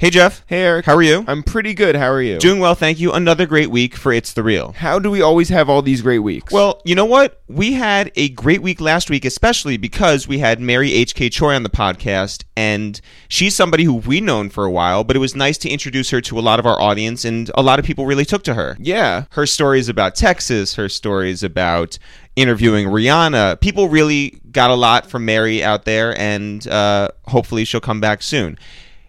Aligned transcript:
Hey 0.00 0.08
Jeff. 0.08 0.42
Hey 0.46 0.62
Eric. 0.62 0.86
How 0.86 0.96
are 0.96 1.02
you? 1.02 1.26
I'm 1.28 1.42
pretty 1.42 1.74
good. 1.74 1.94
How 1.94 2.10
are 2.10 2.22
you? 2.22 2.38
Doing 2.38 2.58
well, 2.58 2.74
thank 2.74 2.98
you. 2.98 3.12
Another 3.12 3.44
great 3.44 3.70
week 3.70 3.94
for 3.94 4.14
It's 4.14 4.32
the 4.32 4.42
Real. 4.42 4.72
How 4.72 4.98
do 4.98 5.10
we 5.10 5.20
always 5.20 5.50
have 5.50 5.68
all 5.68 5.82
these 5.82 6.00
great 6.00 6.20
weeks? 6.20 6.50
Well, 6.50 6.80
you 6.86 6.94
know 6.94 7.04
what? 7.04 7.42
We 7.48 7.74
had 7.74 8.10
a 8.16 8.30
great 8.30 8.62
week 8.62 8.80
last 8.80 9.10
week, 9.10 9.26
especially 9.26 9.76
because 9.76 10.26
we 10.26 10.38
had 10.38 10.58
Mary 10.58 10.94
H.K. 10.94 11.28
Choi 11.28 11.54
on 11.54 11.64
the 11.64 11.68
podcast, 11.68 12.44
and 12.56 12.98
she's 13.28 13.54
somebody 13.54 13.84
who 13.84 13.92
we've 13.96 14.22
known 14.22 14.48
for 14.48 14.64
a 14.64 14.70
while, 14.70 15.04
but 15.04 15.16
it 15.16 15.18
was 15.18 15.36
nice 15.36 15.58
to 15.58 15.68
introduce 15.68 16.08
her 16.08 16.22
to 16.22 16.38
a 16.38 16.40
lot 16.40 16.58
of 16.58 16.64
our 16.64 16.80
audience, 16.80 17.26
and 17.26 17.50
a 17.54 17.62
lot 17.62 17.78
of 17.78 17.84
people 17.84 18.06
really 18.06 18.24
took 18.24 18.42
to 18.44 18.54
her. 18.54 18.78
yeah. 18.80 19.24
Her 19.32 19.44
stories 19.44 19.90
about 19.90 20.14
Texas, 20.14 20.76
her 20.76 20.88
stories 20.88 21.42
about 21.42 21.98
interviewing 22.36 22.86
Rihanna. 22.86 23.60
People 23.60 23.90
really 23.90 24.40
got 24.50 24.70
a 24.70 24.74
lot 24.76 25.10
from 25.10 25.26
Mary 25.26 25.62
out 25.62 25.84
there, 25.84 26.18
and 26.18 26.66
uh, 26.68 27.10
hopefully 27.26 27.66
she'll 27.66 27.82
come 27.82 28.00
back 28.00 28.22
soon. 28.22 28.58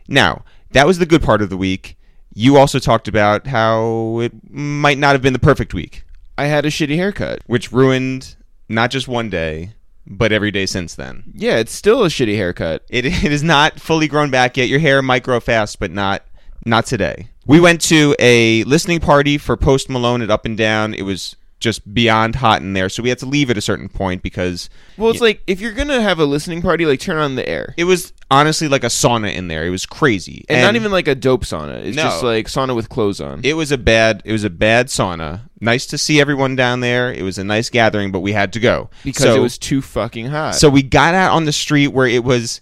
Now, 0.10 0.44
that 0.72 0.88
was 0.88 1.00
the 1.00 1.06
good 1.06 1.22
part 1.22 1.42
of 1.42 1.50
the 1.50 1.58
week. 1.58 1.98
You 2.34 2.58
also 2.58 2.80
talked 2.80 3.08
about 3.08 3.48
how 3.48 4.20
it 4.20 4.32
might 4.50 4.98
not 4.98 5.14
have 5.14 5.22
been 5.22 5.34
the 5.34 5.40
perfect 5.40 5.74
week, 5.74 6.06
I 6.38 6.46
had 6.46 6.66
a 6.66 6.70
shitty 6.70 6.96
haircut. 6.96 7.42
which 7.46 7.72
ruined 7.72 8.36
not 8.70 8.90
just 8.90 9.08
one 9.08 9.30
day, 9.30 9.74
but 10.08 10.32
every 10.32 10.52
day 10.52 10.66
since 10.66 10.96
then. 10.96 11.24
Yeah, 11.34 11.58
it's 11.58 11.74
still 11.74 12.04
a 12.04 12.08
shitty 12.08 12.36
haircut. 12.36 12.84
It, 12.90 13.06
it 13.24 13.32
is 13.32 13.44
not 13.44 13.80
fully 13.80 14.08
grown 14.08 14.32
back 14.32 14.58
yet. 14.58 14.70
Your 14.70 14.80
hair 14.80 15.02
might 15.02 15.24
grow 15.24 15.40
fast, 15.40 15.80
but 15.80 15.92
not 15.92 16.24
not 16.66 16.86
today. 16.86 17.28
We 17.46 17.60
went 17.60 17.82
to 17.82 18.16
a 18.20 18.64
listening 18.66 19.00
party 19.00 19.38
for 19.38 19.58
Post 19.58 19.90
Malone 19.90 20.22
at 20.22 20.30
Up 20.30 20.46
and 20.46 20.56
Down. 20.58 20.94
It 20.94 21.02
was 21.02 21.36
just 21.62 21.94
beyond 21.94 22.36
hot 22.36 22.62
in 22.62 22.74
there, 22.74 22.90
so 22.90 23.02
we 23.02 23.08
had 23.10 23.20
to 23.20 23.26
leave 23.26 23.50
at 23.50 23.58
a 23.58 23.62
certain 23.62 23.88
point 23.88 24.22
because 24.22 24.70
Well, 24.98 25.12
it's 25.12 25.22
like 25.22 25.42
if 25.48 25.62
you're 25.62 25.72
gonna 25.72 26.02
have 26.02 26.20
a 26.20 26.26
listening 26.26 26.62
party, 26.62 26.86
like 26.86 27.00
turn 27.00 27.16
on 27.18 27.36
the 27.36 27.48
air, 27.48 27.74
it 27.78 27.86
was 27.86 28.12
honestly 28.30 28.68
like 28.68 28.84
a 28.84 28.88
sauna 28.88 29.34
in 29.34 29.48
there. 29.48 29.66
It 29.66 29.70
was 29.70 29.86
crazy, 29.86 30.44
and, 30.50 30.62
not 30.62 30.76
even 30.76 30.92
like 30.92 31.08
a 31.08 31.16
dope 31.16 31.46
sauna. 31.46 31.78
It's 31.86 31.96
No. 31.96 32.04
just 32.04 32.24
like 32.24 32.48
sauna 32.48 32.76
with 32.76 32.90
clothes 32.90 33.22
on. 33.22 33.40
It 33.44 33.54
was 33.54 33.72
a 33.72 33.78
bad. 33.78 34.22
It 34.26 34.34
was 34.34 34.44
a 34.44 34.50
bad 34.50 34.88
sauna. 34.88 35.42
Nice 35.62 35.86
to 35.88 35.98
see 35.98 36.20
everyone 36.20 36.56
down 36.56 36.80
there. 36.82 37.14
It 37.14 37.22
was 37.22 37.38
a 37.38 37.44
nice 37.44 37.70
gathering, 37.70 38.12
but 38.12 38.20
we 38.22 38.34
had 38.34 38.52
to 38.54 38.60
go 38.60 38.90
because 39.06 39.24
So- 39.24 39.36
it 39.36 39.40
was 39.40 39.58
too 39.58 39.82
fucking 39.82 40.26
hot. 40.28 40.56
So 40.56 40.68
we 40.70 40.82
got 40.82 41.14
out 41.14 41.32
on 41.32 41.46
the 41.46 41.52
street 41.54 41.90
where 41.90 42.08
it 42.08 42.24
was 42.24 42.60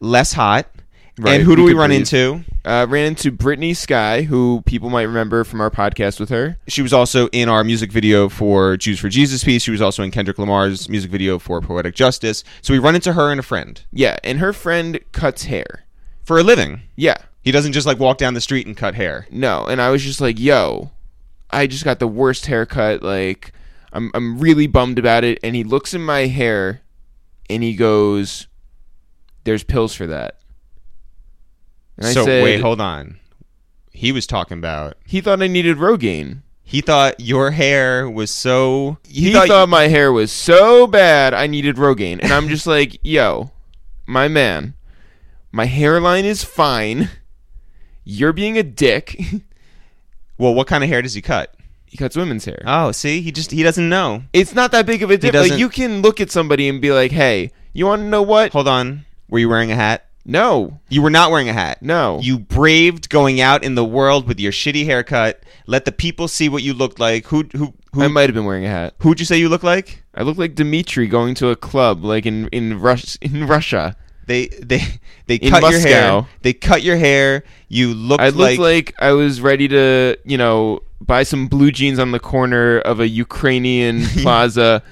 less 0.00 0.32
hot. 0.32 0.66
Right, 1.22 1.34
and 1.36 1.44
who 1.44 1.54
do 1.56 1.62
we 1.64 1.74
we 1.74 1.78
run 1.78 1.90
breathe. 1.90 2.00
into? 2.00 2.44
uh, 2.64 2.86
ran 2.88 3.06
into 3.06 3.30
Brittany 3.30 3.74
Sky, 3.74 4.22
who 4.22 4.62
people 4.66 4.90
might 4.90 5.02
remember 5.02 5.44
from 5.44 5.60
our 5.60 5.70
podcast 5.70 6.18
with 6.20 6.28
her. 6.30 6.58
She 6.68 6.82
was 6.82 6.92
also 6.92 7.28
in 7.28 7.48
our 7.48 7.62
music 7.64 7.90
video 7.92 8.28
for 8.28 8.76
Jews 8.76 8.98
for 9.00 9.08
Jesus 9.08 9.42
piece. 9.44 9.62
She 9.62 9.70
was 9.70 9.80
also 9.82 10.02
in 10.02 10.10
Kendrick 10.10 10.38
Lamar's 10.38 10.88
music 10.88 11.10
video 11.10 11.38
for 11.38 11.60
Poetic 11.60 11.94
Justice. 11.94 12.44
So 12.62 12.72
we 12.72 12.78
run 12.78 12.94
into 12.94 13.12
her 13.14 13.30
and 13.30 13.38
a 13.40 13.42
friend 13.42 13.82
Yeah, 13.92 14.18
and 14.24 14.38
her 14.40 14.52
friend 14.52 14.98
cuts 15.12 15.44
hair. 15.44 15.84
for 16.22 16.38
a 16.38 16.42
living. 16.42 16.82
Yeah, 16.96 17.16
He 17.42 17.50
doesn't 17.52 17.72
just 17.72 17.86
like 17.86 17.98
walk 17.98 18.18
down 18.18 18.34
the 18.34 18.40
street 18.40 18.66
and 18.66 18.76
cut 18.76 18.94
hair. 18.94 19.26
no, 19.30 19.64
and 19.66 19.80
I 19.80 19.90
was 19.90 20.02
just 20.04 20.20
like, 20.20 20.38
"Yo, 20.38 20.90
I 21.50 21.66
just 21.66 21.84
got 21.84 21.98
the 21.98 22.06
worst 22.08 22.46
haircut. 22.46 23.02
Like, 23.02 23.52
I'm 23.92 24.10
I'm 24.14 24.38
really 24.38 24.66
bummed 24.68 24.98
about 24.98 25.24
it." 25.24 25.38
And 25.42 25.56
he 25.56 25.64
looks 25.64 25.92
in 25.94 26.02
my 26.04 26.26
hair, 26.26 26.82
and 27.48 27.62
he 27.62 27.74
goes, 27.74 28.46
"There's 29.44 29.64
pills 29.64 29.94
for 29.94 30.06
that." 30.06 30.36
And 32.00 32.08
I 32.08 32.12
so 32.12 32.24
said, 32.24 32.42
wait, 32.42 32.60
hold 32.60 32.80
on. 32.80 33.18
He 33.92 34.10
was 34.10 34.26
talking 34.26 34.58
about. 34.58 34.96
He 35.06 35.20
thought 35.20 35.42
I 35.42 35.46
needed 35.46 35.76
Rogaine. 35.76 36.42
He 36.62 36.80
thought 36.80 37.20
your 37.20 37.50
hair 37.50 38.08
was 38.08 38.30
so. 38.30 38.98
He, 39.06 39.32
thought, 39.32 39.68
my 39.68 39.88
hair 39.88 40.12
was 40.12 40.32
so 40.32 40.86
bad 40.86 41.34
I 41.34 41.46
needed 41.46 41.76
Rogaine, 41.76 42.20
and 42.22 42.32
I'm 42.32 42.48
just 42.48 42.66
like, 42.66 42.98
"Yo, 43.04 43.50
my 44.06 44.28
man, 44.28 44.74
my 45.50 45.66
hairline 45.66 46.24
is 46.24 46.44
fine. 46.44 47.10
You're 48.04 48.32
being 48.32 48.58
a 48.58 48.62
dick." 48.62 49.20
Well, 50.38 50.54
what 50.54 50.66
kind 50.66 50.82
of 50.82 50.88
hair 50.88 51.02
does 51.02 51.12
he 51.12 51.20
cut? 51.20 51.54
he 51.90 51.96
cuts 51.96 52.16
women's 52.16 52.44
hair. 52.44 52.62
Oh, 52.66 52.92
see, 52.92 53.20
he 53.20 53.32
just 53.32 53.50
he 53.50 53.64
doesn't 53.64 53.88
know. 53.88 54.22
It's 54.32 54.54
not 54.54 54.70
that 54.70 54.86
big 54.86 55.02
of 55.02 55.10
a 55.10 55.18
difference. 55.18 55.50
Like 55.50 55.58
you 55.58 55.68
can 55.68 56.02
look 56.02 56.20
at 56.20 56.30
somebody 56.30 56.68
and 56.68 56.80
be 56.80 56.92
like, 56.92 57.10
"Hey, 57.10 57.50
you 57.72 57.84
want 57.84 58.02
to 58.02 58.06
know 58.06 58.22
what?" 58.22 58.52
Hold 58.52 58.68
on. 58.68 59.06
Were 59.28 59.40
you 59.40 59.48
wearing 59.48 59.72
a 59.72 59.74
hat? 59.74 60.06
No, 60.24 60.80
You 60.88 61.02
were 61.02 61.10
not 61.10 61.30
wearing 61.30 61.48
a 61.48 61.52
hat. 61.52 61.82
no. 61.82 62.20
You 62.22 62.38
braved 62.38 63.08
going 63.08 63.40
out 63.40 63.64
in 63.64 63.74
the 63.74 63.84
world 63.84 64.28
with 64.28 64.38
your 64.38 64.52
shitty 64.52 64.84
haircut. 64.84 65.42
Let 65.66 65.84
the 65.86 65.92
people 65.92 66.28
see 66.28 66.48
what 66.48 66.62
you 66.62 66.74
looked 66.74 66.98
like. 67.00 67.26
Who 67.26 67.44
who 67.54 67.74
who? 67.92 68.02
I 68.02 68.08
might 68.08 68.28
have 68.28 68.34
been 68.34 68.44
wearing 68.44 68.66
a 68.66 68.68
hat. 68.68 68.94
who'd 69.00 69.18
you 69.20 69.26
say 69.26 69.38
you 69.38 69.48
look 69.48 69.62
like? 69.62 70.02
I 70.14 70.22
look 70.22 70.36
like 70.36 70.54
Dimitri 70.54 71.06
going 71.06 71.34
to 71.36 71.48
a 71.48 71.56
club, 71.56 72.04
like 72.04 72.26
in 72.26 72.48
in 72.48 72.78
Rus- 72.80 73.16
in 73.22 73.46
Russia. 73.46 73.96
They 74.26 74.46
they 74.48 74.82
they 75.26 75.36
In 75.36 75.50
cut 75.50 75.62
your 75.70 75.80
hair. 75.80 76.26
They 76.42 76.52
cut 76.52 76.82
your 76.82 76.96
hair. 76.96 77.42
You 77.68 77.94
looked 77.94 78.22
I 78.22 78.28
looked 78.28 78.58
like, 78.58 78.58
like, 78.58 78.94
I 79.00 79.12
was 79.12 79.40
ready 79.40 79.68
to, 79.68 80.16
you 80.24 80.36
know, 80.38 80.80
buy 81.00 81.22
some 81.24 81.46
blue 81.48 81.70
jeans 81.72 81.98
on 81.98 82.10
the 82.12 82.20
corner 82.20 82.78
of 82.80 83.00
a 83.00 83.08
Ukrainian 83.08 84.04
plaza 84.22 84.82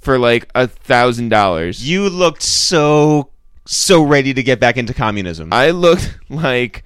for 0.00 0.18
like 0.18 0.48
a 0.54 0.66
thousand 0.66 1.28
dollars. 1.28 1.86
you 1.88 2.08
looked 2.08 2.42
so 2.42 3.30
so 3.66 4.02
ready 4.02 4.34
to 4.34 4.42
get 4.42 4.60
back 4.60 4.76
into 4.76 4.94
communism. 4.94 5.52
I 5.52 5.70
looked 5.70 6.18
like 6.28 6.84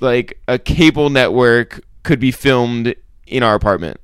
like 0.00 0.40
a 0.46 0.58
cable 0.58 1.10
network 1.10 1.80
could 2.02 2.20
be 2.20 2.30
filmed 2.30 2.94
in 3.26 3.42
our 3.42 3.54
apartment. 3.54 4.00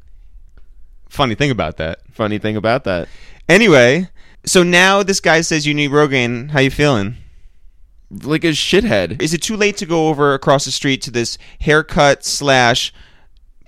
Funny 1.09 1.35
thing 1.35 1.51
about 1.51 1.77
that. 1.77 2.01
Funny 2.11 2.39
thing 2.39 2.57
about 2.57 2.85
that. 2.85 3.09
Anyway, 3.49 4.09
so 4.45 4.63
now 4.63 5.03
this 5.03 5.21
guy 5.21 5.43
says 5.43 5.67
you 5.67 5.75
need 5.75 5.91
Rogaine. 5.91 6.51
How 6.51 6.61
you 6.61 6.71
feeling? 6.71 7.17
Like 8.11 8.45
a 8.45 8.49
shithead. 8.49 9.21
Is 9.21 9.35
it 9.35 9.43
too 9.43 9.57
late 9.57 9.77
to 9.79 9.87
go 9.87 10.09
over 10.09 10.35
across 10.35 10.65
the 10.65 10.71
street 10.71 11.03
to 11.03 11.11
this 11.11 11.39
haircut 11.61 12.25
slash 12.25 12.93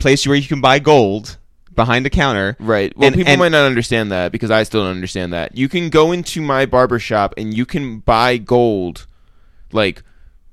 place 0.00 0.26
where 0.26 0.36
you 0.36 0.48
can 0.48 0.60
buy 0.60 0.78
gold 0.78 1.38
behind 1.74 2.04
the 2.04 2.10
counter? 2.10 2.56
Right. 2.60 2.96
Well, 2.96 3.06
And- 3.08 3.16
people 3.16 3.32
and- 3.32 3.38
might 3.38 3.52
not 3.52 3.64
understand 3.66 4.10
that 4.12 4.32
because 4.32 4.50
I 4.50 4.62
still 4.62 4.82
don't 4.82 4.90
understand 4.90 5.32
that. 5.32 5.56
You 5.56 5.68
can 5.68 5.88
go 5.90 6.12
into 6.12 6.40
my 6.40 6.66
barber 6.66 6.98
shop 6.98 7.34
and 7.36 7.52
you 7.56 7.66
can 7.66 7.98
buy 8.00 8.36
gold, 8.38 9.06
like 9.72 10.02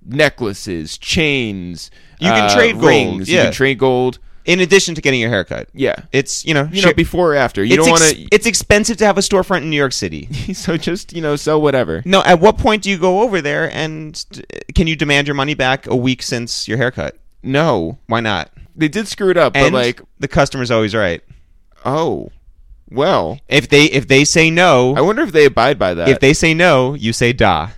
necklaces, 0.05 0.97
chains. 0.97 1.91
You 2.19 2.29
can 2.29 2.43
uh, 2.49 2.55
trade 2.55 2.73
gold, 2.73 2.85
rings. 2.85 3.29
You 3.29 3.37
yeah. 3.37 3.43
can 3.45 3.53
trade 3.53 3.77
gold. 3.79 4.19
In 4.43 4.59
addition 4.59 4.95
to 4.95 5.01
getting 5.01 5.19
your 5.19 5.29
haircut, 5.29 5.69
Yeah. 5.71 5.95
it's 6.11 6.43
you 6.45 6.55
know 6.55 6.67
You 6.71 6.81
know, 6.81 6.93
before 6.93 7.33
or 7.33 7.35
after. 7.35 7.63
You 7.63 7.75
it's 7.75 7.85
don't 7.85 8.01
ex- 8.01 8.17
want 8.17 8.29
it's 8.31 8.45
expensive 8.47 8.97
to 8.97 9.05
have 9.05 9.19
a 9.19 9.21
storefront 9.21 9.61
in 9.61 9.69
New 9.69 9.75
York 9.75 9.93
City. 9.93 10.27
so 10.53 10.77
just 10.77 11.13
you 11.13 11.21
know, 11.21 11.35
sell 11.35 11.61
whatever. 11.61 12.01
No, 12.05 12.23
at 12.23 12.39
what 12.39 12.57
point 12.57 12.81
do 12.81 12.89
you 12.89 12.97
go 12.97 13.21
over 13.21 13.39
there 13.39 13.71
and 13.71 14.25
d- 14.31 14.43
can 14.73 14.87
you 14.87 14.95
demand 14.95 15.27
your 15.27 15.35
money 15.35 15.53
back 15.53 15.85
a 15.85 15.95
week 15.95 16.23
since 16.23 16.67
your 16.67 16.77
haircut? 16.79 17.17
No, 17.44 17.97
Why 18.07 18.19
not? 18.19 18.52
they 18.75 18.88
did 18.88 19.07
screw 19.07 19.29
it 19.29 19.38
up, 19.38 19.56
And 19.56 19.72
but 19.72 19.78
like, 19.78 20.02
the 20.19 20.28
customer's 20.28 20.72
always 20.72 20.96
right. 20.96 21.22
oh, 21.85 22.31
well. 22.90 23.40
If 23.47 23.69
they 23.69 23.85
if 23.85 24.07
they 24.07 24.24
say 24.25 24.50
no, 24.50 24.96
I 24.96 25.02
wonder 25.02 25.22
if 25.24 25.31
they 25.31 25.46
abide 25.46 25.79
by 25.79 25.94
that. 25.94 26.09
if 26.09 26.19
they 26.19 26.34
say 26.34 26.53
no, 26.53 26.94
you 26.94 27.13
say 27.13 27.34
da. 27.34 27.69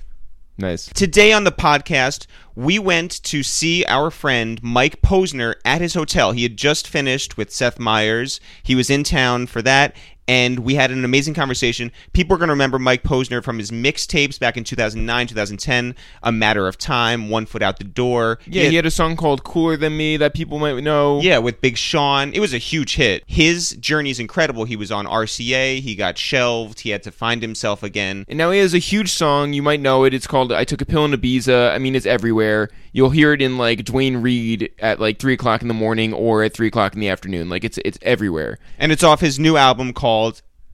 nice. 0.57 0.87
Today 0.87 1.31
on 1.33 1.43
the 1.43 1.51
podcast, 1.51 2.25
we 2.55 2.77
went 2.79 3.23
to 3.23 3.41
see 3.43 3.83
our 3.85 4.11
friend 4.11 4.61
Mike 4.63 5.01
Posner 5.01 5.55
at 5.65 5.81
his 5.81 5.93
hotel. 5.95 6.31
He 6.31 6.43
had 6.43 6.57
just 6.57 6.87
finished 6.87 7.37
with 7.37 7.51
Seth 7.51 7.79
Meyers. 7.79 8.39
He 8.61 8.75
was 8.75 8.89
in 8.89 9.03
town 9.03 9.47
for 9.47 9.61
that, 9.63 9.95
and 10.27 10.59
we 10.59 10.75
had 10.75 10.91
an 10.91 11.03
amazing 11.03 11.33
conversation. 11.33 11.91
People 12.13 12.35
are 12.35 12.37
going 12.37 12.47
to 12.47 12.53
remember 12.53 12.79
Mike 12.79 13.03
Posner 13.03 13.43
from 13.43 13.59
his 13.59 13.71
mixtapes 13.71 14.39
back 14.39 14.57
in 14.57 14.63
2009, 14.63 15.27
2010, 15.27 15.95
A 16.21 16.31
Matter 16.31 16.67
of 16.67 16.77
Time, 16.77 17.29
One 17.29 17.45
Foot 17.45 17.61
Out 17.61 17.77
the 17.77 17.83
Door. 17.83 18.39
Yeah, 18.45 18.63
he 18.69 18.75
had 18.75 18.85
a 18.85 18.91
song 18.91 19.15
called 19.15 19.43
"Cooler 19.43 19.77
Than 19.77 19.97
Me" 19.97 20.17
that 20.17 20.33
people 20.33 20.59
might 20.59 20.81
know. 20.83 21.19
Yeah, 21.21 21.39
with 21.39 21.61
Big 21.61 21.77
Sean. 21.77 22.33
It 22.33 22.39
was 22.39 22.53
a 22.53 22.57
huge 22.57 22.95
hit. 22.95 23.23
His 23.27 23.71
journey 23.71 24.09
is 24.09 24.19
incredible. 24.19 24.65
He 24.65 24.75
was 24.75 24.91
on 24.91 25.05
RCA, 25.05 25.79
he 25.79 25.95
got 25.95 26.17
shelved, 26.17 26.81
he 26.81 26.91
had 26.91 27.03
to 27.03 27.11
find 27.11 27.41
himself 27.41 27.83
again. 27.83 28.25
And 28.27 28.37
now 28.37 28.51
he 28.51 28.59
has 28.59 28.73
a 28.73 28.79
huge 28.79 29.11
song. 29.11 29.53
You 29.53 29.61
might 29.61 29.81
know 29.81 30.03
it. 30.05 30.13
It's 30.13 30.27
called 30.27 30.51
"I 30.51 30.63
Took 30.63 30.81
a 30.81 30.85
Pill 30.85 31.05
in 31.05 31.11
Ibiza." 31.11 31.71
I 31.73 31.77
mean, 31.79 31.95
it's 31.95 32.05
everywhere. 32.05 32.69
You'll 32.93 33.09
hear 33.09 33.33
it 33.33 33.41
in 33.41 33.57
like 33.57 33.83
Duane 33.85 34.17
Reade 34.17 34.71
at 34.79 34.99
like 34.99 35.19
three 35.19 35.33
o'clock 35.33 35.61
in 35.61 35.67
the 35.67 35.73
morning 35.73 36.13
or 36.13 36.43
at 36.43 36.53
three 36.53 36.67
o'clock 36.67 36.93
in 36.93 36.99
the 36.99 37.09
afternoon. 37.09 37.49
Like 37.49 37.63
it's 37.63 37.79
it's 37.83 37.97
everywhere. 38.01 38.59
And 38.77 38.91
it's 38.91 39.03
off 39.03 39.19
his 39.19 39.39
new 39.39 39.57
album 39.57 39.93
called 39.93 40.12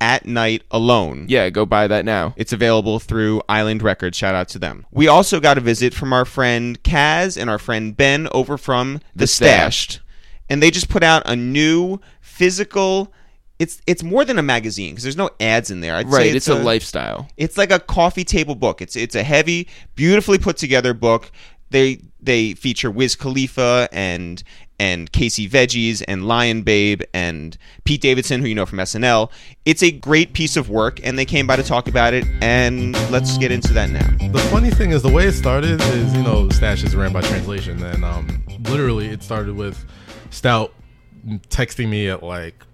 At 0.01 0.25
Night 0.25 0.63
Alone. 0.71 1.25
Yeah, 1.27 1.49
go 1.49 1.65
buy 1.65 1.87
that 1.87 2.05
now. 2.05 2.33
It's 2.37 2.53
available 2.53 2.99
through 2.99 3.41
Island 3.49 3.81
Records. 3.81 4.17
Shout 4.17 4.33
out 4.33 4.47
to 4.49 4.59
them. 4.59 4.85
We 4.91 5.09
also 5.09 5.41
got 5.41 5.57
a 5.57 5.61
visit 5.61 5.93
from 5.93 6.13
our 6.13 6.23
friend 6.23 6.81
Kaz 6.83 7.39
and 7.39 7.49
our 7.49 7.59
friend 7.59 7.97
Ben 7.97 8.29
over 8.31 8.57
from 8.57 8.99
The, 9.13 9.19
The 9.23 9.27
Stashed. 9.27 9.91
Stashed. 9.91 10.01
And 10.49 10.63
they 10.63 10.71
just 10.71 10.87
put 10.89 11.03
out 11.03 11.23
a 11.25 11.35
new 11.35 11.99
physical 12.21 13.13
it's 13.59 13.81
it's 13.85 14.01
more 14.03 14.23
than 14.23 14.39
a 14.39 14.41
magazine 14.41 14.91
because 14.93 15.03
there's 15.03 15.17
no 15.17 15.29
ads 15.39 15.69
in 15.69 15.81
there. 15.81 15.93
I'd 15.95 16.07
Right, 16.07 16.31
say 16.31 16.37
it's, 16.37 16.47
a, 16.47 16.55
lifestyle. 16.55 17.27
It's 17.35 17.57
like 17.57 17.71
a 17.71 17.79
coffee 17.79 18.23
table 18.23 18.55
book. 18.55 18.81
It's 18.81 18.95
it's 18.95 19.15
a 19.15 19.23
heavy, 19.23 19.67
beautifully 19.95 20.39
put 20.39 20.55
together 20.55 20.93
book. 20.93 21.29
They 21.69 21.99
they 22.21 22.53
feature 22.53 22.89
Wiz 22.89 23.15
Khalifa 23.15 23.89
and 23.91 24.41
and 24.79 25.11
Casey 25.11 25.47
Veggies 25.47 26.01
and 26.07 26.27
Lion 26.27 26.61
Babe 26.61 27.01
and 27.13 27.57
Pete 27.83 28.01
Davidson, 28.01 28.41
who 28.41 28.47
you 28.47 28.55
know 28.55 28.65
from 28.65 28.79
SNL. 28.79 29.29
It's 29.65 29.83
a 29.83 29.91
great 29.91 30.33
piece 30.33 30.57
of 30.57 30.69
work, 30.69 30.99
and 31.03 31.19
they 31.19 31.25
came 31.25 31.45
by 31.45 31.57
to 31.57 31.63
talk 31.63 31.87
about 31.87 32.13
it. 32.13 32.25
And 32.41 32.93
let's 33.11 33.37
get 33.37 33.51
into 33.51 33.73
that 33.73 33.89
now. 33.89 34.31
The 34.31 34.39
funny 34.51 34.71
thing 34.71 34.91
is, 34.91 35.01
the 35.01 35.09
way 35.09 35.27
it 35.27 35.33
started 35.33 35.81
is, 35.81 36.15
you 36.15 36.23
know, 36.23 36.49
Stash 36.49 36.83
is 36.83 36.95
ran 36.95 37.13
by 37.13 37.21
translation, 37.21 37.83
and 37.83 38.03
um, 38.05 38.43
literally 38.63 39.07
it 39.07 39.23
started 39.23 39.55
with 39.55 39.85
Stoute 40.31 40.71
texting 41.49 41.89
me 41.89 42.09
at 42.09 42.23
like 42.23 42.65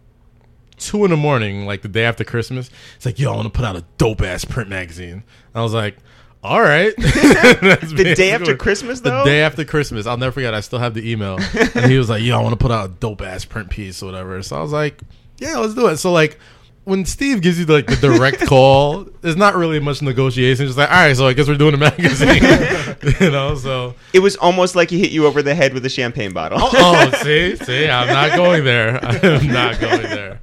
two 0.77 1.03
in 1.03 1.11
the 1.11 1.17
morning, 1.17 1.65
like 1.65 1.81
the 1.81 1.87
day 1.87 2.05
after 2.05 2.23
Christmas. 2.23 2.69
It's 2.95 3.05
like, 3.05 3.19
yo, 3.19 3.31
I 3.31 3.35
want 3.35 3.51
to 3.51 3.57
put 3.57 3.65
out 3.65 3.75
a 3.75 3.85
dope 3.97 4.21
ass 4.21 4.45
print 4.45 4.69
magazine. 4.69 5.11
And 5.13 5.23
I 5.55 5.61
was 5.61 5.73
like, 5.73 5.97
all 6.45 6.61
right. 6.61 6.95
the 6.97 8.13
day 8.15 8.31
after 8.31 8.55
Christmas, 8.55 9.01
though. 9.01 9.23
The 9.23 9.29
day 9.29 9.41
after 9.41 9.65
Christmas, 9.65 10.05
I'll 10.05 10.17
never 10.17 10.31
forget. 10.31 10.53
I 10.53 10.61
still 10.61 10.79
have 10.79 10.93
the 10.93 11.09
email, 11.09 11.39
and 11.75 11.91
he 11.91 11.97
was 11.97 12.09
like, 12.09 12.21
"Yo, 12.21 12.37
I 12.37 12.41
want 12.41 12.53
to 12.53 12.61
put 12.61 12.71
out 12.71 12.85
a 12.89 12.93
dope 12.93 13.21
ass 13.21 13.45
print 13.45 13.69
piece 13.69 14.01
or 14.03 14.05
whatever." 14.05 14.41
So 14.43 14.55
I 14.55 14.61
was 14.61 14.71
like, 14.71 15.01
"Yeah, 15.37 15.57
let's 15.57 15.73
do 15.73 15.87
it." 15.87 15.97
So 15.97 16.11
like, 16.11 16.39
when 16.85 17.03
Steve 17.03 17.41
gives 17.41 17.59
you 17.59 17.65
like 17.65 17.87
the 17.87 17.95
direct 17.95 18.45
call, 18.47 19.05
there's 19.21 19.35
not 19.35 19.55
really 19.55 19.79
much 19.79 20.01
negotiation. 20.01 20.67
Just 20.67 20.77
like, 20.77 20.89
all 20.89 20.95
right, 20.95 21.17
so 21.17 21.27
I 21.27 21.33
guess 21.33 21.47
we're 21.47 21.57
doing 21.57 21.73
a 21.73 21.77
magazine, 21.77 22.43
you 23.19 23.31
know. 23.31 23.55
So 23.55 23.95
it 24.13 24.19
was 24.19 24.35
almost 24.37 24.75
like 24.75 24.89
he 24.89 24.99
hit 24.99 25.11
you 25.11 25.25
over 25.25 25.41
the 25.41 25.55
head 25.55 25.73
with 25.73 25.85
a 25.85 25.89
champagne 25.89 26.31
bottle. 26.31 26.59
oh, 26.61 26.71
oh, 26.73 27.23
see, 27.23 27.55
see, 27.57 27.89
I'm 27.89 28.07
not 28.07 28.37
going 28.37 28.63
there. 28.63 29.03
I'm 29.03 29.47
not 29.47 29.79
going 29.79 30.03
there. 30.03 30.39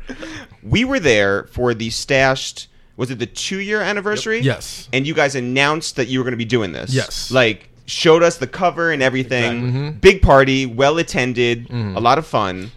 We 0.63 0.85
were 0.85 1.01
there 1.01 1.45
for 1.45 1.75
the 1.75 1.91
stashed. 1.91 2.69
Was 3.03 3.11
it 3.11 3.19
the 3.19 3.27
two 3.27 3.59
year 3.59 3.81
anniversary? 3.81 4.39
Yes. 4.39 4.89
And 4.93 5.05
you 5.09 5.13
guys 5.13 5.35
announced 5.35 5.97
that 5.97 6.07
you 6.07 6.21
were 6.21 6.25
going 6.25 6.35
to 6.35 6.37
be 6.37 6.45
doing 6.45 6.71
this. 6.71 6.95
Yes. 6.95 7.33
Like 7.33 7.69
showed 7.87 8.23
us 8.23 8.37
the 8.37 8.47
cover 8.47 8.93
and 8.93 9.03
everything. 9.03 9.59
Exactly. 9.67 9.81
Mhm. 9.91 10.01
Big 10.01 10.23
party, 10.23 10.67
well 10.67 10.99
attended, 10.99 11.69
a 11.69 11.99
lot 11.99 12.19
of 12.19 12.25
fun. 12.29 12.71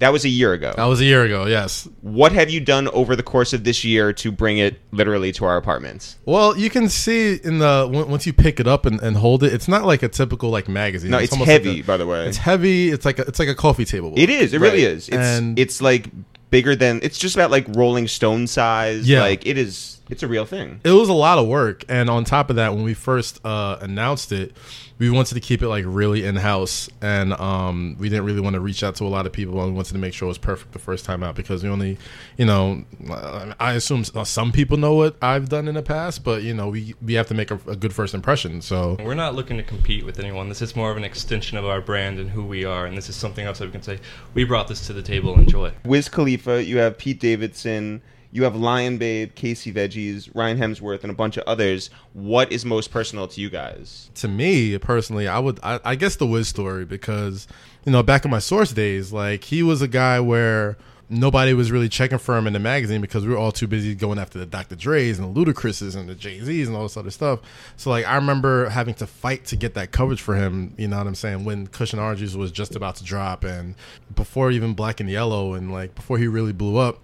That 0.00 0.12
was 0.12 0.24
a 0.26 0.28
year 0.28 0.52
ago. 0.52 0.74
That 0.76 0.84
was 0.84 1.00
a 1.00 1.04
year 1.06 1.24
ago. 1.24 1.46
Yes. 1.46 1.88
What 2.02 2.32
have 2.32 2.50
you 2.50 2.60
done 2.60 2.88
over 2.88 3.16
the 3.16 3.22
course 3.22 3.54
of 3.54 3.64
this 3.64 3.82
year 3.84 4.12
to 4.14 4.30
bring 4.30 4.58
it 4.58 4.78
literally 4.92 5.32
to 5.32 5.44
our 5.46 5.56
apartments? 5.56 6.16
Well, 6.26 6.56
you 6.58 6.68
can 6.68 6.88
see 6.90 7.34
in 7.42 7.58
the 7.58 7.88
once 7.90 8.26
you 8.26 8.32
pick 8.34 8.60
it 8.60 8.66
up 8.66 8.84
and, 8.84 9.00
and 9.00 9.16
hold 9.16 9.42
it, 9.44 9.52
it's 9.54 9.66
not 9.68 9.84
like 9.86 10.02
a 10.02 10.08
typical 10.08 10.50
like 10.50 10.68
magazine. 10.68 11.10
No, 11.10 11.18
it's 11.18 11.32
like 11.32 11.46
heavy, 11.48 11.80
a- 11.80 11.84
by 11.84 11.96
the 11.98 12.06
way. 12.06 12.26
It's 12.26 12.38
heavy. 12.38 12.90
It's 12.90 13.04
like 13.06 13.18
a, 13.18 13.22
it's 13.22 13.38
like 13.38 13.48
a 13.48 13.54
coffee 13.54 13.84
table. 13.86 14.12
It 14.16 14.28
is. 14.28 14.52
It 14.54 14.60
really 14.60 14.84
is. 14.84 15.08
It's 15.08 15.16
And- 15.16 15.58
it's 15.58 15.80
like 15.82 16.06
bigger 16.50 16.74
than. 16.76 17.00
It's 17.02 17.18
just 17.18 17.34
about 17.34 17.50
like 17.50 17.66
Rolling 17.70 18.08
Stone 18.08 18.46
size. 18.46 19.08
Yeah. 19.08 19.20
Like 19.22 19.46
it 19.46 19.56
is. 19.58 19.98
It's 20.10 20.24
a 20.24 20.28
real 20.28 20.44
thing. 20.44 20.80
it 20.82 20.90
was 20.90 21.08
a 21.08 21.12
lot 21.12 21.38
of 21.38 21.46
work 21.46 21.84
and 21.88 22.10
on 22.10 22.24
top 22.24 22.50
of 22.50 22.56
that 22.56 22.74
when 22.74 22.82
we 22.82 22.94
first 22.94 23.38
uh, 23.46 23.78
announced 23.80 24.32
it 24.32 24.52
we 25.00 25.10
wanted 25.10 25.34
to 25.34 25.40
keep 25.40 25.62
it 25.62 25.68
like 25.68 25.84
really 25.88 26.24
in 26.24 26.36
house 26.36 26.88
and 27.00 27.32
um, 27.32 27.96
we 27.98 28.08
didn't 28.08 28.24
really 28.24 28.40
want 28.40 28.54
to 28.54 28.60
reach 28.60 28.84
out 28.84 28.94
to 28.94 29.04
a 29.04 29.08
lot 29.08 29.26
of 29.26 29.32
people 29.32 29.58
and 29.60 29.70
we 29.70 29.74
wanted 29.74 29.92
to 29.92 29.98
make 29.98 30.14
sure 30.14 30.26
it 30.26 30.28
was 30.28 30.38
perfect 30.38 30.72
the 30.72 30.78
first 30.78 31.04
time 31.04 31.24
out 31.24 31.34
because 31.34 31.64
we 31.64 31.68
only 31.68 31.98
you 32.36 32.44
know 32.44 32.84
uh, 33.10 33.52
i 33.58 33.72
assume 33.72 34.04
some 34.04 34.52
people 34.52 34.76
know 34.76 34.94
what 34.94 35.16
i've 35.22 35.48
done 35.48 35.66
in 35.66 35.74
the 35.74 35.82
past 35.82 36.22
but 36.22 36.42
you 36.42 36.54
know 36.54 36.68
we 36.68 36.94
we 37.02 37.14
have 37.14 37.26
to 37.26 37.34
make 37.34 37.50
a, 37.50 37.58
a 37.66 37.74
good 37.74 37.92
first 37.92 38.14
impression 38.14 38.60
so 38.60 38.96
We're 39.02 39.14
not 39.14 39.34
looking 39.34 39.56
to 39.56 39.62
compete 39.62 40.04
with 40.04 40.18
anyone. 40.18 40.48
This 40.48 40.60
is 40.60 40.76
more 40.76 40.90
of 40.90 40.96
an 40.96 41.04
extension 41.04 41.56
of 41.56 41.64
our 41.64 41.80
brand 41.80 42.18
and 42.18 42.30
who 42.30 42.44
we 42.44 42.64
are, 42.64 42.86
and 42.86 42.96
this 42.96 43.08
is 43.08 43.16
something 43.16 43.46
else 43.46 43.58
that 43.58 43.66
we 43.66 43.72
can 43.72 43.82
say. 43.82 43.98
We 44.34 44.44
brought 44.44 44.68
this 44.68 44.86
to 44.86 44.92
the 44.92 45.02
table. 45.02 45.34
Enjoy. 45.34 45.72
Wiz 45.84 46.08
Khalifa, 46.08 46.62
you 46.62 46.78
have 46.78 46.98
Pete 46.98 47.20
Davidson, 47.20 48.02
you 48.32 48.44
have 48.44 48.54
Lion 48.56 48.98
Babe, 48.98 49.34
Casey 49.34 49.72
Veggies, 49.72 50.30
Ryan 50.34 50.58
Hemsworth, 50.58 51.02
and 51.02 51.10
a 51.10 51.14
bunch 51.14 51.36
of 51.36 51.44
others. 51.46 51.90
What 52.12 52.52
is 52.52 52.64
most 52.64 52.90
personal 52.90 53.26
to 53.28 53.40
you 53.40 53.50
guys? 53.50 54.10
to 54.14 54.28
me 54.28 54.76
personally, 54.78 55.26
I 55.28 55.38
would 55.38 55.58
I, 55.62 55.80
I 55.84 55.94
guess 55.94 56.16
the 56.16 56.26
Wiz 56.26 56.48
story 56.48 56.84
because 56.84 57.46
you 57.84 57.92
know 57.92 58.02
back 58.02 58.24
in 58.24 58.30
my 58.30 58.38
source 58.38 58.72
days, 58.72 59.12
like 59.12 59.44
he 59.44 59.62
was 59.62 59.82
a 59.82 59.88
guy 59.88 60.20
where 60.20 60.76
nobody 61.10 61.52
was 61.52 61.72
really 61.72 61.88
checking 61.88 62.18
for 62.18 62.38
him 62.38 62.46
in 62.46 62.52
the 62.52 62.58
magazine 62.58 63.00
because 63.00 63.26
we 63.26 63.32
were 63.32 63.38
all 63.38 63.50
too 63.50 63.66
busy 63.66 63.94
going 63.96 64.18
after 64.18 64.38
the 64.38 64.46
Dr. 64.46 64.76
Dre's 64.76 65.18
and 65.18 65.34
the 65.34 65.44
Ludacris's 65.44 65.96
and 65.96 66.08
the 66.08 66.14
Jay 66.14 66.38
Z's 66.40 66.68
and 66.68 66.76
all 66.76 66.84
this 66.84 66.96
other 66.96 67.10
stuff. 67.10 67.40
So 67.76 67.90
like 67.90 68.06
I 68.06 68.14
remember 68.14 68.68
having 68.68 68.94
to 68.94 69.06
fight 69.06 69.44
to 69.46 69.56
get 69.56 69.74
that 69.74 69.90
coverage 69.90 70.20
for 70.20 70.36
him. 70.36 70.72
You 70.78 70.86
know 70.88 70.98
what 70.98 71.08
I'm 71.08 71.16
saying? 71.16 71.44
When 71.44 71.66
Cushion 71.66 71.98
Oranges 71.98 72.36
was 72.36 72.52
just 72.52 72.76
about 72.76 72.96
to 72.96 73.04
drop 73.04 73.42
and 73.42 73.74
before 74.14 74.50
even 74.52 74.74
Black 74.74 75.00
and 75.00 75.10
Yellow 75.10 75.54
and 75.54 75.72
like 75.72 75.94
before 75.94 76.18
he 76.18 76.28
really 76.28 76.52
blew 76.52 76.76
up. 76.76 77.00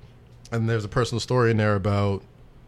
And 0.52 0.68
there's 0.68 0.84
a 0.84 0.88
personal 0.88 1.20
story 1.20 1.50
in 1.50 1.56
there 1.56 1.74
about 1.74 2.22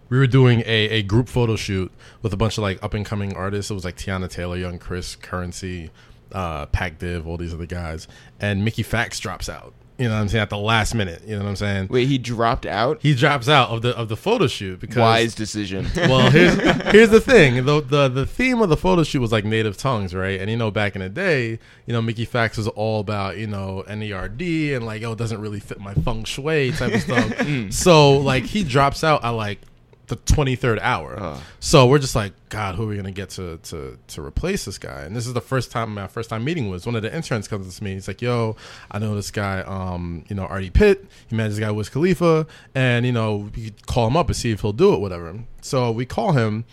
we 0.09 0.19
were 0.19 0.27
doing 0.27 0.61
a, 0.61 0.89
a 0.91 1.03
group 1.03 1.29
photo 1.29 1.57
shoot 1.57 1.93
with 2.23 2.33
a 2.33 2.37
bunch 2.37 2.59
of 2.59 2.63
like 2.63 2.83
up 2.83 2.95
and 2.95 3.05
coming 3.05 3.35
artists. 3.37 3.71
It 3.71 3.75
was 3.75 3.85
like 3.85 3.97
Teyana 3.97 4.29
Taylor, 4.29 4.57
Young 4.57 4.79
Chris, 4.79 5.17
Currency, 5.17 5.91
uh, 6.33 6.67
Pac 6.67 6.99
Div, 6.99 7.27
all 7.27 7.37
these 7.37 7.55
other 7.55 7.67
guys. 7.67 8.09
And 8.41 8.65
Mickey 8.65 8.83
Factz 8.83 9.21
drops 9.21 9.49
out. 9.49 9.75
You 9.99 10.07
know 10.07 10.15
what 10.15 10.21
I'm 10.21 10.29
saying? 10.29 10.43
At 10.43 10.51
the 10.51 10.59
last 10.59 10.95
minute. 10.95 11.23
You 11.27 11.37
know 11.37 11.43
what 11.43 11.49
I'm 11.51 11.57
saying? 11.57 11.89
Wait, 11.91 12.07
he 12.07 12.19
dropped 12.19 12.67
out. 12.67 13.01
He 13.03 13.15
drops 13.15 13.49
out 13.49 13.71
of 13.71 13.83
the 13.83 13.97
of 13.97 14.09
the 14.09 14.17
photo 14.17 14.47
shoot 14.47 14.79
because 14.79 14.97
Wise 14.97 15.35
decision. 15.35 15.89
well, 15.97 16.31
here's 16.31 16.55
here's 16.93 17.11
the 17.11 17.21
thing. 17.21 17.65
The, 17.65 17.81
the 17.81 18.09
the 18.09 18.25
theme 18.25 18.63
of 18.63 18.69
the 18.69 18.77
photo 18.77 19.03
shoot 19.03 19.21
was 19.21 19.33
like 19.33 19.45
native 19.45 19.77
tongues, 19.77 20.15
right? 20.15 20.41
And 20.41 20.49
you 20.49 20.57
know, 20.57 20.71
back 20.71 20.95
in 20.95 21.01
the 21.01 21.09
day, 21.09 21.59
you 21.87 21.93
know, 21.93 22.01
Mickey 22.01 22.27
Factz 22.27 22.57
was 22.57 22.69
all 22.69 23.01
about 23.01 23.39
you 23.39 23.49
know 23.49 23.83
NERD 23.89 24.77
and 24.77 24.87
like, 24.87 25.03
oh, 25.03 25.13
it 25.13 25.19
doesn't 25.19 25.41
really 25.41 25.61
fit 25.61 25.81
my 25.81 25.95
feng 25.95 26.23
shui 26.23 26.71
type 26.73 26.95
of 26.95 27.03
stuff. 27.03 27.29
Mm. 27.49 27.73
so 27.73 28.19
like, 28.19 28.45
he 28.45 28.63
drops 28.63 29.03
out 29.03 29.25
I 29.25 29.31
like 29.31 29.61
the 30.09 30.17
23rd 30.17 30.79
hour. 30.81 31.39
So 31.61 31.87
we're 31.87 31.99
just 31.99 32.17
like, 32.17 32.33
God, 32.49 32.75
who 32.75 32.85
are 32.85 32.87
we 32.87 32.97
gonna 32.97 33.11
get 33.13 33.31
to 33.31 33.59
to 33.65 33.99
to 34.09 34.23
replace 34.25 34.65
this 34.65 34.79
guy? 34.79 35.03
And 35.03 35.15
this 35.15 35.27
is 35.27 35.35
the 35.35 35.41
first 35.41 35.71
time 35.71 35.95
my 35.95 36.07
first 36.07 36.31
time 36.31 36.45
meeting 36.45 36.69
was 36.71 36.87
one 36.87 36.97
of 36.97 37.03
the 37.03 37.15
interns 37.15 37.47
comes 37.49 37.77
to 37.77 37.85
me. 37.85 37.95
He's 37.95 38.09
like, 38.09 38.23
Yo, 38.23 38.57
I 38.91 38.99
know 38.99 39.15
this 39.15 39.31
guy, 39.31 39.61
um, 39.61 40.25
you 40.29 40.37
know, 40.37 40.45
Artie 40.45 40.71
Pitt. 40.71 41.05
He 41.29 41.37
met 41.37 41.49
this 41.49 41.59
guy 41.59 41.71
Wiz 41.71 41.89
Khalifa, 41.89 42.47
and 42.75 43.07
you 43.07 43.13
know, 43.13 43.51
we 43.55 43.73
call 43.87 44.07
him 44.07 44.17
up 44.17 44.27
and 44.29 44.37
see 44.37 44.51
if 44.51 44.63
he'll 44.63 44.73
do 44.73 44.95
it, 44.95 45.01
whatever. 45.01 45.39
So 45.61 45.91
we 45.91 46.07
call 46.07 46.33
him. 46.33 46.65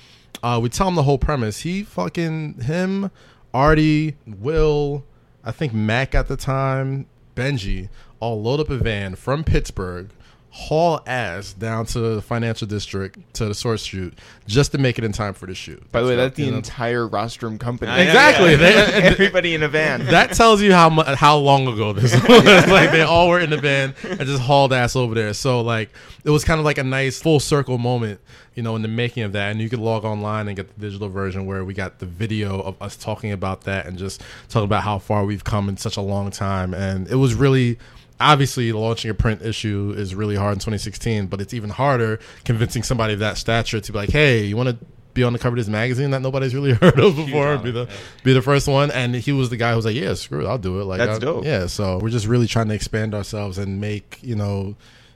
Uh, 0.43 0.59
we 0.61 0.69
tell 0.69 0.87
him 0.87 0.95
the 0.95 1.03
whole 1.03 1.17
premise. 1.17 1.61
He 1.61 1.83
fucking 1.83 2.61
him, 2.61 3.09
Artie, 3.53 4.15
Will, 4.27 5.03
I 5.43 5.51
think 5.51 5.73
Mac 5.73 6.13
at 6.13 6.27
the 6.27 6.37
time, 6.37 7.07
Benji, 7.35 7.89
all 8.19 8.41
load 8.41 8.59
up 8.59 8.69
a 8.69 8.77
van 8.77 9.15
from 9.15 9.43
Pittsburgh, 9.43 10.09
haul 10.57 11.01
ass 11.05 11.51
down 11.51 11.85
to 11.85 11.99
the 12.15 12.21
financial 12.21 12.65
district 12.65 13.17
to 13.33 13.43
the 13.45 13.53
source 13.53 13.83
shoot 13.83 14.17
just 14.47 14.71
to 14.71 14.77
make 14.77 14.97
it 14.97 15.03
in 15.03 15.11
time 15.11 15.33
for 15.33 15.47
the 15.47 15.53
shoot. 15.53 15.83
By 15.91 16.01
the 16.01 16.07
way, 16.07 16.15
that's 16.15 16.37
the 16.37 16.49
know? 16.49 16.55
entire 16.55 17.05
rostrum 17.05 17.57
company. 17.59 17.91
I 17.91 17.97
know, 17.97 18.03
Exactly. 18.03 18.51
yeah. 18.51 18.57
They- 18.57 18.93
Everybody 19.03 19.53
in 19.53 19.63
a 19.63 19.67
van. 19.67 20.05
that 20.05 20.31
tells 20.31 20.61
you 20.61 20.71
how 20.71 20.89
mu- 20.89 21.03
how 21.03 21.35
long 21.37 21.67
ago 21.67 21.91
this 21.91 22.13
was. 22.29 22.45
like 22.67 22.91
they 22.91 23.01
all 23.01 23.27
were 23.27 23.41
in 23.41 23.49
the 23.49 23.57
van 23.57 23.93
and 24.03 24.19
just 24.21 24.41
hauled 24.41 24.71
ass 24.71 24.95
over 24.95 25.13
there. 25.13 25.33
So 25.33 25.59
like 25.59 25.89
it 26.23 26.29
was 26.29 26.45
kind 26.45 26.59
of 26.59 26.63
like 26.65 26.77
a 26.77 26.85
nice 26.85 27.21
full 27.21 27.41
circle 27.41 27.77
moment, 27.77 28.21
you 28.55 28.63
know, 28.63 28.77
in 28.77 28.81
the 28.81 28.87
making 28.87 29.23
of 29.23 29.33
that. 29.33 29.51
And 29.51 29.59
you 29.59 29.67
could 29.69 29.79
log 29.79 30.05
online 30.05 30.47
and 30.47 30.55
get 30.55 30.73
the 30.73 30.79
digital 30.79 31.09
version 31.09 31.45
where 31.45 31.65
we 31.65 31.73
got 31.73 31.99
the 31.99 32.05
video 32.05 32.61
of 32.61 32.81
us 32.81 32.95
talking 32.95 33.33
about 33.33 33.65
that 33.65 33.87
and 33.87 33.97
just 33.97 34.21
talking 34.47 34.63
about 34.65 34.83
how 34.83 34.99
far 34.99 35.25
we've 35.25 35.43
come 35.43 35.67
in 35.67 35.75
such 35.75 35.97
a 35.97 36.01
long 36.01 36.31
time. 36.31 36.73
And 36.73 37.09
it 37.09 37.15
was 37.15 37.33
really. 37.35 37.77
Obviously, 38.19 38.71
launching 38.71 39.11
a 39.11 39.13
print 39.13 39.41
issue 39.41 39.93
is 39.97 40.15
really 40.15 40.35
hard 40.35 40.53
in 40.53 40.59
2016, 40.59 41.27
but 41.27 41.41
it's 41.41 41.53
even 41.53 41.69
harder 41.69 42.19
convincing 42.45 42.81
somebody 42.83 43.13
of 43.13 43.19
that 43.19 43.37
stature 43.37 43.81
to 43.81 43.91
be 43.91 43.97
like, 43.97 44.09
"Hey, 44.09 44.45
you 44.45 44.55
want 44.55 44.69
to 44.69 44.77
be 45.13 45.23
on 45.23 45.33
the 45.33 45.39
cover 45.39 45.55
of 45.55 45.57
this 45.57 45.67
magazine 45.67 46.11
that 46.11 46.21
nobody's 46.21 46.53
really 46.55 46.73
heard 46.81 46.99
of 46.99 47.15
before? 47.15 47.57
Be 47.57 47.71
the 47.71 47.89
be 48.23 48.31
the 48.33 48.41
first 48.41 48.67
one." 48.67 48.89
And 48.91 49.13
he 49.15 49.31
was 49.33 49.49
the 49.49 49.57
guy 49.57 49.71
who 49.71 49.75
was 49.75 49.85
like, 49.85 49.95
"Yeah, 49.95 50.13
screw 50.13 50.45
it, 50.45 50.47
I'll 50.47 50.57
do 50.57 50.79
it." 50.79 50.85
Like, 50.85 50.99
That's 50.99 51.17
I- 51.17 51.19
dope. 51.19 51.43
Yeah, 51.45 51.67
so 51.67 51.97
we're 51.97 52.09
just 52.09 52.25
really 52.27 52.47
trying 52.47 52.69
to 52.69 52.73
expand 52.73 53.13
ourselves 53.13 53.57
and 53.57 53.81
make 53.81 54.19
you 54.21 54.35
know, 54.35 54.75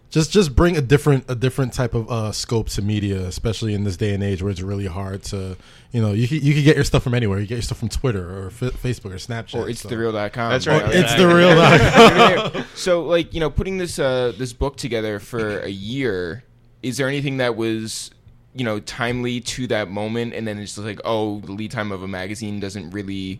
just 0.10 0.32
just 0.32 0.56
bring 0.56 0.76
a 0.76 0.82
different 0.82 1.26
a 1.28 1.36
different 1.36 1.74
type 1.74 1.94
of 1.94 2.10
uh, 2.10 2.32
scope 2.32 2.70
to 2.70 2.82
media, 2.82 3.22
especially 3.22 3.74
in 3.74 3.84
this 3.84 3.98
day 3.98 4.14
and 4.14 4.24
age 4.24 4.42
where 4.42 4.52
it's 4.52 4.62
really 4.62 4.88
hard 4.88 5.24
to 5.24 5.56
you 5.92 6.02
know 6.02 6.14
you 6.14 6.28
can, 6.28 6.42
you 6.42 6.54
can 6.54 6.64
get 6.64 6.76
your 6.76 6.86
stuff 6.86 7.04
from 7.04 7.14
anywhere. 7.14 7.40
You 7.40 7.48
get 7.48 7.56
your 7.56 7.62
stuff 7.62 7.80
from 7.80 7.90
Twitter 7.90 8.28
or 8.28 8.48
F- 8.48 8.82
Facebook 8.82 9.12
or 9.12 9.18
Snapchat. 9.18 9.56
or 9.56 9.70
it's 9.70 9.82
so. 9.82 9.90
the 9.90 9.98
real.com. 9.98 10.52
That's 10.52 10.68
right. 10.68 10.84
Or 10.84 10.90
it's 10.92 11.14
the 11.16 11.28
real. 11.28 12.66
so 12.76 13.04
like 13.04 13.34
you 13.34 13.40
know 13.40 13.50
putting 13.50 13.78
this 13.78 14.00
uh 14.00 14.34
this 14.38 14.54
book 14.54 14.78
together 14.78 15.20
for 15.20 15.60
a 15.60 15.70
year 15.70 16.44
is 16.82 16.98
there 16.98 17.08
anything 17.08 17.38
that 17.38 17.56
was 17.56 18.12
you 18.54 18.66
know 18.66 18.80
timely 18.80 19.40
to 19.42 19.68
that 19.68 19.90
moment 19.90 20.34
and 20.34 20.48
then 20.48 20.58
it's 20.58 20.76
just 20.76 20.86
like 20.86 21.00
oh 21.06 21.40
the 21.42 21.52
lead 21.52 21.72
time 21.72 21.92
of 21.92 22.02
a 22.02 22.08
magazine 22.08 22.60
doesn't 22.60 22.90
really 22.92 23.40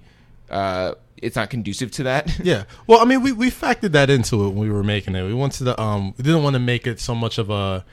uh 0.50 0.94
it's 1.18 1.36
not 1.36 1.50
conducive 1.50 1.92
to 1.92 2.04
that 2.04 2.40
Yeah. 2.44 2.64
Well, 2.88 3.00
I 3.02 3.06
mean, 3.06 3.22
we, 3.22 3.34
we 3.34 3.52
factored 3.52 3.92
that 3.92 4.10
into 4.10 4.46
it 4.46 4.50
when 4.50 4.60
we 4.60 4.70
were 4.70 4.84
making 4.84 5.16
it. 5.16 5.24
We 5.24 5.34
wanted 5.34 5.66
to 5.66 5.82
um 5.82 6.14
we 6.18 6.24
didn't 6.24 6.44
want 6.44 6.54
to 6.54 6.60
make 6.60 6.88
it 6.88 7.00
so 7.00 7.14
much 7.14 7.38
of 7.38 7.50
a 7.50 7.84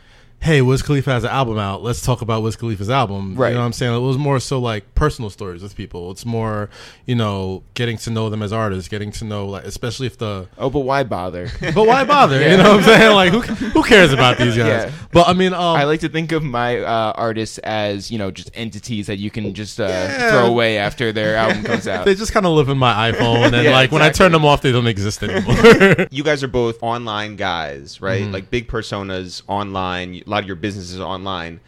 hey, 0.40 0.62
Wiz 0.62 0.80
Khalifa 0.80 1.10
has 1.10 1.24
an 1.24 1.30
album 1.30 1.58
out. 1.58 1.82
Let's 1.82 2.00
talk 2.02 2.20
about 2.22 2.40
Wiz 2.44 2.54
Khalifa's 2.54 2.88
album. 2.88 3.34
Right. 3.34 3.48
You 3.48 3.54
know 3.54 3.60
what 3.60 3.66
I'm 3.66 3.72
saying? 3.72 3.96
It 3.96 3.98
was 3.98 4.16
more 4.16 4.38
so 4.38 4.60
like 4.60 4.94
personal 4.94 5.28
stories 5.28 5.60
with 5.60 5.74
people. 5.74 6.12
It's 6.12 6.24
more, 6.24 6.70
you 7.04 7.16
know, 7.16 7.64
getting 7.74 7.96
to 7.98 8.10
know 8.10 8.30
them 8.30 8.42
as 8.42 8.52
artists, 8.52 8.88
getting 8.88 9.10
to 9.12 9.24
know 9.24 9.46
like 9.46 9.64
especially 9.64 10.06
if 10.06 10.18
the 10.18 10.46
Oh, 10.56 10.70
but 10.70 10.80
why 10.80 11.02
bother? 11.02 11.48
but 11.60 11.84
why 11.86 12.04
bother? 12.14 12.40
You 12.48 12.58
know 12.58 12.76
what 12.76 12.78
I'm 12.78 12.82
saying? 12.84 13.14
Like 13.14 13.32
who 13.32 13.40
who 13.40 13.82
cares 13.82 14.12
about 14.12 14.38
these 14.38 14.56
guys? 14.56 14.84
Yeah. 14.84 14.92
But 15.10 15.26
I 15.26 15.32
mean, 15.32 15.52
um, 15.52 15.60
I 15.76 15.82
like 15.84 16.00
to 16.00 16.08
think 16.08 16.30
of 16.30 16.44
my 16.44 16.78
uh, 16.80 17.12
artists 17.16 17.58
as 17.58 18.10
you 18.12 18.18
know 18.18 18.30
just 18.30 18.50
entities 18.54 19.08
that 19.08 19.16
you 19.18 19.30
can 19.32 19.52
just 19.52 19.80
uh, 19.80 19.84
Yeah. 19.88 20.30
throw 20.30 20.46
away 20.46 20.78
after 20.78 21.10
their 21.12 21.34
album 21.36 21.64
comes 21.64 21.88
out. 21.88 22.04
they 22.04 22.14
just 22.14 22.32
kind 22.32 22.46
of 22.46 22.52
live 22.52 22.68
in 22.68 22.78
my 22.78 23.10
iPhone, 23.10 23.46
and 23.52 23.56
Yeah, 23.64 23.70
like 23.72 23.90
when 23.90 24.02
I 24.02 24.10
turn 24.10 24.30
them 24.30 24.44
off, 24.44 24.62
they 24.62 24.70
don't 24.70 24.86
exist 24.86 25.24
anymore. 25.24 26.06
you 26.12 26.22
guys 26.22 26.44
are 26.44 26.48
both 26.48 26.80
online 26.82 27.34
guys, 27.34 28.00
right? 28.00 28.22
Mm-hmm. 28.22 28.32
Like 28.32 28.50
big 28.50 28.68
personas 28.68 29.42
online. 29.48 30.22
A 30.26 30.30
lot 30.30 30.42
of 30.42 30.46
your 30.46 30.56
business 30.56 30.90
is 30.90 31.00
online. 31.00 31.60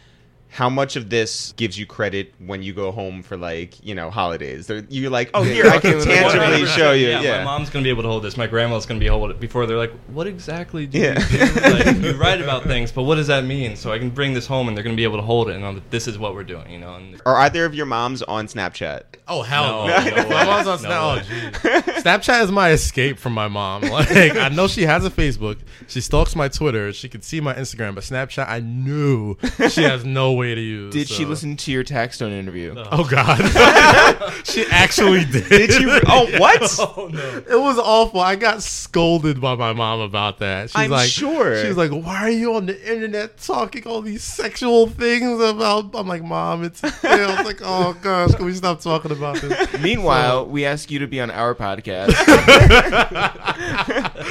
How 0.51 0.67
much 0.67 0.95
of 0.95 1.11
this 1.11 1.53
gives 1.57 1.77
you 1.77 1.85
credit 1.85 2.33
when 2.39 2.63
you 2.63 2.73
go 2.73 2.91
home 2.91 3.21
for 3.21 3.37
like 3.37 3.83
you 3.85 3.93
know 3.93 4.09
holidays? 4.09 4.65
They're, 4.67 4.83
you're 4.89 5.11
like, 5.11 5.29
oh, 5.35 5.43
here 5.43 5.67
I 5.67 5.77
can 5.77 5.99
tangibly 6.03 6.65
show 6.65 6.91
you. 6.91 7.09
Yeah, 7.09 7.21
Yeah, 7.21 7.37
my 7.39 7.43
mom's 7.43 7.69
gonna 7.69 7.83
be 7.83 7.89
able 7.89 8.01
to 8.01 8.09
hold 8.09 8.23
this. 8.23 8.35
My 8.35 8.47
grandma's 8.47 8.85
gonna 8.87 8.99
be 8.99 9.05
able 9.05 9.17
to 9.17 9.19
hold 9.19 9.31
it. 9.31 9.39
Before 9.39 9.65
they're 9.67 9.77
like, 9.77 9.93
"What 10.07 10.25
exactly 10.25 10.87
do 10.87 10.97
Yeah. 10.97 11.19
you 11.29 11.37
do? 11.37 11.61
Like, 11.61 11.97
you 12.03 12.13
write 12.19 12.41
about 12.41 12.63
things, 12.63 12.91
but 12.91 13.03
what 13.03 13.15
does 13.15 13.27
that 13.27 13.45
mean?" 13.45 13.75
So 13.75 13.91
I 13.91 13.99
can 13.99 14.09
bring 14.09 14.33
this 14.33 14.47
home, 14.47 14.67
and 14.67 14.75
they're 14.75 14.83
gonna 14.83 14.95
be 14.95 15.03
able 15.03 15.17
to 15.17 15.23
hold 15.23 15.49
it, 15.49 15.53
and 15.53 15.61
know 15.61 15.73
that 15.75 15.91
this 15.91 16.07
is 16.07 16.17
what 16.17 16.33
we're 16.33 16.43
doing. 16.43 16.69
You 16.71 16.79
know, 16.79 16.95
and 16.95 17.21
Are 17.27 17.37
either 17.37 17.63
of 17.65 17.75
your 17.75 17.85
moms 17.85 18.23
on 18.23 18.47
Snapchat? 18.47 19.03
oh 19.27 19.43
hell, 19.43 19.85
No, 19.87 19.97
no. 20.03 20.15
no 20.23 20.29
my 20.29 20.45
mom's 20.45 20.67
on 20.67 20.81
No 20.81 21.21
Snap- 21.21 21.55
oh. 21.63 21.91
Snapchat 22.01 22.43
is 22.43 22.51
my 22.51 22.71
escape 22.71 23.19
from 23.19 23.33
my 23.33 23.47
mom. 23.47 23.83
Like 23.83 24.35
I 24.35 24.49
know 24.49 24.67
she 24.67 24.81
has 24.83 25.05
a 25.05 25.11
Facebook. 25.11 25.57
She 25.87 26.01
stalks 26.01 26.35
my 26.35 26.47
Twitter. 26.47 26.91
She 26.91 27.07
can 27.07 27.21
see 27.21 27.39
my 27.39 27.53
Instagram, 27.53 27.93
but 27.95 28.03
Snapchat, 28.03 28.47
I 28.49 28.59
knew 28.61 29.37
she 29.69 29.83
has 29.83 30.03
no 30.05 30.33
way 30.39 30.55
to 30.55 30.61
use. 30.61 30.93
Did 30.93 31.07
she 31.07 31.23
so- 31.23 31.29
listen 31.29 31.57
to 31.57 31.71
your 31.71 31.83
Taxstone 31.83 32.31
interview? 32.31 32.73
Oh 32.91 33.03
God, 33.07 33.37
she 34.45 34.65
actually 34.71 35.25
did. 35.25 35.49
Did 35.49 35.81
you? 35.81 35.99
Oh, 36.07 36.27
what? 36.39 36.75
oh 36.79 37.09
no. 37.11 37.43
It 37.49 37.59
was 37.59 37.77
awful. 37.77 38.19
I 38.19 38.35
got 38.35 38.63
scolded 38.63 39.39
by 39.41 39.55
my 39.55 39.73
mom 39.73 39.99
about 39.99 40.39
that. 40.39 40.69
She's 40.69 40.75
I'm 40.75 40.89
like, 40.89 41.09
sure. 41.09 41.63
She's 41.63 41.77
like, 41.77 41.91
"Why 41.91 42.23
are 42.23 42.29
you 42.29 42.55
on 42.55 42.65
the 42.65 42.91
internet 42.91 43.37
talking 43.37 43.85
all 43.85 44.01
these 44.01 44.23
sexual 44.23 44.87
things 44.87 45.41
about?" 45.41 45.93
I'm 45.93 46.07
like, 46.07 46.23
"Mom, 46.23 46.63
it's." 46.63 46.83
I 46.83 47.35
was 47.35 47.45
like, 47.45 47.59
"Oh 47.61 47.95
gosh, 48.01 48.33
can 48.35 48.45
we 48.45 48.53
stop 48.53 48.81
talking 48.81 49.11
about 49.11 49.37
this?" 49.37 49.79
Meanwhile, 49.79 50.47
we 50.47 50.65
ask 50.65 50.89
you 50.89 50.99
to 50.99 51.07
be 51.07 51.19
on 51.21 51.29
our 51.31 51.53
podcast. 51.55 52.15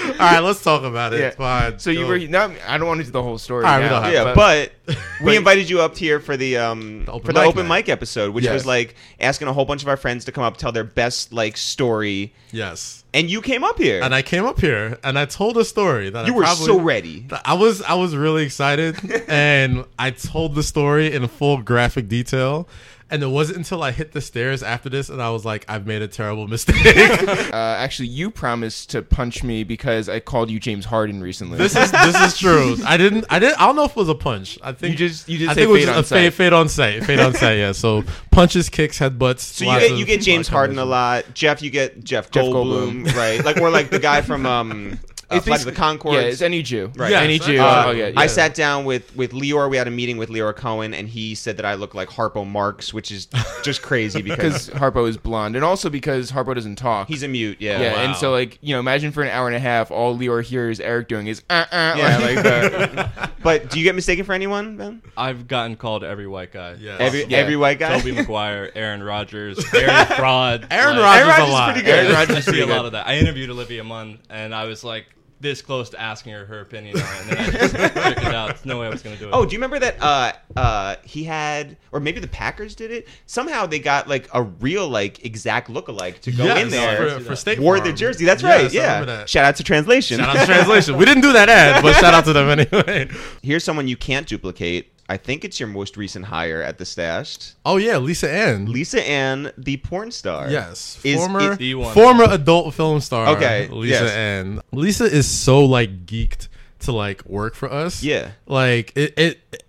all 0.12 0.16
right, 0.18 0.40
let's 0.40 0.62
talk 0.62 0.82
about 0.82 1.12
it. 1.12 1.20
Yeah. 1.20 1.26
It's 1.28 1.36
fine. 1.36 1.78
so 1.78 1.90
you 1.90 2.02
Go. 2.02 2.08
were. 2.08 2.18
No, 2.18 2.52
I 2.66 2.78
don't 2.78 2.86
want 2.88 3.00
to 3.00 3.04
do 3.06 3.10
the 3.12 3.22
whole 3.22 3.38
story. 3.38 3.64
All 3.64 3.70
right, 3.70 3.78
we 3.78 3.84
now, 3.84 3.90
don't 4.00 4.02
have 4.04 4.12
yeah, 4.12 4.34
but, 4.34 4.72
we 5.22 5.36
invited 5.36 5.68
you 5.68 5.80
up 5.80 5.96
here 5.96 6.18
for 6.20 6.36
the 6.36 6.56
um 6.58 7.04
The 7.04 7.12
open 7.12 7.26
for 7.26 7.32
the 7.32 7.40
mic 7.40 7.48
open 7.48 7.68
night. 7.68 7.76
mic 7.78 7.88
episode, 7.88 8.32
which 8.34 8.44
Yes. 8.44 8.54
was 8.54 8.66
like 8.66 8.94
asking 9.20 9.48
a 9.48 9.52
whole 9.52 9.64
bunch 9.64 9.82
of 9.82 9.88
our 9.88 9.96
friends 9.96 10.24
to 10.26 10.32
come 10.32 10.44
up 10.44 10.56
tell 10.56 10.72
their 10.72 10.84
best 10.84 11.32
like 11.32 11.56
story, 11.56 12.32
yes. 12.52 13.04
and 13.12 13.28
you 13.30 13.42
came 13.42 13.64
up 13.64 13.78
here. 13.78 14.00
And 14.02 14.14
I 14.14 14.22
came 14.22 14.44
up 14.44 14.60
here 14.60 14.98
and 15.04 15.18
I 15.18 15.26
told 15.26 15.56
a 15.58 15.64
story 15.64 16.08
that 16.10 16.26
you 16.26 16.32
I 16.32 16.36
were 16.36 16.42
probably, 16.44 16.66
so 16.66 16.80
ready. 16.80 17.26
I 17.44 17.54
was 17.54 17.82
I 17.82 17.94
was 17.94 18.16
really 18.16 18.44
excited 18.44 18.96
and 19.28 19.84
I 19.98 20.10
told 20.10 20.54
the 20.54 20.62
story 20.62 21.12
in 21.12 21.26
full 21.28 21.58
graphic 21.62 22.08
detail. 22.08 22.66
And 23.10 23.22
it 23.22 23.28
wasn't 23.28 23.56
until 23.58 23.82
I 23.82 23.90
hit 23.90 24.12
the 24.12 24.20
stairs 24.20 24.62
after 24.62 24.90
this 24.90 25.08
and 25.08 25.22
I 25.22 25.30
was 25.30 25.42
like, 25.44 25.64
I've 25.66 25.86
made 25.86 26.02
a 26.02 26.08
terrible 26.08 26.46
mistake. 26.46 26.76
Uh, 27.48 27.54
actually, 27.78 28.08
you 28.08 28.30
promised 28.30 28.90
to 28.90 29.00
punch 29.02 29.42
me 29.42 29.64
because 29.64 30.08
I 30.08 30.20
called 30.20 30.50
you 30.50 30.60
James 30.60 30.84
Harden 30.84 31.20
recently. 31.22 31.56
this 31.58 31.74
is 31.74 31.90
this 31.90 32.20
is 32.20 32.38
true. 32.38 32.76
I 32.84 32.96
didn't 32.98 33.24
I 33.30 33.38
didn't 33.38 33.58
I 33.60 33.66
don't 33.66 33.76
know 33.76 33.84
if 33.84 33.92
it 33.92 33.96
was 33.96 34.08
a 34.10 34.14
punch. 34.14 34.58
I 34.62 34.72
think 34.72 34.92
You 34.92 35.08
just- 35.08 35.28
you 35.28 35.38
just 35.38 35.50
I 35.50 35.54
say 35.54 35.60
think 35.62 35.68
it 35.70 35.72
was 35.72 35.80
fade 35.80 35.86
just 35.86 35.96
on 36.12 36.18
a 36.18 36.20
fade, 36.22 36.32
sight. 36.32 36.36
fade 36.36 36.52
on 36.52 36.68
sight. 36.68 37.04
Fade 37.04 37.20
on 37.20 37.34
sight, 37.34 37.54
yeah. 37.58 37.72
So 37.72 38.04
punches, 38.30 38.68
kicks, 38.68 38.98
headbutts. 38.98 39.40
So 39.40 39.64
you 39.64 39.78
get 39.80 39.96
you 39.98 40.04
get 40.04 40.20
James 40.20 40.46
Harden 40.48 40.78
a 40.78 40.84
lot. 40.84 41.24
Jeff, 41.34 41.62
you 41.62 41.70
get 41.70 42.04
Jeff, 42.04 42.30
Jeff 42.30 42.44
Goldblum, 42.44 43.06
Goldblum. 43.06 43.16
right? 43.16 43.42
Like 43.44 43.56
or 43.58 43.70
like 43.70 43.88
the 43.90 43.98
guy 43.98 44.20
from 44.20 44.44
um 44.46 44.98
uh, 45.30 45.37
It's 45.37 45.44
Flight 45.47 45.61
of 45.61 45.66
the 45.66 45.73
basically- 45.73 45.99
Conchords. 45.99 46.14
Yeah, 46.14 46.20
it's 46.28 46.42
any 46.42 46.62
Jew. 46.62 46.90
Right. 46.97 47.11
Yes, 47.11 47.23
Any 47.23 47.38
Jew. 47.38 47.58
uh, 47.61 47.85
oh 47.87 47.90
yeah. 47.90 48.12
I 48.16 48.26
sat 48.26 48.54
down 48.54 48.85
with 48.85 49.14
with 49.16 49.32
Lyor. 49.32 49.68
We 49.70 49.76
had 49.76 49.87
a 49.87 49.90
meeting 49.90 50.16
with 50.16 50.30
Lyor 50.30 50.54
Cohen, 50.56 50.94
and 50.94 51.08
he 51.08 51.35
said 51.35 51.56
that 51.58 51.66
I 51.66 51.75
look 51.75 51.94
like 51.94 52.08
Harpo 52.08 52.47
Marx, 52.47 52.94
which 52.94 53.11
is 53.11 53.28
just 53.62 53.82
crazy 53.82 54.23
because 54.23 54.68
because 54.68 54.80
Harpo 54.80 55.08
is 55.08 55.16
blonde, 55.16 55.56
and 55.56 55.64
also 55.64 55.90
because 55.90 56.32
Harpo 56.32 56.54
doesn't 56.54 56.76
talk. 56.76 57.08
he's 57.08 57.23
a 57.23 57.28
mute. 57.28 57.58
Yeah, 57.61 57.80
yeah, 57.80 57.92
wow. 57.94 57.99
and 58.04 58.16
so 58.16 58.30
like 58.30 58.58
you 58.62 58.75
know, 58.75 58.80
imagine 58.80 59.12
for 59.12 59.23
an 59.23 59.28
hour 59.30 59.47
and 59.47 59.56
a 59.56 59.61
half, 59.61 59.90
all 59.90 60.16
Lyor 60.16 60.42
hears 60.42 60.80
Eric 60.80 61.08
doing 61.08 61.26
is 61.26 61.42
uh 61.50 61.64
uh 61.70 61.94
Yeah. 61.97 62.18
like 62.18 62.42
that. 62.42 63.30
But 63.40 63.70
do 63.70 63.78
you 63.78 63.85
get 63.85 63.94
mistaken 63.94 64.25
for 64.25 64.32
anyone, 64.32 64.76
Ben? 64.76 65.00
I've 65.16 65.47
gotten 65.47 65.76
called 65.76 66.02
every 66.04 66.26
white 66.26 66.52
guy. 66.52 66.76
Yeah. 66.78 66.97
Every 66.99 67.25
Yeah. 67.25 67.38
every 67.38 67.56
white 67.56 67.78
guy. 67.78 67.97
Tobey 67.99 68.12
Maguire, 68.12 68.70
Aaron 68.75 69.02
Rodgers, 69.02 69.58
Aaron 69.75 70.06
Fraud. 70.06 70.66
Aaron 70.70 70.97
like- 70.97 71.04
Rodgers, 71.04 71.28
Aaron 71.28 71.28
Rodgers 71.28 71.38
a 71.38 71.47
is 71.47 71.50
lot. 71.52 71.73
pretty 71.73 71.87
good. 71.87 71.94
Aaron 71.94 72.11
I 72.11 72.14
Rodgers 72.18 72.37
is 72.38 72.44
see 72.54 72.61
a 72.61 72.66
lot 72.66 72.85
of 72.87 72.92
that. 72.92 73.06
I 73.06 73.16
interviewed 73.16 73.49
Olivia 73.50 73.85
Munn, 73.85 74.18
and 74.28 74.52
I 74.54 74.64
was 74.64 74.82
like 74.82 75.06
this 75.40 75.62
close 75.62 75.90
to 75.90 76.00
asking 76.00 76.33
her 76.33 76.45
her 76.47 76.61
opinion 76.61 76.97
on 76.99 77.02
it, 77.02 77.21
and 77.21 77.30
then 77.30 77.38
I 77.38 77.50
just 77.50 77.75
figured 77.76 78.18
it 78.18 78.35
out. 78.35 78.49
There's 78.49 78.66
no 78.66 78.80
way 78.80 78.87
I 78.87 78.90
was 78.90 79.02
going 79.02 79.16
to 79.16 79.23
do 79.23 79.28
it. 79.28 79.33
Oh, 79.33 79.45
do 79.47 79.52
you 79.52 79.59
remember 79.59 79.78
that? 79.78 79.97
Uh, 80.02 80.33
uh, 80.57 80.97
he 81.04 81.25
had, 81.25 81.76
or 81.92 82.00
maybe 82.00 82.18
the 82.21 82.26
Packers 82.28 82.75
did 82.75 82.90
it. 82.90 83.07
Somehow 83.26 83.66
they 83.66 83.78
got 83.78 84.09
like 84.09 84.28
a 84.35 84.42
real, 84.42 84.88
like 84.88 85.25
exact 85.25 85.68
lookalike 85.68 86.21
to 86.23 86.33
go 86.33 86.45
Yes, 86.45 86.62
in 86.64 86.71
there. 86.71 87.18
for, 87.18 87.25
for 87.25 87.37
State 87.37 87.61
wore 87.61 87.76
Farm. 87.76 87.88
the 87.88 87.95
jersey. 87.95 88.25
That's 88.25 88.42
Yes, 88.42 88.62
right. 88.62 88.71
I 88.71 88.75
Yeah. 88.75 89.04
that. 89.04 89.28
Shout 89.28 89.45
out 89.45 89.57
to 89.57 89.62
translation. 89.64 90.18
Shout 90.18 90.37
out 90.37 90.40
to 90.40 90.47
translation. 90.47 90.97
We 90.97 91.04
didn't 91.04 91.23
do 91.23 91.33
that 91.33 91.49
ad, 91.49 91.83
but 91.83 91.95
shout 91.95 92.14
out 92.14 92.25
to 92.25 92.33
them 92.33 92.49
anyway. 92.59 93.09
Here's 93.42 93.62
someone 93.64 93.87
you 93.88 93.97
can't 93.97 94.26
duplicate. 94.26 94.92
I 95.10 95.16
think 95.16 95.44
it's 95.44 95.58
your 95.58 95.68
most 95.70 95.96
recent 95.96 96.26
hire 96.26 96.60
at 96.60 96.76
the 96.78 96.84
Stashed. 96.84 97.54
Oh 97.64 97.78
yeah, 97.78 97.96
Lisa 97.96 98.30
Ann. 98.30 98.70
Lisa 98.70 99.02
Ann, 99.02 99.50
the 99.56 99.78
porn 99.78 100.10
star. 100.10 100.50
Yes, 100.50 100.98
Is- 101.02 101.16
former 101.18 101.52
is- 101.52 101.58
The 101.58 101.74
one. 101.76 101.94
former 101.94 102.24
adult 102.24 102.74
film 102.74 103.00
star. 103.00 103.28
Okay, 103.36 103.68
Lisa 103.68 104.04
yes. 104.04 104.12
Ann. 104.12 104.60
Lisa 104.72 105.04
is 105.04 105.26
so 105.26 105.64
like 105.64 106.04
geeked 106.06 106.48
to 106.80 106.92
like 106.92 107.24
work 107.24 107.54
for 107.54 107.72
us. 107.72 108.02
Yeah. 108.02 108.32
like 108.46 108.92
it 108.96 109.14
it 109.18 109.64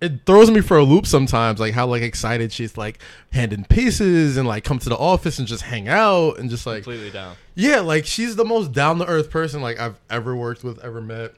it 0.00 0.26
throws 0.26 0.50
me 0.50 0.60
for 0.60 0.76
a 0.76 0.84
loop 0.84 1.06
sometimes. 1.06 1.58
Like 1.58 1.72
how 1.74 1.86
like 1.86 2.02
excited 2.02 2.52
she's 2.52 2.76
like 2.76 2.98
handing 3.32 3.64
pieces 3.64 4.36
and 4.36 4.46
like 4.46 4.62
come 4.62 4.78
to 4.78 4.88
the 4.88 4.96
office 4.96 5.38
and 5.38 5.48
just 5.48 5.62
hang 5.62 5.88
out 5.88 6.38
and 6.38 6.48
just 6.50 6.66
like 6.66 6.84
completely 6.84 7.10
down. 7.10 7.34
yeah, 7.54 7.80
like 7.80 8.04
she's 8.06 8.36
the 8.36 8.44
most 8.44 8.70
down 8.72 8.98
to 8.98 9.06
earth 9.06 9.28
person 9.30 9.60
like 9.60 9.80
I've 9.80 9.98
ever 10.08 10.36
worked 10.36 10.62
with, 10.62 10.78
ever 10.84 11.00
met. 11.00 11.34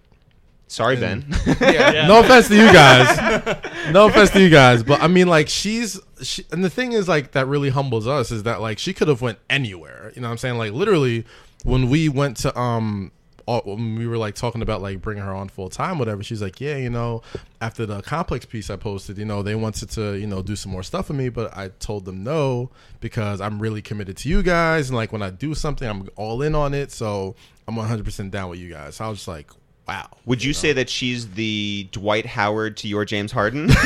Sorry, 0.68 0.96
Ben. 0.96 1.24
yeah. 1.60 1.92
Yeah. 1.92 2.06
No 2.08 2.20
offense 2.20 2.48
to 2.48 2.56
you 2.56 2.72
guys. 2.72 3.92
no 3.92 4.06
offense 4.08 4.30
to 4.30 4.40
you 4.40 4.50
guys, 4.50 4.82
but 4.82 5.00
I 5.00 5.06
mean, 5.06 5.28
like, 5.28 5.48
she's 5.48 6.00
she, 6.22 6.44
and 6.50 6.64
the 6.64 6.70
thing 6.70 6.92
is, 6.92 7.06
like, 7.08 7.32
that 7.32 7.46
really 7.46 7.70
humbles 7.70 8.06
us 8.08 8.30
is 8.32 8.42
that 8.44 8.60
like 8.60 8.78
she 8.78 8.92
could 8.92 9.08
have 9.08 9.22
went 9.22 9.38
anywhere. 9.48 10.12
You 10.14 10.22
know 10.22 10.28
what 10.28 10.32
I'm 10.32 10.38
saying? 10.38 10.58
Like, 10.58 10.72
literally, 10.72 11.24
when 11.64 11.88
we 11.88 12.08
went 12.08 12.36
to 12.38 12.58
um. 12.58 13.12
all- 13.46 13.62
When 13.64 13.94
we 13.96 14.08
were 14.08 14.18
like 14.18 14.34
talking 14.34 14.60
about 14.60 14.82
like 14.82 15.00
bringing 15.00 15.22
her 15.22 15.32
on 15.32 15.48
full 15.48 15.68
time, 15.68 16.00
whatever, 16.00 16.24
she's 16.24 16.42
like, 16.42 16.60
yeah, 16.60 16.76
you 16.78 16.90
know, 16.90 17.22
after 17.60 17.86
the 17.86 18.02
complex 18.02 18.44
piece 18.44 18.68
I 18.68 18.74
posted, 18.76 19.18
you 19.18 19.24
know, 19.24 19.44
they 19.44 19.54
wanted 19.54 19.88
to, 19.90 20.14
you 20.18 20.26
know, 20.26 20.42
do 20.42 20.56
some 20.56 20.72
more 20.72 20.82
stuff 20.82 21.08
with 21.10 21.16
me, 21.16 21.28
but 21.28 21.56
I 21.56 21.68
told 21.78 22.06
them 22.06 22.24
no 22.24 22.70
because 23.00 23.40
I'm 23.40 23.60
really 23.62 23.82
committed 23.82 24.16
to 24.18 24.28
you 24.28 24.42
guys, 24.42 24.88
and 24.88 24.96
like 24.96 25.12
when 25.12 25.22
I 25.22 25.30
do 25.30 25.54
something, 25.54 25.88
I'm 25.88 26.08
all 26.16 26.42
in 26.42 26.56
on 26.56 26.74
it, 26.74 26.90
so 26.90 27.36
I'm 27.68 27.76
100 27.76 28.04
percent 28.04 28.32
down 28.32 28.50
with 28.50 28.58
you 28.58 28.68
guys. 28.68 28.96
So 28.96 29.04
I 29.04 29.08
was 29.10 29.18
just 29.18 29.28
like, 29.28 29.48
wow. 29.86 30.08
Would 30.24 30.42
you 30.42 30.52
say 30.52 30.72
that 30.72 30.88
she's 30.90 31.28
the 31.30 31.88
Dwight 31.92 32.26
Howard 32.26 32.76
to 32.78 32.88
your 32.88 33.04
James 33.04 33.32
Harden? 33.32 33.70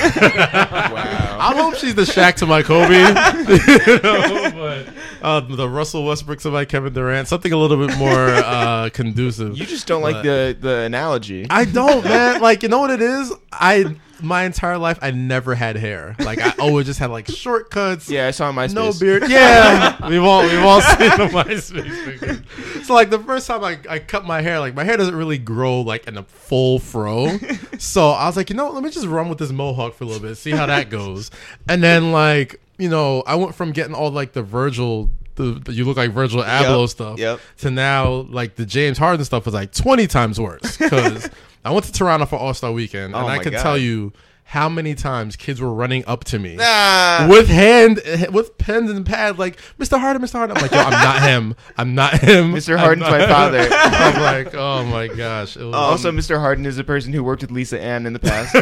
Wow. 0.90 1.38
I 1.40 1.54
hope 1.54 1.76
she's 1.76 1.95
the 1.95 2.02
Shaq 2.02 2.35
to 2.37 2.47
my 2.47 2.62
Kobe. 2.62 2.88
you 3.87 4.02
know, 4.02 4.50
but 4.52 4.88
uh, 5.23 5.40
the 5.40 5.69
Russell 5.69 6.04
Westbrook 6.04 6.40
to 6.40 6.50
my 6.50 6.64
Kevin 6.64 6.92
Durant. 6.92 7.28
Something 7.28 7.52
a 7.52 7.57
little 7.57 7.87
bit 7.87 7.97
more 7.97 8.28
uh, 8.28 8.90
conducive. 8.92 9.57
You 9.57 9.66
just 9.66 9.87
don't 9.87 10.02
like 10.02 10.23
the 10.23 10.57
the 10.59 10.78
analogy. 10.80 11.47
I 11.49 11.64
don't, 11.64 12.04
man. 12.04 12.40
Like, 12.40 12.62
you 12.62 12.69
know 12.69 12.80
what 12.80 12.90
it 12.90 13.02
is? 13.02 13.33
I 13.52 13.97
my 14.22 14.44
entire 14.44 14.78
life 14.78 14.98
I 15.02 15.10
never 15.10 15.54
had 15.54 15.76
hair. 15.76 16.16
Like, 16.18 16.40
I 16.40 16.54
always 16.58 16.86
just 16.86 16.98
had 16.98 17.10
like 17.10 17.26
shortcuts. 17.28 18.10
yeah, 18.10 18.28
I 18.28 18.30
saw 18.30 18.50
my 18.52 18.66
space. 18.66 18.74
No 18.74 18.92
beard. 18.92 19.24
Yeah, 19.30 20.08
we've 20.08 20.22
all 20.22 20.42
we've 20.42 20.62
all 20.62 20.80
seen 20.80 21.10
the 21.10 21.28
MySpace. 21.32 22.84
So 22.84 22.94
like 22.94 23.10
the 23.10 23.18
first 23.18 23.46
time 23.46 23.62
I, 23.62 23.78
I 23.88 23.98
cut 23.98 24.24
my 24.24 24.40
hair, 24.40 24.58
like 24.58 24.74
my 24.74 24.84
hair 24.84 24.96
doesn't 24.96 25.14
really 25.14 25.38
grow 25.38 25.80
like 25.82 26.06
in 26.08 26.16
a 26.18 26.24
full 26.24 26.78
fro. 26.78 27.38
so 27.78 28.10
I 28.10 28.26
was 28.26 28.36
like, 28.36 28.50
you 28.50 28.56
know, 28.56 28.66
what, 28.66 28.74
let 28.74 28.82
me 28.82 28.90
just 28.90 29.06
run 29.06 29.28
with 29.28 29.38
this 29.38 29.52
mohawk 29.52 29.94
for 29.94 30.04
a 30.04 30.06
little 30.06 30.22
bit, 30.22 30.34
see 30.36 30.50
how 30.50 30.66
that 30.66 30.90
goes. 30.90 31.30
And 31.68 31.82
then 31.82 32.12
like 32.12 32.60
you 32.78 32.88
know, 32.88 33.22
I 33.26 33.34
went 33.34 33.54
from 33.54 33.72
getting 33.72 33.94
all 33.94 34.10
like 34.10 34.32
the 34.32 34.42
Virgil. 34.42 35.10
The, 35.40 35.61
the 35.61 35.73
you 35.73 35.85
look 35.85 35.97
like 35.97 36.11
Virgil 36.12 36.42
Abloh 36.42 36.82
Yep, 36.82 36.88
stuff 36.90 37.18
yep. 37.18 37.40
to 37.59 37.70
now 37.70 38.11
like 38.11 38.56
the 38.56 38.66
James 38.66 38.99
Harden 38.99 39.25
stuff 39.25 39.44
was 39.44 39.54
like 39.54 39.73
20 39.73 40.06
times 40.06 40.38
worse 40.40 40.76
because 40.76 41.28
I 41.64 41.73
went 41.73 41.85
to 41.87 41.92
Toronto 41.92 42.26
for 42.26 42.37
All 42.37 42.54
Star 42.54 42.73
Weekend 42.73 43.14
Oh 43.14 43.18
and 43.20 43.28
I 43.28 43.38
can 43.42 43.52
God. 43.52 43.62
tell 43.62 43.78
you 43.78 44.12
how 44.44 44.68
many 44.68 44.97
times 44.97 45.37
kids 45.37 45.61
were 45.61 45.73
running 45.73 46.02
up 46.09 46.25
to 46.25 46.37
me 46.37 46.56
Ah. 46.61 47.28
with 47.30 47.47
hand 47.49 48.00
with 48.32 48.59
pens 48.59 48.90
and 48.90 49.06
pad 49.06 49.38
like 49.38 49.56
Mr. 49.78 49.97
Harden, 50.00 50.20
Mr. 50.23 50.32
Harden. 50.32 50.56
I'm 50.56 50.62
like, 50.62 50.73
yo, 50.73 50.78
I'm 50.78 50.90
not 50.90 51.23
him. 51.23 51.54
I'm 51.76 51.94
not 51.94 52.14
him. 52.18 52.52
Mr. 52.56 52.76
Harden's 52.76 53.09
my 53.09 53.26
father. 53.28 53.68
I'm 53.70 54.20
like, 54.20 54.52
oh 54.56 54.85
my 54.87 55.06
gosh. 55.06 55.54
Was, 55.54 55.73
also, 55.73 56.11
Mr. 56.11 56.40
Harden 56.40 56.66
is 56.66 56.78
a 56.78 56.85
person 56.85 57.12
who 57.12 57.23
worked 57.23 57.42
with 57.42 57.52
Lisa 57.52 57.80
Ann 57.80 58.06
in 58.06 58.12
the 58.12 58.18
past. 58.18 58.52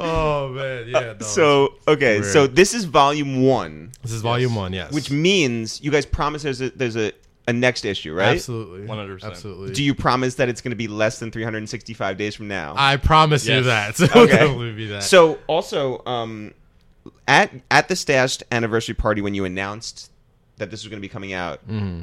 Oh 0.00 0.48
man, 0.50 0.88
yeah. 0.88 1.14
no, 1.18 1.26
So 1.26 1.74
okay, 1.88 2.20
weird. 2.20 2.32
so 2.32 2.46
this 2.46 2.74
is 2.74 2.84
volume 2.84 3.42
one, 3.42 3.92
this 4.02 4.12
is 4.12 4.22
volume 4.22 4.54
one, 4.54 4.72
yes. 4.72 4.92
which 4.92 5.10
means 5.10 5.80
you 5.82 5.90
guys 5.90 6.06
promise 6.06 6.42
there's 6.42 6.60
a 6.60 6.70
there's 6.70 6.96
a, 6.96 7.12
a 7.48 7.52
next 7.52 7.84
issue, 7.84 8.12
right? 8.14 8.34
absolutely, 8.34 8.86
100%. 8.88 9.22
absolutely. 9.24 9.72
Do 9.72 9.82
you 9.84 9.94
promise 9.94 10.34
that 10.36 10.48
it's 10.48 10.60
going 10.60 10.70
to 10.72 10.76
be 10.76 10.88
less 10.88 11.18
than 11.20 11.30
365 11.30 12.16
days 12.16 12.34
from 12.34 12.48
now? 12.48 12.74
I 12.76 12.96
promise 12.96 13.46
you 13.46 13.62
that. 13.62 14.00
It 14.00 14.12
will 14.14 14.22
Okay. 14.22 14.32
definitely 14.32 14.72
be 14.72 14.86
that. 14.88 15.02
So 15.04 15.38
also, 15.46 16.02
um, 16.06 16.52
at 17.28 17.52
at 17.70 17.88
the 17.88 17.94
stashed 17.96 18.42
anniversary 18.50 18.94
party 18.96 19.20
when 19.22 19.34
you 19.34 19.44
announced 19.44 20.10
that 20.56 20.70
this 20.70 20.82
was 20.82 20.88
going 20.88 20.98
to 21.00 21.06
be 21.06 21.08
coming 21.08 21.32
out, 21.34 21.60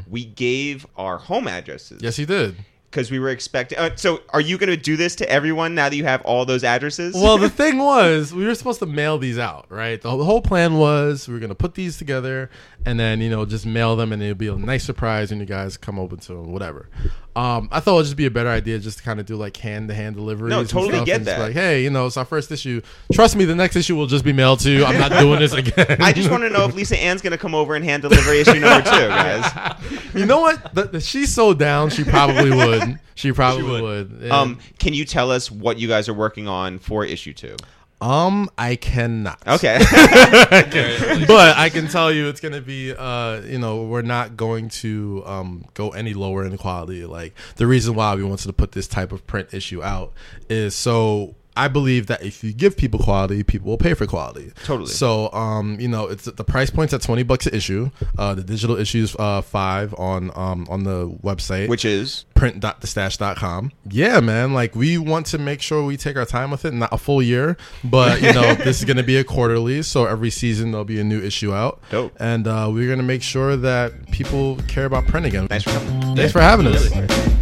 we 0.10 0.24
gave 0.26 0.86
our 0.96 1.18
home 1.18 1.48
addresses. 1.48 2.02
yes, 2.02 2.16
he 2.16 2.26
did. 2.26 2.56
Because 2.94 3.10
we 3.10 3.18
were 3.18 3.30
expecting. 3.30 3.80
Uh, 3.80 3.90
so, 3.96 4.22
are 4.30 4.40
you 4.40 4.58
going 4.60 4.70
to 4.70 4.78
do 4.78 4.96
this 4.96 5.16
to 5.16 5.30
everyone 5.30 5.74
now 5.74 5.90
that 5.90 5.96
you 5.96 6.04
have 6.04 6.22
all 6.22 6.46
those 6.46 6.64
addresses? 6.64 7.16
Well, 7.16 7.40
the 7.40 7.50
thing 7.64 7.80
was, 7.80 8.32
we 8.34 8.46
were 8.46 8.54
supposed 8.54 8.80
to 8.80 8.86
mail 8.86 9.18
these 9.18 9.40
out, 9.40 9.66
right? 9.70 10.00
The 10.00 10.10
whole, 10.12 10.20
the 10.20 10.26
whole 10.26 10.42
plan 10.42 10.76
was 10.78 11.28
we 11.28 11.34
were 11.34 11.40
going 11.40 11.50
to 11.50 11.56
put 11.56 11.74
these 11.74 11.98
together 11.98 12.52
and 12.86 13.00
then, 13.00 13.22
you 13.22 13.30
know, 13.30 13.46
just 13.46 13.66
mail 13.66 13.96
them 13.96 14.12
and 14.12 14.22
it'll 14.22 14.36
be 14.36 14.48
a 14.48 14.56
nice 14.56 14.84
surprise 14.84 15.32
when 15.32 15.40
you 15.40 15.46
guys 15.46 15.78
come 15.78 15.98
open 15.98 16.20
to 16.20 16.34
them, 16.34 16.52
whatever. 16.52 16.90
Um, 17.36 17.70
I 17.72 17.80
thought 17.80 17.94
it 17.94 17.96
would 17.98 18.04
just 18.06 18.18
be 18.18 18.26
a 18.26 18.32
better 18.32 18.50
idea 18.50 18.78
just 18.78 19.00
to 19.00 19.04
kind 19.04 19.20
of 19.20 19.26
do 19.26 19.36
like 19.36 19.58
hand 19.58 19.90
to 19.90 19.96
hand 19.96 20.16
deliveries. 20.16 20.52
No, 20.52 20.64
totally 20.64 20.92
get 20.92 21.00
and 21.00 21.08
just 21.08 21.20
be 21.20 21.24
that. 21.26 21.40
Like, 21.40 21.54
hey, 21.54 21.84
you 21.84 21.90
know, 21.90 22.06
it's 22.06 22.18
our 22.18 22.26
first 22.26 22.52
issue. 22.52 22.82
Trust 23.12 23.36
me, 23.36 23.46
the 23.46 23.56
next 23.56 23.76
issue 23.76 23.96
will 23.96 24.06
just 24.06 24.24
be 24.24 24.34
mailed 24.34 24.60
to 24.62 24.72
you. 24.72 24.86
I'm 24.86 25.00
not 25.00 25.12
doing 25.12 25.40
this 25.40 25.54
again. 25.54 26.02
I 26.02 26.14
just 26.14 26.30
want 26.30 26.44
to 26.44 26.50
know 26.50 26.66
if 26.66 26.76
Lisa 26.76 26.98
Ann's 26.98 27.22
going 27.22 27.32
to 27.32 27.38
come 27.38 27.56
over 27.56 27.76
and 27.76 27.84
hand 27.84 28.04
deliver 28.04 28.32
issue 28.34 28.60
number 28.60 28.82
two, 28.90 28.90
guys. 29.08 29.76
you 30.14 30.26
know 30.26 30.42
what? 30.42 30.76
The, 30.76 30.84
the, 30.84 31.00
she's 31.00 31.34
so 31.34 31.54
down, 31.54 31.90
she 31.90 32.04
probably 32.04 32.52
would. 32.52 33.00
She 33.16 33.32
probably 33.32 33.64
would. 33.64 33.82
would. 33.82 34.22
Yeah. 34.24 34.40
Um, 34.40 34.60
can 34.78 34.94
you 34.94 35.06
tell 35.06 35.32
us 35.32 35.50
what 35.50 35.80
you 35.80 35.88
guys 35.88 36.10
are 36.10 36.14
working 36.14 36.48
on 36.48 36.80
for 36.80 37.06
issue 37.06 37.34
two? 37.34 37.56
Um, 38.04 38.50
I 38.58 38.76
cannot. 38.76 39.42
Okay. 39.54 39.78
but 41.28 41.58
I 41.58 41.70
can 41.72 41.88
tell 41.88 42.12
you 42.12 42.28
it's 42.28 42.42
going 42.42 42.54
to 42.54 42.62
be, 42.62 42.94
uh, 42.94 43.42
you 43.42 43.58
know, 43.58 43.84
we're 43.84 44.02
not 44.02 44.36
going 44.36 44.70
to 44.70 45.24
um, 45.26 45.66
go 45.74 45.90
any 45.92 46.14
lower 46.14 46.46
in 46.46 46.58
quality. 46.58 47.06
Like 47.06 47.34
the 47.56 47.68
reason 47.68 47.96
why 47.96 48.16
we 48.16 48.24
wanted 48.24 48.48
to 48.48 48.54
put 48.54 48.74
this 48.74 48.88
type 48.88 49.12
of 49.12 49.26
print 49.26 49.54
issue 49.54 49.82
out 49.82 50.12
is 50.50 50.76
so 50.76 51.36
I 51.56 51.68
believe 51.68 52.08
that 52.08 52.24
if 52.24 52.44
you 52.44 52.54
give 52.54 52.78
people 52.78 53.00
quality, 53.00 53.44
people 53.44 53.70
will 53.70 53.78
pay 53.78 53.94
for 53.94 54.06
quality. 54.06 54.52
Totally. 54.64 54.90
So, 54.90 55.32
um, 55.34 55.80
you 55.80 55.88
know, 55.88 56.08
it's 56.08 56.26
the 56.26 56.44
price 56.44 56.70
point's 56.70 56.94
at 56.94 57.02
twenty 57.02 57.24
bucks 57.24 57.46
an 57.48 57.54
issue. 57.56 57.92
Uh, 58.18 58.34
the 58.36 58.44
digital 58.44 58.76
issues 58.78 59.16
uh 59.18 59.42
five 59.42 59.94
on 59.98 60.32
um 60.36 60.68
on 60.70 60.84
the 60.84 61.10
website 61.24 61.70
Which 61.70 61.86
is 61.86 62.26
print.thestash.com. 62.36 63.72
Yeah, 63.90 64.20
man. 64.20 64.54
Like 64.54 64.76
we 64.76 64.98
want 64.98 65.28
to 65.28 65.38
make 65.38 65.62
sure 65.62 65.84
we 65.86 65.98
take 65.98 66.18
our 66.18 66.26
time 66.26 66.52
with 66.52 66.66
it, 66.66 66.74
not 66.74 66.92
a 66.92 66.98
full 66.98 67.22
year, 67.22 67.58
but 67.84 68.22
you 68.22 68.34
know, 68.34 68.54
this 68.56 68.80
is 68.80 68.86
going 68.86 68.98
to 68.98 69.04
be 69.04 69.18
a 69.18 69.24
quarterly, 69.24 69.82
so 69.82 70.06
every 70.06 70.30
season 70.30 70.72
there'll 70.72 70.86
be 70.86 71.00
a 71.00 71.04
new 71.04 71.22
issue 71.22 71.54
out. 71.54 71.82
Dope. 71.90 72.14
And 72.20 72.48
uh, 72.48 72.70
we're 72.72 72.88
going 72.88 73.00
to 73.00 73.04
make 73.04 73.24
sure 73.24 73.56
that 73.58 74.12
people 74.12 74.58
care 74.68 74.86
about 74.86 75.08
print 75.08 75.26
again. 75.26 75.48
nice 75.50 75.64
for 75.64 75.72
coming. 75.72 76.16
Thanks 76.16 76.32
for 76.34 76.42
having 76.42 76.68
us. 76.68 77.33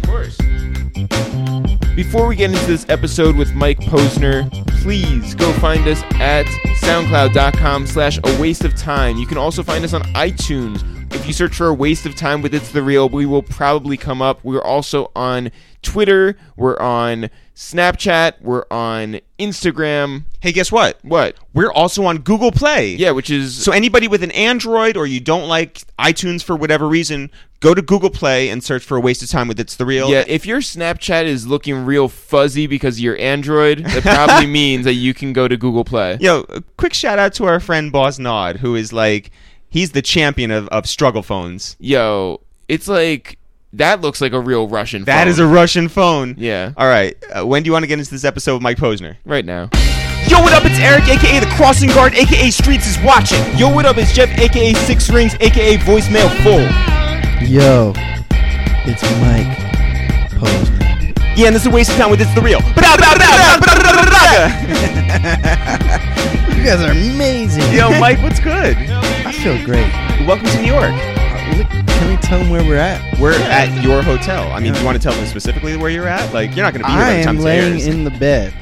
Before 1.94 2.26
we 2.26 2.36
get 2.36 2.50
into 2.50 2.64
this 2.64 2.86
episode 2.88 3.36
with 3.36 3.52
Mike 3.52 3.78
Posner, 3.78 4.50
please 4.80 5.34
go 5.34 5.52
find 5.54 5.86
us 5.86 6.02
at 6.14 6.46
soundcloud.com 6.80 7.86
slash 7.86 8.18
a 8.24 8.40
waste 8.40 8.64
of 8.64 8.74
time. 8.74 9.18
You 9.18 9.26
can 9.26 9.36
also 9.36 9.62
find 9.62 9.84
us 9.84 9.92
on 9.92 10.02
iTunes. 10.14 10.82
If 11.14 11.26
you 11.26 11.34
search 11.34 11.54
for 11.54 11.66
a 11.66 11.74
waste 11.74 12.06
of 12.06 12.14
time 12.14 12.40
with 12.40 12.54
It's 12.54 12.72
the 12.72 12.82
Real, 12.82 13.10
we 13.10 13.26
will 13.26 13.42
probably 13.42 13.98
come 13.98 14.22
up. 14.22 14.42
We're 14.42 14.62
also 14.64 15.12
on 15.14 15.50
Twitter. 15.82 16.38
We're 16.56 16.80
on 16.80 17.28
Snapchat. 17.54 18.40
We're 18.40 18.64
on 18.70 19.20
Instagram. 19.38 20.24
Hey, 20.40 20.52
guess 20.52 20.72
what? 20.72 20.98
What? 21.02 21.36
We're 21.52 21.72
also 21.72 22.04
on 22.04 22.18
Google 22.18 22.52
Play. 22.52 22.94
Yeah, 22.94 23.10
which 23.10 23.30
is 23.30 23.62
So 23.62 23.72
anybody 23.72 24.08
with 24.08 24.22
an 24.22 24.30
Android 24.32 24.96
or 24.96 25.06
you 25.06 25.20
don't 25.20 25.48
like 25.48 25.82
iTunes 25.98 26.42
for 26.42 26.56
whatever 26.56 26.88
reason, 26.88 27.30
go 27.60 27.74
to 27.74 27.82
Google 27.82 28.10
Play 28.10 28.48
and 28.48 28.62
search 28.62 28.84
for 28.84 28.96
a 28.96 29.00
waste 29.00 29.22
of 29.22 29.30
time 29.30 29.48
with 29.48 29.60
It's 29.60 29.76
the 29.76 29.86
Real. 29.86 30.10
Yeah, 30.10 30.24
if 30.26 30.46
your 30.46 30.60
Snapchat 30.60 31.24
is 31.24 31.46
looking 31.46 31.84
real 31.84 32.08
fuzzy 32.08 32.66
because 32.66 32.96
of 32.96 33.00
your 33.00 33.18
Android, 33.18 33.84
that 33.84 34.02
probably 34.02 34.46
means 34.60 34.84
that 34.84 34.94
you 34.94 35.14
can 35.14 35.32
go 35.32 35.46
to 35.46 35.56
Google 35.56 35.84
Play. 35.84 36.18
Yo, 36.20 36.44
a 36.48 36.62
quick 36.76 36.94
shout 36.94 37.18
out 37.18 37.34
to 37.34 37.44
our 37.44 37.60
friend 37.60 37.92
Boss 37.92 38.18
Nod, 38.18 38.56
who 38.56 38.74
is 38.74 38.92
like, 38.92 39.30
he's 39.68 39.92
the 39.92 40.02
champion 40.02 40.50
of, 40.50 40.68
of 40.68 40.86
struggle 40.86 41.22
phones. 41.22 41.76
Yo, 41.78 42.40
it's 42.68 42.88
like 42.88 43.38
that 43.74 44.00
looks 44.00 44.20
like 44.20 44.32
a 44.32 44.40
real 44.40 44.68
Russian. 44.68 45.04
That 45.04 45.22
phone. 45.22 45.28
is 45.28 45.38
a 45.38 45.46
Russian 45.46 45.88
phone. 45.88 46.34
yeah. 46.38 46.72
All 46.76 46.86
right. 46.86 47.16
Uh, 47.32 47.46
when 47.46 47.62
do 47.62 47.68
you 47.68 47.72
want 47.72 47.82
to 47.84 47.86
get 47.86 47.98
into 47.98 48.10
this 48.10 48.24
episode 48.24 48.54
with 48.54 48.62
Mike 48.62 48.76
Posner? 48.78 49.16
Right 49.24 49.44
now. 49.44 49.70
Yo, 50.28 50.40
what 50.40 50.52
up? 50.52 50.64
It's 50.64 50.78
Eric, 50.78 51.04
aka 51.08 51.40
the 51.40 51.46
Crossing 51.56 51.88
Guard, 51.90 52.14
aka 52.14 52.50
Streets 52.50 52.86
is 52.86 52.98
watching. 53.04 53.38
Yo, 53.58 53.68
what 53.74 53.84
up? 53.86 53.96
It's 53.98 54.12
Jeff, 54.12 54.28
aka 54.38 54.72
Six 54.74 55.10
Rings, 55.10 55.34
aka 55.40 55.76
Voicemail 55.78 56.28
Full. 56.42 56.62
Yo, 57.46 57.92
it's 58.86 59.02
Mike 59.20 59.58
Posner. 60.30 61.36
Yeah, 61.36 61.46
and 61.46 61.54
this 61.56 61.62
is 61.62 61.68
a 61.68 61.70
waste 61.70 61.90
of 61.90 61.96
time 61.96 62.10
with 62.10 62.20
It's 62.20 62.34
the 62.34 62.40
Real. 62.42 62.60
You 66.62 66.68
guys 66.68 66.80
are 66.82 66.92
amazing. 66.92 67.72
Yo, 67.72 67.90
Mike, 67.98 68.22
what's 68.22 68.38
good? 68.38 68.76
I 68.76 69.32
feel 69.32 69.56
great. 69.64 69.90
Welcome 70.28 70.46
to 70.46 70.62
New 70.62 70.68
York. 70.72 70.92
Look, 71.58 71.68
Can 71.68 72.08
we 72.10 72.16
tell 72.16 72.38
them 72.38 72.50
where 72.50 72.64
we're 72.64 72.76
at? 72.76 73.18
We're 73.18 73.32
at 73.34 73.82
your 73.84 74.02
hotel. 74.02 74.50
I 74.52 74.60
mean, 74.60 74.72
do 74.72 74.78
you 74.80 74.84
want 74.84 74.96
to 74.96 75.02
tell 75.02 75.12
them 75.16 75.26
specifically 75.26 75.76
where 75.76 75.90
you're 75.90 76.08
at? 76.08 76.32
Like, 76.32 76.54
you're 76.56 76.64
not 76.64 76.72
going 76.72 76.82
to 76.84 76.88
be 76.88 76.92
here 76.92 77.00
I 77.02 77.10
by 77.12 77.16
the 77.18 77.22
time 77.24 77.28
am 77.30 77.36
this 77.36 77.44
laying 77.44 77.72
airs. 77.74 77.86
in 77.86 78.04
the 78.04 78.10
bed. 78.10 78.54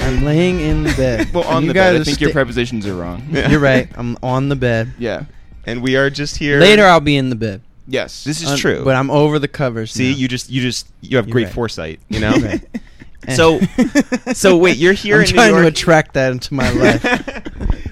I'm 0.00 0.24
laying 0.24 0.60
in 0.60 0.82
the 0.84 0.94
bed. 0.94 1.28
Well, 1.34 1.44
on 1.44 1.66
the 1.66 1.74
bed. 1.74 1.96
I 1.96 1.98
are 2.00 2.04
think 2.04 2.20
your 2.20 2.32
prepositions 2.32 2.86
are 2.86 2.94
wrong. 2.94 3.22
You're 3.30 3.60
right. 3.60 3.88
I'm 3.96 4.16
on 4.22 4.48
the 4.48 4.56
bed. 4.56 4.94
Yeah. 4.98 5.24
and 5.66 5.82
we 5.82 5.96
are 5.96 6.08
just 6.10 6.36
here. 6.36 6.58
Later, 6.60 6.84
I'll 6.84 7.00
be 7.00 7.16
in 7.16 7.30
the 7.30 7.36
bed. 7.36 7.60
Yes. 7.86 8.24
This 8.24 8.42
is 8.42 8.50
Un- 8.50 8.58
true. 8.58 8.84
But 8.84 8.96
I'm 8.96 9.10
over 9.10 9.38
the 9.38 9.48
covers. 9.48 9.92
See, 9.92 10.10
now. 10.12 10.16
you 10.18 10.28
just, 10.28 10.50
you 10.50 10.60
just, 10.62 10.88
you 11.00 11.16
have 11.16 11.26
You're 11.26 11.32
great 11.32 11.44
right. 11.46 11.52
foresight. 11.54 12.00
You 12.08 12.20
know. 12.24 12.32
Right. 12.32 12.60
So, 13.34 13.60
so 14.32 14.56
wait, 14.56 14.78
you're 14.78 14.94
here 14.94 15.16
I'm 15.16 15.20
in 15.24 15.26
New 15.26 15.34
trying 15.34 15.54
to 15.54 15.66
attract 15.66 16.14
that 16.14 16.32
into 16.32 16.54
my 16.54 16.70
life. 16.70 17.04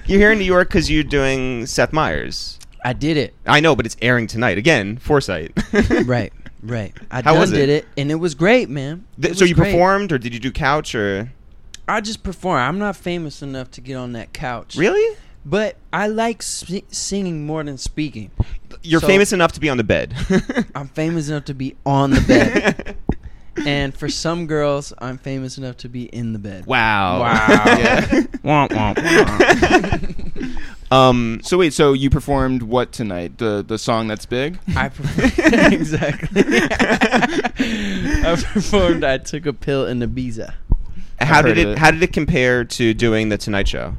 you're 0.07 0.17
here 0.19 0.31
in 0.31 0.39
New 0.39 0.45
York 0.45 0.67
because 0.69 0.89
you're 0.89 1.03
doing 1.03 1.67
Seth 1.67 1.93
Meyers. 1.93 2.57
I 2.87 2.93
did 2.93 3.17
it. 3.17 3.33
I 3.45 3.59
know, 3.59 3.75
but 3.75 3.85
it's 3.85 3.97
airing 4.01 4.27
tonight. 4.27 4.57
Again, 4.57 4.97
foresight. 4.97 5.51
Right. 6.05 6.31
Right. 6.63 6.93
I 7.11 7.17
How 7.21 7.31
done 7.33 7.39
was 7.41 7.51
it? 7.51 7.57
did 7.57 7.69
it, 7.69 7.85
and 7.97 8.09
it 8.09 8.15
was 8.15 8.33
great, 8.33 8.69
man. 8.69 9.05
Th- 9.21 9.33
It 9.33 9.37
so 9.37 9.45
you 9.45 9.53
great. 9.55 9.71
performed, 9.71 10.11
or 10.11 10.17
did 10.17 10.33
you 10.33 10.39
do 10.39 10.51
couch, 10.51 10.95
or 10.95 11.31
I 11.87 12.01
just 12.01 12.23
perform. 12.23 12.59
I'm 12.59 12.79
not 12.79 12.95
famous 12.95 13.41
enough 13.41 13.69
to 13.71 13.81
get 13.81 13.95
on 13.95 14.13
that 14.13 14.31
couch. 14.33 14.75
really? 14.75 15.17
But 15.45 15.75
I 15.93 16.07
like 16.07 16.41
si- 16.43 16.83
singing 16.89 17.45
more 17.45 17.63
than 17.63 17.77
speaking. 17.77 18.31
You're 18.83 19.01
So- 19.01 19.07
famous 19.07 19.31
enough 19.33 19.51
to 19.53 19.59
be 19.59 19.69
on 19.69 19.77
the 19.77 19.83
bed. 19.83 20.13
I'm 20.75 20.87
famous 20.87 21.29
enough 21.29 21.45
to 21.45 21.53
be 21.53 21.75
on 21.85 22.11
the 22.11 22.21
bed. 22.21 22.95
and 23.65 23.93
for 23.95 24.09
some 24.09 24.45
girls, 24.47 24.93
I'm 24.99 25.17
famous 25.17 25.57
enough 25.57 25.77
to 25.77 25.89
be 25.89 26.03
in 26.05 26.33
the 26.33 26.39
bed. 26.39 26.65
wow. 26.65 27.19
Wow. 27.21 27.47
Yeah. 27.65 28.01
Womp, 28.43 28.69
womp, 28.69 28.95
womp. 28.95 30.57
Um. 30.89 31.41
So 31.43 31.57
wait, 31.57 31.73
so 31.73 31.93
you 31.93 32.09
performed 32.09 32.63
what 32.63 32.91
tonight? 32.93 33.37
The 33.39 33.63
the 33.67 33.77
song 33.77 34.07
that's 34.07 34.25
big? 34.25 34.57
I 34.75 34.89
performed 34.89 35.33
exactly. 35.73 36.43
I 37.59 38.35
performed. 38.53 39.03
I 39.03 39.17
took 39.17 39.45
a 39.45 39.53
pill 39.53 39.85
in 39.85 39.99
Ibiza. 39.99 40.53
How 41.19 41.41
did 41.41 41.57
it, 41.57 41.67
it. 41.67 41.77
How 41.77 41.91
did 41.91 42.01
it 42.03 42.13
compare 42.13 42.63
to 42.63 42.93
doing 42.93 43.29
the 43.29 43.37
Tonight 43.37 43.67
Show? 43.67 43.95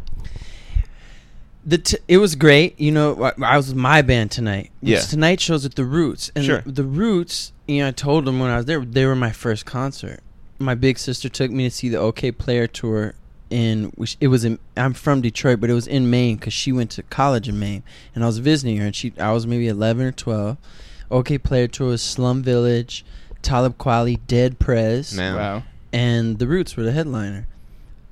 The 1.66 1.78
t- 1.78 1.98
it 2.06 2.18
was 2.18 2.36
great. 2.36 2.78
You 2.80 2.92
know, 2.92 3.22
I, 3.22 3.32
I 3.42 3.56
was 3.56 3.68
with 3.68 3.76
my 3.76 4.00
band 4.00 4.30
tonight. 4.30 4.70
Yeah. 4.80 5.00
Tonight 5.00 5.40
shows 5.40 5.66
at 5.66 5.74
the 5.74 5.84
Roots, 5.84 6.30
and 6.34 6.44
Sure. 6.44 6.62
the, 6.64 6.72
the 6.72 6.84
Roots. 6.84 7.52
You 7.66 7.80
know, 7.82 7.88
I 7.88 7.90
told 7.90 8.24
them 8.24 8.38
when 8.38 8.50
I 8.50 8.56
was 8.56 8.66
there, 8.66 8.80
they 8.82 9.04
were 9.04 9.16
my 9.16 9.32
first 9.32 9.66
concert. 9.66 10.20
My 10.58 10.74
big 10.74 10.98
sister 10.98 11.28
took 11.28 11.50
me 11.50 11.64
to 11.64 11.70
see 11.70 11.88
the 11.90 11.98
Okayplayer 11.98 12.70
tour. 12.72 13.14
In 13.50 13.92
it 14.20 14.28
was 14.28 14.44
in. 14.44 14.58
I'm 14.76 14.92
from 14.94 15.22
Detroit, 15.22 15.58
but 15.60 15.70
it 15.70 15.74
was 15.74 15.86
in 15.86 16.10
Maine 16.10 16.36
because 16.36 16.52
she 16.52 16.70
went 16.70 16.90
to 16.92 17.02
college 17.04 17.48
in 17.48 17.58
Maine, 17.58 17.82
and 18.14 18.22
I 18.22 18.26
was 18.26 18.38
visiting 18.38 18.76
her. 18.76 18.86
And 18.86 18.94
she, 18.94 19.12
I 19.18 19.32
was 19.32 19.46
maybe 19.46 19.68
11 19.68 20.04
or 20.06 20.12
12. 20.12 20.56
Okayplayer 21.10 21.70
tour 21.70 21.88
was 21.88 22.02
Slum 22.02 22.42
Village, 22.42 23.04
Talib 23.40 23.78
Kweli, 23.78 24.20
Dead 24.26 24.58
Prez 24.58 25.14
Man. 25.16 25.34
Wow. 25.36 25.62
and 25.92 26.38
the 26.38 26.46
Roots 26.46 26.76
were 26.76 26.82
the 26.82 26.92
headliner. 26.92 27.46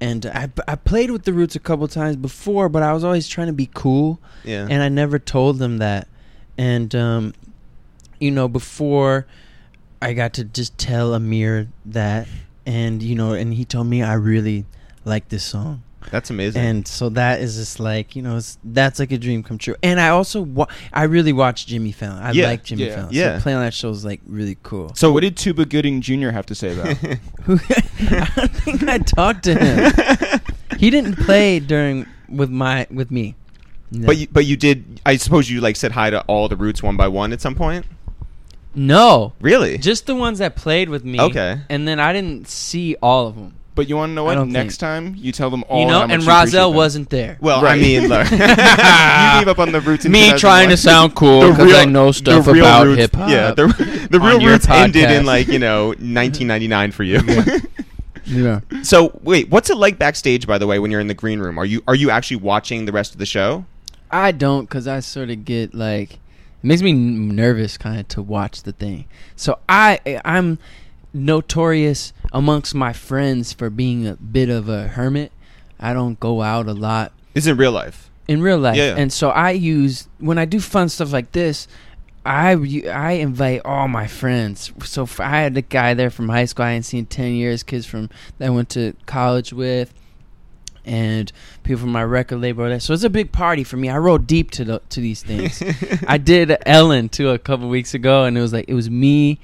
And 0.00 0.24
I, 0.26 0.48
I 0.66 0.74
played 0.76 1.10
with 1.10 1.24
the 1.24 1.32
Roots 1.34 1.54
a 1.56 1.58
couple 1.60 1.86
times 1.88 2.16
before, 2.16 2.68
but 2.70 2.82
I 2.82 2.92
was 2.94 3.04
always 3.04 3.28
trying 3.28 3.46
to 3.48 3.52
be 3.52 3.68
cool, 3.74 4.18
Yeah. 4.44 4.66
and 4.70 4.82
I 4.82 4.88
never 4.88 5.18
told 5.18 5.58
them 5.58 5.78
that. 5.78 6.08
And 6.56 6.94
um, 6.94 7.34
you 8.18 8.30
know, 8.30 8.48
before 8.48 9.26
I 10.00 10.14
got 10.14 10.32
to 10.34 10.44
just 10.44 10.78
tell 10.78 11.10
Ahmir 11.12 11.68
that, 11.84 12.26
and 12.64 13.02
you 13.02 13.14
know, 13.14 13.32
and 13.34 13.52
he 13.52 13.64
told 13.66 13.86
me 13.86 14.02
I 14.02 14.14
really 14.14 14.64
like 15.06 15.28
this 15.30 15.42
song. 15.44 15.82
That's 16.10 16.30
amazing. 16.30 16.62
And 16.62 16.86
so 16.86 17.08
that 17.10 17.40
is 17.40 17.56
just 17.56 17.80
like 17.80 18.14
you 18.14 18.22
know, 18.22 18.36
it's, 18.36 18.58
that's 18.62 18.98
like 19.00 19.10
a 19.10 19.18
dream 19.18 19.42
come 19.42 19.58
true. 19.58 19.74
And 19.82 19.98
I 19.98 20.10
also 20.10 20.40
wa- 20.42 20.68
I 20.92 21.04
really 21.04 21.32
watch 21.32 21.66
Jimmy 21.66 21.90
Fallon. 21.90 22.22
I 22.22 22.30
Yeah, 22.30 22.46
like 22.46 22.62
Jimmy 22.62 22.84
yeah, 22.86 22.94
Fallon. 22.94 23.08
yeah. 23.12 23.38
So 23.38 23.42
playing 23.42 23.58
on 23.58 23.64
that 23.64 23.74
show 23.74 23.90
is 23.90 24.04
like 24.04 24.20
really 24.26 24.56
cool. 24.62 24.92
So 24.94 25.10
what 25.10 25.22
did 25.22 25.36
Tuba 25.36 25.64
Gooding 25.64 26.00
Jr. 26.00 26.28
have 26.30 26.46
to 26.46 26.54
say 26.54 26.78
about? 26.78 27.02
it? 27.02 27.18
I 27.48 28.32
don't 28.36 28.50
think 28.52 28.82
I 28.88 28.98
talked 28.98 29.42
to 29.44 29.54
him. 29.58 30.40
he 30.78 30.90
didn't 30.90 31.16
play 31.16 31.58
during 31.58 32.06
with 32.28 32.50
my 32.50 32.86
with 32.90 33.10
me. 33.10 33.34
No. 33.90 34.06
but 34.06 34.16
you, 34.16 34.26
but 34.30 34.44
you 34.44 34.56
did. 34.56 35.00
I 35.06 35.16
suppose 35.16 35.48
you 35.50 35.60
like 35.60 35.74
said 35.76 35.92
hi 35.92 36.10
to 36.10 36.20
all 36.22 36.48
the 36.48 36.56
roots 36.56 36.82
one 36.84 36.96
by 36.96 37.08
one 37.08 37.32
at 37.32 37.40
some 37.40 37.54
point. 37.56 37.84
no, 38.74 39.32
Really? 39.40 39.78
just 39.78 40.06
the 40.06 40.14
ones 40.14 40.38
that 40.38 40.54
played 40.56 40.88
with 40.88 41.04
me. 41.04 41.20
Okay. 41.20 41.60
and 41.68 41.86
then 41.88 41.98
I 41.98 42.12
didn't 42.12 42.48
see 42.48 42.96
all 43.02 43.26
of 43.28 43.34
them. 43.36 43.54
But 43.76 43.88
you 43.88 43.94
want 43.96 44.10
to 44.10 44.14
know 44.14 44.24
what? 44.24 44.34
don't 44.34 44.50
Next 44.50 44.80
think- 44.80 44.80
time 44.80 45.14
you 45.16 45.30
tell 45.30 45.50
them 45.50 45.62
all. 45.68 45.80
you 45.80 45.86
know, 45.86 45.92
how 46.00 46.06
much 46.06 46.14
and 46.14 46.22
you 46.24 46.28
appreciate 46.28 46.44
Rozelle 46.44 46.70
them. 46.70 46.76
wasn't 46.76 47.10
there. 47.10 47.38
well, 47.40 47.60
I 47.60 47.62
Right. 47.62 47.80
mean, 47.80 48.08
look. 48.08 48.28
you 48.32 48.36
gave 48.38 49.48
up 49.48 49.58
on 49.60 49.70
the 49.70 49.80
roots. 49.80 50.04
In 50.04 50.10
me 50.12 50.32
trying 50.36 50.70
to 50.70 50.76
sound 50.76 51.14
cool 51.20 51.42
The 51.42 51.50
because 51.50 51.66
real- 51.66 51.76
I 51.76 51.84
know 51.84 52.06
the 52.08 52.12
stuff 52.14 52.46
real 52.48 52.64
about 52.64 52.86
roots- 52.86 52.98
hip 53.02 53.14
hop. 53.14 53.30
Yeah, 53.30 53.52
the, 53.52 53.66
the 54.10 54.18
on 54.18 54.26
real 54.26 54.40
your 54.42 54.52
roots 54.52 54.68
ended 54.68 55.10
in 55.10 55.22
podcast. 55.22 55.26
like 55.26 55.48
you 55.48 55.58
know 55.60 55.88
1999 55.88 56.90
for 56.92 57.04
you. 57.04 57.20
yeah. 58.26 58.60
so 58.82 59.18
wait, 59.22 59.48
what's 59.50 59.70
it 59.70 59.76
like 59.76 59.98
backstage? 59.98 60.46
By 60.46 60.58
the 60.58 60.66
way, 60.66 60.78
when 60.78 60.90
you're 60.90 61.00
in 61.00 61.06
the 61.08 61.14
green 61.14 61.38
room, 61.40 61.58
are 61.58 61.64
you 61.66 61.82
are 61.86 61.94
you 61.94 62.10
actually 62.10 62.38
watching 62.38 62.84
the 62.86 62.92
rest 62.92 63.12
of 63.12 63.18
the 63.18 63.26
show? 63.26 63.64
I 64.10 64.32
don't 64.32 64.64
because 64.64 64.88
I 64.88 65.00
sort 65.00 65.30
of 65.30 65.44
get 65.44 65.74
like 65.74 66.14
it 66.14 66.18
makes 66.62 66.82
me 66.82 66.90
n- 66.92 67.34
nervous 67.36 67.76
kind 67.76 68.00
of 68.00 68.08
to 68.08 68.22
watch 68.22 68.62
the 68.62 68.72
thing. 68.72 69.04
So 69.36 69.58
I 69.68 70.20
I'm 70.24 70.58
notorious 71.16 72.12
amongst 72.32 72.74
my 72.74 72.92
friends 72.92 73.52
for 73.52 73.70
being 73.70 74.06
a 74.06 74.14
bit 74.16 74.48
of 74.48 74.68
a 74.68 74.88
hermit. 74.88 75.32
I 75.80 75.92
don't 75.92 76.18
go 76.20 76.42
out 76.42 76.66
a 76.68 76.72
lot 76.72 77.12
is 77.34 77.46
in 77.46 77.56
real 77.56 77.72
life. 77.72 78.10
in 78.28 78.40
real 78.42 78.58
life, 78.58 78.76
Yeah. 78.76 78.94
and 78.96 79.12
so 79.12 79.30
I 79.30 79.50
use 79.50 80.08
when 80.18 80.38
I 80.38 80.44
do 80.44 80.60
fun 80.60 80.88
stuff 80.88 81.12
like 81.12 81.32
this. 81.32 81.68
I 82.24 82.52
I 82.92 83.12
invite 83.12 83.60
all 83.64 83.86
my 83.88 84.06
friends. 84.08 84.72
So 84.84 85.08
I 85.20 85.40
had 85.42 85.56
a 85.56 85.62
guy 85.62 85.94
there 85.94 86.10
from 86.10 86.28
high 86.28 86.46
school 86.46 86.64
I 86.64 86.70
hadn't 86.70 86.82
seen 86.84 87.06
ten 87.06 87.34
years, 87.34 87.62
kids 87.62 87.86
from 87.86 88.10
that 88.38 88.46
I 88.46 88.50
went 88.50 88.68
to 88.70 88.94
college 89.06 89.52
with, 89.52 89.94
and 90.84 91.30
people 91.62 91.80
from 91.82 91.92
my 91.92 92.02
record 92.02 92.40
label. 92.40 92.80
So 92.80 92.94
it's 92.94 93.04
a 93.04 93.10
big 93.10 93.30
party 93.32 93.62
for 93.64 93.76
me. 93.76 93.88
I 93.90 93.98
roll 93.98 94.18
deep 94.18 94.50
to 94.52 94.64
the, 94.64 94.82
to 94.90 95.00
these 95.00 95.22
things. 95.22 95.62
I 96.08 96.18
did 96.18 96.56
Ellen 96.66 97.08
too 97.10 97.28
a 97.30 97.38
couple 97.38 97.68
weeks 97.68 97.94
ago, 97.94 98.24
and 98.24 98.36
it 98.36 98.40
was 98.40 98.52
like 98.52 98.64
it 98.68 98.74
was 98.74 98.90
me, 98.90 99.38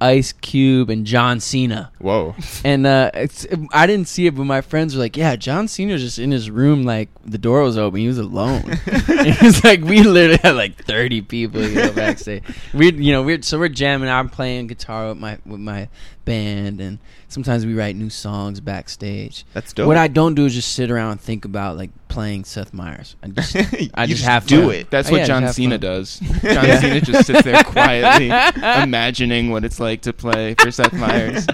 Ice 0.00 0.32
Cube, 0.32 0.90
and 0.90 1.06
John 1.06 1.40
Cena. 1.40 1.90
Whoa. 1.98 2.34
And 2.64 2.86
uh, 2.86 3.10
it's 3.14 3.46
I 3.72 3.86
didn't 3.86 4.08
see 4.08 4.26
it, 4.26 4.34
but 4.34 4.44
my 4.44 4.60
friends 4.60 4.94
were 4.94 5.00
like, 5.00 5.16
"Yeah, 5.16 5.36
John 5.36 5.68
Cena 5.68 5.94
was 5.94 6.02
just 6.02 6.18
in 6.18 6.30
his 6.30 6.50
room, 6.50 6.82
like 6.82 7.08
the 7.24 7.38
door 7.38 7.62
was 7.62 7.78
open, 7.78 8.00
he 8.00 8.08
was 8.08 8.18
alone." 8.18 8.62
it 8.86 9.42
was 9.42 9.64
like 9.64 9.80
we 9.82 10.02
literally 10.02 10.38
had 10.42 10.56
like 10.56 10.84
thirty 10.84 11.20
people 11.22 11.62
you 11.62 11.76
know, 11.76 11.92
backstage. 11.92 12.42
We, 12.72 12.92
you 12.92 13.12
know, 13.12 13.22
we're 13.22 13.42
so 13.42 13.58
we're 13.58 13.68
jamming. 13.68 14.08
I'm 14.08 14.28
playing 14.28 14.66
guitar 14.66 15.08
with 15.08 15.18
my 15.18 15.38
with 15.46 15.60
my 15.60 15.88
band, 16.24 16.80
and 16.80 16.98
sometimes 17.28 17.64
we 17.66 17.74
write 17.74 17.96
new 17.96 18.10
songs 18.10 18.60
backstage. 18.60 19.44
That's 19.54 19.72
dope. 19.72 19.86
What 19.86 19.96
I 19.96 20.08
don't 20.08 20.34
do 20.34 20.46
is 20.46 20.54
just 20.54 20.72
sit 20.74 20.90
around 20.90 21.12
and 21.12 21.20
think 21.20 21.44
about 21.44 21.76
like 21.76 21.90
playing 22.08 22.44
Seth 22.44 22.72
Meyers. 22.72 23.16
I 23.22 23.28
just, 23.28 23.56
I 23.56 23.60
You 23.60 23.88
just 23.88 24.08
just 24.08 24.24
have 24.24 24.46
do 24.46 24.62
fun. 24.66 24.74
it. 24.74 24.90
That's 24.90 25.08
Oh, 25.08 25.12
what 25.12 25.18
yeah, 25.18 25.26
John 25.26 25.48
Cena 25.52 25.74
fun. 25.74 25.80
does. 25.80 26.18
John 26.42 26.64
Cena 26.80 27.00
just 27.00 27.26
sits 27.26 27.42
there 27.42 27.62
quietly, 27.64 28.30
imagining 28.82 29.50
what 29.50 29.64
it's 29.64 29.80
like 29.80 30.02
to 30.02 30.12
play 30.12 30.54
for 30.54 30.70
Seth 30.70 30.92
Meyers. 30.92 31.46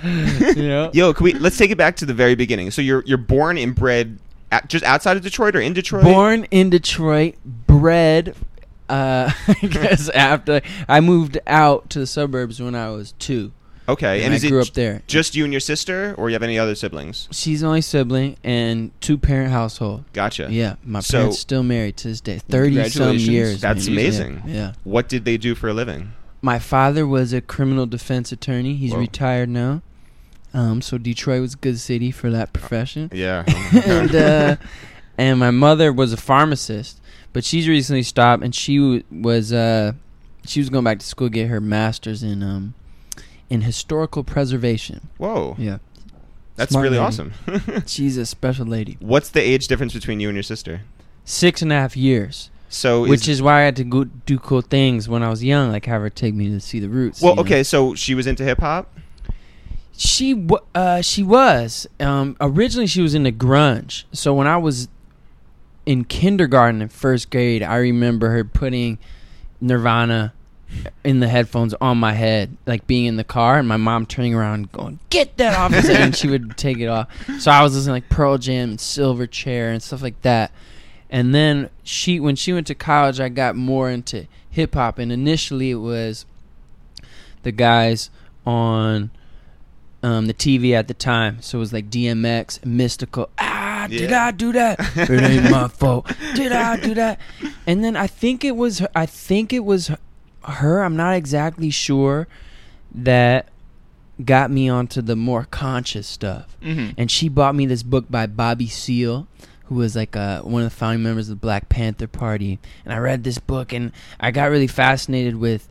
you 0.56 0.68
know? 0.68 0.90
Yo, 0.92 1.12
can 1.14 1.24
we 1.24 1.32
let's 1.34 1.56
take 1.56 1.70
it 1.70 1.78
back 1.78 1.96
to 1.96 2.06
the 2.06 2.14
very 2.14 2.34
beginning. 2.34 2.70
So 2.70 2.82
you're 2.82 3.02
you're 3.06 3.18
born 3.18 3.56
and 3.58 3.74
bred 3.74 4.18
at, 4.52 4.68
just 4.68 4.84
outside 4.84 5.16
of 5.16 5.22
Detroit 5.22 5.56
or 5.56 5.60
in 5.60 5.72
Detroit? 5.72 6.04
Born 6.04 6.44
in 6.50 6.70
Detroit, 6.70 7.36
bred. 7.44 8.34
Uh, 8.88 9.30
I 9.46 9.54
guess 9.68 10.08
after 10.08 10.60
I 10.88 11.00
moved 11.00 11.38
out 11.46 11.90
to 11.90 12.00
the 12.00 12.06
suburbs 12.08 12.60
when 12.60 12.74
I 12.74 12.90
was 12.90 13.12
two, 13.20 13.52
Okay, 13.92 14.16
and, 14.18 14.24
and 14.26 14.32
I 14.34 14.36
is 14.36 14.44
grew 14.44 14.60
it 14.60 14.68
up 14.68 14.74
there. 14.74 15.02
just 15.06 15.34
you 15.34 15.44
and 15.44 15.52
your 15.52 15.60
sister, 15.60 16.14
or 16.18 16.28
you 16.30 16.34
have 16.34 16.42
any 16.42 16.58
other 16.58 16.74
siblings? 16.74 17.28
She's 17.30 17.60
the 17.60 17.66
only 17.66 17.80
sibling 17.82 18.36
and 18.44 18.90
two 19.00 19.18
parent 19.18 19.50
household. 19.52 20.04
Gotcha. 20.12 20.48
Yeah, 20.50 20.76
my 20.84 21.00
So- 21.00 21.18
parents 21.18 21.38
still 21.38 21.62
married 21.62 21.96
to 21.98 22.08
this 22.08 22.20
day. 22.20 22.38
Thirty 22.48 22.74
some 22.74 22.82
Congratulations. 22.84 23.28
years. 23.28 23.60
That's 23.60 23.86
man. 23.86 23.92
amazing. 23.98 24.42
Yeah, 24.46 24.54
yeah. 24.54 24.72
What 24.84 25.08
did 25.08 25.24
they 25.24 25.36
do 25.36 25.54
for 25.54 25.68
a 25.68 25.72
living? 25.74 26.12
My 26.42 26.58
father 26.58 27.06
was 27.06 27.32
a 27.32 27.40
criminal 27.40 27.86
defense 27.86 28.32
attorney. 28.32 28.74
He's 28.74 28.92
Whoa. 28.92 28.98
retired 29.00 29.48
now. 29.50 29.82
Um, 30.54 30.80
so 30.82 30.98
Detroit 30.98 31.42
was 31.42 31.54
a 31.54 31.58
good 31.58 31.78
city 31.78 32.10
for 32.10 32.30
that 32.30 32.52
profession. 32.52 33.10
Yeah. 33.12 33.44
and 33.86 34.14
uh, 34.14 34.56
and 35.18 35.38
my 35.38 35.50
mother 35.50 35.92
was 35.92 36.12
a 36.12 36.16
pharmacist, 36.16 37.00
but 37.32 37.44
she's 37.44 37.68
recently 37.68 38.02
stopped, 38.02 38.42
and 38.42 38.54
she 38.54 38.78
w- 38.78 39.02
was 39.10 39.52
uh, 39.52 39.92
she 40.46 40.60
was 40.60 40.70
going 40.70 40.82
back 40.84 40.98
to 41.00 41.06
school 41.06 41.28
to 41.28 41.32
get 41.32 41.48
her 41.48 41.60
master's 41.60 42.22
in 42.22 42.42
um 42.42 42.74
in 43.50 43.62
historical 43.62 44.24
preservation. 44.24 45.08
Whoa, 45.18 45.56
Yeah, 45.58 45.78
that's 46.56 46.70
Smart 46.70 46.84
really 46.84 46.96
lady. 46.98 47.06
awesome. 47.06 47.32
she's 47.86 48.16
a 48.16 48.24
special 48.24 48.64
lady. 48.66 48.96
What's 49.00 49.28
the 49.28 49.40
age 49.42 49.66
difference 49.68 49.92
between 49.92 50.20
you 50.20 50.28
and 50.28 50.36
your 50.36 50.42
sister? 50.42 50.82
Six 51.24 51.60
and 51.62 51.70
a 51.72 51.74
half 51.74 51.96
years, 51.96 52.50
So, 52.68 53.06
which 53.06 53.28
is 53.28 53.42
why 53.42 53.60
I 53.60 53.64
had 53.64 53.76
to 53.76 53.84
go 53.84 54.04
do 54.04 54.38
cool 54.38 54.62
things 54.62 55.08
when 55.08 55.22
I 55.22 55.28
was 55.28 55.44
young, 55.44 55.70
like 55.72 55.84
have 55.86 56.00
her 56.00 56.10
take 56.10 56.34
me 56.34 56.48
to 56.50 56.60
see 56.60 56.78
the 56.80 56.88
roots. 56.88 57.20
well, 57.20 57.32
you 57.32 57.36
know? 57.36 57.42
okay. 57.42 57.62
So 57.62 57.94
she 57.94 58.14
was 58.14 58.26
into 58.26 58.44
hip 58.44 58.60
hop. 58.60 58.88
She 59.96 60.32
w- 60.32 60.64
uh 60.74 61.02
she 61.02 61.22
was 61.22 61.86
um 62.00 62.36
originally 62.40 62.86
she 62.86 63.02
was 63.02 63.14
into 63.14 63.32
grunge. 63.32 64.04
So 64.12 64.32
when 64.32 64.46
I 64.46 64.56
was 64.56 64.88
in 65.84 66.04
kindergarten 66.04 66.80
and 66.80 66.90
first 66.90 67.30
grade, 67.30 67.62
I 67.62 67.76
remember 67.76 68.30
her 68.30 68.44
putting 68.44 68.98
Nirvana 69.60 70.32
in 71.04 71.20
the 71.20 71.28
headphones 71.28 71.74
on 71.80 71.98
my 71.98 72.12
head, 72.12 72.56
like 72.66 72.86
being 72.86 73.06
in 73.06 73.16
the 73.16 73.24
car, 73.24 73.58
and 73.58 73.66
my 73.68 73.76
mom 73.76 74.06
turning 74.06 74.34
around 74.34 74.70
going, 74.72 74.98
"Get 75.10 75.36
that 75.38 75.58
off!" 75.58 75.72
his 75.72 75.86
head," 75.86 76.00
and 76.00 76.16
she 76.16 76.28
would 76.28 76.56
take 76.56 76.78
it 76.78 76.86
off. 76.86 77.08
So 77.38 77.50
I 77.50 77.62
was 77.62 77.74
listening 77.74 77.94
like 77.94 78.08
Pearl 78.08 78.38
Jam 78.38 78.70
and 78.70 78.78
Silverchair 78.78 79.72
and 79.72 79.82
stuff 79.82 80.02
like 80.02 80.20
that. 80.22 80.50
And 81.10 81.34
then 81.34 81.70
she, 81.82 82.20
when 82.20 82.36
she 82.36 82.52
went 82.52 82.66
to 82.68 82.74
college, 82.74 83.18
I 83.18 83.28
got 83.28 83.56
more 83.56 83.90
into 83.90 84.26
hip 84.48 84.74
hop, 84.74 84.98
and 84.98 85.10
initially 85.10 85.70
it 85.70 85.76
was 85.76 86.24
the 87.42 87.52
guys 87.52 88.10
on 88.46 89.10
um, 90.02 90.26
the 90.26 90.34
TV 90.34 90.72
at 90.72 90.88
the 90.88 90.94
time. 90.94 91.42
So 91.42 91.58
it 91.58 91.60
was 91.60 91.72
like 91.72 91.90
DMX, 91.90 92.60
Mystikal. 92.60 93.28
Ah, 93.38 93.86
did 93.88 94.10
Yeah. 94.10 94.26
I 94.26 94.30
do 94.30 94.52
that? 94.52 94.78
it 94.96 95.10
ain't 95.10 95.50
my 95.50 95.68
fault. 95.68 96.06
Did 96.34 96.52
I 96.52 96.78
do 96.78 96.94
that? 96.94 97.18
And 97.66 97.82
then 97.82 97.96
I 97.96 98.06
think 98.06 98.44
it 98.44 98.56
was. 98.56 98.82
I 98.94 99.06
think 99.06 99.52
it 99.52 99.64
was 99.64 99.90
her. 100.44 100.82
I'm 100.82 100.96
not 100.96 101.14
exactly 101.14 101.70
sure 101.70 102.28
that 102.94 103.48
got 104.24 104.50
me 104.50 104.68
onto 104.68 105.00
the 105.00 105.16
more 105.16 105.46
conscious 105.50 106.06
stuff. 106.06 106.56
Mm-hmm. 106.62 106.92
And 106.98 107.10
she 107.10 107.28
bought 107.28 107.54
me 107.54 107.66
this 107.66 107.82
book 107.82 108.06
by 108.10 108.26
Bobby 108.26 108.66
Seale, 108.66 109.26
who 109.64 109.76
was 109.76 109.96
like 109.96 110.16
uh, 110.16 110.42
one 110.42 110.62
of 110.62 110.70
the 110.70 110.76
founding 110.76 111.02
members 111.02 111.28
of 111.28 111.36
the 111.36 111.40
Black 111.40 111.68
Panther 111.68 112.08
Party. 112.08 112.58
And 112.84 112.92
I 112.92 112.98
read 112.98 113.24
this 113.24 113.38
book, 113.38 113.72
and 113.72 113.92
I 114.18 114.30
got 114.30 114.50
really 114.50 114.66
fascinated 114.66 115.36
with 115.36 115.68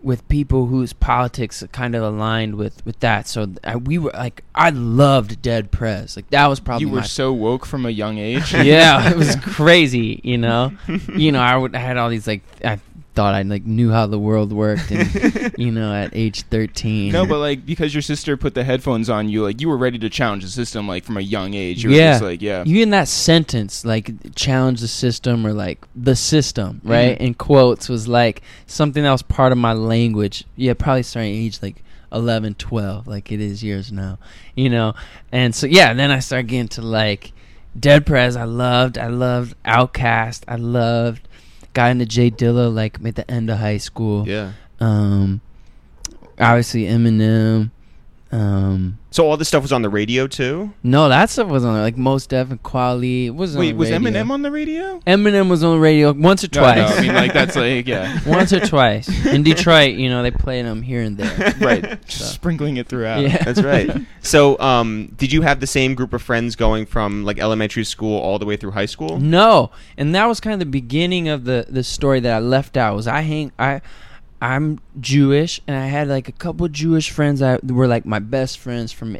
with 0.00 0.26
people 0.28 0.66
whose 0.66 0.92
politics 0.92 1.64
kind 1.72 1.96
of 1.96 2.02
aligned 2.02 2.54
with 2.54 2.84
with 2.86 3.00
that. 3.00 3.26
So 3.26 3.48
I, 3.64 3.76
we 3.76 3.98
were 3.98 4.12
like, 4.12 4.44
I 4.54 4.70
loved 4.70 5.42
Dead 5.42 5.70
Prez. 5.70 6.16
Like 6.16 6.30
that 6.30 6.46
was 6.46 6.60
probably 6.60 6.86
You 6.86 6.92
were 6.92 7.02
so 7.02 7.32
woke 7.32 7.66
from 7.66 7.84
a 7.84 7.90
young 7.90 8.18
age. 8.18 8.52
yeah, 8.54 9.10
it 9.10 9.16
was 9.16 9.34
crazy. 9.42 10.20
You 10.22 10.38
know, 10.38 10.72
you 11.14 11.32
know, 11.32 11.40
I 11.40 11.56
would 11.56 11.74
I 11.74 11.78
had 11.78 11.96
all 11.96 12.10
these 12.10 12.26
like 12.26 12.42
I 12.64 12.78
thought 13.18 13.34
I 13.34 13.42
like 13.42 13.64
knew 13.66 13.90
how 13.90 14.06
the 14.06 14.18
world 14.18 14.52
worked, 14.52 14.90
and 14.92 15.52
you 15.58 15.72
know, 15.72 15.92
at 15.92 16.10
age 16.14 16.42
thirteen. 16.42 17.10
No, 17.12 17.26
but 17.26 17.38
like 17.38 17.66
because 17.66 17.92
your 17.92 18.02
sister 18.02 18.36
put 18.36 18.54
the 18.54 18.62
headphones 18.64 19.10
on 19.10 19.28
you, 19.28 19.42
like 19.42 19.60
you 19.60 19.68
were 19.68 19.76
ready 19.76 19.98
to 19.98 20.08
challenge 20.08 20.44
the 20.44 20.50
system, 20.50 20.86
like 20.86 21.04
from 21.04 21.16
a 21.16 21.20
young 21.36 21.54
age. 21.54 21.82
You 21.82 21.90
were 21.90 21.96
Yeah. 21.96 22.12
just 22.12 22.22
like, 22.22 22.40
yeah, 22.42 22.62
you 22.64 22.82
in 22.82 22.90
that 22.90 23.08
sentence 23.08 23.84
like 23.84 24.34
challenge 24.36 24.80
the 24.80 24.88
system 24.88 25.46
or 25.46 25.52
like 25.52 25.84
the 25.96 26.14
system 26.14 26.76
Mm-hmm. 26.78 26.90
right 26.90 27.18
in 27.20 27.34
quotes 27.34 27.88
was 27.88 28.06
like 28.06 28.42
something 28.66 29.02
that 29.02 29.10
was 29.12 29.22
part 29.22 29.52
of 29.52 29.58
my 29.58 29.72
language 29.72 30.44
yeah 30.56 30.74
probably 30.74 31.02
starting 31.02 31.34
age 31.34 31.58
like 31.62 31.82
11 32.12 32.54
12 32.54 33.06
like 33.06 33.30
it 33.32 33.40
is 33.40 33.62
years 33.62 33.90
now 33.92 34.18
you 34.54 34.70
know 34.70 34.94
and 35.32 35.54
so 35.54 35.66
yeah 35.66 35.92
then 35.92 36.10
i 36.10 36.18
started 36.20 36.46
getting 36.48 36.68
to 36.68 36.82
like 36.82 37.32
dead 37.78 38.06
prez 38.06 38.34
i 38.36 38.44
loved 38.44 38.96
i 38.98 39.08
loved 39.08 39.54
OutKast 39.64 40.42
i 40.48 40.56
loved 40.56 41.27
got 41.74 41.90
into 41.90 42.06
j 42.06 42.30
dilla 42.30 42.72
like 42.74 42.98
at 43.04 43.14
the 43.14 43.30
end 43.30 43.50
of 43.50 43.58
high 43.58 43.76
school 43.78 44.26
Yeah. 44.28 44.52
um 44.80 45.40
obviously 46.38 46.84
eminem 46.84 47.70
Um, 48.30 48.98
So 49.10 49.26
all 49.26 49.38
this 49.38 49.48
stuff 49.48 49.62
was 49.62 49.72
on 49.72 49.80
the 49.80 49.88
radio 49.88 50.26
too. 50.26 50.70
no, 50.82 51.08
that 51.08 51.30
stuff 51.30 51.48
was 51.48 51.64
on 51.64 51.72
there, 51.72 51.82
like 51.82 51.96
Mos 51.96 52.26
Def 52.26 52.50
and 52.50 52.62
Kweli. 52.62 53.26
It 53.26 53.30
was 53.30 53.56
on 53.56 53.60
Wait, 53.60 53.72
the 53.72 53.78
was 53.78 53.90
radio. 53.90 54.10
Eminem 54.10 54.30
on 54.30 54.42
the 54.42 54.50
radio? 54.50 55.00
Eminem 55.06 55.48
was 55.48 55.64
on 55.64 55.72
the 55.76 55.80
radio 55.80 56.12
once 56.12 56.44
or 56.44 56.48
twice. 56.48 56.76
no, 56.90 56.96
I 56.96 57.00
mean 57.00 57.14
like 57.14 57.32
that's 57.32 57.56
like 57.56 57.86
yeah, 57.86 58.18
once 58.26 58.52
or 58.52 58.60
twice 58.60 59.08
in 59.26 59.42
Detroit. 59.44 59.94
You 59.94 60.10
know, 60.10 60.22
they 60.22 60.30
played 60.30 60.66
them 60.66 60.82
here 60.82 61.00
and 61.00 61.16
there. 61.16 61.54
right. 61.60 61.98
So. 62.10 62.24
sprinkling 62.24 62.76
it 62.78 62.86
throughout. 62.88 63.22
Yeah. 63.22 63.42
That's 63.44 63.62
right. 63.62 63.90
So, 64.22 64.58
um, 64.60 65.12
did 65.16 65.32
you 65.32 65.42
have 65.42 65.60
the 65.60 65.66
same 65.66 65.94
group 65.94 66.12
of 66.12 66.20
friends 66.22 66.56
going 66.56 66.84
from 66.86 67.24
like 67.24 67.38
elementary 67.38 67.84
school 67.84 68.18
all 68.20 68.38
the 68.38 68.46
way 68.46 68.56
through 68.56 68.72
high 68.72 68.86
school? 68.86 69.18
No, 69.18 69.70
and 69.96 70.14
that 70.14 70.26
was 70.26 70.40
kind 70.40 70.52
of 70.52 70.60
the 70.60 70.66
beginning 70.66 71.28
of 71.28 71.44
the 71.44 71.66
the 71.68 71.82
story 71.82 72.20
that 72.20 72.34
I 72.34 72.38
left 72.40 72.76
out. 72.76 72.94
Was 72.94 73.06
I 73.06 73.22
hang 73.22 73.52
I. 73.58 73.80
I'm 74.40 74.80
Jewish, 75.00 75.60
and 75.66 75.76
I 75.76 75.86
had 75.86 76.08
like 76.08 76.28
a 76.28 76.32
couple 76.32 76.68
Jewish 76.68 77.10
friends 77.10 77.40
that 77.40 77.64
were 77.64 77.86
like 77.88 78.06
my 78.06 78.18
best 78.18 78.58
friends 78.58 78.92
from 78.92 79.16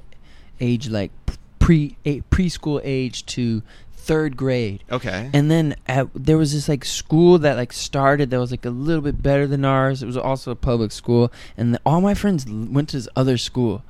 age 0.60 0.88
like 0.88 1.10
pre 1.58 1.96
a, 2.04 2.20
preschool 2.22 2.80
age 2.84 3.26
to 3.26 3.62
third 3.94 4.36
grade. 4.36 4.82
Okay. 4.90 5.28
And 5.32 5.50
then 5.50 5.76
at, 5.86 6.08
there 6.14 6.38
was 6.38 6.52
this 6.54 6.68
like 6.68 6.84
school 6.84 7.38
that 7.40 7.56
like 7.56 7.72
started 7.72 8.30
that 8.30 8.38
was 8.38 8.50
like 8.50 8.64
a 8.64 8.70
little 8.70 9.02
bit 9.02 9.22
better 9.22 9.46
than 9.46 9.64
ours. 9.64 10.02
It 10.02 10.06
was 10.06 10.16
also 10.16 10.50
a 10.52 10.56
public 10.56 10.92
school, 10.92 11.32
and 11.56 11.74
the, 11.74 11.80
all 11.84 12.00
my 12.00 12.14
friends 12.14 12.46
went 12.48 12.88
to 12.90 12.96
this 12.96 13.08
other 13.16 13.36
school. 13.38 13.82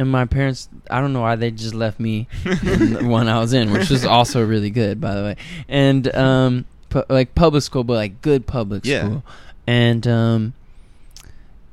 And 0.00 0.08
my 0.12 0.26
parents, 0.26 0.68
I 0.88 1.00
don't 1.00 1.12
know 1.12 1.22
why 1.22 1.34
they 1.34 1.50
just 1.50 1.74
left 1.74 1.98
me 1.98 2.28
in 2.44 2.92
the 2.92 3.04
one 3.08 3.26
I 3.26 3.40
was 3.40 3.52
in, 3.52 3.72
which 3.72 3.90
was 3.90 4.04
also 4.04 4.46
really 4.46 4.70
good, 4.70 5.00
by 5.00 5.12
the 5.16 5.22
way. 5.22 5.36
And 5.68 6.14
um, 6.14 6.66
pu- 6.88 7.02
like 7.08 7.34
public 7.34 7.64
school, 7.64 7.82
but 7.82 7.94
like 7.94 8.22
good 8.22 8.46
public 8.46 8.84
Yeah. 8.86 9.00
school. 9.00 9.24
And 9.66 10.06
um, 10.06 10.52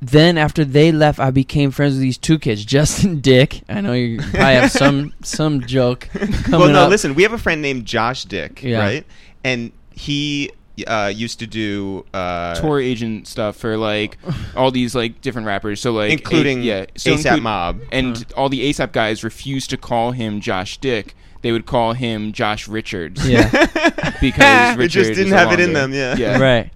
then 0.00 0.36
after 0.38 0.64
they 0.64 0.92
left, 0.92 1.18
I 1.18 1.30
became 1.30 1.70
friends 1.70 1.94
with 1.94 2.02
these 2.02 2.18
two 2.18 2.38
kids, 2.38 2.64
Justin 2.64 3.20
Dick. 3.30 3.62
I 3.68 3.80
know 3.80 3.92
you 3.92 4.18
probably 4.18 4.38
have 4.40 4.70
some 4.70 5.14
some 5.22 5.62
joke 5.62 6.08
coming 6.12 6.50
well, 6.50 6.68
no, 6.68 6.82
up. 6.82 6.90
listen. 6.90 7.14
We 7.14 7.22
have 7.22 7.32
a 7.32 7.38
friend 7.38 7.62
named 7.62 7.86
Josh 7.86 8.24
Dick, 8.24 8.62
Yeah. 8.62 8.78
right? 8.78 9.06
And 9.44 9.72
he 9.92 10.50
uh, 10.86 11.10
used 11.14 11.38
to 11.38 11.46
do 11.46 12.04
uh, 12.12 12.54
Tour 12.56 12.80
agent 12.80 13.26
stuff 13.26 13.56
for 13.56 13.78
like 13.78 14.18
all 14.54 14.70
these 14.70 14.94
like 14.94 15.22
different 15.22 15.46
rappers. 15.46 15.80
So 15.80 15.92
like 15.92 16.12
including 16.12 16.58
A- 16.60 16.62
yeah, 16.64 16.86
so 16.96 17.12
ASAP 17.14 17.24
include- 17.24 17.42
Mob. 17.42 17.80
and 17.90 18.26
all 18.36 18.48
the 18.50 18.70
ASAP 18.70 18.92
guys 18.92 19.24
refused 19.24 19.70
to 19.70 19.76
call 19.78 20.10
him 20.12 20.40
Josh 20.40 20.76
Dick. 20.78 21.14
They 21.42 21.52
would 21.52 21.64
call 21.66 21.92
him 21.92 22.32
Josh 22.32 22.66
Richards. 22.68 23.26
Yeah. 23.28 23.48
because 24.20 24.78
It 24.78 24.88
just 24.88 25.14
didn't 25.14 25.32
a 25.32 25.36
have 25.38 25.52
it 25.52 25.60
in 25.60 25.72
them, 25.72 25.92
yeah. 25.92 26.16
yeah. 26.16 26.38
right. 26.38 26.70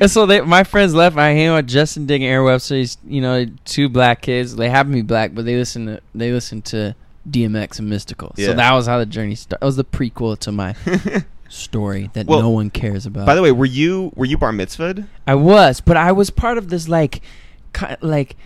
And 0.00 0.10
so 0.10 0.26
they, 0.26 0.40
my 0.40 0.64
friends 0.64 0.94
left. 0.94 1.16
I 1.16 1.30
hang 1.30 1.48
out 1.48 1.56
with 1.56 1.68
Justin 1.68 2.06
Dick 2.06 2.22
and 2.22 2.30
Aaron 2.30 2.46
Webster. 2.46 2.74
These, 2.74 2.96
you 3.06 3.20
know, 3.20 3.46
two 3.64 3.88
black 3.88 4.22
kids. 4.22 4.56
They 4.56 4.70
happen 4.70 4.92
to 4.92 4.96
be 4.96 5.02
black, 5.02 5.34
but 5.34 5.44
they 5.44 5.56
listen 5.56 5.86
to 5.86 6.00
they 6.14 6.32
listen 6.32 6.62
to 6.62 6.96
DMX 7.28 7.78
and 7.78 7.92
Mystikal. 7.92 8.32
Yeah. 8.36 8.48
So 8.48 8.54
that 8.54 8.72
was 8.72 8.86
how 8.86 8.98
the 8.98 9.06
journey 9.06 9.34
started. 9.34 9.60
That 9.60 9.66
was 9.66 9.76
the 9.76 9.84
prequel 9.84 10.38
to 10.40 10.52
my 10.52 10.74
story 11.48 12.10
that 12.14 12.26
Well, 12.26 12.40
no 12.40 12.50
one 12.50 12.70
cares 12.70 13.06
about. 13.06 13.26
By 13.26 13.34
the 13.34 13.42
way, 13.42 13.52
were 13.52 13.64
you 13.64 14.12
were 14.14 14.24
you 14.24 14.38
bar 14.38 14.52
mitzvahed? 14.52 15.06
I 15.26 15.34
was, 15.34 15.80
but 15.80 15.96
I 15.96 16.12
was 16.12 16.30
part 16.30 16.58
of 16.58 16.68
this 16.70 16.88
like, 16.88 17.20
like 18.00 18.36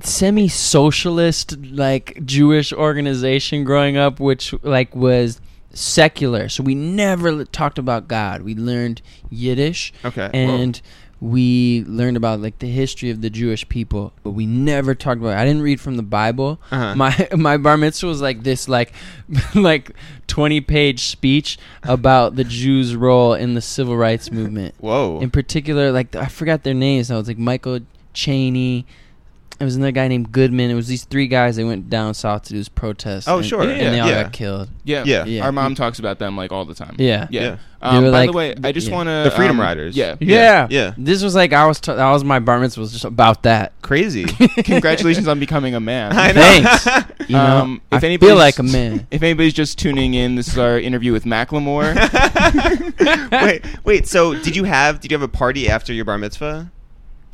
semi-socialist 0.00 1.56
like 1.58 2.24
Jewish 2.24 2.72
organization 2.72 3.64
growing 3.64 3.96
up, 3.96 4.20
which 4.20 4.54
like 4.62 4.94
was 4.94 5.40
secular. 5.74 6.48
So 6.48 6.62
we 6.62 6.74
never 6.74 7.44
talked 7.44 7.78
about 7.78 8.08
God. 8.08 8.42
We 8.42 8.54
learned 8.54 9.02
Yiddish 9.30 9.92
Okay. 10.04 10.30
and 10.32 10.80
we 11.20 11.84
learned 11.86 12.16
about 12.18 12.40
like 12.40 12.58
the 12.58 12.66
history 12.68 13.08
of 13.10 13.22
the 13.22 13.30
Jewish 13.30 13.66
people, 13.68 14.12
but 14.22 14.32
we 14.32 14.44
never 14.46 14.94
talked 14.94 15.20
about. 15.20 15.30
It. 15.30 15.38
I 15.38 15.44
didn't 15.46 15.62
read 15.62 15.80
from 15.80 15.96
the 15.96 16.02
Bible. 16.02 16.60
Uh-huh. 16.70 16.94
My 16.94 17.28
my 17.36 17.56
bar 17.56 17.76
mitzvah 17.78 18.06
was 18.06 18.20
like 18.20 18.42
this, 18.42 18.68
like 18.68 18.92
like 19.54 19.92
twenty 20.26 20.60
page 20.60 21.04
speech 21.04 21.56
about 21.82 22.36
the 22.36 22.44
Jews' 22.44 22.94
role 22.94 23.32
in 23.32 23.54
the 23.54 23.62
civil 23.62 23.96
rights 23.96 24.30
movement. 24.30 24.74
Whoa. 24.78 25.20
In 25.20 25.30
particular, 25.30 25.92
like 25.92 26.14
I 26.14 26.26
forgot 26.26 26.62
their 26.62 26.74
names. 26.74 27.10
I 27.10 27.16
was 27.16 27.28
like 27.28 27.38
Michael 27.38 27.80
Cheney. 28.12 28.86
There 29.58 29.66
was 29.66 29.76
another 29.76 29.92
guy 29.92 30.08
named 30.08 30.32
Goodman. 30.32 30.70
It 30.70 30.74
was 30.74 30.88
these 30.88 31.04
three 31.04 31.28
guys. 31.28 31.54
They 31.56 31.62
went 31.64 31.88
down 31.88 32.14
south 32.14 32.42
to 32.44 32.50
do 32.50 32.58
this 32.58 32.68
protest. 32.68 33.28
Oh, 33.28 33.36
and, 33.38 33.46
sure. 33.46 33.62
and 33.62 33.70
they 33.70 34.00
all 34.00 34.08
Yeah. 34.08 34.24
got 34.24 34.32
killed. 34.32 34.68
Yeah. 34.82 35.04
Yeah. 35.06 35.24
Yeah. 35.26 35.44
Our 35.44 35.52
mom 35.52 35.74
talks 35.76 36.00
about 36.00 36.18
them 36.18 36.36
like 36.36 36.50
all 36.50 36.64
the 36.64 36.74
time. 36.74 36.96
Yeah. 36.98 37.28
Yeah. 37.30 37.42
Yeah. 37.42 37.56
Um, 37.80 38.02
by 38.04 38.08
like- 38.10 38.30
the 38.30 38.36
way, 38.36 38.54
I 38.64 38.72
just 38.72 38.88
yeah. 38.88 38.94
want 38.94 39.08
to 39.08 39.30
The 39.30 39.36
Freedom 39.36 39.60
Riders. 39.60 39.94
Yeah. 39.96 40.16
Yeah. 40.18 40.66
Yeah. 40.70 40.94
This 40.98 41.22
was 41.22 41.34
like 41.36 41.52
I 41.52 41.66
was. 41.66 41.78
T- 41.80 41.92
that 41.92 42.10
was 42.10 42.24
my 42.24 42.40
bar 42.40 42.58
mitzvah. 42.58 42.80
Was 42.80 42.92
just 42.92 43.04
about 43.04 43.42
that. 43.44 43.72
Crazy. 43.82 44.24
Congratulations 44.64 45.28
on 45.28 45.38
becoming 45.38 45.74
a 45.74 45.80
man. 45.80 46.12
I 46.14 46.32
know. 46.32 46.40
Thanks. 46.40 47.10
You 47.26 47.36
know, 47.36 47.56
Um, 47.62 47.80
if 47.90 47.96
I 47.96 48.00
feel 48.00 48.06
anybody's- 48.08 48.36
like 48.38 48.58
a 48.58 48.62
man. 48.64 49.06
If 49.10 49.22
anybody's 49.22 49.54
just 49.54 49.78
tuning 49.78 50.12
in, 50.14 50.34
this 50.34 50.48
is 50.48 50.58
our 50.58 50.78
interview 50.78 51.10
with 51.12 51.24
Macklemore. 51.24 51.94
wait, 53.30 53.64
wait. 53.84 54.06
So, 54.08 54.34
did 54.34 54.56
you 54.56 54.64
have 54.64 55.00
did 55.00 55.10
you 55.10 55.14
have 55.16 55.22
a 55.22 55.28
party 55.28 55.68
after 55.68 55.92
your 55.92 56.04
bar 56.04 56.18
mitzvah? 56.18 56.70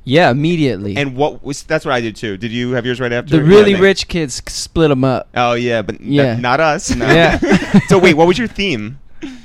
Yeah, 0.04 0.30
immediately. 0.30 0.96
And 0.96 1.14
what 1.14 1.42
was 1.44 1.62
that's 1.62 1.84
what 1.84 1.92
I 1.92 2.00
did 2.00 2.16
too. 2.16 2.36
Did 2.36 2.50
you 2.52 2.72
have 2.72 2.86
yours 2.86 3.00
right 3.00 3.12
after? 3.12 3.36
the 3.36 3.42
really 3.44 3.72
Yeah. 3.72 3.80
rich 3.80 4.08
kids 4.08 4.42
split 4.46 4.88
them 4.88 5.04
up. 5.04 5.28
Oh 5.34 5.52
yeah, 5.54 5.82
but 5.82 6.00
n- 6.00 6.40
not 6.40 6.58
us. 6.60 6.94
No. 6.94 7.06
Yeah. 7.06 7.38
so 7.88 7.98
wait, 7.98 8.14
what 8.14 8.26
was 8.26 8.38
your 8.38 8.48
theme? 8.48 8.98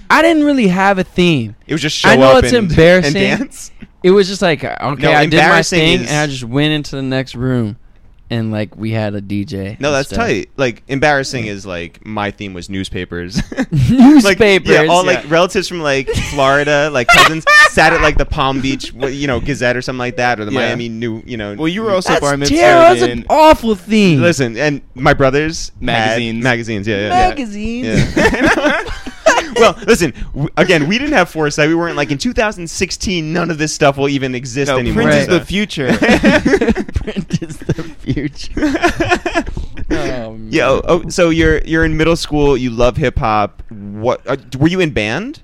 I 0.09 0.21
didn't 0.21 0.43
really 0.43 0.67
have 0.67 0.97
a 0.99 1.03
theme. 1.03 1.55
It 1.67 1.73
was 1.73 1.81
just 1.81 1.97
show 1.97 2.09
I 2.09 2.15
know 2.15 2.37
up 2.37 2.43
it's 2.43 2.53
and, 2.53 2.69
embarrassing. 2.71 3.17
and 3.21 3.39
dance. 3.39 3.71
It 4.03 4.11
was 4.11 4.27
just 4.27 4.41
like 4.41 4.63
uh, 4.63 4.77
okay, 4.81 5.03
No, 5.03 5.11
I 5.11 5.25
did 5.25 5.37
my 5.39 5.61
thing, 5.63 6.01
is- 6.01 6.09
and 6.09 6.17
I 6.17 6.27
just 6.27 6.43
went 6.43 6.73
into 6.73 6.95
the 6.95 7.01
next 7.01 7.35
room, 7.35 7.77
and 8.29 8.51
like 8.51 8.75
we 8.75 8.91
had 8.91 9.13
a 9.15 9.21
DJ. 9.21 9.79
No, 9.79 9.91
that's 9.91 10.09
stuff. 10.09 10.19
tight. 10.19 10.49
Like 10.57 10.83
embarrassing 10.87 11.45
is 11.47 11.65
like 11.65 12.05
my 12.05 12.31
theme 12.31 12.53
was 12.53 12.69
newspapers. 12.69 13.37
like, 13.57 13.71
Newspapers. 13.71 14.69
yeah, 14.69 14.85
all 14.89 15.05
yeah. 15.05 15.13
like 15.13 15.29
relatives 15.29 15.67
from 15.67 15.81
like 15.81 16.07
Florida, 16.07 16.89
like 16.91 17.07
cousins 17.07 17.45
sat 17.69 17.93
at 17.93 18.01
like 18.01 18.17
the 18.17 18.25
Palm 18.25 18.61
Beach, 18.61 18.93
you 18.93 19.27
know, 19.27 19.39
Gazette 19.39 19.77
or 19.77 19.81
something 19.81 19.99
like 19.99 20.17
that, 20.17 20.39
or 20.39 20.45
the 20.45 20.51
Yeah. 20.51 20.59
Miami 20.59 20.89
New, 20.89 21.21
you 21.25 21.37
know. 21.37 21.55
well, 21.55 21.67
you 21.67 21.83
were 21.83 21.91
also 21.91 22.09
That's 22.09 22.21
bar 22.21 22.37
mitzvah 22.37 22.55
terrible. 22.55 22.99
That's 22.99 23.11
an 23.11 23.25
awful 23.29 23.75
theme. 23.75 24.21
Listen, 24.21 24.57
and 24.57 24.81
my 24.95 25.13
brothers 25.13 25.69
had 25.69 25.81
Magazines. 25.81 26.43
magazines, 26.43 26.87
yeah, 26.87 26.95
yeah, 26.95 27.01
yeah. 27.03 27.29
Magazines. 27.29 28.15
Yeah. 28.17 28.83
well, 29.55 29.77
listen. 29.87 30.13
W- 30.33 30.49
again, 30.57 30.87
we 30.87 30.97
didn't 30.97 31.13
have 31.13 31.29
foresight. 31.29 31.67
We 31.69 31.75
weren't 31.75 31.95
like 31.97 32.11
in 32.11 32.17
2016. 32.17 33.33
None 33.33 33.49
of 33.51 33.57
this 33.57 33.73
stuff 33.73 33.97
will 33.97 34.09
even 34.09 34.35
exist 34.35 34.69
no, 34.71 34.77
anymore. 34.77 35.03
Prince 35.03 35.15
is 35.15 35.27
Right. 35.27 35.39
the 35.39 35.45
future. 35.45 35.87
Print 35.97 37.41
is 37.41 37.57
the 37.57 37.83
future. 37.99 39.43
Oh, 39.91 40.35
yeah. 40.49 40.67
Oh, 40.67 40.81
oh, 40.85 41.09
so 41.09 41.29
you're 41.29 41.59
you're 41.59 41.85
in 41.85 41.95
middle 41.95 42.15
school. 42.15 42.57
You 42.57 42.71
love 42.71 42.97
hip 42.97 43.19
hop. 43.19 43.61
What 43.69 44.25
uh, 44.25 44.37
were 44.57 44.67
you 44.67 44.79
in 44.79 44.89
band? 44.91 45.43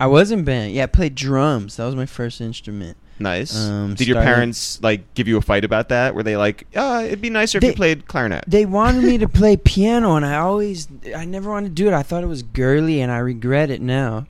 I 0.00 0.06
was 0.08 0.32
in 0.32 0.42
band. 0.44 0.72
Yeah, 0.72 0.84
I 0.84 0.86
played 0.86 1.14
drums. 1.14 1.76
That 1.76 1.84
was 1.84 1.94
my 1.94 2.06
first 2.06 2.40
instrument. 2.40 2.96
Nice. 3.20 3.54
Um, 3.54 3.94
Did 3.94 4.08
your 4.08 4.14
started- 4.14 4.26
parents 4.34 4.82
like 4.82 5.12
give 5.14 5.28
you 5.28 5.36
a 5.36 5.42
fight 5.42 5.64
about 5.64 5.90
that? 5.90 6.14
Were 6.14 6.22
they 6.22 6.36
like, 6.36 6.66
"Ah, 6.74 7.02
it'd 7.02 7.20
be 7.20 7.30
nicer 7.30 7.58
if 7.58 7.62
They- 7.62 7.68
you 7.68 7.74
played 7.74 8.08
clarinet"? 8.08 8.44
They 8.48 8.64
wanted 8.66 9.04
me 9.04 9.18
to 9.18 9.28
play 9.40 9.56
piano, 9.58 10.16
and 10.16 10.24
I 10.24 10.36
always, 10.38 10.88
I 11.14 11.26
never 11.26 11.50
wanted 11.50 11.68
to 11.68 11.74
do 11.74 11.86
it. 11.86 11.92
I 11.94 12.02
thought 12.02 12.22
it 12.24 12.28
was 12.28 12.42
girly, 12.42 13.00
and 13.02 13.12
I 13.12 13.18
regret 13.18 13.70
it 13.70 13.82
now 13.82 14.26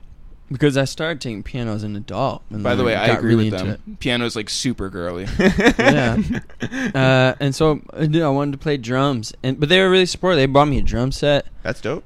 because 0.51 0.75
I 0.75 0.83
started 0.83 1.21
taking 1.21 1.41
piano 1.43 1.73
as 1.73 1.83
an 1.83 1.95
adult. 1.95 2.41
And 2.49 2.61
By 2.61 2.71
the 2.71 2.83
then 2.83 2.85
way, 2.87 2.95
I 2.95 3.07
got 3.07 3.19
agree 3.19 3.29
really 3.35 3.49
with 3.51 3.61
into 3.61 3.71
them. 3.73 3.97
Piano's 4.01 4.35
like 4.35 4.49
super 4.49 4.89
girly. 4.89 5.25
yeah. 5.79 6.17
Uh, 6.93 7.33
and 7.39 7.53
so 7.55 7.81
uh, 7.93 8.05
I 8.25 8.29
wanted 8.29 8.51
to 8.53 8.57
play 8.57 8.75
drums, 8.77 9.33
and 9.43 9.59
but 9.59 9.69
they 9.69 9.79
were 9.79 9.89
really 9.89 10.05
supportive. 10.05 10.37
They 10.37 10.45
bought 10.45 10.67
me 10.67 10.77
a 10.77 10.81
drum 10.81 11.11
set. 11.11 11.45
That's 11.63 11.79
dope. 11.81 12.03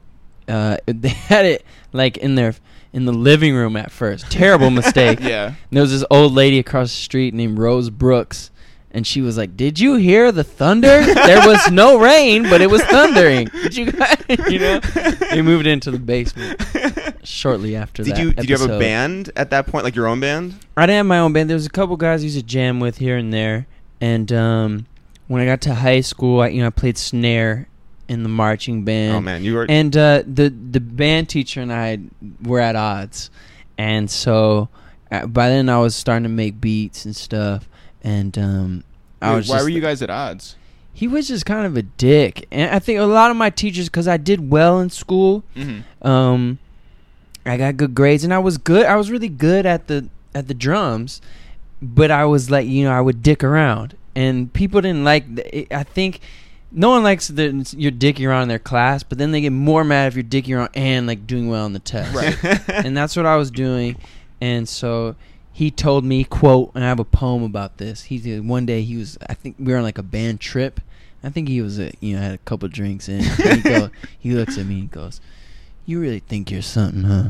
Uh, 0.48 0.78
they 0.86 1.10
had 1.10 1.46
it 1.46 1.66
like 1.94 2.18
in 2.18 2.36
their 2.36 2.54
in 2.96 3.04
the 3.04 3.14
living 3.14 3.54
room 3.54 3.76
at 3.76 3.92
first. 3.92 4.32
Terrible 4.32 4.70
mistake. 4.70 5.20
yeah. 5.22 5.48
And 5.48 5.56
there 5.72 5.82
was 5.82 5.92
this 5.92 6.06
old 6.10 6.32
lady 6.32 6.60
across 6.60 6.90
the 6.92 7.02
street 7.02 7.34
named 7.34 7.60
Rose 7.60 7.90
Brooks, 7.90 8.52
and 8.90 9.06
she 9.06 9.22
was 9.22 9.38
like, 9.38 9.58
"Did 9.58 9.80
you 9.80 9.96
hear 9.96 10.32
the 10.32 10.46
thunder? 10.46 11.04
there 11.04 11.46
was 11.46 11.70
no 11.70 12.00
rain, 12.00 12.44
but 12.44 12.62
it 12.62 12.70
was 12.70 12.82
thundering. 12.84 13.48
Did 13.64 13.76
you 13.76 13.92
guys? 13.92 14.24
you 14.50 14.60
know?" 14.60 14.80
They 14.80 15.42
moved 15.42 15.68
into 15.68 15.92
the 15.92 16.00
basement 16.00 16.64
shortly 17.24 17.76
after 17.76 18.02
Did 18.02 18.16
that. 18.16 18.22
you 18.22 18.34
did 18.34 18.50
you 18.50 18.58
have 18.58 18.70
a 18.70 18.80
band 18.80 19.30
at 19.36 19.50
that 19.50 19.68
point, 19.68 19.84
like 19.84 19.96
your 19.96 20.08
own 20.08 20.22
band? 20.22 20.56
I 20.78 20.86
didn't 20.86 20.98
have 20.98 21.06
my 21.06 21.20
own 21.20 21.34
band. 21.34 21.50
There 21.50 21.56
was 21.56 21.66
a 21.66 21.70
couple 21.72 21.98
guys 21.98 22.22
I 22.22 22.24
used 22.24 22.38
to 22.38 22.44
jam 22.44 22.80
with 22.80 23.00
here 23.00 23.18
and 23.18 23.34
there, 23.34 23.68
and 24.00 24.32
um, 24.32 24.86
when 25.28 25.42
I 25.42 25.46
got 25.46 25.60
to 25.62 25.76
high 25.76 26.00
school, 26.02 26.40
I, 26.40 26.48
you 26.48 26.62
know, 26.62 26.68
I 26.68 26.72
played 26.72 26.98
snare 26.98 27.68
in 28.08 28.24
the 28.24 28.30
marching 28.30 28.84
band. 28.84 29.16
oh 29.16 29.22
man, 29.22 29.44
you 29.44 29.54
were. 29.56 29.66
And 29.70 29.96
uh, 29.96 30.24
the 30.28 30.50
the 30.50 30.80
band 30.80 31.30
teacher 31.30 31.62
and 31.62 31.72
I 31.74 32.00
were 32.44 32.60
at 32.60 32.76
odds, 32.76 33.30
and 33.78 34.10
so 34.10 34.70
uh, 35.12 35.26
by 35.28 35.50
then 35.50 35.70
I 35.70 35.80
was 35.80 35.96
starting 35.96 36.24
to 36.24 36.30
make 36.30 36.60
beats 36.62 37.06
and 37.06 37.16
stuff. 37.16 37.68
And 38.04 38.38
um, 38.38 38.84
I 39.22 39.36
was 39.36 39.50
why 39.50 39.62
were 39.64 39.70
you 39.70 39.82
guys 39.82 40.02
at 40.02 40.10
odds? 40.10 40.56
He 40.94 41.08
was 41.10 41.28
just 41.28 41.46
kind 41.46 41.66
of 41.66 41.76
a 41.76 41.82
dick, 41.82 42.48
and 42.52 42.74
I 42.74 42.80
think 42.80 43.00
a 43.00 43.04
lot 43.04 43.30
of 43.32 43.36
my 43.36 43.50
teachers, 43.50 43.90
because 43.90 44.08
I 44.08 44.16
did 44.18 44.50
well 44.50 44.80
in 44.80 44.90
school, 44.90 45.44
Mm-hmm. 45.56 46.08
um, 46.08 46.58
I 47.46 47.58
got 47.58 47.76
good 47.78 47.94
grades, 47.94 48.24
and 48.24 48.34
I 48.34 48.40
was 48.40 48.58
good. 48.58 48.86
I 48.86 48.96
was 48.96 49.12
really 49.12 49.28
good 49.28 49.66
at 49.66 49.88
the 49.88 50.08
at 50.34 50.48
the 50.48 50.54
drums, 50.54 51.22
but 51.82 52.12
I 52.12 52.26
was 52.26 52.50
like, 52.50 52.66
you 52.68 52.84
know, 52.86 52.92
I 52.92 53.02
would 53.02 53.22
dick 53.22 53.44
around, 53.44 53.98
and 54.16 54.52
people 54.54 54.80
didn't 54.82 55.04
like. 55.04 55.36
th- 55.36 55.68
I 55.72 55.84
think 55.84 56.22
no 56.78 56.90
one 56.90 57.04
likes 57.04 57.30
that 57.30 57.74
you're 57.74 57.92
dicking 57.92 58.28
around 58.28 58.44
in 58.44 58.48
their 58.50 58.60
class, 58.60 59.02
but 59.02 59.18
then 59.18 59.32
they 59.32 59.40
get 59.40 59.52
more 59.52 59.86
mad 59.86 60.08
if 60.08 60.16
you're 60.16 60.24
dicking 60.24 60.58
around 60.58 60.70
and 60.76 61.08
like 61.08 61.26
doing 61.26 61.48
well 61.48 61.64
on 61.64 61.72
the 61.72 61.80
test. 61.80 62.14
Right. 62.14 62.70
and 62.70 62.96
that's 62.96 63.16
what 63.16 63.26
I 63.26 63.38
was 63.38 63.50
doing. 63.50 63.96
And 64.42 64.68
so 64.68 65.16
he 65.54 65.72
told 65.72 66.04
me, 66.04 66.26
quote, 66.26 66.72
and 66.76 66.84
I 66.84 66.88
have 66.88 67.00
a 67.00 67.06
poem 67.06 67.44
about 67.44 67.78
this. 67.78 68.04
He 68.04 68.18
did 68.18 68.46
one 68.46 68.66
day 68.66 68.82
he 68.82 68.98
was, 68.98 69.18
I 69.30 69.34
think 69.36 69.56
we 69.58 69.72
were 69.72 69.78
on 69.78 69.84
like 69.84 69.98
a 69.98 70.04
band 70.04 70.42
trip. 70.42 70.82
I 71.24 71.30
think 71.30 71.48
he 71.48 71.62
was, 71.62 71.80
uh, 71.80 71.92
you 72.02 72.16
know, 72.16 72.22
had 72.22 72.34
a 72.34 72.40
couple 72.40 72.68
drinks 72.68 73.08
in. 73.08 73.24
And 73.24 73.54
he, 73.54 73.62
go, 73.62 73.90
he 74.20 74.32
looks 74.32 74.58
at 74.58 74.66
me 74.68 74.82
and 74.82 74.92
goes, 74.92 75.20
"You 75.86 76.00
really 76.00 76.20
think 76.20 76.52
you're 76.52 76.62
something, 76.62 77.04
huh? 77.04 77.30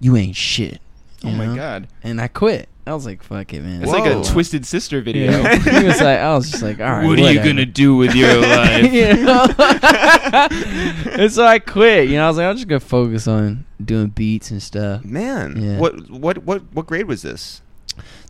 You 0.00 0.18
ain't 0.18 0.36
shit." 0.36 0.82
Oh 1.24 1.28
you 1.30 1.36
my 1.36 1.46
know? 1.46 1.56
god. 1.56 1.88
And 2.02 2.20
I 2.20 2.28
quit. 2.28 2.68
I 2.84 2.94
was 2.94 3.06
like, 3.06 3.22
"Fuck 3.22 3.54
it, 3.54 3.62
man." 3.62 3.80
It's 3.82 3.92
like 3.92 4.10
a 4.12 4.24
twisted 4.24 4.66
sister 4.66 5.00
video. 5.00 5.30
Yeah. 5.30 5.56
he 5.80 5.86
was 5.86 6.00
like, 6.00 6.18
I 6.18 6.34
was 6.34 6.50
just 6.50 6.62
like, 6.64 6.80
all 6.80 6.90
right. 6.90 7.06
what 7.06 7.16
are 7.18 7.32
you 7.32 7.38
gonna 7.42 7.64
do 7.64 7.94
with 7.96 8.12
your 8.14 8.34
life? 8.40 8.92
you 8.92 9.14
know? 9.22 9.46
and 11.16 11.32
so 11.32 11.44
I 11.46 11.58
quit. 11.58 12.08
You 12.08 12.16
know, 12.16 12.24
I 12.24 12.28
was 12.28 12.36
like, 12.38 12.46
I'm 12.46 12.56
just 12.56 12.66
gonna 12.68 12.80
focus 12.80 13.28
on 13.28 13.64
doing 13.84 14.08
beats 14.08 14.50
and 14.50 14.62
stuff. 14.62 15.04
Man, 15.04 15.62
Yeah. 15.62 15.78
what 15.78 16.10
what 16.10 16.38
what 16.38 16.62
what 16.72 16.86
grade 16.86 17.06
was 17.06 17.22
this? 17.22 17.62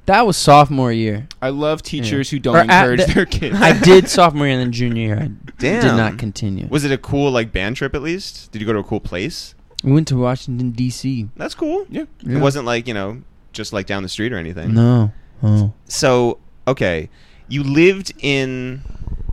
That 0.07 0.27
was 0.27 0.37
sophomore 0.37 0.91
year. 0.93 1.29
I 1.41 1.51
love 1.51 1.81
teachers 1.81 2.29
who 2.31 2.41
don't 2.41 2.57
at 2.57 2.65
encourage 2.65 3.07
the- 3.07 3.15
their 3.15 3.27
kids. 3.27 3.57
I 3.61 3.79
did 3.79 4.09
sophomore 4.09 4.47
year 4.47 4.57
and 4.57 4.63
then 4.67 4.73
junior 4.73 5.07
year. 5.07 5.19
I 5.23 5.31
did 5.59 5.85
not 5.85 6.19
continue. 6.19 6.67
Was 6.69 6.85
it 6.85 6.91
a 6.91 6.99
cool 6.99 7.31
like 7.31 7.53
band 7.53 7.77
trip 7.77 7.95
at 7.95 8.03
least? 8.03 8.51
Did 8.51 8.61
you 8.61 8.67
go 8.67 8.73
to 8.73 8.81
a 8.81 8.85
cool 8.85 9.01
place? 9.01 9.55
We 9.83 9.93
went 9.93 10.09
to 10.09 10.17
Washington 10.17 10.71
D.C. 10.71 11.29
That's 11.37 11.55
cool. 11.55 11.87
Yeah. 11.91 12.05
Yeah. 12.23 12.39
It 12.39 12.41
wasn't 12.41 12.67
like 12.67 12.87
you 12.87 12.95
know 12.95 13.23
just 13.53 13.73
like 13.73 13.87
down 13.87 14.03
the 14.03 14.09
street 14.09 14.33
or 14.33 14.37
anything. 14.39 14.75
No. 14.75 15.13
Oh. 15.43 15.73
So 15.87 16.39
okay, 16.69 17.09
you 17.49 17.63
lived 17.65 18.13
in 18.21 18.83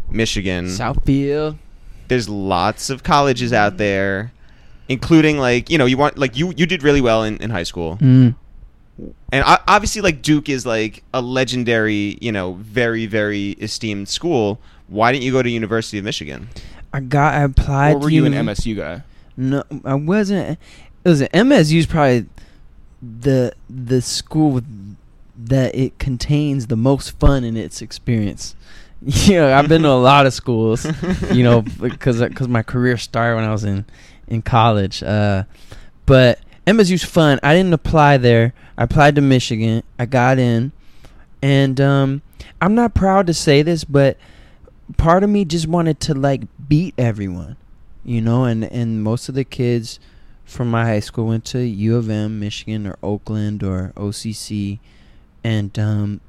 Michigan. 0.10 0.66
Southfield. 0.66 1.58
There's 2.08 2.28
lots 2.28 2.90
of 2.90 3.04
colleges 3.04 3.54
out 3.54 3.78
there, 3.78 4.32
including 4.88 5.38
like 5.38 5.70
you 5.70 5.78
know 5.78 5.86
you 5.86 5.98
want 5.98 6.18
like 6.18 6.36
you 6.36 6.52
you 6.58 6.66
did 6.66 6.82
really 6.84 7.02
well 7.02 7.24
in, 7.24 7.38
in 7.38 7.52
high 7.52 7.64
school, 7.64 7.98
Mm. 7.98 8.34
and 9.32 9.44
obviously 9.68 10.02
like 10.02 10.22
Duke 10.24 10.50
is 10.50 10.66
like 10.66 11.04
a 11.14 11.22
legendary 11.22 12.18
you 12.22 12.32
know 12.32 12.54
very 12.54 13.06
very 13.06 13.52
esteemed 13.62 14.10
school. 14.10 14.60
Why 14.88 15.12
didn't 15.12 15.24
you 15.24 15.32
go 15.32 15.44
to 15.44 15.50
University 15.50 16.00
of 16.00 16.04
Michigan? 16.06 16.50
I 16.92 17.02
got. 17.02 17.36
I 17.36 17.44
applied. 17.44 17.94
or 17.94 18.00
were 18.00 18.10
to 18.10 18.16
you 18.16 18.26
an 18.26 18.34
MSU 18.34 18.76
guy? 18.76 19.04
No, 19.40 19.64
I 19.86 19.96
wasn't. 19.96 20.60
It 21.06 21.10
was 21.10 21.22
MSU's 21.22 21.86
probably 21.86 22.28
the 23.02 23.54
the 23.70 24.02
school 24.02 24.52
with, 24.52 24.98
that 25.38 25.74
it 25.74 25.98
contains 25.98 26.68
the 26.68 26.76
most 26.76 27.18
fun 27.20 27.46
in 27.46 27.56
its 27.56 27.82
experience. 27.82 28.56
Yeah, 29.02 29.58
I've 29.58 29.70
been 29.70 29.84
to 29.84 29.92
a 29.92 29.92
lot 30.12 30.26
of 30.26 30.34
schools, 30.34 30.86
you 31.32 31.42
know, 31.42 31.62
because 31.82 32.20
because 32.20 32.50
my 32.50 32.64
career 32.64 32.98
started 32.98 33.36
when 33.38 33.46
I 33.46 33.52
was 33.54 33.64
in 33.64 33.86
in 34.28 34.42
college. 34.42 35.02
Uh, 35.02 35.46
but 36.06 36.42
MSU's 36.68 37.06
fun. 37.06 37.40
I 37.42 37.56
didn't 37.56 37.72
apply 37.72 38.18
there. 38.18 38.54
I 38.78 38.84
applied 38.84 39.16
to 39.16 39.22
Michigan. 39.22 39.84
I 39.98 40.06
got 40.06 40.38
in, 40.38 40.74
and 41.42 41.80
um, 41.80 42.22
I'm 42.60 42.76
not 42.76 42.94
proud 42.94 43.26
to 43.28 43.34
say 43.34 43.62
this, 43.62 43.86
but 43.86 44.18
part 44.98 45.24
of 45.24 45.30
me 45.30 45.46
just 45.46 45.66
wanted 45.66 46.02
to 46.02 46.14
like 46.14 46.42
beat 46.68 46.94
everyone 46.98 47.56
you 48.10 48.22
know 48.22 48.44
and 48.46 48.64
and 48.64 49.04
most 49.04 49.30
of 49.30 49.36
the 49.36 49.44
kids 49.44 50.00
from 50.44 50.70
my 50.72 50.84
high 50.84 51.00
school 51.00 51.28
went 51.28 51.46
to 51.46 51.60
U 51.60 51.96
of 51.96 52.10
M, 52.10 52.40
Michigan 52.40 52.88
or 52.88 52.98
Oakland 53.04 53.62
or 53.64 53.94
OCC 53.96 54.80
and 55.44 55.78
um 55.78 56.22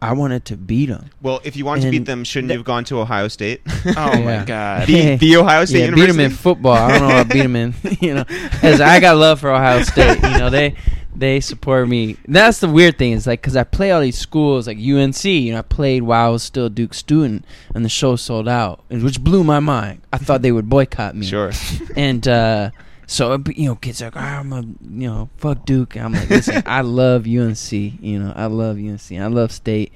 I 0.00 0.12
wanted 0.12 0.44
to 0.44 0.56
beat 0.56 0.86
them. 0.86 1.10
Well, 1.20 1.40
if 1.42 1.56
you 1.56 1.64
wanted 1.64 1.82
to 1.82 1.90
beat 1.90 2.04
them, 2.04 2.22
shouldn't 2.22 2.50
th- 2.50 2.54
you 2.54 2.58
have 2.60 2.64
gone 2.66 2.84
to 2.84 3.00
Ohio 3.00 3.26
State? 3.26 3.62
Oh 3.96 4.22
my 4.22 4.44
god. 4.44 4.86
the, 4.86 5.16
the 5.20 5.36
Ohio 5.36 5.64
State 5.64 5.90
yeah, 5.90 5.94
beat 5.94 6.06
them 6.06 6.20
in 6.20 6.30
football. 6.30 6.74
I 6.74 6.90
don't 6.90 7.08
know 7.08 7.14
how 7.14 7.22
to 7.24 7.28
beat 7.28 7.42
them 7.42 7.56
in, 7.56 7.74
you 8.00 8.14
know, 8.14 8.24
as 8.62 8.80
I 8.80 9.00
got 9.00 9.16
love 9.16 9.40
for 9.40 9.50
Ohio 9.50 9.82
State. 9.82 10.22
You 10.22 10.38
know, 10.38 10.50
they 10.50 10.76
they 11.18 11.40
support 11.40 11.88
me. 11.88 12.16
That's 12.26 12.60
the 12.60 12.68
weird 12.68 12.96
thing 12.96 13.12
is 13.12 13.26
like 13.26 13.40
because 13.40 13.56
I 13.56 13.64
play 13.64 13.90
all 13.90 14.00
these 14.00 14.18
schools 14.18 14.66
like 14.66 14.78
UNC. 14.78 15.24
You 15.24 15.52
know, 15.52 15.58
I 15.58 15.62
played 15.62 16.02
while 16.04 16.26
I 16.26 16.30
was 16.30 16.42
still 16.42 16.66
a 16.66 16.70
Duke 16.70 16.94
student, 16.94 17.44
and 17.74 17.84
the 17.84 17.88
show 17.88 18.16
sold 18.16 18.48
out, 18.48 18.84
which 18.88 19.22
blew 19.22 19.42
my 19.42 19.60
mind. 19.60 20.02
I 20.12 20.18
thought 20.18 20.42
they 20.42 20.52
would 20.52 20.68
boycott 20.68 21.16
me. 21.16 21.26
Sure. 21.26 21.50
and 21.96 22.26
uh, 22.26 22.70
so 23.06 23.42
you 23.54 23.68
know, 23.68 23.74
kids 23.74 24.00
are 24.00 24.06
like, 24.06 24.16
"Ah, 24.16 24.38
I'm 24.38 24.52
a 24.52 24.60
you 24.60 25.08
know, 25.08 25.28
fuck 25.38 25.64
Duke. 25.64 25.96
I'm 25.96 26.12
like, 26.12 26.30
listen, 26.30 26.62
I 26.66 26.82
love 26.82 27.26
UNC. 27.26 27.72
You 27.72 28.18
know, 28.18 28.32
I 28.36 28.46
love 28.46 28.76
UNC. 28.76 29.12
I 29.12 29.26
love 29.26 29.50
State, 29.50 29.92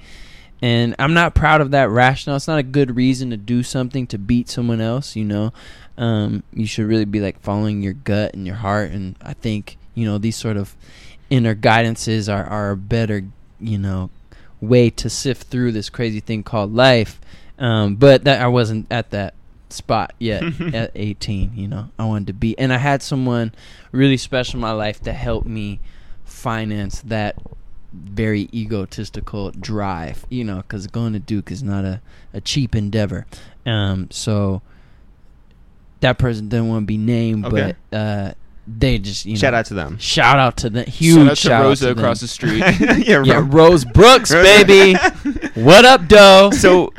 and 0.61 0.95
I'm 0.99 1.13
not 1.13 1.35
proud 1.35 1.61
of 1.61 1.71
that 1.71 1.89
rationale. 1.89 2.35
It's 2.35 2.47
not 2.47 2.59
a 2.59 2.63
good 2.63 2.95
reason 2.95 3.29
to 3.29 3.37
do 3.37 3.63
something 3.63 4.07
to 4.07 4.17
beat 4.17 4.49
someone 4.49 4.81
else. 4.81 5.15
You 5.15 5.25
know, 5.25 5.53
um, 5.97 6.43
you 6.53 6.65
should 6.65 6.85
really 6.85 7.05
be 7.05 7.21
like 7.21 7.39
following 7.39 7.81
your 7.81 7.93
gut 7.93 8.33
and 8.33 8.45
your 8.45 8.57
heart. 8.57 8.91
And 8.91 9.15
I 9.21 9.33
think 9.33 9.77
you 9.95 10.05
know 10.05 10.17
these 10.17 10.35
sort 10.35 10.57
of 10.57 10.75
inner 11.29 11.55
guidances 11.55 12.31
are 12.31 12.45
are 12.45 12.71
a 12.71 12.77
better 12.77 13.23
you 13.59 13.77
know 13.77 14.09
way 14.61 14.89
to 14.89 15.09
sift 15.09 15.47
through 15.47 15.71
this 15.71 15.89
crazy 15.89 16.19
thing 16.19 16.43
called 16.43 16.73
life. 16.73 17.19
Um, 17.59 17.95
but 17.95 18.23
that 18.23 18.41
I 18.41 18.47
wasn't 18.47 18.87
at 18.91 19.11
that 19.11 19.33
spot 19.69 20.13
yet 20.19 20.43
at 20.75 20.91
18 20.93 21.53
you 21.55 21.67
know 21.67 21.89
i 21.97 22.05
wanted 22.05 22.27
to 22.27 22.33
be 22.33 22.55
and 22.59 22.71
i 22.71 22.77
had 22.77 23.01
someone 23.01 23.51
really 23.91 24.17
special 24.17 24.57
in 24.57 24.61
my 24.61 24.71
life 24.71 25.01
to 25.01 25.11
help 25.11 25.47
me 25.47 25.79
finance 26.23 27.01
that 27.01 27.35
very 27.91 28.47
egotistical 28.53 29.49
drive 29.49 30.27
you 30.29 30.43
know 30.43 30.57
because 30.57 30.85
going 30.85 31.13
to 31.13 31.17
duke 31.19 31.49
is 31.49 31.63
not 31.63 31.83
a, 31.85 31.99
a 32.35 32.39
cheap 32.39 32.75
endeavor 32.75 33.25
um 33.65 34.07
so 34.11 34.61
that 36.01 36.19
person 36.19 36.49
didn't 36.49 36.67
want 36.69 36.83
to 36.83 36.85
be 36.85 36.97
named 36.97 37.43
Okay. 37.45 37.73
but 37.91 37.97
uh 37.97 38.33
they 38.67 38.97
just 38.97 39.25
you 39.25 39.35
Shout 39.35 39.53
know 39.53 39.59
out 39.59 39.65
to 39.67 39.73
them. 39.73 39.97
shout 39.97 40.39
out 40.39 40.57
to 40.57 40.69
them 40.69 40.85
huge 40.85 41.15
Shout 41.15 41.27
out 41.27 41.29
to 41.29 41.35
shout 41.35 41.63
Rosa 41.63 41.89
out 41.89 41.93
to 41.95 41.99
across 41.99 42.19
them. 42.19 42.25
the 42.25 42.27
street. 42.29 42.59
yeah, 43.07 43.21
yeah 43.23 43.45
rose 43.45 43.83
brooks 43.85 44.31
baby 44.31 44.97
what 45.61 45.83
up 45.85 46.07
doe 46.07 46.49
so 46.51 46.93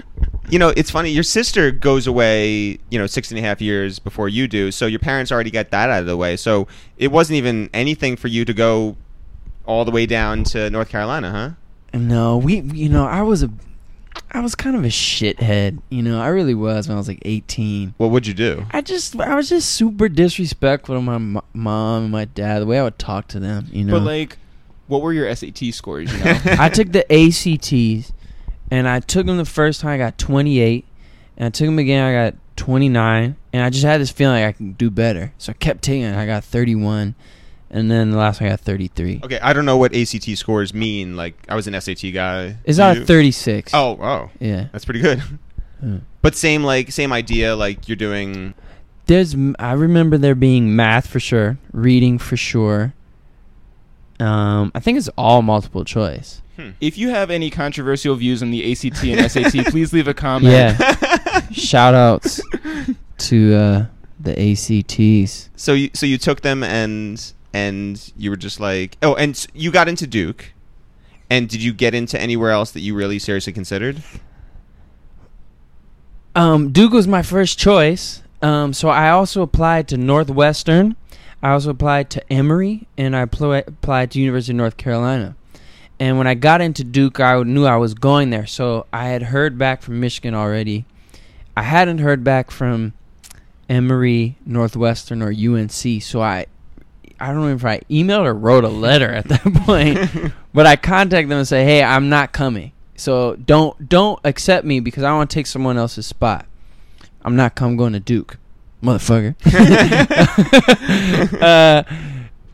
you 0.51 0.59
know 0.59 0.75
it's 0.77 0.91
funny 0.91 1.11
your 1.11 1.23
sister 1.23 1.71
goes 1.71 2.07
away 2.07 2.79
you 2.91 2.99
know 2.99 3.07
six 3.07 3.31
and 3.31 3.39
a 3.39 3.43
half 3.43 3.63
years 3.63 3.99
before 3.99 4.29
you 4.29 4.47
do 4.47 4.71
so 4.71 4.85
your 4.87 4.99
parents 5.01 5.33
already 5.33 5.51
got 5.51 5.71
that 5.71 5.89
out 5.89 6.01
of 6.01 6.07
the 6.07 6.17
way 6.19 6.37
so 6.37 6.67
it 6.99 7.11
wasn't 7.11 7.35
even 7.37 7.71
anything 7.73 8.15
for 8.17 8.29
you 8.29 8.45
to 8.45 8.53
go 8.53 8.95
all 9.65 9.87
the 9.87 9.91
way 9.91 10.05
down 10.05 10.45
to 10.45 10.69
north 10.69 10.91
carolina 10.91 11.31
huh 11.31 11.99
No, 11.99 12.37
we, 12.37 12.61
you 12.61 12.89
know, 12.91 13.07
I 13.07 13.23
was 13.23 13.43
a, 13.43 13.51
I 14.31 14.41
was 14.41 14.55
kind 14.55 14.77
of 14.77 14.85
a 14.85 14.89
shithead. 14.89 15.81
You 15.91 16.03
know, 16.03 16.21
I 16.21 16.29
really 16.29 16.55
was 16.55 16.89
when 16.89 16.97
I 16.97 16.99
was 16.99 17.09
like 17.09 17.21
18. 17.23 17.95
what 17.99 18.11
would 18.11 18.27
you 18.27 18.35
do 18.35 18.67
I 18.73 18.81
just, 18.81 19.19
I 19.19 19.35
was 19.35 19.49
just 19.49 19.71
super 19.71 20.09
disrespectful 20.09 20.97
to 20.97 21.01
my 21.01 21.19
mo- 21.19 21.45
mom 21.53 22.03
and 22.05 22.13
my 22.13 22.25
dad. 22.25 22.61
The 22.61 22.67
way 22.67 22.79
I 22.79 22.83
would 22.83 22.99
talk 22.99 23.29
to 23.29 23.41
them, 23.41 23.69
you 23.71 23.85
know. 23.85 23.93
But 23.93 24.03
like, 24.03 24.39
what 24.87 25.03
were 25.03 25.13
your 25.13 25.33
SAT 25.35 25.73
scores? 25.73 26.13
You 26.13 26.25
know. 26.25 26.41
I 26.59 26.69
took 26.69 26.93
the 26.93 27.05
ACTs, 27.11 28.13
and 28.71 28.89
I 28.89 29.01
took 29.01 29.27
them 29.27 29.37
the 29.37 29.45
first 29.45 29.81
time. 29.81 29.91
I 29.93 29.99
got 29.99 30.19
28, 30.19 30.85
and 31.37 31.47
I 31.47 31.51
took 31.51 31.67
them 31.67 31.79
again. 31.79 32.05
I 32.05 32.13
got 32.13 32.35
29, 32.57 33.37
and 33.53 33.63
I 33.63 33.71
just 33.71 33.85
had 33.85 34.01
this 34.01 34.11
feeling 34.11 34.43
like 34.43 34.55
I 34.55 34.57
can 34.57 34.73
do 34.73 34.91
better. 34.91 35.33
So 35.39 35.51
I 35.51 35.55
kept 35.55 35.83
taking 35.83 36.03
it. 36.03 36.17
I 36.17 36.27
got 36.27 36.45
31, 36.45 37.15
and 37.75 37.91
then 37.91 38.11
the 38.11 38.17
last 38.17 38.41
one 38.41 38.49
I 38.49 38.53
got 38.53 38.61
33. 38.61 39.21
okay 39.25 39.39
i 39.41 39.53
don't 39.53 39.67
know 39.67 39.77
what 39.77 39.93
act 39.95 40.37
scores 40.39 40.73
mean 40.73 41.17
like 41.17 41.35
i 41.49 41.55
was 41.55 41.67
an 41.67 41.79
sat 41.81 42.01
guy 42.15 42.57
It's 42.65 42.79
Do 42.79 42.83
not 42.85 42.97
a 42.99 43.05
36. 43.05 43.73
oh 43.75 43.99
oh 44.01 44.31
yeah. 44.41 44.69
that's 44.73 44.85
pretty 44.87 45.01
good 45.01 45.23
Hmm. 45.81 45.99
but 46.23 46.35
same 46.35 46.63
like 46.65 46.91
same 46.93 47.13
idea 47.13 47.55
like 47.57 47.89
you're 47.89 47.97
doing 47.97 48.55
There's, 49.07 49.35
I 49.59 49.73
remember 49.73 50.17
there 50.17 50.35
being 50.35 50.75
math 50.75 51.07
for 51.09 51.21
sure, 51.21 51.59
reading 51.73 52.17
for 52.19 52.39
sure. 52.39 52.95
Um, 54.21 54.73
I 54.75 54.81
think 54.81 54.97
it's 54.97 55.11
all 55.19 55.43
multiple 55.43 55.85
choice. 55.85 56.41
if 56.81 56.97
you 56.97 57.11
have 57.11 57.31
any 57.31 57.51
controversial 57.51 58.15
views 58.15 58.43
on 58.43 58.51
the 58.51 58.73
ACT 58.73 59.05
and 59.05 59.31
SAT, 59.31 59.67
please 59.71 59.93
leave 59.93 60.09
a 60.09 60.15
comment. 60.15 60.55
Yeah. 60.55 61.41
Shout 61.51 61.93
outs 61.95 62.41
to 63.19 63.55
uh, 63.55 63.87
the 64.21 64.33
ACTs. 64.53 65.51
so 65.57 65.75
you 65.75 65.91
so 65.93 66.07
you 66.07 66.17
took 66.17 66.41
them 66.41 66.63
and 66.63 67.34
and 67.55 68.13
you 68.17 68.29
were 68.29 68.37
just 68.37 68.61
like 68.61 68.99
oh 69.03 69.15
and 69.15 69.47
you 69.55 69.71
got 69.71 69.89
into 69.89 70.07
duke 70.07 70.53
and 71.31 71.49
did 71.49 71.63
you 71.63 71.73
get 71.73 71.95
into 71.95 72.21
anywhere 72.21 72.51
else 72.51 72.71
that 72.73 72.81
you 72.81 72.95
really 72.95 73.19
seriously 73.19 73.53
considered 73.53 74.03
Um, 76.37 76.73
Duke 76.73 76.93
was 76.93 77.07
my 77.07 77.23
first 77.23 77.59
choice. 77.61 78.21
Um, 78.43 78.73
so 78.73 78.89
I 78.89 79.11
also 79.11 79.43
applied 79.43 79.87
to 79.89 79.97
Northwestern. 79.97 80.97
I 81.43 81.51
also 81.53 81.71
applied 81.71 82.11
to 82.11 82.33
Emory, 82.33 82.89
and 82.99 83.15
I 83.15 83.27
pl- 83.27 83.53
applied 83.55 84.11
to 84.11 84.19
University 84.21 84.53
of 84.53 84.57
North 84.57 84.77
Carolina. 84.77 85.37
And 86.01 86.19
when 86.19 86.27
I 86.27 86.35
got 86.35 86.61
into 86.61 86.83
Duke, 86.83 87.21
I 87.21 87.41
knew 87.45 87.67
I 87.67 87.77
was 87.77 87.95
going 87.95 88.31
there. 88.31 88.47
So 88.47 88.87
I 88.93 89.05
had 89.07 89.23
heard 89.23 89.57
back 89.59 89.81
from 89.81 90.01
Michigan 90.01 90.35
already. 90.35 90.87
I 91.57 91.63
hadn't 91.63 91.99
heard 91.99 92.25
back 92.25 92.51
from 92.51 92.95
Emory, 93.69 94.37
Northwestern, 94.45 95.23
or 95.23 95.31
UNC. 95.31 96.03
So 96.03 96.21
I, 96.21 96.47
I 97.21 97.29
don't 97.29 97.41
know 97.41 97.55
if 97.55 97.65
I 97.65 97.81
emailed 97.91 98.25
or 98.25 98.35
wrote 98.35 98.65
a 98.65 98.69
letter 98.69 99.11
at 99.11 99.29
that 99.29 99.43
point. 99.65 100.33
but 100.55 100.67
I 100.67 100.77
contact 100.77 101.29
them 101.29 101.39
and 101.39 101.49
say, 101.49 101.65
"Hey, 101.65 101.83
I'm 101.83 102.09
not 102.09 102.33
coming. 102.33 102.73
So 102.97 103.37
don't 103.37 103.89
don't 103.89 104.19
accept 104.25 104.65
me 104.65 104.81
because 104.81 105.03
I 105.03 105.13
want 105.13 105.31
to 105.31 105.35
take 105.35 105.47
someone 105.47 105.77
else's 105.79 106.07
spot." 106.07 106.47
I'm 107.25 107.37
not 107.37 107.55
come 107.55 107.77
going 107.77 107.95
to 107.95 108.01
Duke, 108.01 108.37
motherfucker. 108.83 109.35
uh, 111.43 111.83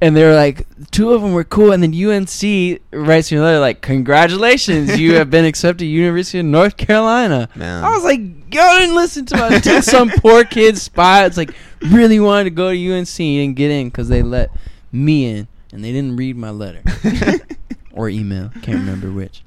and 0.01 0.17
they 0.17 0.25
were 0.25 0.35
like, 0.35 0.67
two 0.91 1.13
of 1.13 1.21
them 1.23 1.33
were 1.33 1.45
cool, 1.45 1.73
and 1.73 1.83
then 1.83 1.93
UNC 1.93 2.81
writes 2.93 3.31
me 3.31 3.39
a 3.39 3.43
letter 3.43 3.61
like, 3.61 3.83
"Congratulations, 3.83 4.99
you 4.99 5.15
have 5.17 5.31
been 5.31 5.45
accepted 5.45 5.81
to 5.81 5.87
University 5.87 6.39
of 6.39 6.47
North 6.47 6.77
Carolina." 6.77 7.49
Man. 7.55 7.85
I 7.85 7.91
was 7.91 8.05
like, 8.05 8.21
"Y'all 8.21 8.79
didn't 8.79 8.95
listen 8.95 9.27
to 9.27 9.37
my 9.37 9.55
until 9.57 9.83
some 9.83 10.11
poor 10.11 10.45
kid 10.45 10.79
spy. 10.79 11.27
It's 11.27 11.37
like 11.37 11.55
really 11.91 12.19
wanted 12.21 12.45
to 12.45 12.51
go 12.51 12.73
to 12.73 12.93
UNC 12.93 13.21
and 13.21 13.55
get 13.55 13.71
in 13.71 13.89
because 13.89 14.09
they 14.09 14.23
let 14.23 14.51
me 14.93 15.27
in, 15.27 15.49
and 15.73 15.85
they 15.85 15.93
didn't 15.93 16.17
read 16.17 16.37
my 16.37 16.51
letter 16.51 16.83
or 17.93 18.09
email. 18.09 18.51
Can't 18.63 18.79
remember 18.79 19.11
which. 19.11 19.43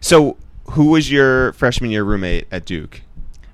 so, 0.00 0.36
who 0.72 0.86
was 0.86 1.10
your 1.10 1.52
freshman 1.54 1.90
year 1.90 2.04
roommate 2.04 2.46
at 2.50 2.64
Duke? 2.64 3.02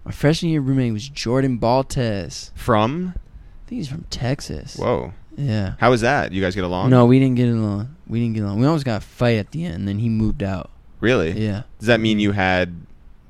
My 0.05 0.13
freshman 0.13 0.53
year 0.53 0.61
roommate 0.61 0.93
was 0.93 1.09
Jordan 1.09 1.59
Baltes. 1.59 2.53
From? 2.55 3.15
I 3.17 3.69
think 3.69 3.81
he's 3.81 3.89
from 3.89 4.05
Texas. 4.11 4.77
Whoa. 4.77 5.13
Yeah. 5.37 5.75
How 5.79 5.91
was 5.91 6.01
that? 6.01 6.33
You 6.33 6.43
guys 6.43 6.55
get 6.55 6.65
along? 6.65 6.91
No, 6.91 7.07
we 7.07 7.19
didn't 7.19 7.37
get 7.37 7.49
along. 7.49 7.95
We 8.09 8.21
didn't 8.21 8.35
get 8.35 8.43
along. 8.45 8.59
We 8.61 8.67
almost 8.67 8.85
got 8.85 9.03
a 9.03 9.05
fight 9.05 9.39
at 9.39 9.51
the 9.51 9.65
end, 9.65 9.75
and 9.75 9.89
then 9.89 9.99
he 9.99 10.09
moved 10.09 10.43
out. 10.43 10.71
Really? 11.01 11.33
Yeah. 11.33 11.63
Does 11.79 11.89
that 11.89 12.01
mean 12.01 12.19
you 12.21 12.33
had 12.33 12.75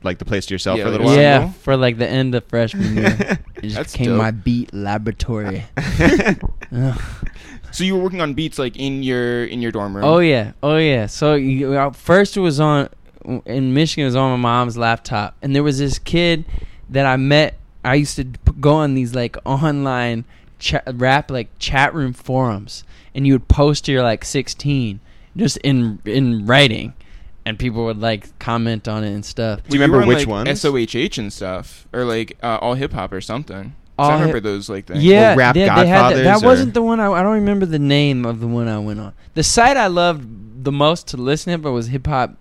like 0.02 0.18
the 0.18 0.24
place 0.24 0.46
to 0.46 0.54
yourself 0.54 0.78
Yeah, 0.78 0.84
for 0.84 0.88
a 0.88 0.92
little 0.92 1.06
while? 1.06 1.16
Yeah, 1.16 1.38
single? 1.40 1.58
for 1.62 1.76
like 1.76 1.98
the 1.98 2.06
end 2.08 2.34
of 2.34 2.44
freshman 2.44 2.96
year. 2.96 3.38
It 3.56 3.62
just 3.62 3.76
That's 3.76 3.92
became 3.92 4.08
dope. 4.08 4.18
my 4.18 4.30
beat 4.30 4.72
laboratory. 4.74 5.64
So 7.72 7.84
you 7.84 7.94
were 7.96 8.02
working 8.02 8.22
on 8.22 8.32
beats 8.32 8.58
like 8.58 8.76
in 8.76 9.02
your 9.02 9.44
in 9.44 9.60
your 9.60 9.70
dorm 9.70 9.94
room. 9.94 10.04
Oh 10.04 10.18
yeah, 10.18 10.52
oh 10.62 10.76
yeah. 10.78 11.06
So 11.06 11.34
you, 11.34 11.74
uh, 11.74 11.90
first 11.90 12.34
it 12.36 12.40
was 12.40 12.58
on 12.58 12.88
in 13.44 13.74
Michigan. 13.74 14.04
It 14.04 14.06
was 14.06 14.16
on 14.16 14.30
my 14.30 14.36
mom's 14.36 14.78
laptop, 14.78 15.36
and 15.42 15.54
there 15.54 15.62
was 15.62 15.78
this 15.78 15.98
kid 15.98 16.46
that 16.88 17.04
I 17.04 17.16
met. 17.16 17.58
I 17.84 17.96
used 17.96 18.16
to 18.16 18.24
go 18.24 18.74
on 18.76 18.94
these 18.94 19.14
like 19.14 19.36
online 19.44 20.24
chat, 20.58 20.84
rap 20.94 21.30
like 21.30 21.48
chat 21.58 21.94
room 21.94 22.12
forums, 22.12 22.84
and 23.14 23.26
you 23.26 23.34
would 23.34 23.48
post 23.48 23.88
your 23.88 24.02
like 24.02 24.24
16 24.24 25.00
just 25.36 25.56
in 25.58 26.00
in 26.04 26.46
writing, 26.46 26.94
and 27.44 27.58
people 27.58 27.84
would 27.86 28.00
like 28.00 28.38
comment 28.38 28.88
on 28.88 29.04
it 29.04 29.12
and 29.12 29.24
stuff. 29.24 29.60
Do 29.68 29.76
you 29.76 29.80
Well, 29.80 29.88
remember 29.88 29.96
were 29.98 30.02
on, 30.02 30.08
which 30.08 30.26
like, 30.26 30.46
ones? 30.46 30.60
SOHH 30.60 31.18
and 31.18 31.32
stuff, 31.32 31.86
or 31.92 32.04
like 32.04 32.36
uh, 32.42 32.58
all 32.60 32.74
hip 32.74 32.92
hop 32.92 33.12
or 33.12 33.20
something. 33.20 33.74
All 33.98 34.10
I 34.10 34.14
remember 34.14 34.34
Hip- 34.36 34.44
those 34.44 34.68
like 34.68 34.86
things. 34.86 35.02
Yeah, 35.02 35.32
Or 35.32 35.36
Rap 35.38 35.54
they, 35.54 35.60
they 35.60 35.66
had 35.68 35.76
that. 35.78 35.86
Godfathers 35.86 36.24
That 36.24 36.42
or- 36.42 36.46
wasn't 36.46 36.74
the 36.74 36.82
one. 36.82 37.00
I, 37.00 37.10
I 37.10 37.22
don't 37.22 37.32
remember 37.34 37.64
the 37.64 37.78
name 37.78 38.26
of 38.26 38.40
the 38.40 38.46
one 38.46 38.68
I 38.68 38.78
went 38.78 39.00
on. 39.00 39.14
The 39.34 39.42
site 39.42 39.78
I 39.78 39.86
loved 39.86 40.64
the 40.64 40.72
most 40.72 41.08
to 41.08 41.16
listen 41.16 41.52
to 41.52 41.58
but 41.58 41.72
was 41.72 41.86
hip 41.88 42.06
hop 42.06 42.36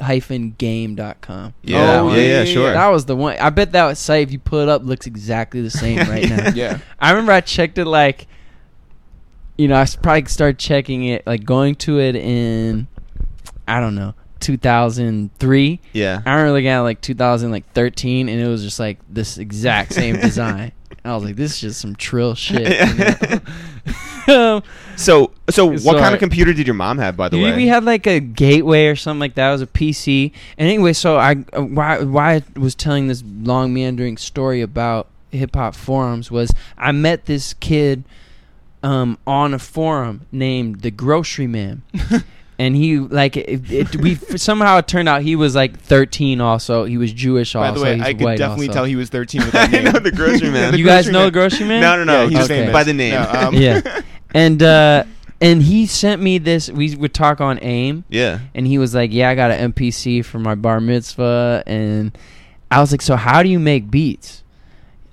hyphen 0.00 0.54
game.com. 0.58 1.54
Yeah, 1.62 2.00
Oh, 2.00 2.08
yeah, 2.10 2.16
yeah, 2.16 2.22
yeah, 2.22 2.38
yeah, 2.42 2.44
sure. 2.44 2.72
That 2.72 2.88
was 2.88 3.04
the 3.06 3.16
one. 3.16 3.36
I 3.38 3.50
bet 3.50 3.72
that 3.72 3.96
site, 3.98 4.22
if 4.22 4.32
you 4.32 4.38
pull 4.38 4.60
it 4.60 4.68
up, 4.68 4.82
looks 4.84 5.06
exactly 5.06 5.60
the 5.62 5.70
same 5.70 5.98
right 6.10 6.28
now. 6.28 6.50
yeah. 6.54 6.78
I 6.98 7.10
remember 7.10 7.32
I 7.32 7.40
checked 7.40 7.78
it 7.78 7.84
like, 7.86 8.26
you 9.58 9.68
know, 9.68 9.76
I 9.76 9.86
probably 10.02 10.24
started 10.26 10.58
checking 10.58 11.04
it, 11.04 11.26
like 11.26 11.44
going 11.44 11.74
to 11.76 12.00
it 12.00 12.16
in, 12.16 12.86
I 13.68 13.80
don't 13.80 13.94
know, 13.94 14.14
2003. 14.40 15.80
yeah. 15.92 16.22
I 16.26 16.30
remember 16.32 16.52
looking 16.52 16.68
at 16.68 16.80
like 16.80 17.00
2013, 17.00 18.28
and 18.28 18.40
it 18.40 18.46
was 18.48 18.62
just 18.62 18.80
like 18.80 18.98
this 19.08 19.38
exact 19.38 19.92
same 19.92 20.16
design. 20.20 20.72
I 21.04 21.14
was 21.14 21.24
like, 21.24 21.36
this 21.36 21.52
is 21.54 21.60
just 21.60 21.80
some 21.80 21.94
trill 21.96 22.34
shit. 22.34 22.68
you 22.68 22.94
know? 23.04 23.40
Um, 24.28 24.62
So, 24.96 25.32
so 25.48 25.66
what 25.66 25.80
So 25.80 25.92
kind 25.94 26.04
I- 26.04 26.12
of 26.12 26.18
computer 26.18 26.52
did 26.52 26.66
your 26.66 26.74
mom 26.74 26.98
have, 26.98 27.16
by 27.16 27.28
the 27.30 27.40
way? 27.42 27.56
we 27.56 27.66
had 27.68 27.84
like 27.84 28.06
a 28.06 28.20
gateway 28.20 28.86
or 28.86 28.94
something 28.94 29.18
like 29.18 29.34
that. 29.34 29.48
It 29.48 29.52
was 29.52 29.62
a 29.62 29.66
PC. 29.66 30.30
And 30.58 30.68
anyway, 30.68 30.92
so 30.92 31.16
I 31.16 31.36
uh, 31.54 31.62
why 31.62 32.02
why 32.02 32.34
I 32.34 32.42
was 32.58 32.74
telling 32.74 33.08
this 33.08 33.24
long 33.26 33.72
meandering 33.72 34.18
story 34.18 34.60
about 34.60 35.08
hip 35.32 35.56
hop 35.56 35.74
forums 35.74 36.30
was 36.30 36.52
I 36.76 36.92
met 36.92 37.24
this 37.24 37.54
kid 37.54 38.04
um, 38.82 39.18
on 39.26 39.54
a 39.54 39.58
forum 39.58 40.26
named 40.30 40.82
the 40.82 40.90
Grocery 40.90 41.46
Man. 41.46 41.82
And 42.60 42.76
he 42.76 42.98
like 42.98 43.38
it, 43.38 43.70
it, 43.72 43.96
we 43.96 44.14
somehow 44.36 44.76
it 44.76 44.86
turned 44.86 45.08
out 45.08 45.22
he 45.22 45.34
was 45.34 45.54
like 45.54 45.80
13 45.80 46.42
also. 46.42 46.84
He 46.84 46.98
was 46.98 47.10
Jewish 47.10 47.54
also 47.54 47.72
By 47.72 47.78
the 47.78 47.82
way, 47.82 47.96
He's 47.96 48.04
I 48.04 48.12
could 48.12 48.36
definitely 48.36 48.68
also. 48.68 48.74
tell 48.80 48.84
he 48.84 48.96
was 48.96 49.08
13 49.08 49.40
with 49.40 49.52
that 49.52 49.70
name. 49.70 49.84
know 49.84 49.92
the 49.92 50.12
grocery 50.12 50.50
man. 50.58 50.72
The 50.72 50.78
you 50.78 50.84
guys 50.84 51.06
know 51.08 51.20
Man. 51.20 51.26
the 51.28 51.30
Grocery 51.32 51.66
Man? 51.66 51.80
No, 51.80 51.96
no, 51.96 52.04
no. 52.04 52.12
Yeah, 52.12 52.28
he's 52.28 52.32
he's 52.36 52.44
Okay. 52.44 52.58
famous. 52.60 52.72
by 52.74 52.84
the 52.84 52.92
name. 52.92 53.14
No, 53.14 53.30
um, 53.48 53.54
yeah. 53.54 54.02
And 54.34 54.62
uh 54.62 55.04
and 55.40 55.62
he 55.62 55.86
sent 55.86 56.20
me 56.20 56.36
this 56.36 56.68
we 56.68 56.94
would 56.96 57.14
talk 57.14 57.40
on 57.40 57.58
AIM 57.62 58.04
yeah. 58.10 58.40
and 58.54 58.66
he 58.66 58.76
was 58.76 58.94
like, 58.94 59.10
"Yeah, 59.10 59.30
I 59.30 59.34
got 59.34 59.50
an 59.50 59.72
MPC 59.72 60.22
for 60.22 60.38
my 60.38 60.54
bar 60.54 60.80
mitzvah," 60.82 61.62
and 61.66 62.16
I 62.70 62.80
was 62.80 62.90
like, 62.92 63.00
"So 63.00 63.16
how 63.16 63.42
do 63.42 63.48
you 63.48 63.58
make 63.58 63.90
beats?" 63.90 64.44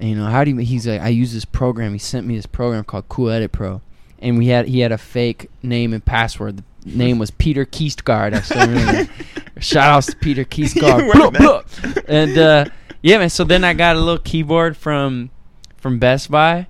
And, 0.02 0.10
you 0.10 0.16
know, 0.18 0.26
how 0.26 0.44
do 0.44 0.52
you? 0.52 0.58
He's 0.58 0.86
like, 0.86 1.00
"I 1.00 1.08
use 1.08 1.32
this 1.34 1.46
program." 1.46 1.94
He 1.94 2.00
sent 2.00 2.28
me 2.28 2.36
this 2.36 2.46
program 2.46 2.84
called 2.84 3.08
Cool 3.08 3.30
Edit 3.30 3.54
Pro, 3.54 3.82
and 4.20 4.38
we 4.38 4.48
had 4.48 4.68
he 4.68 4.82
had 4.82 4.92
a 4.92 4.98
fake 4.98 5.50
name 5.64 5.94
and 5.94 6.04
password. 6.04 6.62
The 6.92 6.98
name 6.98 7.20
was 7.20 7.32
Peter 7.32 7.66
Keistgard. 7.66 8.34
I 8.34 8.42
still 8.42 8.68
remember. 8.68 9.12
Shout 9.60 9.90
outs 9.90 10.08
to 10.08 10.16
Peter 10.18 10.44
Keistgard. 10.46 11.08
Right, 11.14 11.32
Blah, 11.34 11.62
blah. 11.62 12.02
and 12.08 12.38
uh, 12.38 12.66
yeah, 13.02 13.18
man. 13.18 13.30
So 13.30 13.44
then 13.44 13.64
I 13.64 13.74
got 13.74 13.96
a 13.96 14.00
little 14.00 14.20
keyboard 14.20 14.78
from 14.78 15.30
from 15.78 16.00
Best 16.00 16.30
Buy. 16.32 16.68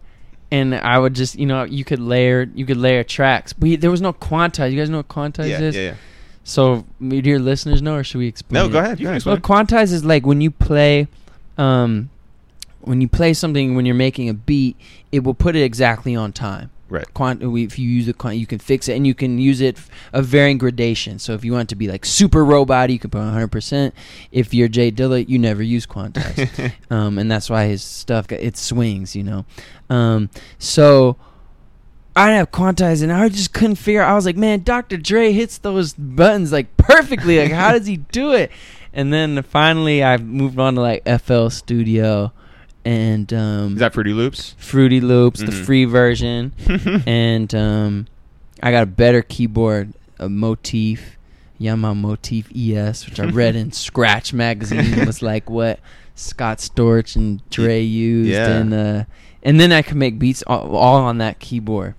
And 0.49 0.73
I 0.73 0.97
would 0.97 1.13
just, 1.13 1.37
you 1.37 1.45
know, 1.45 1.65
you 1.65 1.83
could 1.83 1.99
layer, 1.99 2.49
you 2.55 2.65
could 2.65 2.77
layer 2.77 3.03
tracks, 3.03 3.51
but 3.51 3.81
there 3.81 3.91
was 3.91 3.99
no 3.99 4.13
quantize. 4.13 4.71
You 4.71 4.77
guys 4.79 4.89
know 4.89 4.99
what 4.99 5.09
quantize 5.09 5.49
Yeah, 5.49 5.59
is? 5.59 5.75
yeah, 5.75 5.81
yeah. 5.81 5.95
So, 6.45 6.85
do 7.05 7.17
your 7.17 7.39
listeners 7.39 7.81
know, 7.81 7.95
or 7.95 8.03
should 8.05 8.19
we 8.19 8.27
explain? 8.27 8.63
No, 8.63 8.69
it? 8.69 8.71
go 8.71 8.79
ahead. 8.79 8.97
You 8.97 9.07
Go. 9.07 9.19
Well, 9.25 9.37
quantize 9.39 9.91
is 9.91 10.05
like 10.05 10.25
when 10.25 10.39
you 10.39 10.49
play, 10.49 11.09
um, 11.57 12.09
when 12.79 13.01
you 13.01 13.09
play 13.09 13.33
something 13.33 13.75
when 13.75 13.85
you're 13.85 13.93
making 13.95 14.29
a 14.29 14.33
beat, 14.33 14.77
it 15.11 15.25
will 15.25 15.33
put 15.33 15.57
it 15.57 15.63
exactly 15.63 16.15
on 16.15 16.31
time. 16.31 16.69
Right. 16.89 17.11
Quant- 17.13 17.43
if 17.43 17.77
you 17.77 17.89
use 17.89 18.07
a 18.07 18.13
quant, 18.13 18.37
you 18.37 18.47
can 18.47 18.59
fix 18.59 18.87
it, 18.87 18.95
and 18.95 19.05
you 19.05 19.13
can 19.13 19.39
use 19.39 19.59
it 19.59 19.77
of 20.13 20.25
varying 20.25 20.57
gradation. 20.57 21.19
So 21.19 21.33
if 21.33 21.43
you 21.43 21.51
want 21.51 21.63
it 21.63 21.69
to 21.69 21.75
be 21.75 21.87
like 21.87 22.05
super 22.05 22.45
robot, 22.45 22.89
you 22.89 22.99
can 22.99 23.09
put 23.09 23.19
100. 23.19 23.47
percent 23.49 23.93
If 24.31 24.53
you're 24.53 24.67
J 24.69 24.91
Dilla, 24.91 25.27
you 25.27 25.37
never 25.37 25.61
use 25.61 25.85
quantize, 25.85 26.71
um, 26.89 27.17
and 27.17 27.29
that's 27.29 27.49
why 27.49 27.65
his 27.65 27.83
stuff 27.83 28.27
got- 28.27 28.39
it 28.39 28.55
swings. 28.57 29.15
You 29.15 29.23
know, 29.23 29.45
um, 29.89 30.29
so. 30.59 31.17
I 32.15 32.31
have 32.31 32.51
quantize, 32.51 33.03
and 33.03 33.11
I 33.13 33.29
just 33.29 33.53
couldn't 33.53 33.75
figure. 33.75 34.01
I 34.01 34.15
was 34.15 34.25
like, 34.25 34.35
"Man, 34.35 34.63
Dr. 34.63 34.97
Dre 34.97 35.31
hits 35.31 35.59
those 35.59 35.93
buttons 35.93 36.51
like 36.51 36.75
perfectly. 36.75 37.37
Like, 37.39 37.51
how 37.51 37.73
does 37.73 37.85
he 37.85 37.97
do 37.97 38.31
it?" 38.31 38.49
And 38.91 39.13
then 39.13 39.43
finally, 39.43 40.03
I 40.03 40.17
moved 40.17 40.57
on 40.57 40.73
to 40.73 40.81
like 40.81 41.03
FL 41.05 41.49
Studio, 41.49 42.33
and 42.87 43.33
um, 43.33 43.73
Is 43.73 43.79
that 43.79 43.93
Fruity 43.93 44.13
Loops? 44.13 44.55
Fruity 44.57 45.01
Loops, 45.01 45.41
the 45.41 45.47
Mhm. 45.47 45.65
free 45.65 45.83
version, 45.85 46.53
and 47.05 47.53
um, 47.53 48.07
I 48.63 48.71
got 48.71 48.83
a 48.83 48.85
better 48.87 49.21
keyboard, 49.21 49.93
a 50.19 50.29
Motif, 50.29 51.17
Yamaha 51.59 51.95
Motif 51.97 52.49
ES, 52.55 53.05
which 53.05 53.19
I 53.19 53.25
read 53.41 53.55
in 53.57 53.73
Scratch 53.73 54.31
magazine 54.33 55.05
was 55.05 55.21
like 55.21 55.49
what 55.49 55.79
Scott 56.15 56.59
Storch 56.59 57.15
and 57.17 57.47
Dre 57.49 57.81
used, 57.81 58.29
yeah. 58.29 58.47
and 58.57 58.73
uh, 58.73 59.03
and 59.43 59.59
then 59.59 59.71
I 59.73 59.81
could 59.81 59.97
make 59.97 60.17
beats 60.17 60.41
all, 60.47 60.75
all 60.75 60.95
on 61.03 61.17
that 61.17 61.39
keyboard, 61.39 61.93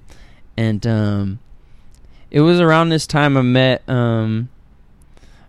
and 0.56 0.86
um, 0.86 1.38
it 2.30 2.40
was 2.40 2.60
around 2.60 2.88
this 2.88 3.06
time 3.06 3.36
I 3.36 3.42
met 3.42 3.86
um, 3.90 4.48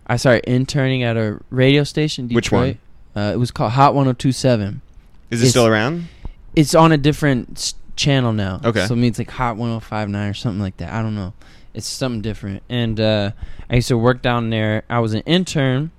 I 0.06 0.16
started 0.18 0.44
interning 0.44 1.02
at 1.02 1.16
a 1.16 1.40
radio 1.48 1.84
station. 1.84 2.26
Detroit. 2.26 2.36
Which 2.36 2.52
one? 2.52 2.78
Uh, 3.24 3.32
it 3.32 3.36
was 3.38 3.50
called 3.50 3.72
Hot 3.72 3.94
1027 3.94 4.82
Is 5.30 5.42
it 5.42 5.50
still 5.50 5.66
around? 5.66 6.08
it's 6.56 6.74
on 6.74 6.92
a 6.92 6.96
different 6.96 7.58
s- 7.58 7.74
channel 7.96 8.32
now. 8.32 8.60
Okay. 8.64 8.86
So 8.86 8.94
it 8.94 8.98
means 8.98 9.18
like 9.18 9.30
Hot 9.30 9.56
1059 9.56 10.28
or 10.28 10.34
something 10.34 10.60
like 10.60 10.76
that. 10.78 10.92
I 10.92 11.02
don't 11.02 11.14
know. 11.14 11.32
It's 11.74 11.86
something 11.86 12.20
different. 12.22 12.62
And 12.68 12.98
uh, 12.98 13.30
I 13.68 13.76
used 13.76 13.88
to 13.88 13.98
work 13.98 14.22
down 14.22 14.50
there. 14.50 14.82
I 14.90 14.98
was 14.98 15.14
an 15.14 15.22
intern, 15.26 15.92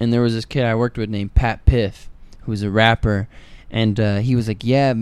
and 0.00 0.12
there 0.12 0.22
was 0.22 0.34
this 0.34 0.46
kid 0.46 0.64
I 0.64 0.74
worked 0.74 0.96
with 0.96 1.10
named 1.10 1.34
Pat 1.34 1.66
Piff, 1.66 2.08
who 2.42 2.50
was 2.52 2.62
a 2.62 2.70
rapper. 2.70 3.28
And 3.70 4.00
uh, 4.00 4.16
he 4.18 4.34
was 4.34 4.48
like, 4.48 4.64
"Yeah, 4.64 4.94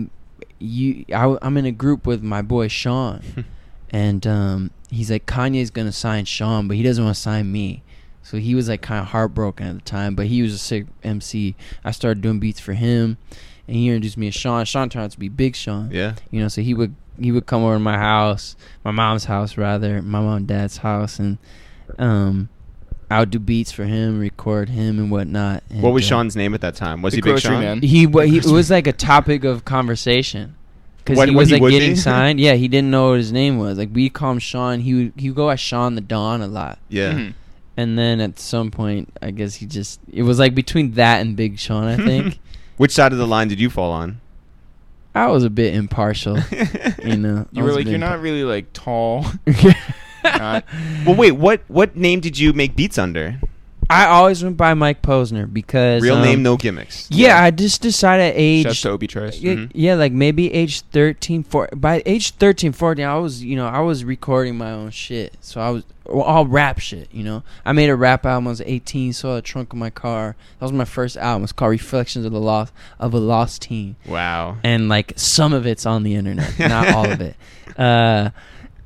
you. 0.59 1.05
I, 1.13 1.37
am 1.41 1.55
in 1.55 1.65
a 1.65 1.71
group 1.71 2.05
with 2.05 2.21
my 2.21 2.41
boy 2.41 2.67
Sean, 2.67 3.45
and 3.91 4.27
um, 4.27 4.71
he's 4.89 5.09
like, 5.09 5.25
Kanye's 5.25 5.69
gonna 5.69 5.93
sign 5.93 6.25
Sean, 6.25 6.67
but 6.67 6.75
he 6.75 6.83
doesn't 6.83 7.01
want 7.01 7.15
to 7.15 7.21
sign 7.21 7.49
me." 7.49 7.83
So 8.23 8.35
he 8.37 8.55
was 8.55 8.67
like 8.67 8.81
kind 8.81 8.99
of 8.99 9.07
heartbroken 9.07 9.67
at 9.67 9.75
the 9.75 9.81
time, 9.81 10.13
but 10.15 10.25
he 10.25 10.41
was 10.41 10.53
a 10.53 10.57
sick 10.57 10.87
MC. 11.01 11.55
I 11.85 11.91
started 11.91 12.21
doing 12.21 12.39
beats 12.39 12.59
for 12.59 12.73
him, 12.73 13.15
and 13.67 13.75
he 13.75 13.87
introduced 13.87 14.17
me 14.17 14.31
to 14.31 14.37
Sean. 14.37 14.65
Sean 14.65 14.89
turned 14.89 15.05
out 15.05 15.11
to 15.11 15.19
be 15.19 15.29
Big 15.29 15.55
Sean. 15.55 15.89
Yeah. 15.91 16.15
You 16.31 16.41
know, 16.41 16.47
so 16.47 16.61
he 16.61 16.73
would 16.73 16.95
he 17.19 17.31
would 17.31 17.45
come 17.45 17.63
over 17.63 17.75
to 17.75 17.79
my 17.79 17.97
house, 17.97 18.55
my 18.83 18.91
mom's 18.91 19.25
house 19.25 19.57
rather, 19.57 20.01
my 20.01 20.19
mom 20.21 20.37
and 20.37 20.47
dad's 20.47 20.77
house, 20.77 21.17
and 21.19 21.37
um, 21.97 22.49
I 23.09 23.19
would 23.21 23.31
do 23.31 23.39
beats 23.39 23.71
for 23.71 23.85
him, 23.85 24.19
record 24.19 24.69
him 24.69 24.99
and 24.99 25.09
whatnot. 25.09 25.63
And, 25.69 25.81
What 25.81 25.93
was 25.93 26.03
uh, 26.05 26.09
Sean's 26.09 26.35
name 26.35 26.53
at 26.53 26.61
that 26.61 26.75
time? 26.75 27.01
Was 27.01 27.13
The 27.13 27.17
he 27.17 27.21
Big 27.21 27.39
Sean? 27.39 27.61
Man. 27.61 27.81
He, 27.81 28.05
wa- 28.05 28.21
he 28.23 28.37
it 28.37 28.45
was 28.45 28.69
like 28.69 28.85
a 28.87 28.93
topic 28.93 29.43
of 29.43 29.65
conversation. 29.65 30.55
Because 31.03 31.23
he 31.29 31.33
was 31.35 31.47
he 31.47 31.53
like 31.55 31.61
would 31.61 31.71
getting 31.71 31.91
be? 31.91 31.95
signed. 31.95 32.39
Yeah, 32.39 32.53
he 32.55 32.67
didn't 32.67 32.91
know 32.91 33.11
what 33.11 33.17
his 33.19 33.31
name 33.31 33.57
was. 33.57 33.77
Like 33.77 33.89
we 33.93 34.09
call 34.09 34.31
him 34.33 34.39
Sean. 34.39 34.81
He 34.81 34.93
would 34.93 35.13
he 35.15 35.29
would 35.29 35.37
go 35.37 35.47
as 35.49 35.59
Sean 35.59 35.95
the 35.95 36.01
Don 36.01 36.41
a 36.41 36.47
lot. 36.47 36.79
Yeah. 36.89 37.13
Mhm. 37.13 37.33
And 37.77 37.97
then 37.97 38.19
at 38.19 38.39
some 38.39 38.71
point, 38.71 39.13
I 39.21 39.31
guess 39.31 39.55
he 39.55 39.65
just 39.67 40.01
it 40.11 40.23
was 40.23 40.37
like 40.37 40.53
between 40.53 40.91
that 40.93 41.21
and 41.21 41.37
Big 41.37 41.57
Sean, 41.59 41.85
I 41.85 41.95
think. 41.95 42.39
Which 42.77 42.91
side 42.91 43.11
of 43.11 43.17
the 43.17 43.27
line 43.27 43.47
did 43.47 43.59
you 43.59 43.69
fall 43.69 43.91
on? 43.91 44.21
I 45.15 45.27
was 45.27 45.43
a 45.43 45.49
bit 45.49 45.73
impartial, 45.73 46.37
you 47.03 47.17
know, 47.17 47.47
you 47.51 47.63
I 47.63 47.65
were 47.65 47.73
like, 47.73 47.87
you're 47.87 47.97
not 47.97 48.21
really 48.21 48.43
like 48.43 48.71
tall. 48.71 49.25
Not- 50.23 50.63
well, 51.05 51.15
wait. 51.15 51.31
What 51.31 51.61
what 51.67 51.95
name 51.95 52.19
did 52.19 52.37
you 52.37 52.53
make 52.53 52.75
beats 52.75 52.97
under? 52.99 53.39
I 53.89 54.05
always 54.07 54.43
went 54.43 54.57
by 54.57 54.73
Mike 54.73 55.01
Posner 55.01 55.51
because 55.51 56.03
Real 56.03 56.17
um, 56.17 56.21
name, 56.21 56.43
no 56.43 56.57
gimmicks. 56.57 57.07
Yeah, 57.09 57.41
I 57.41 57.51
just 57.51 57.81
decided 57.81 58.23
at 58.31 58.33
age 58.35 58.65
Shouts 58.65 58.81
to 58.81 58.89
Obi 58.89 59.07
Trice. 59.07 59.39
Yeah, 59.39 59.53
Mhm. 59.53 59.71
yeah, 59.73 59.95
like 59.95 60.11
maybe 60.11 60.53
age 60.53 60.81
13, 60.91 61.43
14. 61.43 61.79
By 61.79 62.03
age 62.05 62.31
13, 62.31 62.73
14, 62.73 63.05
I 63.05 63.15
was, 63.15 63.41
you 63.43 63.55
know, 63.55 63.65
I 63.65 63.79
was 63.79 64.03
recording 64.03 64.57
my 64.57 64.71
own 64.71 64.91
shit. 64.91 65.35
So 65.39 65.61
I 65.61 65.69
was 65.69 65.83
well, 65.96 65.96
all 66.09 66.45
rap 66.45 66.79
shit, 66.79 67.09
you 67.11 67.23
know. 67.23 67.43
I 67.65 67.73
made 67.73 67.89
a 67.89 67.95
rap 67.95 68.25
album 68.25 68.45
when 68.45 68.49
I 68.49 68.53
was 68.53 68.61
18, 68.61 69.13
saw 69.13 69.35
the 69.35 69.41
trunk 69.41 69.73
of 69.73 69.79
my 69.79 69.89
car. 69.89 70.35
That 70.59 70.65
was 70.65 70.71
my 70.71 70.85
first 70.85 71.17
album. 71.17 71.43
It's 71.43 71.51
called 71.51 71.71
Reflections 71.71 72.25
of 72.25 72.31
the 72.31 72.39
Lost 72.39 72.73
of 72.99 73.13
a 73.13 73.19
Lost 73.19 73.63
Teen. 73.63 73.95
Wow. 74.05 74.57
And 74.63 74.89
like 74.89 75.13
some 75.15 75.53
of 75.53 75.65
it's 75.65 75.85
on 75.85 76.03
the 76.03 76.15
internet, 76.15 76.57
not 76.59 76.87
all 76.93 77.09
of 77.09 77.21
it. 77.21 77.35
Uh 77.77 78.31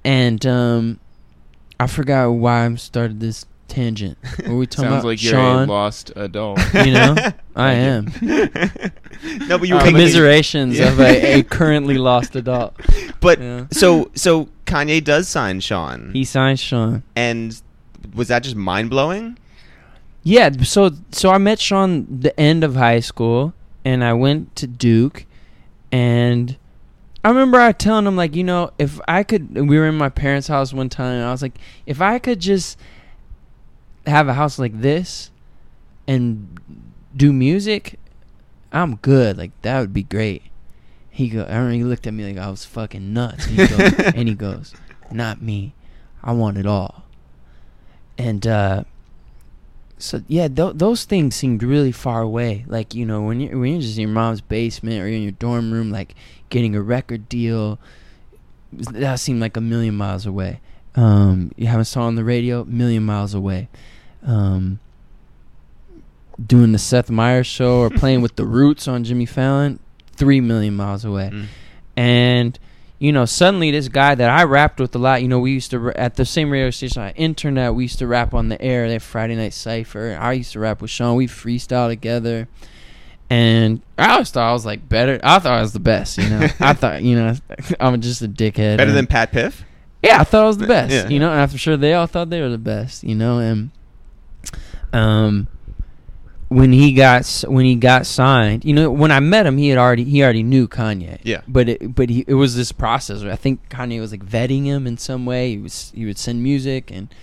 and 0.04 0.46
um 0.46 1.00
I 1.80 1.88
forgot 1.88 2.30
why 2.30 2.66
I 2.66 2.76
started 2.76 3.20
this 3.20 3.46
tangent. 3.72 4.18
What 4.38 4.48
were 4.50 4.58
we 4.58 4.68
talking 4.68 4.90
Sounds 4.90 5.02
about? 5.04 5.06
like 5.08 5.24
you're 5.24 5.34
Sean, 5.34 5.70
a 5.70 5.72
lost 5.72 6.12
adult. 6.16 6.60
you 6.86 6.92
know? 6.94 7.16
I 7.56 7.72
am. 7.74 8.06
no, 8.22 9.58
but 9.58 9.68
you 9.68 9.76
were 9.76 9.82
Uh, 9.82 9.86
Commiserations 9.86 10.78
Yeah. 10.78 10.92
of 10.92 11.00
a, 11.00 11.40
a 11.40 11.44
currently 11.44 11.98
lost 11.98 12.36
adult. 12.36 12.76
But 13.20 13.40
Yeah. 13.40 13.66
so 13.72 14.12
so 14.16 14.50
Kanye 14.66 15.04
does 15.04 15.28
sign 15.28 15.60
Sean, 15.62 16.12
He 16.14 16.24
signed 16.26 16.60
Sean. 16.60 17.04
and 17.16 17.62
was 18.16 18.28
that 18.30 18.44
just 18.44 18.56
mind 18.56 18.90
blowing? 18.90 19.38
Yeah, 20.24 20.50
so 20.64 20.92
so 21.12 21.30
I 21.32 21.38
met 21.38 21.60
Sean 21.60 22.06
the 22.22 22.38
end 22.40 22.64
of 22.64 22.76
high 22.76 23.00
school, 23.00 23.54
and 23.84 24.04
I 24.04 24.14
went 24.14 24.56
to 24.58 24.68
Duke, 24.68 25.26
and 25.92 26.58
I 27.24 27.30
remember 27.30 27.60
I 27.60 27.72
telling 27.72 28.06
him 28.08 28.16
like, 28.16 28.36
you 28.36 28.44
know, 28.44 28.72
if 28.78 29.00
I 29.08 29.24
could, 29.24 29.56
we 29.56 29.78
were 29.80 29.88
in 29.88 29.96
my 29.98 30.10
parents' 30.10 30.48
house 30.48 30.74
one 30.74 30.90
time, 30.90 31.16
and 31.16 31.26
I 31.26 31.32
was 31.32 31.42
like, 31.42 31.58
if 31.86 32.02
I 32.02 32.20
could 32.20 32.40
just 32.40 32.78
have 34.06 34.28
a 34.28 34.34
house 34.34 34.58
like 34.60 34.80
this, 34.82 35.32
and 36.08 36.60
do 37.16 37.34
music, 37.34 38.00
I'm 38.72 38.96
good. 38.98 39.38
Like 39.38 39.52
that 39.62 39.80
would 39.80 39.94
be 39.94 40.04
great. 40.04 40.44
He 41.10 41.28
go, 41.28 41.42
I 41.42 41.58
remember 41.58 41.72
he 41.72 41.84
looked 41.84 42.08
at 42.08 42.14
me 42.14 42.26
like 42.26 42.38
I 42.38 42.50
was 42.50 42.66
fucking 42.66 43.14
nuts, 43.14 43.48
and 43.48 43.60
he 43.60 43.68
goes, 43.68 43.94
and 44.16 44.28
he 44.28 44.36
goes 44.36 44.74
not 45.14 45.42
me. 45.42 45.74
I 46.24 46.32
want 46.34 46.58
it 46.58 46.66
all. 46.66 47.04
And 48.18 48.46
uh 48.46 48.84
so 49.98 50.24
yeah, 50.28 50.48
th- 50.48 50.74
those 50.76 51.06
things 51.06 51.36
seemed 51.36 51.62
really 51.62 51.92
far 51.92 52.22
away. 52.22 52.66
Like 52.68 52.96
you 52.96 53.06
know, 53.06 53.22
when 53.22 53.40
you 53.40 53.60
when 53.60 53.72
you're 53.74 53.82
just 53.82 53.98
in 53.98 54.04
your 54.04 54.12
mom's 54.12 54.42
basement 54.42 55.00
or 55.02 55.08
in 55.08 55.22
your 55.22 55.32
dorm 55.32 55.72
room, 55.72 55.92
like 55.92 56.16
getting 56.50 56.76
a 56.76 56.82
record 56.82 57.30
deal, 57.30 57.80
that 58.74 59.20
seemed 59.20 59.42
like 59.42 59.58
a 59.58 59.62
million 59.62 59.96
miles 59.96 60.26
away. 60.26 60.60
Um, 60.96 61.52
you 61.56 61.68
have 61.68 61.80
a 61.80 61.86
song 61.86 62.08
on 62.08 62.16
the 62.16 62.24
radio, 62.24 62.66
million 62.66 63.04
miles 63.04 63.34
away. 63.34 63.70
Um, 64.26 64.80
doing 66.46 66.72
the 66.72 66.80
Seth 66.80 67.10
Meyers 67.10 67.48
show 67.48 67.80
or 67.80 67.90
playing 67.90 68.22
with 68.22 68.36
the 68.36 68.46
Roots 68.58 68.88
on 68.88 69.04
Jimmy 69.04 69.26
Fallon, 69.26 69.80
three 70.14 70.42
million 70.42 70.76
miles 70.76 71.06
away 71.06 71.30
Mm. 71.32 71.46
and 71.98 72.60
you 73.00 73.12
know 73.12 73.26
suddenly 73.26 73.72
this 73.72 73.88
guy 73.88 74.14
that 74.16 74.30
i 74.30 74.44
rapped 74.44 74.80
with 74.80 74.94
a 74.96 75.00
lot 75.00 75.22
you 75.24 75.28
know 75.28 75.40
we 75.40 75.52
used 75.52 75.72
to 75.72 75.90
at 75.94 76.16
the 76.16 76.24
same 76.26 76.52
radio 76.52 76.70
station 76.70 77.02
i 77.02 77.10
interned 77.14 77.58
at 77.58 77.74
we 77.74 77.84
used 77.86 77.98
to 78.00 78.06
rap 78.06 78.34
on 78.36 78.48
the 78.50 78.62
air 78.62 78.88
that 78.88 79.02
friday 79.02 79.36
night 79.36 79.54
cipher 79.54 80.16
i 80.22 80.34
used 80.34 80.52
to 80.54 80.60
rap 80.60 80.80
with 80.82 80.92
sean 80.92 81.16
we 81.16 81.26
freestyle 81.28 81.90
together 81.90 82.48
and 83.30 83.82
i 83.98 84.12
always 84.12 84.30
thought 84.30 84.48
i 84.48 84.54
was 84.54 84.66
like 84.66 84.88
better 84.88 85.20
i 85.24 85.40
thought 85.40 85.58
i 85.58 85.62
was 85.62 85.74
the 85.74 85.80
best 85.80 86.18
you 86.20 86.30
know 86.30 86.48
i 86.60 86.74
thought 86.74 87.02
you 87.02 87.16
know 87.16 87.36
i'm 87.80 88.00
just 88.02 88.22
a 88.22 88.28
dickhead 88.28 88.78
Better 88.78 88.84
and- 88.84 88.96
than 88.98 89.08
Pat 89.08 89.32
Piff? 89.32 89.64
yeah, 90.04 90.22
I 90.22 90.24
thought 90.24 90.44
I 90.44 90.48
was 90.48 90.58
the 90.60 90.68
best. 90.68 90.92
Yeah. 90.94 91.08
You 91.10 91.20
know, 91.20 91.32
and 91.32 91.40
I'm 91.42 91.58
sure 91.58 91.78
they 91.78 91.94
all 91.94 92.08
thought 92.08 92.30
they 92.32 92.42
were 92.42 92.50
the 92.50 92.58
best. 92.58 93.04
You 93.04 93.14
know, 93.14 93.38
and 93.38 93.70
um, 94.94 95.48
when 96.52 96.74
he 96.74 96.94
got 96.94 97.26
when 97.48 97.66
he 97.66 97.76
got 97.76 98.06
signed, 98.06 98.66
you 98.66 98.74
know, 98.74 98.92
when 98.92 99.12
I 99.12 99.20
met 99.22 99.46
him, 99.46 99.58
he 99.58 99.70
had 99.70 99.78
already 99.78 100.04
he 100.04 100.22
already 100.24 100.44
knew 100.44 100.68
Kanye. 100.68 101.20
Yeah. 101.24 101.42
But 101.48 101.70
it 101.70 101.96
but 101.96 102.10
he 102.10 102.26
it 102.28 102.34
was 102.34 102.56
this 102.56 102.72
process. 102.72 103.24
I 103.24 103.38
think 103.38 103.70
Kanye 103.70 104.00
was 104.00 104.12
like 104.12 104.26
vetting 104.26 104.66
him 104.66 104.86
in 104.86 104.98
some 104.98 105.26
way. 105.26 105.52
He 105.52 105.58
was 105.58 105.92
he 105.96 106.06
would 106.06 106.18
send 106.18 106.44
music 106.44 106.92
and. 106.92 107.14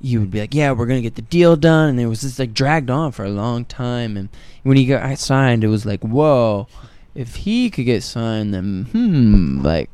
You 0.00 0.20
would 0.20 0.30
be 0.30 0.38
like, 0.38 0.54
yeah, 0.54 0.70
we're 0.70 0.86
gonna 0.86 1.00
get 1.00 1.16
the 1.16 1.22
deal 1.22 1.56
done, 1.56 1.88
and 1.88 1.98
it 1.98 2.06
was 2.06 2.20
just 2.20 2.38
like 2.38 2.54
dragged 2.54 2.88
on 2.88 3.10
for 3.10 3.24
a 3.24 3.30
long 3.30 3.64
time. 3.64 4.16
And 4.16 4.28
when 4.62 4.76
he 4.76 4.86
got 4.86 5.18
signed, 5.18 5.64
it 5.64 5.66
was 5.66 5.84
like, 5.84 6.04
whoa, 6.04 6.68
if 7.16 7.34
he 7.34 7.68
could 7.68 7.84
get 7.84 8.04
signed, 8.04 8.54
then 8.54 8.84
hmm, 8.92 9.60
like 9.60 9.90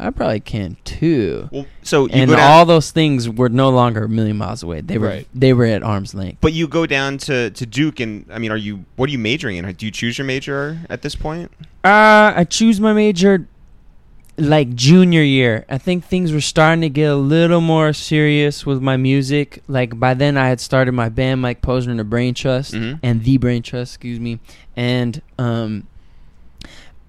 I 0.00 0.10
probably 0.10 0.38
can 0.40 0.76
too. 0.84 1.48
Well, 1.50 1.66
so 1.82 2.06
you 2.06 2.12
and 2.22 2.30
down, 2.30 2.38
all 2.40 2.64
those 2.66 2.90
things 2.92 3.28
were 3.28 3.48
no 3.48 3.68
longer 3.70 4.04
a 4.04 4.08
million 4.08 4.36
miles 4.36 4.62
away. 4.62 4.80
They 4.80 4.96
were 4.98 5.08
Right. 5.08 5.28
they 5.34 5.52
were 5.52 5.64
at 5.64 5.82
arm's 5.82 6.14
length. 6.14 6.38
but 6.40 6.52
you 6.52 6.68
go 6.68 6.86
down 6.86 7.18
to, 7.18 7.50
to 7.50 7.66
Duke, 7.66 7.98
and 8.00 8.24
I 8.32 8.38
mean, 8.38 8.52
are 8.52 8.56
you? 8.56 8.84
What 8.96 9.08
are 9.08 9.12
you 9.12 9.18
majoring 9.18 9.56
in? 9.56 9.72
Do 9.72 9.86
you 9.86 9.92
choose 9.92 10.16
your 10.18 10.24
major 10.24 10.78
at 10.88 11.02
this 11.02 11.14
point? 11.16 11.50
Uh, 11.84 12.32
I 12.36 12.44
choose 12.48 12.80
my 12.80 12.92
major 12.92 13.48
like 14.36 14.72
junior 14.76 15.22
year. 15.22 15.64
I 15.68 15.78
think 15.78 16.04
things 16.04 16.30
were 16.32 16.40
starting 16.40 16.82
to 16.82 16.88
get 16.88 17.10
a 17.10 17.16
little 17.16 17.60
more 17.60 17.92
serious 17.92 18.64
with 18.64 18.80
my 18.80 18.96
music. 18.96 19.64
Like 19.66 19.98
by 19.98 20.14
then, 20.14 20.36
I 20.36 20.48
had 20.48 20.60
started 20.60 20.92
my 20.92 21.08
band, 21.08 21.40
Mike 21.40 21.60
Posner 21.60 21.90
and 21.90 21.98
the 21.98 22.04
Brain 22.04 22.34
Trust, 22.34 22.72
Mhm. 22.72 23.00
and 23.02 23.24
the 23.24 23.36
Brain 23.38 23.62
Trust, 23.62 23.94
excuse 23.94 24.20
me. 24.20 24.38
And 24.76 25.20
um, 25.40 25.88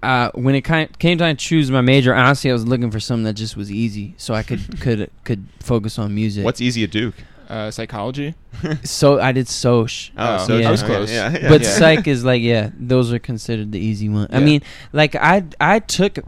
uh, 0.01 0.31
when 0.33 0.55
it 0.55 0.61
came 0.63 1.17
time 1.17 1.35
to 1.35 1.35
choose 1.35 1.69
my 1.69 1.81
major, 1.81 2.13
honestly, 2.15 2.49
I 2.49 2.53
was 2.53 2.65
looking 2.65 2.89
for 2.91 2.99
something 2.99 3.23
that 3.25 3.33
just 3.33 3.57
was 3.57 3.71
easy, 3.71 4.15
so 4.17 4.33
I 4.33 4.43
could 4.43 4.79
could 4.81 5.11
could 5.23 5.47
focus 5.59 5.99
on 5.99 6.15
music. 6.15 6.45
What's 6.45 6.61
easy 6.61 6.83
at 6.83 6.91
Duke? 6.91 7.15
Uh, 7.49 7.71
psychology. 7.71 8.35
so 8.83 9.19
I 9.19 9.31
did 9.31 9.47
Soch. 9.47 10.11
Oh, 10.15 10.45
so 10.45 10.57
yeah. 10.57 10.67
I 10.67 10.71
was 10.71 10.83
close. 10.83 11.11
Yeah, 11.11 11.31
yeah. 11.31 11.49
but 11.49 11.63
Yeah. 11.63 11.69
psych 11.69 12.07
is 12.07 12.23
like 12.23 12.41
yeah 12.43 12.69
those 12.77 13.11
are 13.11 13.17
considered 13.17 13.71
the 13.71 13.79
easy 13.79 14.07
one 14.07 14.27
i 14.31 14.39
mean 14.39 14.61
like 14.93 15.15
i 15.15 15.43
i 15.59 15.79
took 15.79 16.19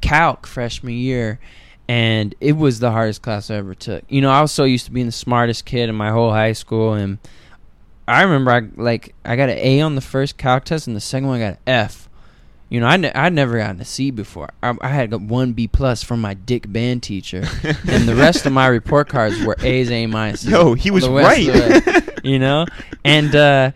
calc 0.00 0.46
freshman 0.48 0.94
year 0.94 1.38
and 1.88 2.34
it 2.40 2.52
was 2.56 2.80
the 2.80 2.90
hardest 2.90 3.22
class 3.22 3.48
i 3.50 3.54
ever 3.54 3.74
took 3.76 4.02
you 4.08 4.20
know 4.20 4.30
i 4.30 4.40
was 4.40 4.50
so 4.50 4.64
used 4.64 4.86
to 4.86 4.90
being 4.90 5.06
the 5.06 5.12
smartest 5.12 5.64
kid 5.64 5.88
in 5.88 5.94
my 5.94 6.10
whole 6.10 6.30
high 6.32 6.52
school 6.52 6.94
and 6.94 7.18
i 8.08 8.22
remember 8.22 8.50
i 8.50 8.60
like 8.76 9.14
i 9.24 9.36
got 9.36 9.48
an 9.48 9.58
a 9.58 9.80
on 9.82 9.94
the 9.94 10.00
first 10.00 10.36
calc 10.36 10.64
test 10.64 10.88
and 10.88 10.96
the 10.96 11.00
second 11.00 11.28
one 11.28 11.40
i 11.40 11.44
got 11.44 11.52
an 11.52 11.58
f 11.66 12.08
you 12.70 12.78
know, 12.78 12.86
I 12.86 12.96
ne- 12.96 13.12
I'd 13.12 13.32
never 13.32 13.58
gotten 13.58 13.80
a 13.80 13.84
C 13.84 14.12
before. 14.12 14.48
I, 14.62 14.74
I 14.80 14.88
had 14.88 15.12
one 15.28 15.52
B 15.52 15.66
plus 15.66 16.04
from 16.04 16.20
my 16.20 16.34
dick 16.34 16.72
band 16.72 17.02
teacher, 17.02 17.44
and 17.88 18.08
the 18.08 18.14
rest 18.14 18.46
of 18.46 18.52
my 18.52 18.68
report 18.68 19.08
cards 19.08 19.44
were 19.44 19.56
A's, 19.60 19.90
A 19.90 20.06
minuses. 20.06 20.48
Yo, 20.48 20.74
he 20.74 20.92
was 20.92 21.02
the 21.02 21.10
rest 21.10 21.48
of 21.48 21.54
right. 21.54 21.82
it, 21.86 22.24
you 22.24 22.38
know, 22.38 22.66
and 23.04 23.34
uh, 23.34 23.72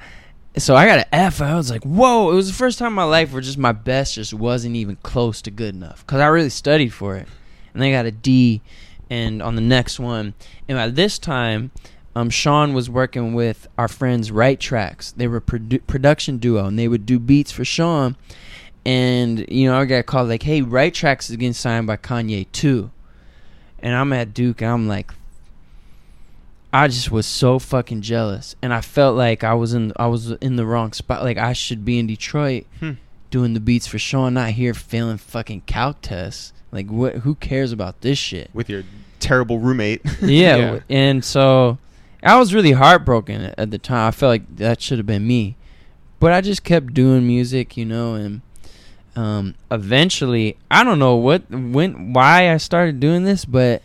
so 0.57 0.76
I 0.76 0.86
got 0.86 1.01
an 1.01 1.05
F. 1.12 1.42
I 1.42 1.57
was 1.57 1.72
like, 1.72 1.82
whoa! 1.82 2.30
It 2.30 2.36
was 2.36 2.47
the 2.47 2.55
first 2.55 2.78
time 2.78 2.88
in 2.88 2.95
my 2.95 3.05
life 3.05 3.32
where 3.32 3.42
just 3.42 3.59
my 3.59 3.72
best 3.72 4.14
just 4.14 4.32
wasn't 4.32 4.76
even 4.76 4.97
close 5.03 5.42
to 5.42 5.51
good 5.51 5.74
enough 5.74 6.07
because 6.07 6.20
I 6.20 6.26
really 6.28 6.49
studied 6.49 6.92
for 6.92 7.16
it, 7.16 7.26
and 7.72 7.82
then 7.82 7.88
I 7.88 7.92
got 7.92 8.07
a 8.07 8.12
D, 8.12 8.62
and 9.11 9.42
on 9.42 9.57
the 9.57 9.61
next 9.61 9.99
one, 9.99 10.34
and 10.68 10.78
by 10.78 10.88
this 10.88 11.18
time. 11.18 11.72
Um, 12.16 12.30
Sean 12.30 12.74
was 12.74 12.88
working 12.88 13.34
with 13.34 13.66
our 13.76 13.88
friends 13.88 14.30
Right 14.30 14.61
Tracks. 14.61 15.11
They 15.11 15.26
were 15.26 15.38
a 15.38 15.40
produ- 15.40 15.84
production 15.88 16.38
duo, 16.38 16.66
and 16.66 16.78
they 16.78 16.86
would 16.86 17.07
do 17.07 17.18
beats 17.18 17.51
for 17.51 17.64
Sean. 17.64 18.14
And 18.87 19.47
you 19.49 19.68
know, 19.70 19.78
I 19.80 19.85
got 19.87 20.07
called 20.07 20.28
like, 20.28 20.43
"Hey, 20.43 20.61
Right 20.62 20.93
Tracks 20.93 21.30
is 21.30 21.37
getting 21.37 21.53
signed 21.55 21.87
by 21.87 21.97
Kanye 21.97 22.47
too." 22.53 22.91
And 23.78 23.95
I'm 23.95 24.12
at 24.12 24.35
Duke, 24.35 24.61
and 24.62 24.70
I'm 24.70 24.89
like, 24.89 25.12
I 26.72 26.89
just 26.89 27.11
was 27.11 27.26
so 27.26 27.59
fucking 27.59 28.03
jealous, 28.03 28.57
and 28.61 28.72
I 28.74 28.80
felt 28.80 29.16
like 29.16 29.45
I 29.45 29.55
was 29.55 29.74
in 29.74 29.93
I 29.97 30.07
was 30.09 30.30
in 30.32 30.57
the 30.57 30.66
wrong 30.66 30.93
spot. 30.93 31.22
Like 31.22 31.39
I 31.39 31.53
should 31.53 31.85
be 31.85 31.99
in 31.99 32.07
Detroit 32.07 32.66
Hmm. 32.80 32.93
doing 33.30 33.55
the 33.55 33.61
beats 33.61 33.87
for 33.87 33.99
Sean, 33.99 34.35
not 34.35 34.51
here 34.51 34.74
failing 34.74 35.18
fucking 35.18 35.62
calc 35.66 35.99
tests. 36.03 36.53
Like 36.72 36.89
what? 36.89 37.16
Who 37.16 37.37
cares 37.37 37.70
about 37.72 38.01
this 38.01 38.18
shit? 38.18 38.51
With 38.53 38.68
your 38.68 38.82
terrible 39.20 39.61
roommate. 39.61 40.03
yeah, 40.20 40.57
Yeah. 40.57 40.78
and 40.91 41.24
so 41.24 41.78
I 42.22 42.39
was 42.39 42.53
really 42.53 42.72
heartbroken 42.72 43.41
at- 43.43 43.59
at 43.59 43.70
the 43.70 43.78
time. 43.78 44.09
I 44.09 44.11
felt 44.11 44.30
like 44.30 44.57
that 44.57 44.80
should 44.82 44.99
have 44.99 45.07
been 45.07 45.26
me, 45.26 45.57
but 46.18 46.32
I 46.32 46.41
just 46.41 46.64
kept 46.64 46.93
doing 46.93 47.26
music, 47.26 47.76
you 47.76 47.85
know, 47.85 48.14
and 48.14 48.41
um, 49.17 49.55
eventually, 49.71 50.57
I 50.71 50.85
don't 50.85 50.99
know 50.99 51.17
what 51.17 51.49
when 51.51 52.12
why 52.12 52.53
I 52.53 52.57
started 52.57 53.01
doing 53.01 53.25
this, 53.25 53.45
but 53.45 53.83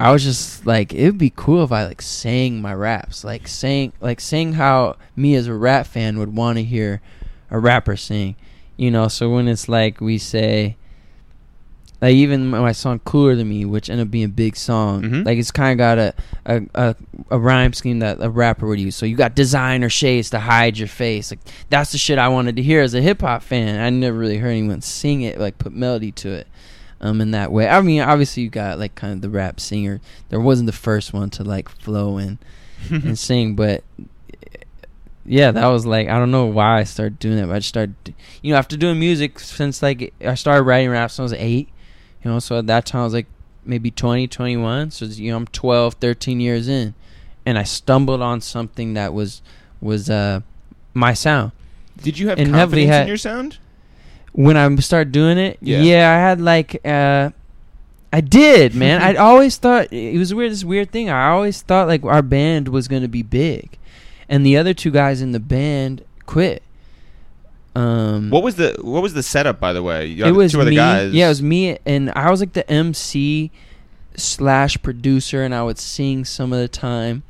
I 0.00 0.10
was 0.10 0.24
just 0.24 0.66
like, 0.66 0.92
it'd 0.92 1.18
be 1.18 1.32
cool 1.34 1.62
if 1.62 1.70
I 1.70 1.86
like 1.86 2.02
sang 2.02 2.60
my 2.60 2.74
raps, 2.74 3.22
like 3.22 3.46
saying 3.46 3.92
like 4.00 4.20
saying 4.20 4.54
how 4.54 4.96
me 5.14 5.34
as 5.36 5.46
a 5.46 5.54
rap 5.54 5.86
fan 5.86 6.18
would 6.18 6.34
want 6.34 6.58
to 6.58 6.64
hear 6.64 7.00
a 7.50 7.58
rapper 7.58 7.96
sing, 7.96 8.34
you 8.76 8.90
know. 8.90 9.06
So 9.08 9.30
when 9.30 9.46
it's 9.46 9.68
like 9.68 10.00
we 10.00 10.18
say 10.18 10.76
Like 12.02 12.14
even 12.14 12.50
my 12.50 12.72
song 12.72 12.98
"Cooler 13.04 13.36
Than 13.36 13.48
Me," 13.48 13.64
which 13.64 13.88
ended 13.88 14.08
up 14.08 14.10
being 14.10 14.24
a 14.24 14.28
big 14.28 14.56
song. 14.56 15.02
Mhm. 15.02 15.24
Like 15.24 15.38
it's 15.38 15.52
kind 15.52 15.70
of 15.72 15.78
got 15.78 15.98
a, 15.98 16.14
a 16.44 16.62
a 16.74 16.96
a 17.30 17.38
rhyme 17.38 17.72
scheme 17.72 18.00
that 18.00 18.18
a 18.20 18.28
rapper 18.28 18.66
would 18.66 18.80
use. 18.80 18.96
So 18.96 19.06
you 19.06 19.14
got 19.16 19.36
designer 19.36 19.88
shades 19.88 20.28
to 20.30 20.40
hide 20.40 20.76
your 20.76 20.88
face. 20.88 21.30
Like 21.30 21.38
that's 21.70 21.92
the 21.92 21.98
shit 21.98 22.18
I 22.18 22.26
wanted 22.26 22.56
to 22.56 22.62
hear 22.62 22.82
as 22.82 22.92
a 22.94 23.00
hip 23.00 23.20
hop 23.20 23.42
fan. 23.44 23.80
I 23.80 23.88
never 23.90 24.18
really 24.18 24.38
heard 24.38 24.50
anyone 24.50 24.80
sing 24.80 25.22
it, 25.22 25.38
like 25.38 25.58
put 25.58 25.72
melody 25.72 26.10
to 26.12 26.30
it. 26.32 26.48
Um, 27.00 27.20
in 27.20 27.32
that 27.32 27.50
way. 27.50 27.68
I 27.68 27.80
mean, 27.80 28.00
obviously 28.00 28.44
you 28.44 28.48
got 28.48 28.78
like 28.78 28.94
kind 28.94 29.12
of 29.12 29.22
the 29.22 29.28
rap 29.28 29.58
singer. 29.58 30.00
There 30.28 30.38
wasn't 30.40 30.66
the 30.66 30.72
first 30.72 31.12
one 31.12 31.30
to 31.30 31.42
like 31.44 31.68
flow 31.68 32.16
and 32.18 32.38
and 32.90 33.18
sing, 33.18 33.54
but 33.56 33.82
yeah, 35.24 35.50
that 35.52 35.66
was 35.66 35.86
like 35.86 36.08
I 36.08 36.18
don't 36.18 36.30
know 36.30 36.46
why 36.46 36.80
I 36.80 36.84
started 36.84 37.18
doing 37.18 37.36
that. 37.36 37.46
But 37.46 37.54
I 37.54 37.58
just 37.58 37.68
started, 37.68 37.94
you 38.42 38.52
know, 38.52 38.58
after 38.58 38.76
doing 38.76 38.98
music 38.98 39.38
since 39.38 39.82
like 39.82 40.12
I 40.24 40.34
started 40.34 40.62
writing 40.64 40.90
raps 40.90 41.18
when 41.18 41.22
I 41.22 41.26
was 41.26 41.32
eight, 41.34 41.68
you 42.24 42.30
know, 42.30 42.38
so 42.38 42.58
at 42.58 42.66
that 42.68 42.86
time 42.86 43.02
I 43.02 43.04
was 43.04 43.12
like 43.14 43.26
maybe 43.64 43.90
20, 43.90 44.26
21. 44.28 44.90
So 44.90 45.04
you 45.06 45.30
know, 45.30 45.36
I'm 45.38 45.46
12, 45.46 45.94
13 45.94 46.40
years 46.40 46.68
in, 46.68 46.94
and 47.46 47.58
I 47.58 47.62
stumbled 47.64 48.22
on 48.22 48.40
something 48.40 48.94
that 48.94 49.12
was 49.14 49.42
was 49.80 50.08
uh 50.10 50.40
my 50.94 51.14
sound. 51.14 51.52
Did 52.02 52.18
you 52.18 52.28
have 52.28 52.38
And 52.38 52.50
confidence 52.52 52.88
had- 52.90 53.02
in 53.02 53.08
your 53.08 53.16
sound? 53.16 53.58
When 54.34 54.56
I 54.56 54.74
started 54.76 55.12
doing 55.12 55.36
it, 55.36 55.58
Yeah. 55.60 55.82
yeah, 55.82 56.10
I 56.10 56.14
had 56.14 56.40
like 56.40 56.80
uh 56.86 57.30
I 58.14 58.20
did, 58.20 58.74
man. 58.74 59.02
I'd 59.06 59.16
always 59.16 59.56
thought 59.56 59.92
it 59.92 60.18
was 60.18 60.32
weird. 60.34 60.52
This 60.52 60.64
weird 60.64 60.90
thing. 60.90 61.10
I 61.10 61.28
always 61.30 61.60
thought 61.62 61.86
like 61.88 62.02
our 62.04 62.22
band 62.22 62.68
was 62.68 62.88
gonna 62.88 63.08
be 63.08 63.22
big, 63.22 63.78
and 64.28 64.44
the 64.46 64.56
other 64.56 64.72
two 64.74 64.90
guys 64.90 65.20
in 65.22 65.32
the 65.32 65.40
band 65.40 66.02
quit. 66.26 66.62
Um, 67.74 68.30
What 68.30 68.42
was 68.42 68.56
the 68.56 68.76
What 68.80 69.02
was 69.02 69.14
the 69.14 69.22
setup, 69.22 69.58
by 69.60 69.72
the 69.72 69.82
way? 69.82 70.06
You 70.06 70.26
it 70.26 70.32
was 70.32 70.52
two 70.52 70.60
other 70.60 70.70
me. 70.70 70.76
guys. 70.76 71.12
Yeah, 71.12 71.26
it 71.26 71.30
was 71.30 71.42
me, 71.42 71.78
and 71.86 72.10
I 72.14 72.30
was 72.30 72.40
like 72.40 72.52
the 72.52 72.68
MC 72.70 73.50
slash 74.16 74.80
producer, 74.82 75.42
and 75.42 75.54
I 75.54 75.62
would 75.62 75.78
sing 75.78 76.24
some 76.24 76.52
of 76.52 76.58
the 76.58 76.68
time. 76.68 77.22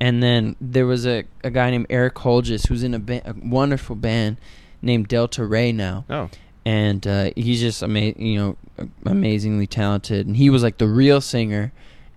And 0.00 0.22
then 0.22 0.54
there 0.60 0.86
was 0.86 1.04
a, 1.06 1.24
a 1.42 1.50
guy 1.50 1.70
named 1.72 1.86
Eric 1.90 2.14
Hölljes 2.14 2.68
who's 2.68 2.84
in 2.84 2.94
a, 2.94 3.00
ba- 3.00 3.22
a 3.24 3.34
wonderful 3.42 3.96
band 3.96 4.36
named 4.80 5.08
Delta 5.08 5.44
Rae 5.44 5.72
now 5.72 6.04
Oh, 6.08 6.30
and 6.64 7.04
uh, 7.04 7.30
he's 7.34 7.58
just 7.60 7.82
ama- 7.82 8.14
you 8.16 8.38
know 8.38 8.56
amazingly 9.04 9.66
talented 9.66 10.24
and 10.28 10.36
he 10.36 10.50
was 10.50 10.62
like 10.62 10.78
the 10.78 10.86
real 10.86 11.20
singer 11.20 11.72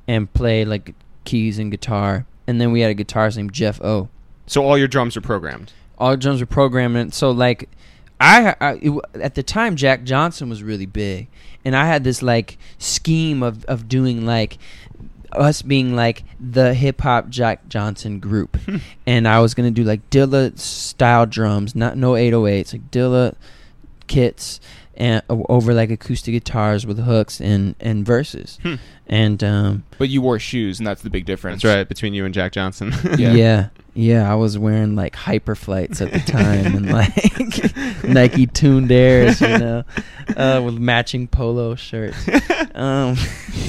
and 0.07 0.31
played 0.31 0.67
like 0.67 0.93
keys 1.25 1.57
and 1.57 1.71
guitar 1.71 2.27
and 2.45 2.61
then 2.61 2.71
we 2.71 2.81
had 2.81 2.91
a 2.91 3.03
guitarist 3.03 3.35
named 3.35 3.51
jeff 3.51 3.81
o 3.81 4.09
so 4.45 4.63
all 4.63 4.77
your 4.77 4.87
drums 4.87 5.17
are 5.17 5.21
programmed. 5.21 5.73
All 6.01 6.17
drums 6.17 6.41
were 6.41 6.47
programmed 6.47 6.97
and 6.97 7.13
so 7.13 7.31
like 7.31 7.69
i, 8.19 8.55
I 8.59 8.73
it, 8.81 9.01
at 9.15 9.35
the 9.35 9.43
time 9.43 9.75
jack 9.75 10.03
johnson 10.03 10.49
was 10.49 10.63
really 10.63 10.85
big. 10.85 11.27
And 11.63 11.75
i 11.75 11.85
had 11.85 12.03
this 12.03 12.21
like 12.21 12.57
scheme 12.79 13.43
of, 13.43 13.63
of 13.65 13.87
doing 13.87 14.25
like 14.25 14.57
us 15.33 15.61
being 15.61 15.95
like 15.95 16.23
the 16.39 16.73
hip 16.73 17.01
hop 17.01 17.29
Jack 17.29 17.69
Johnson 17.69 18.19
group, 18.19 18.57
hmm. 18.57 18.77
and 19.07 19.25
I 19.27 19.39
was 19.39 19.53
gonna 19.53 19.71
do 19.71 19.85
like 19.85 20.09
Dilla 20.09 20.57
style 20.59 21.25
drums, 21.25 21.73
not 21.73 21.97
no 21.97 22.13
808s, 22.13 22.73
like 22.73 22.91
Dilla 22.91 23.35
kits 24.07 24.59
and 25.01 25.21
over 25.29 25.73
like 25.73 25.89
acoustic 25.89 26.33
guitars 26.33 26.85
with 26.85 26.99
hooks 26.99 27.41
and 27.41 27.75
and 27.79 28.05
verses, 28.05 28.59
Hmm. 28.61 28.75
and 29.07 29.43
um, 29.43 29.83
But 29.97 30.09
you 30.09 30.21
wore 30.21 30.37
shoes, 30.39 30.79
and 30.79 30.85
that's 30.85 31.01
the 31.01 31.09
big 31.09 31.25
difference. 31.25 31.63
That's 31.63 31.75
right 31.75 31.87
between 31.89 32.13
you 32.13 32.23
and 32.25 32.33
Jack 32.33 32.51
Johnson. 32.51 32.93
Yeah. 33.17 33.33
yeah. 33.33 33.67
yeah, 33.93 34.31
I 34.31 34.35
was 34.35 34.57
wearing 34.57 34.95
like 34.95 35.15
hyper 35.15 35.55
flights 35.55 36.01
at 36.01 36.11
the 36.13 36.19
time 36.31 36.75
and 36.75 36.91
like 36.91 38.03
Nike 38.03 38.45
tuned 38.47 38.91
airs, 38.91 39.41
you 39.41 39.57
know, 39.57 39.83
uh, 40.37 40.61
with 40.63 40.77
matching 40.77 41.27
polo 41.27 41.75
shirts. 41.75 42.27
Um, 42.75 43.15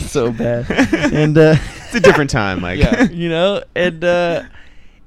so 0.06 0.30
bad, 0.32 0.70
and 1.12 1.36
uh, 1.38 1.56
it's 1.86 1.94
a 1.94 2.00
different 2.00 2.30
time, 2.30 2.60
Mike. 2.60 2.78
Yeah. 2.78 3.04
you 3.04 3.28
know, 3.30 3.62
and 3.74 4.04
uh, 4.04 4.42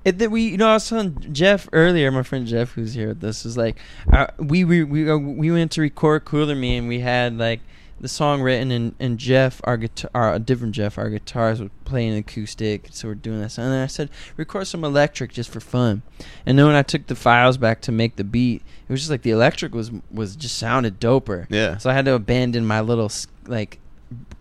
and 0.06 0.20
then 0.20 0.32
we, 0.32 0.44
you 0.50 0.58
know, 0.58 0.68
I 0.70 0.74
was 0.74 0.88
telling 0.88 1.18
Jeff 1.34 1.68
earlier, 1.74 2.12
my 2.12 2.24
friend 2.24 2.46
Jeff, 2.48 2.72
who's 2.74 2.94
here 2.94 3.10
with 3.10 3.24
us, 3.24 3.46
is 3.46 3.58
like, 3.58 3.78
uh, 4.14 4.28
we 4.38 4.64
we 4.64 4.84
we 4.84 5.10
uh, 5.10 5.18
we 5.18 5.52
went 5.52 5.72
to 5.74 5.82
record 5.82 6.26
Cooler 6.26 6.56
Me, 6.56 6.78
and 6.78 6.88
we 6.88 7.00
had 7.00 7.38
like 7.38 7.60
the 8.00 8.08
song 8.10 8.42
written, 8.42 8.72
and, 8.72 8.94
and 9.00 9.18
Jeff, 9.18 9.62
our 9.64 9.78
guitar, 9.78 10.12
our, 10.14 10.34
a 10.34 10.40
different 10.40 10.76
Jeff, 10.76 10.98
our 10.98 11.10
guitars 11.10 11.62
were 11.62 11.70
playing 11.86 12.16
acoustic, 12.18 12.90
so 12.92 13.08
we're 13.08 13.16
doing 13.16 13.40
this, 13.40 13.58
and 13.58 13.72
then 13.72 13.82
I 13.82 13.88
said, 13.88 14.10
record 14.36 14.68
some 14.68 14.84
electric 14.84 15.32
just 15.32 15.50
for 15.50 15.62
fun, 15.62 16.02
and 16.46 16.60
then 16.60 16.66
when 16.66 16.76
I 16.76 16.82
took 16.84 17.08
the 17.08 17.16
files 17.16 17.58
back 17.58 17.80
to 17.84 17.94
make 17.94 18.18
the 18.18 18.26
beat, 18.26 18.62
it 18.88 18.92
was 18.92 19.00
just 19.00 19.10
like 19.10 19.22
the 19.22 19.32
electric 19.32 19.74
was 19.74 19.92
was 20.12 20.36
just 20.36 20.58
sounded 20.58 21.00
doper, 21.00 21.48
Yeah. 21.50 21.78
so 21.78 21.90
I 21.90 21.94
had 21.94 22.04
to 22.06 22.14
abandon 22.14 22.66
my 22.66 22.82
little 22.82 23.10
like 23.48 23.80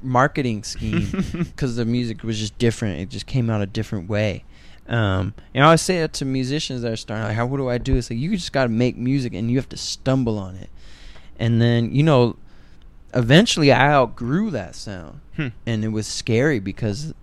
marketing 0.03 0.63
scheme 0.65 1.09
because 1.33 1.77
the 1.77 1.85
music 1.85 2.23
was 2.23 2.39
just 2.39 2.59
different. 2.59 2.99
It 3.01 3.09
just 3.09 3.27
came 3.27 3.49
out 3.51 3.63
a 3.63 3.67
different 3.67 4.09
way. 4.09 4.45
Um, 4.89 5.33
and 5.55 5.65
I 5.65 5.67
always 5.69 5.81
say 5.81 6.01
that 6.01 6.13
to 6.15 6.25
musicians 6.25 6.83
that 6.83 6.93
are 6.93 6.97
starting, 6.97 7.25
like, 7.27 7.37
how 7.37 7.47
what 7.47 7.57
do 7.57 7.69
I 7.69 7.79
do? 7.79 7.97
It's 7.97 8.11
like 8.11 8.19
you 8.19 8.31
just 8.37 8.53
got 8.53 8.65
to 8.65 8.69
make 8.69 8.97
music 8.97 9.33
and 9.35 9.51
you 9.51 9.57
have 9.57 9.69
to 9.71 9.77
stumble 9.77 10.39
on 10.39 10.57
it. 10.57 10.69
And 11.39 11.61
then 11.61 11.95
you 11.95 12.03
know, 12.03 12.37
eventually 13.15 13.73
I 13.73 13.91
outgrew 13.93 14.51
that 14.51 14.75
sound, 14.75 15.21
Hmm. 15.37 15.49
and 15.67 15.85
it 15.85 15.89
was 15.89 16.07
scary 16.07 16.61
because. 16.61 17.15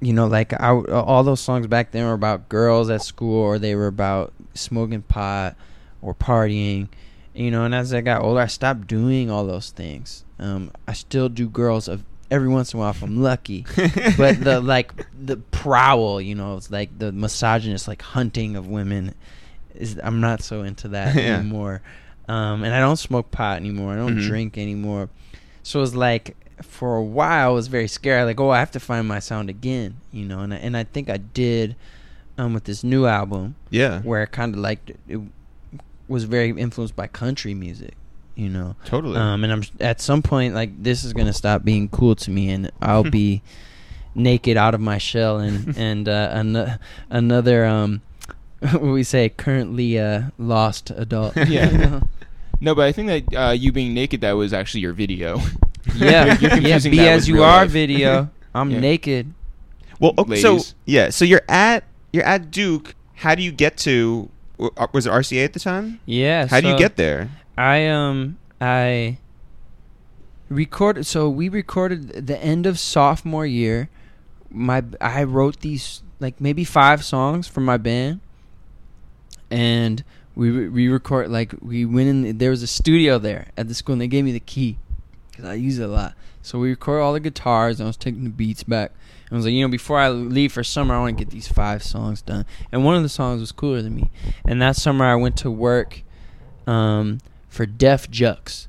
You 0.00 0.12
know, 0.12 0.26
like 0.26 0.52
I, 0.60 0.68
all 0.74 1.22
those 1.24 1.40
songs 1.40 1.66
back 1.66 1.92
then 1.92 2.04
were 2.04 2.12
about 2.12 2.50
girls 2.50 2.90
at 2.90 3.00
school, 3.00 3.38
or 3.40 3.58
they 3.58 3.74
were 3.74 3.86
about 3.86 4.34
smoking 4.52 5.00
pot 5.00 5.56
or 6.02 6.14
partying. 6.14 6.88
You 7.34 7.50
know, 7.50 7.64
and 7.64 7.74
as 7.74 7.94
I 7.94 8.02
got 8.02 8.20
older, 8.20 8.40
I 8.40 8.46
stopped 8.46 8.86
doing 8.86 9.30
all 9.30 9.46
those 9.46 9.70
things. 9.70 10.26
Um, 10.38 10.72
I 10.86 10.92
still 10.92 11.30
do 11.30 11.48
girls 11.48 11.88
of 11.88 12.04
every 12.30 12.48
once 12.48 12.72
in 12.72 12.78
a 12.78 12.80
while 12.80 12.90
if 12.90 13.02
I'm 13.02 13.22
lucky, 13.22 13.64
but 14.16 14.40
the 14.42 14.60
like 14.62 15.06
the 15.20 15.36
prowl, 15.36 16.20
you 16.20 16.34
know, 16.34 16.56
it's 16.56 16.70
like 16.70 16.98
the 16.98 17.12
misogynist 17.12 17.88
like 17.88 18.02
hunting 18.02 18.56
of 18.56 18.66
women. 18.68 19.14
Is 19.74 19.98
I'm 20.02 20.20
not 20.20 20.40
so 20.42 20.62
into 20.62 20.88
that 20.88 21.14
Yeah. 21.16 21.38
anymore. 21.38 21.82
Um, 22.28 22.62
and 22.62 22.74
I 22.74 22.78
don't 22.80 22.96
smoke 22.96 23.30
pot 23.30 23.56
anymore. 23.56 23.92
I 23.92 23.96
don't 23.96 24.16
Mhm. 24.18 24.26
drink 24.28 24.56
anymore. 24.58 25.08
So 25.62 25.82
it's 25.82 25.94
like 25.94 26.36
for 26.62 26.96
a 26.96 27.02
while 27.02 27.48
I 27.50 27.52
was 27.52 27.66
very 27.66 27.88
scared. 27.88 28.26
Like, 28.26 28.38
oh, 28.40 28.50
I 28.50 28.60
have 28.60 28.70
to 28.72 28.80
find 28.80 29.06
my 29.08 29.18
sound 29.18 29.50
again, 29.50 29.96
you 30.12 30.24
know. 30.24 30.40
And 30.40 30.54
I, 30.54 30.58
and 30.58 30.76
I 30.76 30.84
think 30.84 31.10
I 31.10 31.16
did 31.16 31.74
um, 32.38 32.54
with 32.54 32.64
this 32.64 32.84
new 32.84 33.06
album 33.06 33.56
yeah. 33.70 34.00
where 34.02 34.22
I 34.22 34.26
kind 34.26 34.54
of 34.54 34.60
like 34.60 34.96
it 35.08 35.20
was 36.08 36.24
very 36.24 36.50
influenced 36.50 36.94
by 36.96 37.06
country 37.08 37.52
music, 37.54 37.94
you 38.34 38.48
know. 38.48 38.76
Totally. 38.84 39.16
Um, 39.16 39.44
and 39.44 39.52
I'm 39.52 39.62
at 39.80 40.00
some 40.00 40.22
point 40.22 40.54
like 40.54 40.82
this 40.82 41.04
is 41.04 41.12
gonna 41.12 41.32
stop 41.32 41.64
being 41.64 41.88
cool 41.88 42.14
to 42.16 42.30
me, 42.30 42.50
and 42.50 42.70
I'll 42.82 43.04
be 43.04 43.42
naked 44.14 44.56
out 44.56 44.74
of 44.74 44.80
my 44.80 44.98
shell, 44.98 45.38
and 45.38 45.74
and 45.76 46.08
uh, 46.08 46.28
an- 46.32 46.78
another 47.10 47.64
um, 47.66 48.02
what 48.60 48.82
we 48.82 49.02
say 49.04 49.28
currently 49.28 49.98
uh, 49.98 50.24
lost 50.38 50.90
adult. 50.90 51.36
Yeah. 51.36 51.70
you 51.70 51.78
know? 51.78 52.08
No, 52.60 52.74
but 52.74 52.86
I 52.86 52.92
think 52.92 53.08
that 53.28 53.36
uh, 53.48 53.50
you 53.52 53.72
being 53.72 53.92
naked 53.94 54.20
that 54.22 54.32
was 54.32 54.52
actually 54.52 54.80
your 54.80 54.92
video. 54.94 55.40
yeah, 55.96 56.38
You're 56.38 56.56
yeah. 56.58 56.78
Be 56.78 57.00
as 57.00 57.28
you 57.28 57.42
are 57.42 57.62
life. 57.62 57.70
video. 57.70 58.30
I'm 58.54 58.70
Yeah. 58.70 58.80
naked. 58.80 59.34
well, 60.00 60.14
okay, 60.16 60.36
so 60.40 60.60
yeah, 60.86 61.10
so 61.10 61.24
you're 61.24 61.42
at 61.48 61.84
you're 62.12 62.24
at 62.24 62.50
Duke. 62.50 62.94
How 63.16 63.34
do 63.34 63.42
you 63.42 63.52
get 63.52 63.76
to? 63.78 64.30
uh, 64.58 64.86
Was 64.92 65.06
it 65.06 65.10
RCA 65.10 65.44
at 65.44 65.52
the 65.52 65.60
time? 65.60 66.00
Yeah. 66.06 66.46
How 66.46 66.60
do 66.60 66.68
you 66.68 66.78
get 66.78 66.96
there? 66.96 67.28
I 67.56 67.86
um 67.86 68.38
I 68.60 69.18
recorded 70.48 71.06
so 71.06 71.28
we 71.28 71.48
recorded 71.48 72.26
the 72.26 72.38
end 72.42 72.66
of 72.66 72.78
sophomore 72.78 73.46
year. 73.46 73.88
My 74.50 74.84
I 75.00 75.24
wrote 75.24 75.60
these 75.60 76.02
like 76.20 76.40
maybe 76.40 76.64
five 76.64 77.04
songs 77.04 77.46
for 77.46 77.60
my 77.60 77.76
band, 77.76 78.20
and 79.50 80.04
we 80.34 80.68
we 80.68 80.88
record 80.88 81.30
like 81.30 81.54
we 81.60 81.84
went 81.84 82.08
in. 82.08 82.38
There 82.38 82.50
was 82.50 82.62
a 82.62 82.66
studio 82.66 83.18
there 83.18 83.48
at 83.56 83.68
the 83.68 83.74
school, 83.74 83.94
and 83.94 84.02
they 84.02 84.08
gave 84.08 84.24
me 84.24 84.32
the 84.32 84.40
key 84.40 84.78
because 85.30 85.44
I 85.44 85.54
use 85.54 85.78
it 85.78 85.84
a 85.84 85.88
lot. 85.88 86.14
So 86.42 86.58
we 86.58 86.70
recorded 86.70 87.02
all 87.02 87.12
the 87.12 87.20
guitars, 87.20 87.80
and 87.80 87.86
I 87.86 87.88
was 87.88 87.96
taking 87.96 88.24
the 88.24 88.30
beats 88.30 88.64
back. 88.64 88.92
And 89.28 89.32
I 89.32 89.36
was 89.36 89.46
like, 89.46 89.54
you 89.54 89.62
know, 89.62 89.70
before 89.70 89.98
I 89.98 90.10
leave 90.10 90.52
for 90.52 90.62
summer, 90.62 90.94
I 90.94 91.00
want 91.00 91.16
to 91.16 91.24
get 91.24 91.32
these 91.32 91.48
five 91.48 91.82
songs 91.82 92.20
done. 92.20 92.44
And 92.70 92.84
one 92.84 92.96
of 92.96 93.02
the 93.02 93.08
songs 93.08 93.40
was 93.40 93.50
cooler 93.50 93.80
than 93.80 93.94
me. 93.94 94.10
And 94.44 94.60
that 94.60 94.76
summer, 94.76 95.06
I 95.06 95.14
went 95.14 95.38
to 95.38 95.50
work 95.50 96.02
um, 96.66 97.20
for 97.54 97.66
Def 97.66 98.10
Jux. 98.10 98.66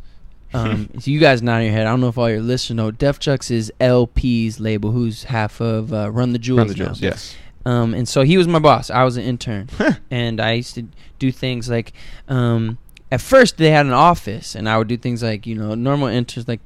Um, 0.53 0.89
so 0.99 1.11
you 1.11 1.19
guys 1.19 1.41
nod 1.41 1.59
your 1.59 1.71
head. 1.71 1.87
I 1.87 1.89
don't 1.89 2.01
know 2.01 2.07
if 2.07 2.17
all 2.17 2.29
your 2.29 2.41
listeners 2.41 2.77
know. 2.77 2.91
Def 2.91 3.19
Jux 3.19 3.51
is 3.51 3.71
El-P's 3.79 4.59
label, 4.59 4.91
who's 4.91 5.25
half 5.25 5.59
of 5.59 5.93
uh, 5.93 6.11
Run 6.11 6.31
the 6.31 6.39
Jewels. 6.39 6.59
Run 6.59 6.67
the 6.67 6.75
now. 6.75 6.85
Jewels. 6.85 7.01
Yes. 7.01 7.35
Um, 7.65 7.95
and 7.95 8.07
so 8.07 8.21
he 8.21 8.37
was 8.37 8.47
my 8.47 8.59
boss. 8.59 8.91
I 8.91 9.03
was 9.03 9.17
an 9.17 9.23
intern, 9.23 9.69
and 10.11 10.39
I 10.39 10.53
used 10.53 10.75
to 10.75 10.87
do 11.19 11.31
things 11.31 11.69
like. 11.69 11.93
Um, 12.27 12.77
at 13.11 13.21
first, 13.21 13.57
they 13.57 13.71
had 13.71 13.85
an 13.85 13.91
office, 13.91 14.55
and 14.55 14.69
I 14.69 14.77
would 14.77 14.87
do 14.87 14.97
things 14.97 15.23
like 15.23 15.47
you 15.47 15.55
know 15.55 15.73
normal 15.73 16.07
interns 16.07 16.47
like 16.47 16.59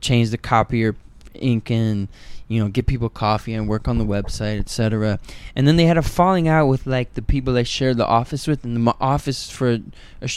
change 0.00 0.30
the 0.30 0.38
copier 0.38 0.96
ink 1.34 1.70
and 1.70 2.08
you 2.48 2.62
know, 2.62 2.68
get 2.68 2.86
people 2.86 3.10
coffee 3.10 3.52
and 3.52 3.68
work 3.68 3.86
on 3.88 3.98
the 3.98 4.04
website, 4.06 4.58
etc. 4.58 5.18
And 5.54 5.68
then 5.68 5.76
they 5.76 5.84
had 5.84 5.98
a 5.98 6.02
falling 6.02 6.48
out 6.48 6.66
with 6.66 6.86
like 6.86 7.12
the 7.12 7.20
people 7.20 7.52
they 7.52 7.64
shared 7.64 7.98
the 7.98 8.06
office 8.06 8.46
with, 8.46 8.64
and 8.64 8.74
the 8.86 8.94
office 9.00 9.50
for 9.50 9.78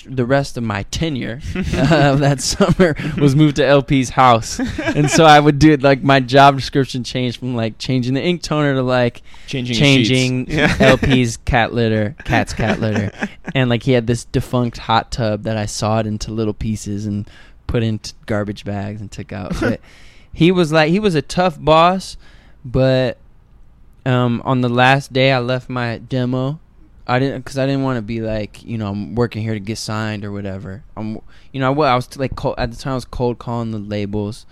the 0.06 0.26
rest 0.26 0.58
of 0.58 0.64
my 0.64 0.84
tenure 0.84 1.40
uh, 1.56 2.16
that 2.16 2.42
summer 2.42 2.96
was 3.18 3.36
moved 3.36 3.56
to 3.56 3.66
El-P's 3.66 4.10
house, 4.10 4.60
and 4.80 5.10
so 5.10 5.24
I 5.24 5.40
would 5.40 5.58
do 5.58 5.72
it 5.72 5.82
like 5.82 6.04
my 6.04 6.20
job 6.20 6.58
description 6.58 7.04
changed 7.06 7.40
from 7.40 7.56
like 7.56 7.78
changing 7.78 8.14
the 8.14 8.22
ink 8.22 8.42
toner 8.42 8.74
to 8.74 8.84
like 8.84 9.22
Changing, 9.48 9.76
changing 9.76 10.52
Yeah. 10.52 10.76
El-P's 10.80 11.38
cat 11.38 11.74
litter, 11.74 12.16
cat's 12.26 12.54
cat 12.54 12.80
litter, 12.82 13.12
and 13.56 13.70
like 13.70 13.84
he 13.84 13.94
had 13.94 14.06
this 14.06 14.26
defunct 14.26 14.78
hot 14.78 15.12
tub 15.12 15.44
that 15.44 15.56
I 15.56 15.66
sawed 15.66 16.06
into 16.06 16.32
little 16.32 16.54
pieces 16.54 17.06
and 17.06 17.30
put 17.68 17.84
into 17.84 18.14
garbage 18.26 18.66
bags 18.66 19.00
and 19.00 19.10
took 19.10 19.32
out. 19.32 19.54
But 19.60 19.80
he 20.34 20.52
was 20.52 20.72
like 20.72 20.90
he 20.90 21.00
was 21.00 21.16
a 21.16 21.22
tough 21.22 21.60
boss, 21.60 22.18
but 22.64 23.18
um, 24.06 24.42
on 24.46 24.62
the 24.62 24.70
last 24.70 25.14
day 25.14 25.32
I 25.32 25.40
left 25.40 25.70
my 25.70 25.98
demo. 25.98 26.60
I 27.08 27.20
didn't 27.20 27.42
because 27.42 27.58
I 27.58 27.66
didn't 27.66 27.84
want 27.84 27.98
to 27.98 28.02
be 28.02 28.22
like 28.22 28.64
you 28.64 28.78
know 28.78 28.90
I'm 28.90 29.16
working 29.16 29.42
here 29.42 29.54
to 29.54 29.60
get 29.60 29.78
signed 29.78 30.24
or 30.24 30.32
whatever. 30.32 30.84
I'm 30.96 31.20
you 31.52 31.60
know 31.60 31.74
I, 31.82 31.92
I 31.92 31.96
was 31.96 32.18
like 32.18 32.36
cold, 32.36 32.56
at 32.58 32.72
the 32.72 32.78
time 32.78 32.94
I 32.94 32.96
was 32.96 33.06
cold 33.06 33.40
calling 33.40 33.72
the 33.72 33.80
labels, 33.80 34.46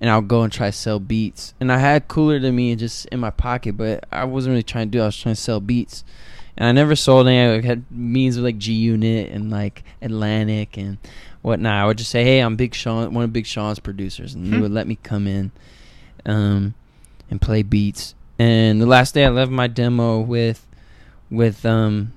and 0.00 0.10
I'll 0.10 0.20
go 0.20 0.42
and 0.42 0.52
try 0.52 0.66
to 0.66 0.72
sell 0.72 0.98
beats. 0.98 1.54
And 1.60 1.72
I 1.72 1.78
had 1.78 2.08
cooler 2.08 2.38
than 2.38 2.56
me 2.56 2.74
just 2.76 3.06
in 3.06 3.20
my 3.20 3.30
pocket, 3.30 3.76
but 3.76 4.04
I 4.12 4.24
wasn't 4.24 4.52
really 4.52 4.62
trying 4.62 4.88
to 4.88 4.90
do. 4.90 4.98
it. 4.98 5.02
I 5.02 5.06
was 5.06 5.16
trying 5.16 5.36
to 5.36 5.40
sell 5.40 5.60
beats, 5.60 6.04
and 6.56 6.68
I 6.68 6.72
never 6.72 6.96
sold 6.96 7.28
any. 7.28 7.58
I 7.58 7.66
had 7.66 7.90
means 7.90 8.36
with 8.36 8.44
like 8.44 8.58
G 8.58 8.72
Unit 8.72 9.30
and 9.30 9.50
like 9.50 9.84
Atlantic 10.02 10.76
and 10.76 10.98
whatnot. 11.46 11.74
I 11.74 11.86
would 11.86 11.98
just 11.98 12.10
say, 12.10 12.24
"Hey, 12.24 12.40
I'm 12.40 12.56
Big 12.56 12.74
Sean, 12.74 13.14
one 13.14 13.24
of 13.24 13.32
Big 13.32 13.46
Sean's 13.46 13.78
producers," 13.78 14.34
and 14.34 14.52
they 14.52 14.56
Hmm. 14.56 14.62
would 14.62 14.72
let 14.72 14.86
me 14.88 14.98
come 15.02 15.26
in, 15.26 15.52
um, 16.26 16.74
and 17.30 17.40
play 17.40 17.62
beats. 17.62 18.14
And 18.38 18.80
the 18.80 18.86
last 18.86 19.14
day, 19.14 19.24
I 19.24 19.28
left 19.30 19.50
my 19.50 19.66
demo 19.68 20.20
with 20.20 20.66
with 21.30 21.64
um 21.64 22.12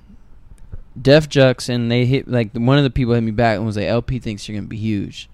Def 1.00 1.28
Jux, 1.28 1.68
and 1.68 1.90
they 1.90 2.04
hit 2.06 2.28
like 2.28 2.52
one 2.54 2.76
of 2.78 2.84
the 2.84 2.90
people 2.90 3.14
hit 3.14 3.22
me 3.22 3.30
back 3.30 3.56
and 3.56 3.64
was 3.64 3.76
like, 3.76 3.86
"El-P 3.86 4.18
thinks 4.18 4.48
you're 4.48 4.56
gonna 4.58 4.66
be 4.68 4.76
huge." 4.76 5.28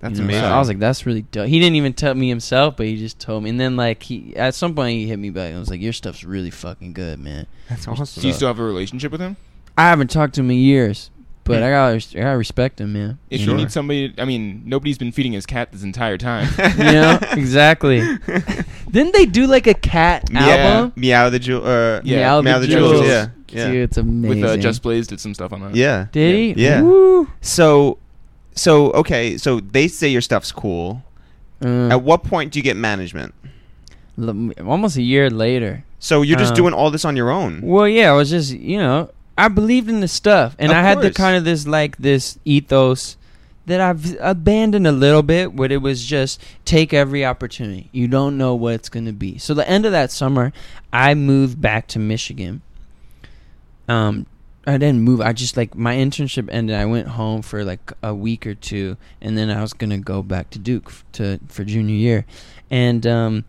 That's 0.00 0.18
You 0.18 0.24
know, 0.24 0.30
so 0.32 0.38
amazing. 0.38 0.52
I 0.52 0.58
was 0.58 0.68
like, 0.68 0.78
"That's 0.80 1.06
really 1.06 1.22
dope." 1.22 1.48
He 1.48 1.58
didn't 1.58 1.76
even 1.76 1.92
tell 1.94 2.14
me 2.14 2.28
himself, 2.28 2.76
but 2.76 2.86
he 2.86 2.96
just 2.96 3.18
told 3.18 3.44
me. 3.44 3.50
And 3.50 3.58
then 3.60 3.76
like 3.76 4.02
he 4.02 4.34
at 4.36 4.54
some 4.54 4.74
point 4.74 4.98
he 4.98 5.06
hit 5.06 5.18
me 5.18 5.30
back 5.30 5.50
and 5.50 5.58
was 5.58 5.70
like, 5.70 5.80
"Your 5.80 5.92
stuff's 5.94 6.22
really 6.24 6.50
fucking 6.50 6.92
good, 6.92 7.18
man." 7.18 7.46
That's 7.68 7.88
awesome. 7.88 8.20
Do 8.20 8.26
you 8.28 8.34
still 8.34 8.48
have 8.48 8.58
a 8.58 8.64
relationship 8.64 9.10
with 9.12 9.20
him? 9.20 9.36
I 9.78 9.88
haven't 9.88 10.10
talked 10.10 10.34
to 10.34 10.42
him 10.42 10.50
in 10.50 10.58
years, 10.58 11.08
but. 11.44 11.62
I 11.62 11.70
gotta 11.70 12.18
I 12.18 12.22
gotta 12.22 12.38
respect 12.38 12.80
him, 12.80 12.92
man. 12.92 13.18
If 13.30 13.40
you 13.42 13.48
you 13.50 13.54
need 13.56 13.72
somebody, 13.72 14.14
I 14.18 14.24
mean, 14.24 14.62
nobody's 14.64 14.98
been 14.98 15.12
feeding 15.12 15.32
his 15.32 15.46
cat 15.46 15.72
this 15.72 15.82
entire 15.82 16.18
time. 16.18 16.48
you 16.78 16.84
know 16.84 17.18
exactly. 17.32 18.00
Didn't 18.90 19.12
they 19.14 19.26
do 19.26 19.46
like 19.46 19.66
a 19.66 19.74
cat 19.74 20.28
Yeah. 20.30 20.40
album? 20.40 20.92
Meow 20.96 21.30
the 21.30 21.38
jewel. 21.38 21.66
Uh, 21.66 22.00
Yeah. 22.04 22.16
Meow 22.18 22.36
the 22.38 22.42
Meow 22.42 22.58
the 22.58 22.66
Jewels. 22.66 22.92
jewels. 22.92 23.06
Yeah. 23.06 23.28
Yeah. 23.48 23.66
Dude, 23.66 23.76
it's 23.82 23.96
amazing. 23.98 24.40
With 24.40 24.50
uh, 24.50 24.56
Just 24.56 24.82
Blaze 24.82 25.06
did 25.06 25.20
some 25.20 25.34
stuff 25.34 25.52
on 25.52 25.60
that. 25.60 25.74
Yeah. 25.74 26.06
did 26.12 26.56
he? 26.56 26.62
Yeah. 26.64 26.80
Woo. 26.82 27.28
So, 27.42 27.98
so 28.54 28.90
okay. 28.92 29.36
So 29.36 29.60
they 29.60 29.88
say 29.88 30.08
your 30.08 30.22
stuff's 30.22 30.52
cool. 30.52 31.02
Uh, 31.64 31.88
At 31.88 32.02
what 32.02 32.24
point 32.24 32.52
do 32.52 32.58
you 32.58 32.62
get 32.62 32.76
management? 32.76 33.34
l- 34.18 34.50
almost 34.66 34.96
a 34.96 35.02
year 35.02 35.28
later. 35.30 35.84
So 35.98 36.22
you're 36.22 36.38
just 36.38 36.50
Um, 36.52 36.56
doing 36.56 36.74
all 36.74 36.90
this 36.90 37.04
on 37.04 37.14
your 37.14 37.30
own. 37.30 37.60
Well, 37.62 37.86
yeah, 37.88 38.10
I 38.10 38.12
was 38.14 38.30
just 38.30 38.52
you 38.52 38.78
know 38.78 39.10
I 39.36 39.48
believed 39.48 39.88
in 39.88 40.00
the 40.00 40.08
stuff, 40.08 40.56
and 40.58 40.70
Of 40.70 40.76
I 40.76 40.82
had 40.82 41.00
the 41.00 41.10
kind 41.10 41.36
of 41.36 41.44
this 41.44 41.66
like 41.66 41.96
this 41.96 42.38
ethos 42.44 43.16
that 43.66 43.80
I've 43.80 44.16
abandoned 44.20 44.86
a 44.86 44.92
little 44.92 45.22
bit, 45.22 45.54
where 45.54 45.70
it 45.70 45.80
was 45.80 46.04
just 46.04 46.42
take 46.64 46.92
every 46.92 47.24
opportunity. 47.24 47.88
You 47.92 48.08
don't 48.08 48.36
know 48.36 48.54
what 48.54 48.74
it's 48.74 48.88
going 48.88 49.06
to 49.06 49.12
be. 49.12 49.38
So 49.38 49.54
the 49.54 49.68
end 49.68 49.86
of 49.86 49.92
that 49.92 50.10
summer, 50.10 50.52
I 50.92 51.14
moved 51.14 51.60
back 51.60 51.86
to 51.88 51.98
Michigan. 51.98 52.60
Um, 53.88 54.26
I 54.66 54.78
didn't 54.78 55.00
move. 55.00 55.20
I 55.20 55.32
just 55.32 55.56
like 55.56 55.74
my 55.74 55.94
internship 55.94 56.48
ended. 56.52 56.76
I 56.76 56.84
went 56.86 57.08
home 57.08 57.42
for 57.42 57.64
like 57.64 57.92
a 58.02 58.14
week 58.14 58.46
or 58.46 58.54
two, 58.54 58.96
and 59.20 59.36
then 59.36 59.50
I 59.50 59.60
was 59.60 59.72
gonna 59.72 59.98
go 59.98 60.22
back 60.22 60.50
to 60.50 60.58
Duke 60.58 60.86
f- 60.86 61.04
to 61.12 61.40
for 61.48 61.64
junior 61.64 61.94
year, 61.94 62.26
and 62.70 63.04
um, 63.06 63.44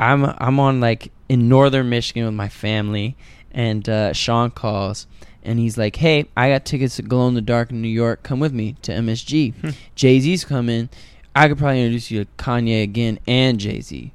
I'm 0.00 0.24
I'm 0.24 0.58
on 0.58 0.80
like 0.80 1.12
in 1.28 1.48
northern 1.48 1.90
Michigan 1.90 2.24
with 2.24 2.34
my 2.34 2.48
family, 2.48 3.16
and 3.54 3.88
uh, 3.88 4.12
Sean 4.12 4.50
calls 4.50 5.06
and 5.44 5.58
he's 5.58 5.76
like, 5.78 5.96
"Hey, 5.96 6.26
I 6.36 6.50
got 6.50 6.64
tickets 6.64 6.96
to 6.96 7.02
Glow 7.02 7.28
in 7.28 7.34
the 7.34 7.40
Dark 7.40 7.70
in 7.70 7.82
New 7.82 7.88
York. 7.88 8.22
Come 8.22 8.40
with 8.40 8.52
me 8.52 8.76
to 8.82 8.92
MSG. 8.92 9.54
Hmm. 9.54 9.70
Jay 9.94 10.18
Z's 10.20 10.44
coming. 10.44 10.88
I 11.36 11.48
could 11.48 11.58
probably 11.58 11.82
introduce 11.82 12.10
you 12.10 12.24
to 12.24 12.30
Kanye 12.38 12.82
again 12.82 13.18
and 13.26 13.58
Jay 13.58 13.80
Z, 13.80 14.12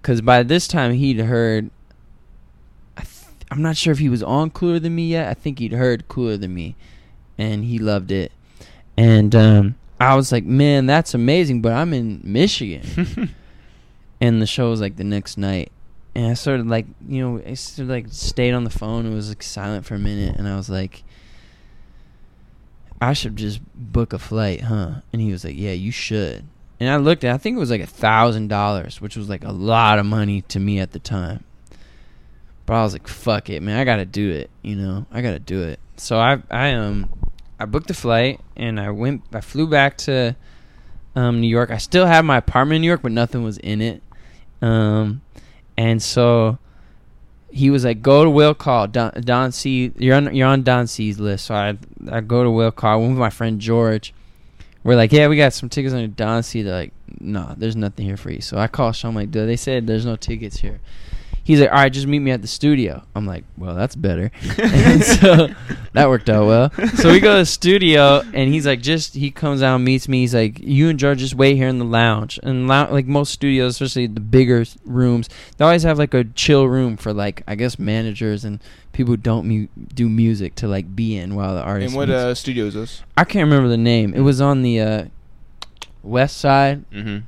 because 0.00 0.20
by 0.20 0.42
this 0.42 0.68
time 0.68 0.92
he'd 0.92 1.20
heard. 1.20 1.70
I 2.96 3.02
th- 3.02 3.34
I'm 3.50 3.62
not 3.62 3.76
sure 3.76 3.92
if 3.92 3.98
he 3.98 4.08
was 4.08 4.22
on 4.22 4.50
Cooler 4.50 4.78
Than 4.78 4.94
Me 4.94 5.08
yet. 5.08 5.28
I 5.28 5.34
think 5.34 5.58
he'd 5.58 5.72
heard 5.72 6.08
Cooler 6.08 6.36
Than 6.36 6.54
Me, 6.54 6.76
and 7.38 7.64
he 7.64 7.78
loved 7.78 8.10
it. 8.10 8.32
And 8.96 9.34
um, 9.34 9.74
I 9.98 10.14
was 10.16 10.30
like, 10.30 10.44
"Man, 10.44 10.86
that's 10.86 11.14
amazing!" 11.14 11.62
But 11.62 11.72
I'm 11.72 11.94
in 11.94 12.20
Michigan 12.22 13.34
and 14.20 14.42
the 14.42 14.46
show 14.46 14.68
was 14.70 14.80
like 14.82 14.96
the 14.96 15.04
next 15.04 15.38
night 15.38 15.72
and 16.14 16.26
i 16.26 16.34
sort 16.34 16.60
of 16.60 16.66
like 16.66 16.86
you 17.06 17.22
know 17.22 17.42
i 17.46 17.54
sort 17.54 17.84
of 17.84 17.90
like 17.90 18.06
stayed 18.10 18.52
on 18.52 18.64
the 18.64 18.70
phone 18.70 19.06
and 19.06 19.14
was 19.14 19.28
like 19.28 19.42
silent 19.42 19.84
for 19.84 19.94
a 19.94 19.98
minute. 19.98 20.36
And 20.36 20.48
i 20.48 20.56
was 20.56 20.68
like 20.68 21.04
i 23.00 23.12
should 23.12 23.36
just 23.36 23.60
book 23.74 24.12
a 24.12 24.18
flight 24.18 24.62
huh? 24.62 24.96
And 25.12 25.22
he 25.22 25.32
was 25.32 25.44
like 25.44 25.56
yeah 25.56 25.72
you 25.72 25.92
should. 25.92 26.44
And 26.78 26.88
i 26.88 26.96
looked 26.96 27.24
at 27.24 27.34
i 27.34 27.38
think 27.38 27.56
it 27.56 27.60
was 27.60 27.70
like 27.70 27.80
a 27.80 27.86
thousand 27.86 28.48
dollars 28.48 29.00
which 29.00 29.16
was 29.16 29.28
like 29.28 29.44
a 29.44 29.52
lot 29.52 29.98
of 29.98 30.06
money 30.06 30.42
to 30.42 30.60
me 30.60 30.80
at 30.80 30.92
the 30.92 30.98
time. 30.98 31.44
But 32.66 32.74
i 32.74 32.82
was 32.82 32.92
like 32.92 33.08
fuck 33.08 33.50
it 33.50 33.62
man 33.62 33.78
i 33.78 33.84
gotta 33.84 34.04
do 34.06 34.30
it 34.30 34.50
you 34.62 34.76
know? 34.76 35.06
I 35.10 35.22
gotta 35.22 35.38
do 35.38 35.62
it. 35.62 35.80
So 35.96 36.18
i 36.18 36.42
i 36.50 36.72
um 36.72 37.10
i 37.58 37.64
booked 37.66 37.90
a 37.90 37.94
flight 37.94 38.40
and 38.56 38.80
i 38.80 38.90
went 38.90 39.22
i 39.32 39.40
flew 39.40 39.66
back 39.66 39.96
to 39.98 40.36
um, 41.16 41.40
New 41.40 41.48
York. 41.48 41.70
I 41.70 41.78
still 41.78 42.06
had 42.06 42.24
my 42.24 42.36
apartment 42.36 42.76
in 42.76 42.82
New 42.82 42.88
York, 42.88 43.02
but 43.02 43.12
nothing 43.12 43.42
was 43.42 43.58
in 43.58 43.80
it. 43.80 44.02
Um, 44.62 45.22
and 45.80 46.02
so 46.02 46.58
he 47.50 47.70
was 47.70 47.86
like, 47.86 48.02
"Go 48.02 48.22
to 48.22 48.30
Will 48.30 48.54
Call 48.54 48.86
Don, 48.86 49.12
Don 49.22 49.50
C. 49.50 49.92
You're 49.96 50.14
on 50.14 50.34
you're 50.34 50.46
on 50.46 50.62
Don 50.62 50.86
C's 50.86 51.18
list." 51.18 51.46
So 51.46 51.54
I 51.54 51.78
I 52.10 52.20
go 52.20 52.44
to 52.44 52.50
Will 52.50 52.70
Call. 52.70 53.00
Went 53.00 53.12
with 53.12 53.18
my 53.18 53.30
friend 53.30 53.58
George. 53.58 54.12
We're 54.84 54.96
like, 54.96 55.10
"Yeah, 55.10 55.28
we 55.28 55.38
got 55.38 55.54
some 55.54 55.70
tickets 55.70 55.94
on 55.94 56.12
Don 56.14 56.42
C." 56.42 56.60
They're 56.60 56.74
like, 56.74 56.92
"No, 57.18 57.54
there's 57.56 57.76
nothing 57.76 58.04
here 58.04 58.18
for 58.18 58.30
you." 58.30 58.42
So 58.42 58.58
I 58.58 58.66
call 58.66 58.92
Sean. 58.92 59.10
I'm 59.10 59.14
like, 59.14 59.30
"Dude, 59.30 59.48
they 59.48 59.56
said 59.56 59.86
there's 59.86 60.04
no 60.04 60.16
tickets 60.16 60.58
here." 60.58 60.80
He's 61.42 61.60
like, 61.60 61.70
"All 61.70 61.76
right, 61.76 61.92
just 61.92 62.06
meet 62.06 62.20
me 62.20 62.30
at 62.30 62.42
the 62.42 62.48
studio." 62.48 63.02
I'm 63.14 63.26
like, 63.26 63.44
"Well, 63.56 63.74
that's 63.74 63.96
better." 63.96 64.30
and 64.62 65.02
so 65.02 65.48
that 65.92 66.08
worked 66.08 66.28
out 66.28 66.46
well. 66.46 66.70
So 66.96 67.10
we 67.10 67.20
go 67.20 67.32
to 67.34 67.38
the 67.40 67.46
studio, 67.46 68.22
and 68.32 68.52
he's 68.52 68.66
like, 68.66 68.80
just 68.82 69.14
he 69.14 69.30
comes 69.30 69.62
out 69.62 69.76
and 69.76 69.84
meets 69.84 70.08
me. 70.08 70.20
He's 70.20 70.34
like, 70.34 70.58
you 70.60 70.88
and 70.88 70.98
George 70.98 71.18
just 71.18 71.34
wait 71.34 71.56
here 71.56 71.68
in 71.68 71.78
the 71.78 71.84
lounge. 71.84 72.38
And 72.42 72.68
lou- 72.68 72.86
like 72.90 73.06
most 73.06 73.32
studios, 73.32 73.72
especially 73.72 74.06
the 74.06 74.20
bigger 74.20 74.64
rooms, 74.84 75.28
they 75.56 75.64
always 75.64 75.82
have 75.82 75.98
like 75.98 76.14
a 76.14 76.24
chill 76.24 76.66
room 76.68 76.96
for 76.96 77.12
like 77.12 77.42
I 77.48 77.54
guess 77.54 77.78
managers 77.78 78.44
and 78.44 78.60
people 78.92 79.12
who 79.12 79.16
don't 79.16 79.46
mu- 79.46 79.68
do 79.94 80.08
music 80.08 80.54
to 80.56 80.68
like 80.68 80.94
be 80.94 81.16
in 81.16 81.34
while 81.34 81.54
the 81.54 81.62
artist. 81.62 81.90
And 81.92 81.96
what 81.96 82.10
uh, 82.10 82.34
studio 82.34 82.66
is 82.66 82.74
this? 82.74 83.02
I 83.16 83.24
can't 83.24 83.44
remember 83.44 83.68
the 83.68 83.76
name. 83.76 84.14
It 84.14 84.20
was 84.20 84.40
on 84.40 84.62
the 84.62 84.80
uh, 84.80 85.04
west 86.02 86.36
side 86.38 86.84
hmm 86.92 87.18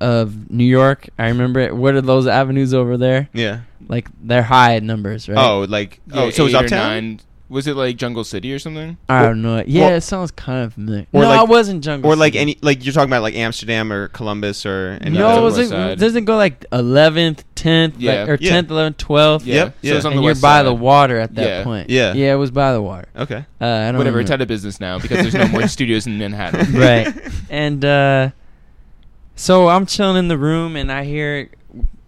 of 0.00 0.50
New 0.50 0.64
York. 0.64 1.08
I 1.18 1.28
remember 1.28 1.60
it. 1.60 1.74
What 1.76 1.94
are 1.94 2.00
those 2.00 2.26
avenues 2.26 2.72
over 2.74 2.96
there? 2.96 3.28
Yeah. 3.32 3.60
Like 3.88 4.08
they're 4.22 4.42
high 4.42 4.78
numbers, 4.80 5.28
right? 5.28 5.38
Oh, 5.38 5.60
like 5.68 6.00
oh, 6.12 6.30
so 6.30 6.46
it's 6.46 6.54
eight 6.54 6.64
uptown. 6.64 6.78
nine. 6.88 7.20
Was 7.48 7.66
it 7.66 7.74
like 7.74 7.96
Jungle 7.96 8.22
City 8.22 8.52
or 8.54 8.60
something? 8.60 8.96
I 9.08 9.22
don't 9.24 9.42
know. 9.42 9.64
Yeah, 9.66 9.88
or- 9.90 9.94
it 9.96 10.02
sounds 10.02 10.30
kind 10.30 10.64
of 10.64 10.74
familiar. 10.74 11.08
or 11.12 11.22
no, 11.22 11.28
like- 11.30 11.40
it 11.42 11.48
wasn't 11.48 11.82
Jungle. 11.82 12.08
Or 12.12 12.14
like 12.14 12.34
City. 12.34 12.38
any 12.42 12.58
like 12.62 12.84
you're 12.84 12.92
talking 12.92 13.10
about 13.10 13.22
like 13.22 13.34
Amsterdam 13.34 13.92
or 13.92 14.06
Columbus 14.06 14.64
or 14.64 14.96
any 15.00 15.18
no, 15.18 15.26
other 15.26 15.40
it 15.40 15.44
was 15.44 15.58
West 15.58 15.72
it 15.72 15.98
doesn't 15.98 16.26
go 16.26 16.36
like 16.36 16.64
eleventh, 16.70 17.42
tenth, 17.56 17.96
Yeah. 17.98 18.20
like, 18.20 18.28
or 18.28 18.38
Yeah. 18.40 18.50
tenth, 18.50 18.70
eleventh, 18.70 18.98
twelfth. 18.98 19.46
Yeah. 19.46 19.54
Yep, 19.56 19.68
So 19.68 19.74
yeah. 19.88 19.94
it's 19.96 20.04
on 20.04 20.12
and 20.12 20.18
the 20.20 20.22
you're 20.22 20.30
west 20.30 20.42
by 20.42 20.58
side. 20.58 20.66
the 20.66 20.74
water 20.74 21.18
at 21.18 21.34
that 21.34 21.48
Yeah. 21.48 21.64
point. 21.64 21.90
Yeah. 21.90 22.12
yeah, 22.12 22.32
it 22.34 22.36
was 22.36 22.52
by 22.52 22.72
the 22.72 22.82
water. 22.82 23.08
Okay. 23.16 23.44
Uh, 23.60 23.64
I 23.64 23.86
don't 23.90 23.96
Whatever. 23.98 24.20
It's 24.20 24.28
remember. 24.30 24.32
out 24.34 24.40
of 24.42 24.46
business 24.48 24.78
now 24.78 25.00
because 25.00 25.18
there's 25.18 25.34
no 25.34 25.48
more 25.48 25.66
studios 25.76 26.06
in 26.06 26.18
Manhattan. 26.18 26.72
right. 26.78 27.12
And 27.50 27.84
uh, 27.84 28.30
so 29.40 29.68
I'm 29.68 29.86
chilling 29.86 30.16
in 30.18 30.28
the 30.28 30.36
room, 30.36 30.76
and 30.76 30.92
I 30.92 31.04
hear 31.04 31.48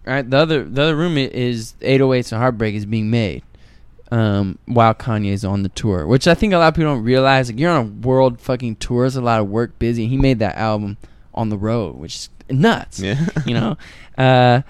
right, 0.05 0.29
the 0.29 0.37
other 0.37 0.63
the 0.63 0.83
other 0.83 0.95
room 0.95 1.17
is 1.17 1.73
808s 1.81 2.31
and 2.31 2.39
Heartbreak 2.39 2.75
is 2.75 2.85
being 2.85 3.09
made. 3.09 3.41
Um, 4.11 4.59
while 4.65 4.93
Kanye's 4.93 5.43
on 5.43 5.63
the 5.63 5.69
tour, 5.69 6.05
which 6.05 6.27
I 6.27 6.35
think 6.35 6.53
a 6.53 6.59
lot 6.59 6.67
of 6.67 6.75
people 6.75 6.93
don't 6.93 7.03
realize, 7.03 7.49
like 7.49 7.57
you're 7.59 7.71
on 7.71 7.85
a 7.85 8.07
world 8.07 8.39
fucking 8.39 8.75
tour, 8.75 9.05
there's 9.05 9.15
a 9.15 9.21
lot 9.21 9.39
of 9.39 9.49
work, 9.49 9.79
busy. 9.79 10.05
He 10.05 10.17
made 10.17 10.37
that 10.37 10.55
album 10.55 10.97
on 11.33 11.49
the 11.49 11.57
road, 11.57 11.95
which 11.95 12.15
is 12.15 12.29
nuts. 12.51 12.99
Yeah. 12.99 13.25
you 13.45 13.53
know. 13.55 13.77
Uh, 14.15 14.61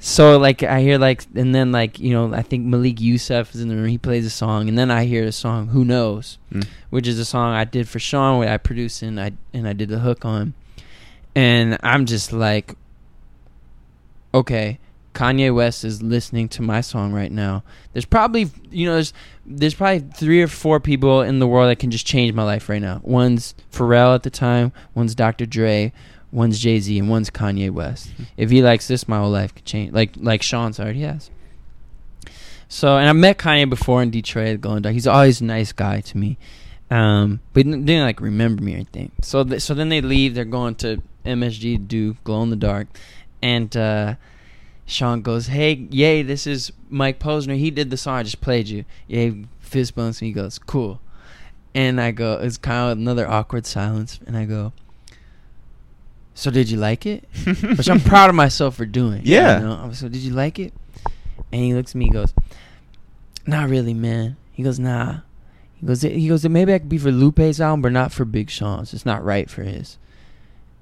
so 0.00 0.38
like 0.38 0.64
I 0.64 0.80
hear 0.80 0.98
like, 0.98 1.24
and 1.36 1.54
then 1.54 1.70
like 1.70 2.00
you 2.00 2.10
know, 2.12 2.34
I 2.34 2.42
think 2.42 2.66
Malik 2.66 3.00
Yusef 3.00 3.54
is 3.54 3.60
in 3.60 3.68
the 3.68 3.76
room. 3.76 3.86
He 3.86 3.96
plays 3.98 4.26
a 4.26 4.30
song, 4.30 4.68
and 4.68 4.76
then 4.76 4.90
I 4.90 5.04
hear 5.04 5.24
the 5.24 5.30
song 5.30 5.68
"Who 5.68 5.84
Knows," 5.84 6.38
Mm. 6.52 6.66
which 6.90 7.06
is 7.06 7.20
a 7.20 7.24
song 7.24 7.54
I 7.54 7.62
did 7.62 7.88
for 7.88 8.00
Sean, 8.00 8.40
where 8.40 8.52
I 8.52 8.56
produced 8.56 9.02
and 9.02 9.20
I 9.20 9.32
and 9.54 9.68
I 9.68 9.72
did 9.72 9.88
the 9.88 10.00
hook 10.00 10.24
on. 10.24 10.54
And 11.34 11.78
I'm 11.82 12.06
just 12.06 12.32
like, 12.32 12.74
okay, 14.34 14.78
Kanye 15.14 15.52
West 15.52 15.84
is 15.84 16.02
listening 16.02 16.48
to 16.50 16.62
my 16.62 16.80
song 16.80 17.12
right 17.12 17.32
now. 17.32 17.64
There's 17.92 18.04
probably 18.04 18.50
you 18.70 18.86
know 18.86 18.94
there's 18.94 19.12
there's 19.44 19.74
probably 19.74 20.00
three 20.14 20.42
or 20.42 20.46
four 20.48 20.78
people 20.78 21.22
in 21.22 21.40
the 21.40 21.46
world 21.46 21.70
that 21.70 21.80
can 21.80 21.90
just 21.90 22.06
change 22.06 22.32
my 22.34 22.44
life 22.44 22.68
right 22.68 22.80
now. 22.80 23.00
One's 23.02 23.54
Pharrell 23.72 24.14
at 24.14 24.22
the 24.22 24.30
time, 24.30 24.72
one's 24.94 25.14
Dr. 25.14 25.44
Dre, 25.44 25.92
one's 26.30 26.60
Jay 26.60 26.78
Z, 26.78 26.98
and 26.98 27.08
one's 27.08 27.30
Kanye 27.30 27.70
West. 27.70 28.10
If 28.36 28.50
he 28.50 28.62
likes 28.62 28.86
this, 28.86 29.08
my 29.08 29.18
whole 29.18 29.30
life 29.30 29.54
could 29.54 29.64
change. 29.64 29.92
Like 29.92 30.12
like 30.16 30.42
Sean's 30.42 30.78
already 30.78 31.00
has. 31.00 31.30
So 32.68 32.96
and 32.96 33.08
I 33.08 33.12
met 33.12 33.38
Kanye 33.38 33.68
before 33.68 34.02
in 34.02 34.10
Detroit 34.10 34.48
at 34.48 34.62
the 34.62 34.80
Dark. 34.80 34.92
He's 34.92 35.06
always 35.06 35.40
a 35.40 35.44
nice 35.44 35.72
guy 35.72 36.00
to 36.00 36.18
me. 36.18 36.38
Um, 36.90 37.40
but 37.52 37.66
he 37.66 37.72
didn't 37.72 38.04
like 38.04 38.20
remember 38.20 38.62
me 38.62 38.74
or 38.74 38.76
anything. 38.76 39.12
So 39.22 39.42
th- 39.42 39.62
so 39.62 39.74
then 39.74 39.88
they 39.88 40.00
leave. 40.00 40.34
They're 40.34 40.44
going 40.44 40.74
to 40.76 41.02
MSG 41.28 41.86
do 41.86 42.14
Glow 42.24 42.42
in 42.42 42.50
the 42.50 42.56
Dark, 42.56 42.88
and 43.42 43.76
uh, 43.76 44.14
Sean 44.86 45.22
goes, 45.22 45.48
"Hey, 45.48 45.86
yay! 45.90 46.22
This 46.22 46.46
is 46.46 46.72
Mike 46.88 47.18
Posner. 47.18 47.56
He 47.56 47.70
did 47.70 47.90
the 47.90 47.96
song 47.96 48.16
I 48.16 48.22
just 48.22 48.40
played 48.40 48.68
you. 48.68 48.84
Yay!" 49.06 49.44
Fist 49.60 49.94
bumps 49.94 50.20
and 50.20 50.26
He 50.26 50.32
goes, 50.32 50.58
"Cool." 50.58 51.00
And 51.74 52.00
I 52.00 52.10
go, 52.10 52.38
it's 52.40 52.56
kind 52.56 52.90
of 52.90 52.98
another 52.98 53.28
awkward 53.28 53.66
silence, 53.66 54.18
and 54.26 54.36
I 54.36 54.46
go, 54.46 54.72
"So 56.34 56.50
did 56.50 56.70
you 56.70 56.78
like 56.78 57.04
it?" 57.06 57.28
Which 57.44 57.88
I'm 57.88 58.00
proud 58.00 58.30
of 58.30 58.34
myself 58.34 58.76
for 58.76 58.86
doing. 58.86 59.22
Yeah. 59.24 59.58
You 59.60 59.66
know? 59.66 59.90
So 59.92 60.08
did 60.08 60.22
you 60.22 60.32
like 60.32 60.58
it? 60.58 60.72
And 61.52 61.62
he 61.62 61.74
looks 61.74 61.92
at 61.92 61.96
me. 61.96 62.06
He 62.06 62.10
goes, 62.10 62.32
"Not 63.46 63.68
really, 63.68 63.94
man." 63.94 64.36
He 64.52 64.62
goes, 64.62 64.78
"Nah." 64.78 65.20
He 65.80 65.86
goes, 65.86 66.02
he 66.02 66.28
goes, 66.28 66.48
maybe 66.48 66.74
I 66.74 66.80
could 66.80 66.88
be 66.88 66.98
for 66.98 67.12
Lupe's 67.12 67.60
album, 67.60 67.82
but 67.82 67.92
not 67.92 68.12
for 68.12 68.24
Big 68.24 68.50
Sean's. 68.50 68.92
It's 68.92 69.06
not 69.06 69.24
right 69.24 69.48
for 69.48 69.62
his. 69.62 69.96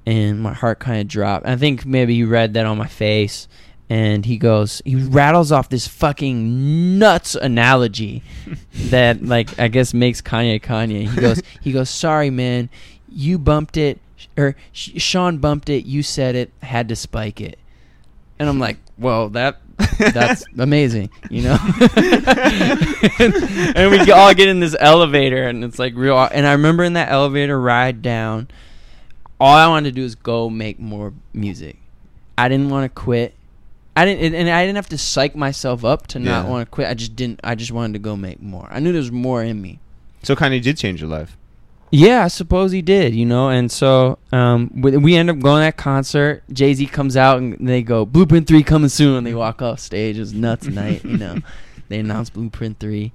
And 0.06 0.40
my 0.40 0.52
heart 0.52 0.78
kind 0.78 1.00
of 1.00 1.08
dropped. 1.08 1.46
I 1.46 1.56
think 1.56 1.84
maybe 1.84 2.14
he 2.14 2.24
read 2.24 2.54
that 2.54 2.64
on 2.64 2.78
my 2.78 2.86
face. 2.86 3.48
And 3.88 4.24
he 4.24 4.36
goes, 4.36 4.82
he 4.84 4.96
rattles 4.96 5.52
off 5.52 5.68
this 5.68 5.86
fucking 5.86 6.98
nuts 6.98 7.34
analogy 7.36 8.22
that, 8.74 9.24
like, 9.24 9.58
I 9.58 9.68
guess 9.68 9.94
makes 9.94 10.20
Kanye 10.20 10.60
Kanye. 10.60 11.08
He 11.08 11.20
goes, 11.20 11.42
he 11.60 11.72
goes, 11.72 11.88
sorry, 11.90 12.30
man, 12.30 12.68
you 13.08 13.38
bumped 13.38 13.76
it, 13.76 14.00
or 14.36 14.56
Sh- 14.72 15.00
Sean 15.00 15.38
bumped 15.38 15.68
it, 15.68 15.86
you 15.86 16.02
said 16.02 16.34
it, 16.34 16.52
had 16.62 16.88
to 16.88 16.96
spike 16.96 17.40
it. 17.40 17.58
And 18.38 18.48
I'm 18.48 18.58
like, 18.58 18.78
well, 18.98 19.28
that 19.30 19.60
that's 20.12 20.44
amazing, 20.58 21.10
you 21.30 21.42
know. 21.42 21.58
and, 23.18 23.34
and 23.76 23.90
we 23.90 24.10
all 24.10 24.34
get 24.34 24.48
in 24.48 24.60
this 24.60 24.76
elevator, 24.78 25.46
and 25.46 25.64
it's 25.64 25.78
like 25.78 25.94
real. 25.94 26.18
And 26.18 26.46
I 26.46 26.52
remember 26.52 26.84
in 26.84 26.94
that 26.94 27.10
elevator 27.10 27.60
ride 27.60 28.02
down, 28.02 28.48
all 29.40 29.54
I 29.54 29.68
wanted 29.68 29.90
to 29.90 29.92
do 30.00 30.04
is 30.04 30.14
go 30.14 30.48
make 30.50 30.78
more 30.78 31.12
music. 31.32 31.76
I 32.38 32.48
didn't 32.48 32.70
want 32.70 32.84
to 32.84 32.88
quit. 33.00 33.34
I 33.96 34.04
didn't, 34.04 34.34
and 34.34 34.50
I 34.50 34.64
didn't 34.66 34.76
have 34.76 34.90
to 34.90 34.98
psych 34.98 35.34
myself 35.34 35.84
up 35.84 36.06
to 36.08 36.18
not 36.18 36.44
Yeah. 36.44 36.50
want 36.50 36.66
to 36.66 36.70
quit. 36.70 36.86
I 36.88 36.94
just 36.94 37.16
didn't. 37.16 37.40
I 37.42 37.54
just 37.54 37.72
wanted 37.72 37.94
to 37.94 37.98
go 37.98 38.14
make 38.16 38.42
more. 38.42 38.68
I 38.70 38.78
knew 38.80 38.92
there 38.92 39.00
was 39.00 39.12
more 39.12 39.42
in 39.42 39.62
me. 39.62 39.78
So 40.22 40.36
Kanye 40.36 40.60
did 40.60 40.76
change 40.76 41.00
your 41.00 41.08
life. 41.08 41.36
Yeah, 41.92 42.24
I 42.24 42.28
suppose 42.28 42.72
he 42.72 42.82
did, 42.82 43.14
you 43.14 43.24
know. 43.24 43.48
And 43.48 43.70
so 43.70 44.18
um, 44.32 44.70
we, 44.74 44.96
we 44.96 45.16
end 45.16 45.30
up 45.30 45.38
going 45.38 45.60
to 45.62 45.66
that 45.66 45.76
concert. 45.76 46.42
Jay 46.52 46.74
Z 46.74 46.84
comes 46.88 47.16
out 47.16 47.38
and 47.38 47.56
they 47.66 47.80
go, 47.80 48.04
Blueprint 48.04 48.48
3 48.48 48.62
coming 48.64 48.88
soon. 48.88 49.16
And 49.18 49.26
they 49.26 49.34
walk 49.34 49.62
off 49.62 49.78
stage. 49.78 50.16
It 50.16 50.20
was 50.20 50.34
nuts 50.34 50.66
night, 50.66 51.04
you 51.04 51.16
know. 51.16 51.38
They 51.88 52.00
announced 52.00 52.32
Blueprint 52.34 52.80
3. 52.80 53.12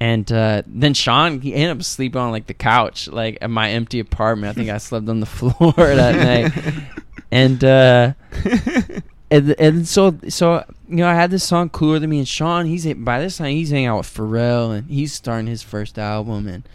And 0.00 0.32
uh, 0.32 0.62
then 0.66 0.94
Sean, 0.94 1.40
he 1.42 1.54
ended 1.54 1.76
up 1.76 1.82
sleeping 1.82 2.20
on 2.20 2.30
like 2.30 2.46
the 2.46 2.54
couch, 2.54 3.06
like 3.08 3.36
at 3.42 3.50
my 3.50 3.70
empty 3.70 4.00
apartment. 4.00 4.50
I 4.50 4.54
think 4.54 4.70
I 4.70 4.78
slept 4.78 5.08
on 5.08 5.20
the 5.20 5.26
floor 5.26 5.54
that 5.76 6.16
night. 6.16 6.84
And 7.30 7.62
uh, 7.62 8.14
and 9.30 9.54
and 9.58 9.86
so 9.86 10.18
so 10.28 10.64
you 10.88 10.96
know 10.96 11.08
I 11.08 11.14
had 11.14 11.30
this 11.30 11.44
song 11.44 11.68
cooler 11.70 11.98
than 11.98 12.10
me 12.10 12.18
and 12.18 12.28
Sean. 12.28 12.66
He's 12.66 12.92
by 12.94 13.20
this 13.20 13.36
time 13.38 13.52
he's 13.52 13.70
hanging 13.70 13.86
out 13.86 13.98
with 13.98 14.14
Pharrell 14.14 14.76
and 14.76 14.90
he's 14.90 15.12
starting 15.12 15.46
his 15.46 15.62
first 15.62 15.98
album 15.98 16.48
and 16.48 16.68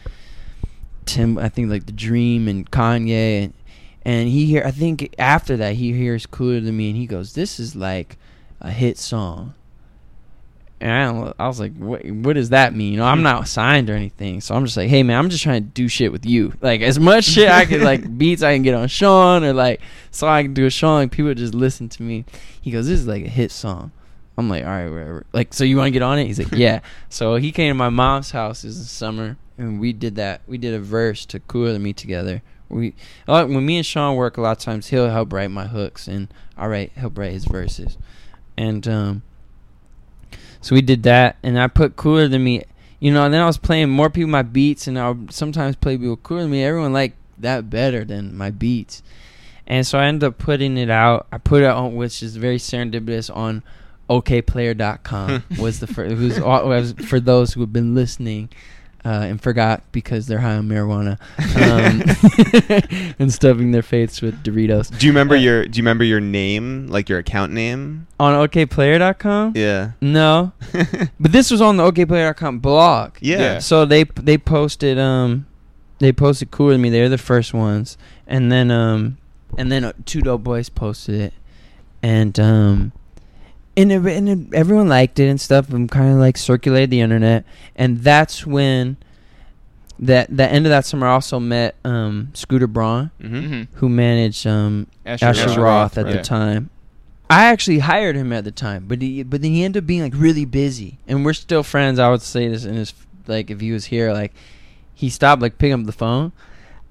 Tim 1.05 1.37
I 1.37 1.49
think 1.49 1.69
like 1.69 1.85
the 1.85 1.91
Dream 1.91 2.47
and 2.47 2.69
Kanye 2.69 3.43
and 3.43 3.53
and 4.03 4.29
he 4.29 4.45
hear 4.45 4.63
I 4.63 4.71
think 4.71 5.13
after 5.19 5.57
that 5.57 5.75
he 5.75 5.93
hears 5.93 6.25
cooler 6.25 6.59
than 6.59 6.77
me 6.77 6.89
and 6.89 6.97
he 6.97 7.07
goes 7.07 7.33
this 7.33 7.59
is 7.59 7.75
like 7.75 8.17
a 8.61 8.71
hit 8.71 8.97
song. 8.97 9.53
And 10.81 10.91
I, 10.91 11.33
I 11.39 11.47
was 11.47 11.59
like, 11.59 11.73
what, 11.75 12.05
what 12.05 12.33
does 12.33 12.49
that 12.49 12.75
mean? 12.75 12.93
You 12.93 12.99
know, 12.99 13.05
I'm 13.05 13.23
not 13.23 13.47
signed 13.47 13.89
or 13.89 13.93
anything. 13.93 14.41
So 14.41 14.55
I'm 14.55 14.65
just 14.65 14.75
like, 14.75 14.89
hey, 14.89 15.03
man, 15.03 15.17
I'm 15.17 15.29
just 15.29 15.43
trying 15.43 15.63
to 15.63 15.69
do 15.69 15.87
shit 15.87 16.11
with 16.11 16.25
you. 16.25 16.53
Like, 16.61 16.81
as 16.81 16.99
much 16.99 17.23
shit 17.23 17.49
I 17.49 17.65
could, 17.65 17.81
like, 17.81 18.17
beats 18.17 18.43
I 18.43 18.53
can 18.53 18.61
get 18.61 18.73
on 18.75 18.87
Sean 18.87 19.43
or, 19.43 19.53
like, 19.53 19.81
so 20.11 20.27
I 20.27 20.43
can 20.43 20.53
do 20.53 20.65
a 20.65 20.69
Sean. 20.69 21.03
Like, 21.03 21.11
people 21.11 21.33
just 21.33 21.53
listen 21.53 21.87
to 21.89 22.03
me. 22.03 22.25
He 22.61 22.71
goes, 22.71 22.87
this 22.87 22.99
is 22.99 23.07
like 23.07 23.23
a 23.23 23.29
hit 23.29 23.51
song. 23.51 23.91
I'm 24.37 24.49
like, 24.49 24.63
all 24.63 24.69
right, 24.69 24.89
whatever. 24.89 25.25
Like, 25.31 25.53
so 25.53 25.63
you 25.63 25.77
want 25.77 25.87
to 25.87 25.91
get 25.91 26.01
on 26.01 26.19
it? 26.19 26.25
He's 26.25 26.39
like, 26.39 26.51
yeah. 26.51 26.81
so 27.09 27.35
he 27.35 27.51
came 27.51 27.69
to 27.69 27.73
my 27.73 27.89
mom's 27.89 28.31
house 28.31 28.63
this 28.63 28.89
summer, 28.89 29.37
and 29.57 29.79
we 29.79 29.93
did 29.93 30.15
that. 30.15 30.41
We 30.45 30.57
did 30.57 30.73
a 30.73 30.79
verse 30.79 31.25
to 31.27 31.39
Cooler 31.39 31.71
Than 31.71 31.83
Me 31.83 31.93
together. 31.93 32.41
We 32.67 32.95
lot- 33.27 33.47
when 33.47 33.65
me 33.65 33.77
and 33.77 33.85
Sean 33.85 34.15
work, 34.15 34.37
a 34.37 34.41
lot 34.41 34.57
of 34.57 34.63
times 34.63 34.87
he'll 34.87 35.09
help 35.09 35.31
write 35.31 35.51
my 35.51 35.67
hooks, 35.67 36.07
and 36.07 36.27
I 36.57 36.67
write 36.67 36.91
help 36.93 37.17
write 37.17 37.31
his 37.31 37.45
verses, 37.45 37.97
and 38.57 38.87
um, 38.87 39.23
so 40.65 40.73
we 40.73 40.81
did 40.81 41.03
that, 41.03 41.35
and 41.43 41.59
I 41.59 41.67
put 41.67 41.95
Cooler 41.95 42.27
Than 42.27 42.43
Me, 42.43 42.63
you 42.99 43.13
know. 43.13 43.23
And 43.23 43.31
then 43.31 43.39
I 43.39 43.45
was 43.45 43.59
playing 43.59 43.91
more 43.91 44.09
people 44.09 44.31
my 44.31 44.41
beats, 44.41 44.87
and 44.87 44.97
I 44.97 45.11
would 45.11 45.31
sometimes 45.31 45.75
play 45.75 45.95
people 45.95 46.17
cooler 46.17 46.41
than 46.41 46.49
me. 46.49 46.63
Everyone 46.63 46.91
liked 46.91 47.17
that 47.37 47.69
better 47.69 48.03
than 48.03 48.35
my 48.35 48.49
beats. 48.49 49.03
And 49.67 49.85
so 49.85 49.99
I 49.99 50.05
ended 50.07 50.23
up 50.23 50.39
putting 50.39 50.75
it 50.77 50.89
out. 50.89 51.27
I 51.31 51.37
put 51.37 51.61
it 51.61 51.67
on, 51.69 51.93
which 51.93 52.23
is 52.23 52.35
very 52.37 52.57
serendipitous, 52.57 53.29
on 53.29 53.61
okayplayer.com. 54.09 55.43
was 55.59 55.81
the 55.81 55.85
first, 55.85 56.15
who's 56.15 56.39
all- 56.39 56.67
was 56.67 56.93
for 56.93 57.19
those 57.19 57.53
who 57.53 57.61
have 57.61 57.71
been 57.71 57.93
listening 57.93 58.49
uh, 59.05 59.09
and 59.29 59.39
forgot 59.41 59.83
because 59.91 60.25
they're 60.25 60.39
high 60.39 60.55
on 60.55 60.67
marijuana 60.67 61.19
um, 61.61 62.01
and 63.19 63.31
stuffing 63.31 63.71
their 63.71 63.83
faces 63.83 64.21
with 64.21 64.43
Doritos. 64.43 64.97
Do 64.97 65.05
you 65.05 65.11
remember 65.11 65.35
your 65.35 65.65
Do 65.67 65.77
you 65.77 65.83
remember 65.83 66.03
your 66.03 66.19
name, 66.19 66.87
like 66.87 67.07
your 67.07 67.19
account 67.19 67.53
name? 67.53 68.07
On 68.19 68.33
okayplayer.com? 68.47 69.53
Yeah. 69.55 69.91
No. 70.01 70.51
But 71.19 71.31
this 71.31 71.51
was 71.51 71.61
on 71.61 71.77
the 71.77 71.89
okayplayer.com 71.89 72.59
blog. 72.59 73.13
yeah. 73.21 73.37
Yeah. 73.37 73.59
So 73.59 73.85
they 73.85 74.03
they 74.03 74.37
posted 74.37 74.97
um 74.97 75.45
they 75.99 76.11
posted 76.11 76.51
cooler 76.51 76.73
than 76.73 76.81
me. 76.81 76.89
They 76.89 77.01
were 77.01 77.09
the 77.09 77.17
first 77.17 77.53
ones, 77.53 77.97
and 78.27 78.51
then 78.51 78.71
um 78.71 79.17
and 79.57 79.71
then 79.71 79.83
uh, 79.83 79.93
two 80.05 80.21
dope 80.21 80.43
boys 80.43 80.69
posted 80.69 81.15
it, 81.21 81.33
and 82.01 82.37
um 82.39 82.91
and, 83.77 83.91
it, 83.91 84.05
and 84.05 84.29
it, 84.29 84.53
everyone 84.53 84.87
liked 84.87 85.19
it 85.19 85.27
and 85.27 85.39
stuff, 85.39 85.69
and 85.71 85.89
kind 85.89 86.11
of 86.13 86.17
like 86.19 86.37
circulated 86.37 86.89
the 86.89 87.01
internet, 87.01 87.45
and 87.75 87.99
that's 87.99 88.45
when 88.45 88.97
that 89.99 90.35
the 90.35 90.45
end 90.45 90.65
of 90.65 90.71
that 90.71 90.85
summer 90.85 91.07
I 91.07 91.13
also 91.13 91.39
met 91.39 91.75
um 91.85 92.29
Scooter 92.33 92.67
Braun, 92.67 93.11
Mm-hmm. 93.21 93.35
Mm-hmm. 93.35 93.77
who 93.77 93.89
managed 93.89 94.45
um 94.45 94.87
Asher, 95.05 95.25
Asher 95.25 95.47
Roth, 95.47 95.57
Roth 95.57 95.97
at 95.97 96.05
right. 96.05 96.13
the 96.15 96.21
time. 96.21 96.69
I 97.29 97.45
actually 97.45 97.79
hired 97.79 98.15
him 98.15 98.31
at 98.33 98.43
the 98.43 98.51
time, 98.51 98.85
but 98.87 99.01
he 99.01 99.23
but 99.23 99.41
then 99.41 99.51
he 99.51 99.63
ended 99.63 99.83
up 99.83 99.87
being 99.87 100.01
like 100.01 100.13
really 100.15 100.45
busy, 100.45 100.99
and 101.07 101.25
we're 101.25 101.33
still 101.33 101.63
friends. 101.63 101.97
I 101.99 102.09
would 102.09 102.21
say 102.21 102.47
this 102.47 102.65
in 102.65 102.75
his 102.75 102.93
like 103.27 103.49
if 103.49 103.59
he 103.61 103.71
was 103.71 103.85
here, 103.85 104.13
like 104.13 104.33
he 104.93 105.09
stopped 105.09 105.41
like 105.41 105.57
picking 105.57 105.79
up 105.79 105.85
the 105.85 105.91
phone, 105.91 106.31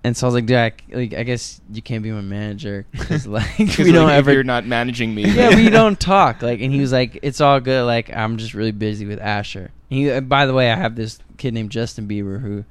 and 0.05 0.17
so 0.17 0.27
I 0.27 0.29
was 0.29 0.35
like, 0.35 0.47
dude, 0.47 0.57
I, 0.57 0.73
like 0.93 1.15
I 1.15 1.23
guess 1.23 1.61
you 1.73 1.81
can't 1.83 2.03
be 2.03 2.11
my 2.13 2.21
manager 2.21 2.87
because 2.93 3.27
like 3.39 3.57
'Cause, 3.57 3.79
we 3.79 3.91
don't 3.93 4.07
like, 4.09 4.19
ever 4.19 4.33
You're 4.33 4.45
not 4.45 4.67
managing 4.67 5.15
me. 5.15 5.25
yeah, 5.25 5.57
we 5.57 5.71
don't 5.81 5.99
talk. 5.99 6.43
Like, 6.43 6.61
and 6.61 6.73
he 6.73 6.81
was 6.81 6.93
like, 6.93 7.19
"It's 7.23 7.41
all 7.41 7.59
good. 7.61 7.85
Like, 7.87 8.15
I'm 8.15 8.37
just 8.37 8.55
really 8.55 8.73
busy 8.73 9.07
with 9.07 9.19
Asher." 9.21 9.71
And 9.91 9.99
he, 9.99 10.11
uh, 10.11 10.21
by 10.21 10.47
the 10.47 10.55
way, 10.55 10.71
I 10.71 10.77
have 10.77 10.95
this 10.95 11.19
kid 11.39 11.55
named 11.55 11.71
Justin 11.71 12.07
Bieber 12.07 12.41
who, 12.41 12.65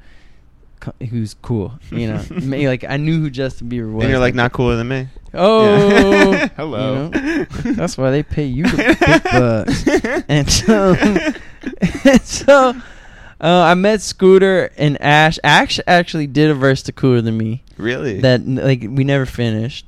who's 1.10 1.34
cool. 1.42 1.74
You 1.92 2.08
know, 2.14 2.24
Ma- 2.44 2.58
like 2.70 2.84
I 2.84 2.98
knew 2.98 3.20
who 3.20 3.30
Justin 3.30 3.70
Bieber 3.70 3.92
was. 3.92 4.04
And 4.04 4.12
you're 4.12 4.20
like 4.20 4.36
not 4.36 4.52
cooler 4.52 4.76
than 4.76 4.88
me. 4.90 5.08
oh, 5.34 6.32
Yeah. 6.34 6.48
Hello. 6.56 7.10
you 7.14 7.20
know? 7.22 7.46
That's 7.74 7.98
why 7.98 8.12
they 8.12 8.22
pay 8.24 8.46
you 8.46 8.64
the 8.66 8.98
big 9.00 9.24
bucks. 9.24 10.24
And 10.30 10.50
so, 10.52 10.96
and 12.04 12.22
so 12.22 12.74
uh, 13.44 13.62
I 13.62 13.74
met 13.76 14.02
Scooter 14.02 14.72
and 14.78 15.00
Ash. 15.02 15.38
Ash 15.44 15.80
actually 15.86 16.28
did 16.28 16.50
a 16.50 16.54
verse 16.56 16.82
to 16.84 16.91
Cooler 16.91 17.22
Than 17.22 17.38
Me 17.38 17.62
Really? 17.78 18.20
that 18.22 18.48
like 18.48 18.82
we 18.89 19.04
never 19.04 19.26
finished. 19.26 19.86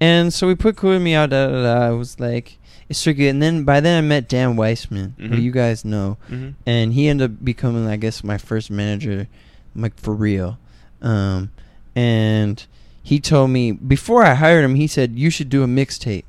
And 0.00 0.32
so 0.32 0.46
we 0.48 0.54
put 0.54 0.76
Cooler 0.76 0.94
Than 0.94 1.04
Me 1.04 1.14
out. 1.14 1.30
Da, 1.30 1.46
da, 1.48 1.62
da. 1.62 1.86
I 1.86 1.90
was 1.90 2.18
like, 2.18 2.58
it's 2.88 2.98
so 2.98 3.12
good. 3.12 3.28
And 3.28 3.42
then 3.42 3.64
by 3.64 3.80
then 3.80 4.02
I 4.02 4.06
met 4.06 4.28
Dan 4.28 4.56
Weissman, 4.56 5.14
who 5.18 5.28
Mhm. 5.28 5.42
you 5.42 5.50
guys 5.52 5.84
know, 5.84 6.16
hmm 6.28 6.50
and 6.64 6.92
he 6.94 7.06
ended 7.08 7.30
up 7.32 7.44
becoming, 7.44 7.86
I 7.86 7.96
guess, 7.96 8.24
my 8.24 8.38
first 8.38 8.70
manager, 8.70 9.28
like 9.74 9.98
for 9.98 10.14
real. 10.14 10.58
Um, 11.02 11.50
and 11.94 12.64
he 13.02 13.20
told 13.20 13.50
me 13.50 13.72
before 13.72 14.24
I 14.24 14.34
hired 14.34 14.64
him, 14.64 14.74
he 14.74 14.86
said 14.86 15.18
you 15.18 15.30
should 15.30 15.48
do 15.48 15.62
a 15.62 15.66
mixtape, 15.66 16.24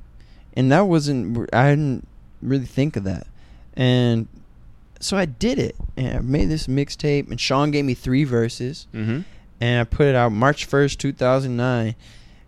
and 0.55 0.71
that 0.71 0.81
wasn't. 0.87 1.49
I 1.53 1.69
didn't 1.71 2.07
really 2.41 2.65
think 2.65 2.95
of 2.95 3.03
that, 3.05 3.25
and 3.75 4.27
so 4.99 5.17
I 5.17 5.25
did 5.25 5.59
it, 5.59 5.75
and 5.95 6.17
I 6.17 6.19
made 6.21 6.49
this 6.49 6.67
mixtape. 6.67 7.29
And 7.29 7.39
Sean 7.39 7.71
gave 7.71 7.85
me 7.85 7.93
three 7.93 8.23
verses, 8.23 8.87
hmm 8.91 9.21
and 9.59 9.81
I 9.81 9.83
put 9.85 10.05
it 10.05 10.13
out 10.15 10.31
March 10.31 10.65
first, 10.65 10.99
two 10.99 11.11
thousand 11.13 11.57
nine, 11.57 11.95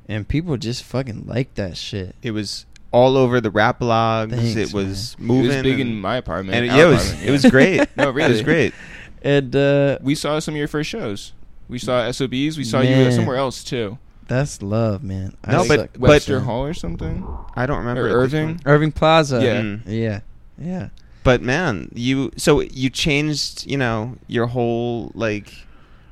and 0.07 0.27
people 0.27 0.55
just 0.57 0.83
fucking 0.83 1.25
liked 1.25 1.55
that 1.55 1.75
shit. 1.77 2.15
It 2.21 2.31
was 2.31 2.65
all 2.91 3.17
over 3.17 3.41
the 3.41 3.49
rap 3.51 3.79
blogs. 3.79 4.31
Thanks, 4.31 4.55
it 4.55 4.73
was 4.73 5.13
It 5.13 5.19
moving. 5.19 5.47
was 5.47 5.55
big 5.63 5.79
and, 5.79 5.89
in 5.91 5.99
my 6.01 6.17
apartment. 6.17 6.55
and 6.55 6.65
it, 6.65 6.69
yeah, 6.69 6.85
it 6.85 6.89
was 6.89 7.05
apartment, 7.07 7.29
it 7.29 7.31
was 7.31 7.45
great. 7.45 7.87
No, 7.97 8.09
really, 8.11 8.29
It 8.29 8.33
was 8.33 8.41
great. 8.43 8.73
And 9.23 9.55
uh, 9.55 9.97
We 10.01 10.15
saw 10.15 10.39
some 10.39 10.53
of 10.53 10.57
your 10.59 10.67
first 10.67 10.89
shows. 10.89 11.33
We 11.67 11.77
saw 11.77 12.09
SOBs. 12.11 12.57
We 12.57 12.63
saw 12.63 12.79
you 12.81 12.89
Man. 12.91 13.07
at 13.07 13.13
somewhere 13.13 13.37
else 13.37 13.63
too. 13.63 13.97
that's 14.27 14.61
love, 14.61 15.03
man. 15.03 15.35
I 15.43 15.51
No, 15.51 15.67
but- 15.67 15.79
suck. 15.79 15.89
but- 15.93 16.09
Webster 16.09 16.39
Hall 16.41 16.63
or 16.65 16.73
something. 16.73 17.27
I 17.55 17.65
don't 17.65 17.79
remember 17.79 18.07
Or 18.07 18.21
Irving. 18.23 18.61
Irving 18.65 18.91
Plaza. 18.91 19.39
Yeah. 19.43 19.61
Mm. 19.61 19.81
yeah, 19.87 20.19
yeah. 20.59 20.89
But 21.23 21.41
man, 21.41 21.89
you 21.93 22.31
so 22.37 22.61
you 22.61 22.89
changed, 22.89 23.65
you 23.69 23.77
know, 23.77 24.17
your 24.27 24.47
whole 24.47 25.11
like 25.13 25.53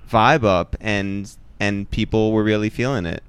vibe 0.09 0.43
up, 0.43 0.75
and 0.81 1.33
and 1.59 1.89
people 1.89 2.31
were 2.31 2.43
really 2.43 2.69
feeling 2.69 3.05
it. 3.05 3.23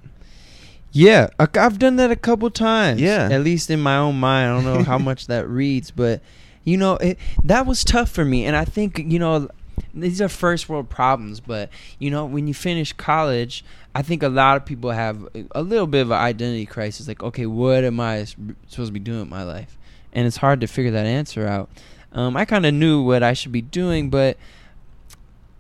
Yeah, 0.91 1.29
I've 1.39 1.79
done 1.79 1.97
that 1.97 2.11
a 2.11 2.17
couple 2.17 2.51
times. 2.51 3.01
Yeah. 3.01 3.29
at 3.31 3.43
least 3.43 3.71
in 3.71 3.81
my 3.81 3.97
own 3.97 4.19
mind. 4.19 4.51
I 4.51 4.55
don't 4.55 4.65
know 4.65 4.83
how 4.85 4.99
much 4.99 5.27
that 5.27 5.49
reads, 5.49 5.91
but 5.91 6.23
you 6.65 6.77
know, 6.77 6.97
it, 6.97 7.19
that 7.45 7.67
was 7.67 7.85
tough 7.85 8.11
for 8.11 8.25
me. 8.25 8.45
And 8.45 8.57
I 8.57 8.65
think 8.65 8.99
you 8.99 9.19
know, 9.19 9.49
these 9.95 10.21
are 10.21 10.29
first 10.29 10.69
world 10.69 10.89
problems. 10.89 11.41
But 11.41 11.71
you 11.99 12.11
know, 12.11 12.25
when 12.25 12.49
you 12.49 12.55
finish 12.55 12.93
college, 12.93 13.65
I 13.95 14.03
think 14.03 14.23
a 14.23 14.29
lot 14.29 14.57
of 14.57 14.65
people 14.65 14.91
have 14.91 15.29
a 15.53 15.63
little 15.63 15.87
bit 15.87 16.03
of 16.03 16.11
an 16.11 16.19
identity 16.19 16.67
crisis. 16.67 17.07
Like, 17.07 17.23
okay, 17.23 17.47
what 17.47 17.85
am 17.85 18.01
I 18.01 18.25
supposed 18.25 18.89
to 18.89 18.93
be 18.93 19.01
doing 19.01 19.21
with 19.21 19.29
my 19.29 19.43
life? 19.43 19.78
And 20.13 20.27
it's 20.27 20.39
hard 20.39 20.61
to 20.61 20.67
figure 20.67 20.93
that 20.93 21.07
answer 21.07 21.47
out. 21.47 21.69
Um, 22.13 22.37
I 22.37 22.45
kind 22.45 22.65
of 22.65 22.75
knew 22.75 23.03
what 23.03 23.23
I 23.23 23.33
should 23.35 23.53
be 23.53 23.61
doing, 23.61 24.11
but 24.11 24.37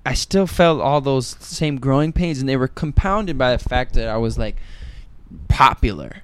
I 0.06 0.14
still 0.14 0.46
felt 0.46 0.80
all 0.80 1.00
those 1.00 1.36
same 1.40 1.76
growing 1.76 2.12
pains, 2.12 2.40
and 2.40 2.48
they 2.48 2.56
were 2.56 2.68
compounded 2.68 3.36
by 3.36 3.54
the 3.54 3.62
fact 3.62 3.94
that 3.94 4.08
I 4.08 4.16
was 4.16 4.38
like 4.38 4.56
popular, 5.48 6.22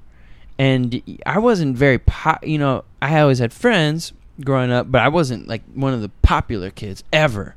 and 0.59 1.03
I 1.27 1.39
wasn't 1.39 1.77
very 1.77 1.99
po- 1.99 2.39
You 2.43 2.57
know, 2.57 2.85
I 3.03 3.21
always 3.21 3.41
had 3.41 3.53
friends 3.53 4.15
growing 4.43 4.73
up, 4.73 4.91
but 4.91 5.03
I 5.03 5.09
wasn't 5.09 5.47
like 5.47 5.63
one 5.75 5.93
of 5.93 6.01
the 6.01 6.09
popular 6.23 6.71
kids 6.71 7.05
ever. 7.13 7.57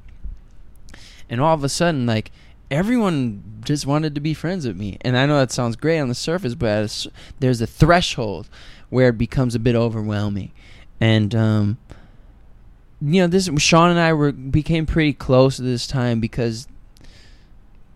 And 1.29 1.39
all 1.39 1.53
of 1.53 1.63
a 1.63 1.69
sudden, 1.69 2.05
like 2.05 2.31
everyone 2.69 3.61
just 3.63 3.85
wanted 3.85 4.13
to 4.15 4.21
be 4.21 4.33
friends 4.33 4.67
with 4.67 4.75
me, 4.75 4.97
and 5.01 5.17
I 5.17 5.25
know 5.25 5.39
that 5.39 5.53
sounds 5.53 5.77
great 5.77 5.99
on 5.99 6.09
the 6.09 6.15
surface, 6.15 6.55
but 6.55 7.07
there's 7.39 7.61
a 7.61 7.67
threshold 7.67 8.49
where 8.89 9.09
it 9.09 9.17
becomes 9.17 9.55
a 9.55 9.59
bit 9.59 9.75
overwhelming, 9.75 10.51
and 10.99 11.33
um, 11.35 11.77
you 13.01 13.21
know, 13.21 13.27
this 13.27 13.49
Sean 13.57 13.89
and 13.89 13.99
I 13.99 14.13
were 14.13 14.31
became 14.31 14.85
pretty 14.85 15.13
close 15.13 15.59
at 15.59 15.65
this 15.65 15.87
time 15.87 16.19
because 16.19 16.67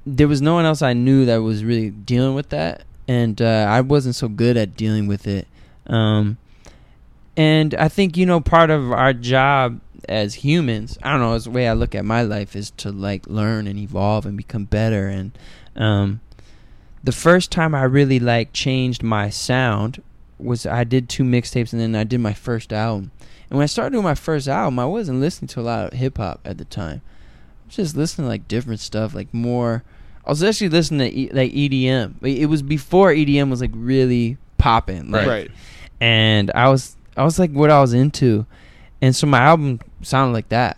there 0.05 0.27
was 0.27 0.41
no 0.41 0.53
one 0.53 0.65
else 0.65 0.81
I 0.81 0.93
knew 0.93 1.25
that 1.25 1.37
was 1.37 1.63
really 1.63 1.89
dealing 1.89 2.35
with 2.35 2.49
that, 2.49 2.83
and 3.07 3.41
uh, 3.41 3.65
I 3.69 3.81
wasn't 3.81 4.15
so 4.15 4.27
good 4.27 4.57
at 4.57 4.75
dealing 4.75 5.07
with 5.07 5.27
it. 5.27 5.47
Um, 5.87 6.37
and 7.35 7.73
I 7.75 7.87
think 7.87 8.17
you 8.17 8.25
know 8.25 8.41
part 8.41 8.69
of 8.69 8.91
our 8.91 9.13
job 9.13 9.79
as 10.07 10.35
humans, 10.35 10.97
I 11.01 11.11
don't 11.11 11.21
know, 11.21 11.33
as 11.33 11.45
the 11.45 11.51
way 11.51 11.67
I 11.67 11.73
look 11.73 11.95
at 11.95 12.05
my 12.05 12.21
life 12.21 12.55
is 12.55 12.71
to 12.71 12.91
like 12.91 13.27
learn 13.27 13.67
and 13.67 13.79
evolve 13.79 14.25
and 14.25 14.37
become 14.37 14.65
better. 14.65 15.07
And 15.07 15.31
um, 15.75 16.21
the 17.03 17.11
first 17.11 17.51
time 17.51 17.73
I 17.73 17.83
really 17.83 18.19
like 18.19 18.53
changed 18.53 19.03
my 19.03 19.29
sound 19.29 20.01
was 20.43 20.65
I 20.65 20.83
did 20.83 21.09
two 21.09 21.23
mixtapes 21.23 21.71
and 21.73 21.81
then 21.81 21.95
I 21.95 22.03
did 22.03 22.19
my 22.19 22.33
first 22.33 22.71
album. 22.73 23.11
And 23.49 23.57
when 23.57 23.63
I 23.63 23.67
started 23.67 23.91
doing 23.91 24.03
my 24.03 24.15
first 24.15 24.47
album, 24.47 24.79
I 24.79 24.85
wasn't 24.85 25.19
listening 25.19 25.47
to 25.49 25.59
a 25.59 25.63
lot 25.63 25.87
of 25.87 25.93
hip 25.93 26.17
hop 26.17 26.39
at 26.45 26.57
the 26.57 26.65
time. 26.65 27.01
I 27.03 27.67
was 27.67 27.75
just 27.75 27.95
listening 27.97 28.25
to 28.25 28.29
like 28.29 28.47
different 28.47 28.79
stuff, 28.79 29.13
like 29.13 29.33
more. 29.33 29.83
I 30.25 30.29
was 30.29 30.41
actually 30.43 30.69
listening 30.69 31.09
to 31.11 31.17
e- 31.17 31.31
like 31.33 31.51
EDM. 31.51 32.15
Like, 32.21 32.35
It 32.37 32.45
was 32.45 32.61
before 32.61 33.11
EDM 33.11 33.49
was 33.49 33.59
like 33.61 33.71
really 33.73 34.37
popping, 34.57 35.11
like, 35.11 35.27
Right. 35.27 35.51
and 35.99 36.51
I 36.55 36.69
was 36.69 36.95
I 37.17 37.23
was 37.25 37.37
like 37.39 37.51
what 37.51 37.69
I 37.69 37.81
was 37.81 37.93
into, 37.93 38.45
and 39.01 39.13
so 39.15 39.27
my 39.27 39.39
album 39.39 39.79
sounded 40.01 40.33
like 40.33 40.49
that. 40.49 40.77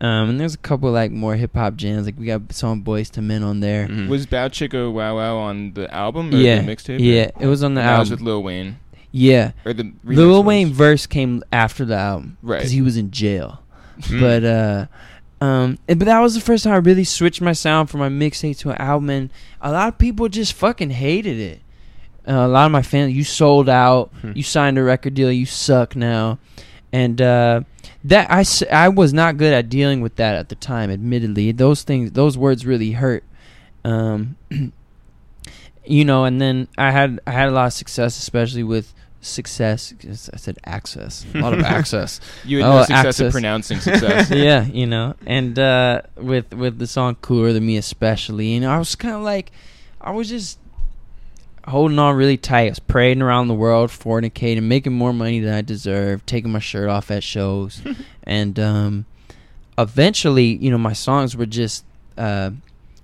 Um, 0.00 0.30
and 0.30 0.40
there's 0.40 0.54
a 0.54 0.58
couple 0.58 0.90
like 0.90 1.12
more 1.12 1.36
hip 1.36 1.54
hop 1.54 1.76
jams, 1.76 2.06
like 2.06 2.18
we 2.18 2.26
got 2.26 2.52
some 2.52 2.82
Boyz 2.82 3.16
II 3.16 3.22
Men 3.22 3.44
on 3.44 3.60
there. 3.60 3.86
Mhm. 3.86 4.08
Was 4.08 4.26
Bow 4.26 4.48
Chicka 4.48 4.92
Wow 4.92 5.16
Wow 5.16 5.36
on 5.36 5.74
the 5.74 5.92
album 5.94 6.34
or 6.34 6.38
Yeah, 6.38 6.60
the 6.62 6.74
mixtape? 6.74 6.98
yeah, 6.98 7.30
it 7.38 7.46
was 7.46 7.62
on 7.62 7.74
the 7.74 7.80
And 7.82 7.88
that 7.88 7.98
was 8.00 8.10
album. 8.10 8.24
with 8.24 8.26
Lil 8.32 8.42
Wayne 8.42 8.76
yeah, 9.12 9.52
or 9.64 9.72
the 9.72 9.92
Lil 10.04 10.38
was- 10.38 10.46
Wayne 10.46 10.72
verse 10.72 11.06
came 11.06 11.42
after 11.52 11.84
the 11.84 11.96
album, 11.96 12.36
Right. 12.42 12.56
Because 12.58 12.72
he 12.72 12.82
was 12.82 12.96
in 12.96 13.10
jail. 13.12 13.62
Mm. 14.00 14.20
But 14.20 14.44
uh, 14.44 15.44
um, 15.44 15.78
and- 15.86 15.98
but 15.98 16.06
that 16.06 16.18
was 16.20 16.34
the 16.34 16.40
first 16.40 16.64
time 16.64 16.72
I 16.74 16.78
really 16.78 17.04
switched 17.04 17.40
my 17.40 17.52
sound 17.52 17.90
from 17.90 18.00
my 18.00 18.08
mixtape 18.08 18.58
to 18.60 18.70
an 18.70 18.76
album, 18.78 19.10
and 19.10 19.30
a 19.60 19.70
lot 19.70 19.88
of 19.88 19.98
people 19.98 20.28
just 20.28 20.54
fucking 20.54 20.90
hated 20.90 21.38
it. 21.38 21.60
Uh, 22.26 22.46
a 22.46 22.48
lot 22.48 22.66
of 22.66 22.72
my 22.72 22.82
fans, 22.82 23.12
you 23.12 23.24
sold 23.24 23.68
out, 23.68 24.10
Hmm. 24.20 24.32
you 24.34 24.42
signed 24.42 24.78
a 24.78 24.82
record 24.82 25.14
deal, 25.14 25.30
you 25.32 25.44
suck 25.46 25.94
now, 25.96 26.38
and 26.92 27.20
uh, 27.20 27.62
that 28.04 28.30
I 28.30 28.44
I 28.70 28.88
was 28.88 29.12
not 29.12 29.36
good 29.36 29.52
at 29.52 29.68
dealing 29.68 30.00
with 30.00 30.16
that 30.16 30.36
at 30.36 30.48
the 30.48 30.54
time. 30.54 30.90
Admittedly, 30.90 31.50
those 31.52 31.82
things, 31.82 32.12
those 32.12 32.38
words 32.38 32.64
really 32.64 32.92
hurt. 32.92 33.24
Um, 33.84 34.36
you 35.84 36.04
know, 36.04 36.24
and 36.24 36.40
then 36.40 36.68
I 36.78 36.90
had 36.92 37.20
I 37.26 37.32
had 37.32 37.48
a 37.48 37.52
lot 37.52 37.66
of 37.66 37.72
success, 37.72 38.18
especially 38.18 38.62
with 38.62 38.94
success. 39.22 39.94
I 40.32 40.36
said 40.36 40.58
access, 40.64 41.24
a 41.34 41.38
lot 41.38 41.54
of 41.54 41.60
access. 41.64 42.20
You 42.44 42.58
had 42.58 42.66
Oh, 42.66 42.72
no 42.76 42.80
success 42.82 43.06
access. 43.06 43.20
at 43.20 43.32
pronouncing 43.32 43.80
success. 43.80 44.30
yeah, 44.32 44.64
you 44.66 44.86
know, 44.86 45.14
and 45.26 45.58
uh, 45.58 46.02
with 46.16 46.52
with 46.52 46.78
the 46.78 46.86
song 46.86 47.14
"Cooler 47.22 47.52
Than 47.54 47.64
Me," 47.64 47.76
especially, 47.78 48.54
and 48.56 48.66
I 48.66 48.78
was 48.78 48.94
kind 48.94 49.14
of 49.14 49.22
like, 49.22 49.50
I 50.00 50.10
was 50.10 50.28
just 50.28 50.58
holding 51.66 51.98
on 51.98 52.16
really 52.16 52.36
tight. 52.36 52.66
I 52.66 52.68
was 52.70 52.80
parading 52.80 53.22
around 53.22 53.46
the 53.48 53.54
world, 53.54 53.90
fornicating, 53.90 54.64
making 54.64 54.92
more 54.92 55.12
money 55.12 55.38
than 55.40 55.54
I 55.54 55.62
deserved, 55.62 56.26
taking 56.26 56.50
my 56.52 56.58
shirt 56.58 56.88
off 56.90 57.10
at 57.10 57.22
shows, 57.22 57.80
and 58.24 58.58
um, 58.58 59.06
eventually, 59.78 60.56
you 60.56 60.70
know, 60.70 60.78
my 60.78 60.92
songs 60.92 61.36
were 61.36 61.46
just 61.46 61.84
uh, 62.18 62.50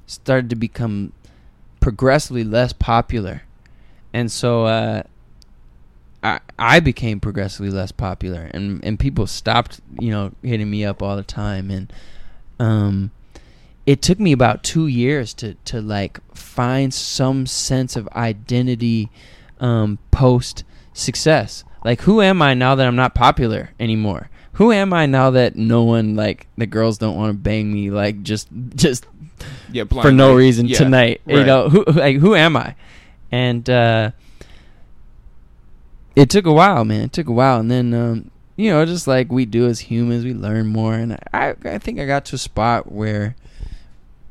started 0.06 0.50
to 0.50 0.56
become 0.56 1.12
progressively 1.80 2.44
less 2.44 2.72
popular, 2.72 3.42
and 4.12 4.30
so. 4.32 4.64
Uh, 4.66 5.02
I 6.22 6.40
I 6.58 6.80
became 6.80 7.20
progressively 7.20 7.70
less 7.70 7.92
popular, 7.92 8.50
and 8.52 8.82
and 8.84 8.98
people 8.98 9.26
stopped, 9.26 9.80
you 10.00 10.10
know, 10.10 10.32
hitting 10.42 10.70
me 10.70 10.84
up 10.84 11.02
all 11.02 11.16
the 11.16 11.22
time, 11.22 11.70
and 11.70 11.92
um, 12.58 13.10
it 13.86 14.02
took 14.02 14.18
me 14.18 14.32
about 14.32 14.62
two 14.62 14.86
years 14.86 15.32
to 15.34 15.54
to 15.66 15.80
like 15.80 16.20
find 16.34 16.92
some 16.92 17.46
sense 17.46 17.96
of 17.96 18.08
identity, 18.08 19.10
um, 19.60 19.98
post 20.10 20.64
success. 20.92 21.64
Like, 21.84 22.02
who 22.02 22.20
am 22.20 22.42
I 22.42 22.54
now 22.54 22.74
that 22.74 22.86
I'm 22.86 22.96
not 22.96 23.14
popular 23.14 23.70
anymore? 23.78 24.30
Who 24.54 24.72
am 24.72 24.92
I 24.92 25.06
now 25.06 25.30
that 25.30 25.54
no 25.54 25.84
one 25.84 26.16
like 26.16 26.48
the 26.56 26.66
girls 26.66 26.98
don't 26.98 27.16
want 27.16 27.30
to 27.30 27.38
bang 27.38 27.72
me 27.72 27.90
like 27.90 28.22
just 28.24 28.48
just 28.74 29.06
yeah, 29.70 29.84
for 29.84 30.10
no 30.10 30.34
reason 30.34 30.66
Yeah, 30.66 30.78
tonight. 30.78 31.20
You 31.26 31.44
know, 31.44 31.68
who 31.68 31.84
like 31.84 32.16
who 32.16 32.34
am 32.34 32.56
I? 32.56 32.74
And 33.30 33.70
uh 33.70 34.10
it 36.18 36.30
took 36.30 36.46
a 36.46 36.52
while, 36.52 36.84
man. 36.84 37.02
It 37.02 37.12
took 37.12 37.28
a 37.28 37.32
while, 37.32 37.60
and 37.60 37.70
then 37.70 37.94
um, 37.94 38.30
you 38.56 38.70
know, 38.70 38.84
just 38.84 39.06
like 39.06 39.30
we 39.30 39.44
do 39.46 39.66
as 39.66 39.80
humans, 39.80 40.24
we 40.24 40.34
learn 40.34 40.66
more. 40.66 40.94
And 40.94 41.18
I, 41.32 41.54
I 41.64 41.78
think 41.78 41.98
I 42.00 42.06
got 42.06 42.24
to 42.26 42.34
a 42.34 42.38
spot 42.38 42.90
where 42.90 43.36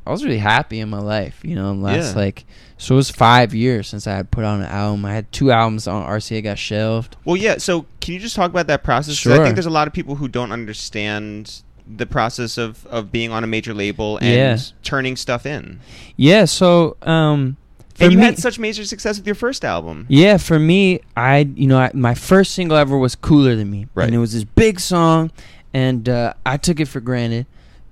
I 0.06 0.12
was 0.12 0.24
really 0.24 0.38
happy 0.40 0.80
in 0.80 0.90
my 0.90 1.00
life. 1.00 1.40
You 1.44 1.56
know, 1.56 1.74
last 1.74 2.14
Yeah. 2.16 2.22
like 2.22 2.46
so 2.78 2.96
it 2.96 2.98
was 2.98 3.10
five 3.10 3.54
years 3.56 3.88
since 3.88 4.06
I 4.08 4.16
had 4.16 4.30
put 4.32 4.44
on 4.44 4.62
an 4.62 4.68
album. 4.68 5.06
I 5.06 5.14
had 5.14 5.32
two 5.32 5.52
albums 5.52 5.88
on 5.88 6.04
RCA 6.06 6.44
got 6.44 6.58
shelved. 6.60 7.16
Well, 7.26 7.38
yeah. 7.38 7.58
So, 7.58 7.86
can 8.02 8.14
you 8.14 8.20
just 8.20 8.36
talk 8.36 8.50
about 8.52 8.68
that 8.68 8.84
process? 8.84 9.22
'Cause 9.24 9.32
I 9.34 9.44
think 9.44 9.56
there's 9.56 9.66
a 9.66 9.70
lot 9.72 9.88
of 9.88 9.94
people 9.94 10.16
who 10.16 10.28
don't 10.28 10.52
understand 10.52 11.62
the 11.90 12.06
process 12.06 12.58
of, 12.58 12.86
of 12.88 13.14
being 13.14 13.32
on 13.32 13.44
a 13.46 13.48
major 13.48 13.74
label 13.74 14.18
and 14.18 14.30
Yeah. 14.36 14.58
turning 14.84 15.16
stuff 15.16 15.46
in. 15.46 15.80
Yeah, 16.18 16.44
so 16.44 16.98
um, 17.02 17.56
and 18.00 18.12
you 18.12 18.18
me, 18.18 18.24
had 18.26 18.38
such 18.38 18.60
major 18.60 18.86
success 18.86 19.18
with 19.18 19.26
your 19.26 19.36
first 19.36 19.66
album. 19.66 20.06
Yeah, 20.10 20.38
for 20.38 20.60
me, 20.60 21.02
I 21.16 21.40
you 21.56 21.68
know 21.68 21.80
I, 21.80 21.92
my 21.94 22.14
first 22.14 22.54
single 22.54 22.78
ever 22.78 22.98
was 22.98 23.16
"Cooler 23.16 23.56
Than 23.56 23.70
Me," 23.72 23.88
Right. 23.96 24.06
and 24.06 24.16
it 24.16 24.20
was 24.20 24.34
this 24.34 24.44
big 24.44 24.80
song, 24.80 25.32
and 25.74 26.08
uh, 26.08 26.34
I 26.46 26.58
took 26.58 26.80
it 26.80 26.88
for 26.88 27.00
granted 27.00 27.46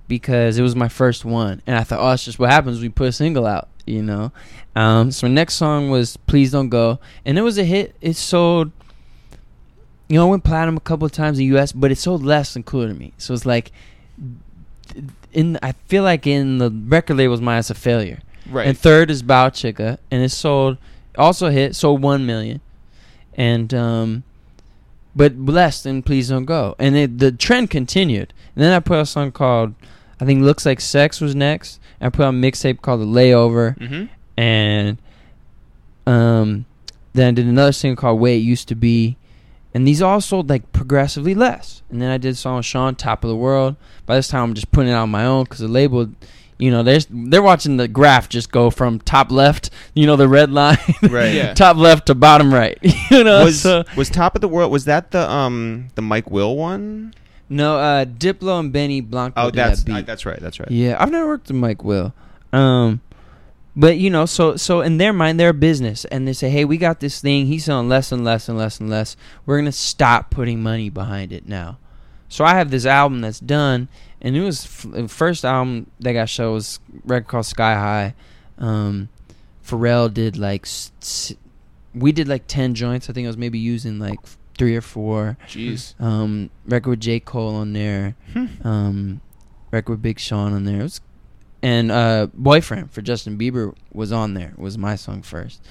because 0.08 0.58
it 0.58 0.62
was 0.62 0.76
my 0.76 0.88
first 0.88 1.24
one, 1.24 1.60
and 1.66 1.76
I 1.76 1.82
thought, 1.82 1.98
oh, 2.00 2.12
it's 2.12 2.24
just 2.24 2.38
what 2.38 2.50
happens. 2.50 2.80
We 2.80 2.88
put 2.88 3.08
a 3.08 3.12
single 3.12 3.46
out, 3.46 3.68
you 3.86 4.02
know. 4.02 4.30
Um, 4.76 5.10
so 5.10 5.26
my 5.26 5.32
next 5.32 5.54
song 5.54 5.90
was 5.90 6.16
"Please 6.16 6.52
Don't 6.52 6.68
Go," 6.68 7.00
and 7.24 7.38
it 7.38 7.42
was 7.42 7.58
a 7.58 7.64
hit. 7.64 7.96
It 8.00 8.14
sold, 8.14 8.70
you 10.08 10.16
know, 10.16 10.26
it 10.26 10.30
went 10.30 10.44
platinum 10.44 10.76
a 10.76 10.80
couple 10.80 11.06
of 11.06 11.12
times 11.12 11.38
in 11.38 11.42
the 11.42 11.46
U.S., 11.56 11.72
but 11.72 11.90
it 11.90 11.96
sold 11.96 12.22
less 12.22 12.54
than 12.54 12.62
"Cooler 12.62 12.88
Than 12.88 12.98
Me." 12.98 13.12
So 13.18 13.34
it's 13.34 13.46
like, 13.46 13.72
in 15.32 15.58
I 15.62 15.72
feel 15.72 16.02
like 16.02 16.26
in 16.26 16.58
the 16.58 16.70
record 16.70 17.16
labels, 17.16 17.40
mine 17.40 17.58
it's 17.58 17.70
a 17.70 17.74
failure. 17.74 18.20
Right. 18.50 18.66
And 18.66 18.78
third 18.78 19.10
is 19.10 19.22
Bow 19.22 19.48
Chicka, 19.48 19.98
and 20.10 20.22
it 20.22 20.30
sold 20.30 20.78
also 21.18 21.48
hit 21.48 21.74
sold 21.74 22.02
one 22.02 22.26
million, 22.26 22.60
and 23.34 23.72
um, 23.74 24.22
but 25.14 25.36
less 25.38 25.82
than 25.82 26.02
Please 26.02 26.28
Don't 26.28 26.44
Go, 26.44 26.74
and 26.78 26.96
it, 26.96 27.18
the 27.18 27.32
trend 27.32 27.70
continued. 27.70 28.32
And 28.54 28.62
then 28.64 28.72
I 28.72 28.80
put 28.80 28.98
out 28.98 29.02
a 29.02 29.06
song 29.06 29.32
called 29.32 29.74
I 30.20 30.24
think 30.24 30.42
Looks 30.42 30.64
Like 30.66 30.80
Sex 30.80 31.20
was 31.20 31.34
next. 31.34 31.80
I 32.00 32.08
put 32.10 32.24
out 32.24 32.34
a 32.34 32.36
mixtape 32.36 32.82
called 32.82 33.00
The 33.00 33.06
Layover, 33.06 33.76
Mm-hmm. 33.78 34.04
and 34.40 34.98
um, 36.06 36.66
then 37.14 37.28
I 37.28 37.30
did 37.32 37.46
another 37.46 37.72
single 37.72 38.00
called 38.00 38.20
Way 38.20 38.36
It 38.36 38.40
Used 38.42 38.68
to 38.68 38.74
Be, 38.74 39.16
and 39.74 39.86
these 39.86 40.02
all 40.02 40.20
sold 40.20 40.48
like 40.48 40.72
progressively 40.72 41.34
less. 41.34 41.82
And 41.90 42.00
then 42.02 42.10
I 42.10 42.18
did 42.18 42.32
a 42.32 42.34
song 42.36 42.56
with 42.58 42.66
Sean, 42.66 42.94
Top 42.94 43.24
of 43.24 43.28
the 43.30 43.36
World. 43.36 43.76
By 44.06 44.16
this 44.16 44.28
time, 44.28 44.42
I'm 44.44 44.54
just 44.54 44.70
putting 44.72 44.90
it 44.90 44.94
out 44.94 45.04
on 45.04 45.10
my 45.10 45.24
own 45.24 45.44
because 45.44 45.58
the 45.60 45.68
label, 45.68 46.08
you 46.58 46.70
know, 46.70 46.82
they're 46.82 47.00
they're 47.10 47.42
watching 47.42 47.76
the 47.76 47.88
graph 47.88 48.28
just 48.28 48.50
go 48.50 48.70
from 48.70 48.98
top 49.00 49.30
left, 49.30 49.70
you 49.94 50.06
know, 50.06 50.16
the 50.16 50.28
red 50.28 50.50
line, 50.50 50.78
Right. 51.02 51.34
Yeah. 51.34 51.54
top 51.54 51.76
left 51.76 52.06
to 52.06 52.14
bottom 52.14 52.52
right. 52.52 52.78
you 53.10 53.24
know, 53.24 53.44
was 53.44 53.60
so 53.62 53.84
was 53.96 54.08
top 54.08 54.34
of 54.34 54.40
the 54.40 54.48
world? 54.48 54.72
Was 54.72 54.86
that 54.86 55.10
the 55.10 55.30
um 55.30 55.88
the 55.94 56.02
Mike 56.02 56.30
Will 56.30 56.56
one? 56.56 57.14
no, 57.48 57.78
uh, 57.78 58.04
Diplo 58.04 58.58
and 58.58 58.72
Benny 58.72 59.00
Blanco. 59.00 59.40
Oh, 59.40 59.50
that's 59.50 59.84
that 59.84 59.86
beat. 59.86 59.94
uh, 59.94 60.02
that's 60.02 60.26
right. 60.26 60.40
That's 60.40 60.58
right. 60.58 60.70
Yeah, 60.70 60.96
I've 60.98 61.10
never 61.12 61.26
worked 61.28 61.46
with 61.48 61.56
Mike 61.56 61.84
Will. 61.84 62.12
Um, 62.52 63.00
but 63.76 63.98
you 63.98 64.08
know, 64.10 64.24
so 64.26 64.56
so 64.56 64.80
in 64.80 64.96
their 64.98 65.12
mind, 65.12 65.38
they're 65.38 65.50
a 65.50 65.54
business, 65.54 66.04
and 66.06 66.26
they 66.26 66.32
say, 66.32 66.48
"Hey, 66.50 66.64
we 66.64 66.76
got 66.78 67.00
this 67.00 67.20
thing. 67.20 67.46
He's 67.46 67.66
selling 67.66 67.88
less 67.88 68.10
and 68.10 68.24
less 68.24 68.48
and 68.48 68.56
less 68.58 68.80
and 68.80 68.88
less. 68.90 69.16
We're 69.44 69.58
gonna 69.58 69.70
stop 69.72 70.30
putting 70.30 70.62
money 70.62 70.88
behind 70.88 71.32
it 71.32 71.46
now." 71.46 71.78
So 72.28 72.44
I 72.44 72.54
have 72.54 72.70
this 72.72 72.86
album 72.86 73.20
that's 73.20 73.38
done, 73.38 73.88
and 74.26 74.36
it 74.36 74.42
was 74.42 74.64
f- 74.64 74.86
the 74.90 75.06
first 75.08 75.44
album 75.44 75.90
that 76.00 76.12
got 76.12 76.28
show 76.28 76.52
was 76.54 76.80
record 77.04 77.28
called 77.28 77.46
Sky 77.46 77.74
High. 77.74 78.14
Um, 78.58 79.08
Pharrell 79.64 80.12
did 80.12 80.36
like 80.36 80.64
s- 80.66 80.90
s- 81.00 81.34
we 81.94 82.10
did 82.12 82.26
like 82.28 82.46
ten 82.48 82.74
joints. 82.74 83.08
I 83.08 83.12
think 83.12 83.24
I 83.26 83.28
was 83.28 83.36
maybe 83.36 83.58
using 83.58 83.98
like 83.98 84.18
three 84.58 84.74
or 84.76 84.80
four 84.80 85.36
Jeez. 85.46 85.94
um, 86.00 86.50
record 86.66 86.90
with 86.90 87.00
J. 87.00 87.20
Cole 87.20 87.54
on 87.54 87.72
there, 87.72 88.14
Hmm. 88.32 88.46
um, 88.66 89.20
record 89.70 89.92
with 89.92 90.02
Big 90.02 90.18
Sean 90.18 90.52
on 90.52 90.64
there. 90.64 90.80
It 90.80 90.82
was, 90.84 91.00
and 91.62 91.90
uh, 91.90 92.28
Boyfriend 92.34 92.90
for 92.90 93.02
Justin 93.02 93.36
Bieber 93.38 93.74
was 93.92 94.12
on 94.12 94.34
there. 94.34 94.52
Was 94.56 94.76
my 94.78 94.96
song 94.96 95.22
first. 95.22 95.62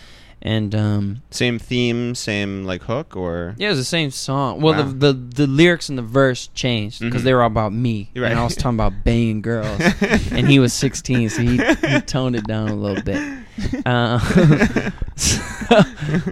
And 0.42 0.76
um, 0.76 1.24
Same 1.32 1.58
theme, 1.58 2.14
same 2.14 2.66
like 2.66 2.84
hook, 2.84 3.16
or 3.16 3.56
yeah, 3.58 3.68
it 3.68 3.70
was 3.72 3.80
the 3.80 3.84
same 3.84 4.12
song. 4.12 4.62
Well, 4.62 4.74
Wow. 4.76 4.84
the, 4.84 4.94
the 4.94 5.14
the 5.14 5.48
lyrics 5.48 5.90
and 5.90 5.98
the 5.98 6.04
verse 6.04 6.48
changed 6.54 7.00
because 7.00 7.22
Mhm. 7.22 7.26
they 7.26 7.34
were 7.34 7.42
all 7.42 7.48
about 7.48 7.74
me, 7.74 8.12
Right. 8.16 8.30
and 8.32 8.40
I 8.40 8.44
was 8.44 8.56
talking 8.56 8.76
about 8.76 9.04
banging 9.04 9.42
girls. 9.42 9.80
and 10.32 10.48
he 10.48 10.60
was 10.60 10.72
16, 10.74 11.30
so 11.30 11.42
he, 11.42 11.58
he 11.58 12.02
toned 12.02 12.36
it 12.36 12.46
down 12.46 12.70
a 12.70 12.76
little 12.76 13.02
bit. 13.04 13.22
Uh, 13.86 14.20
so- 15.16 15.42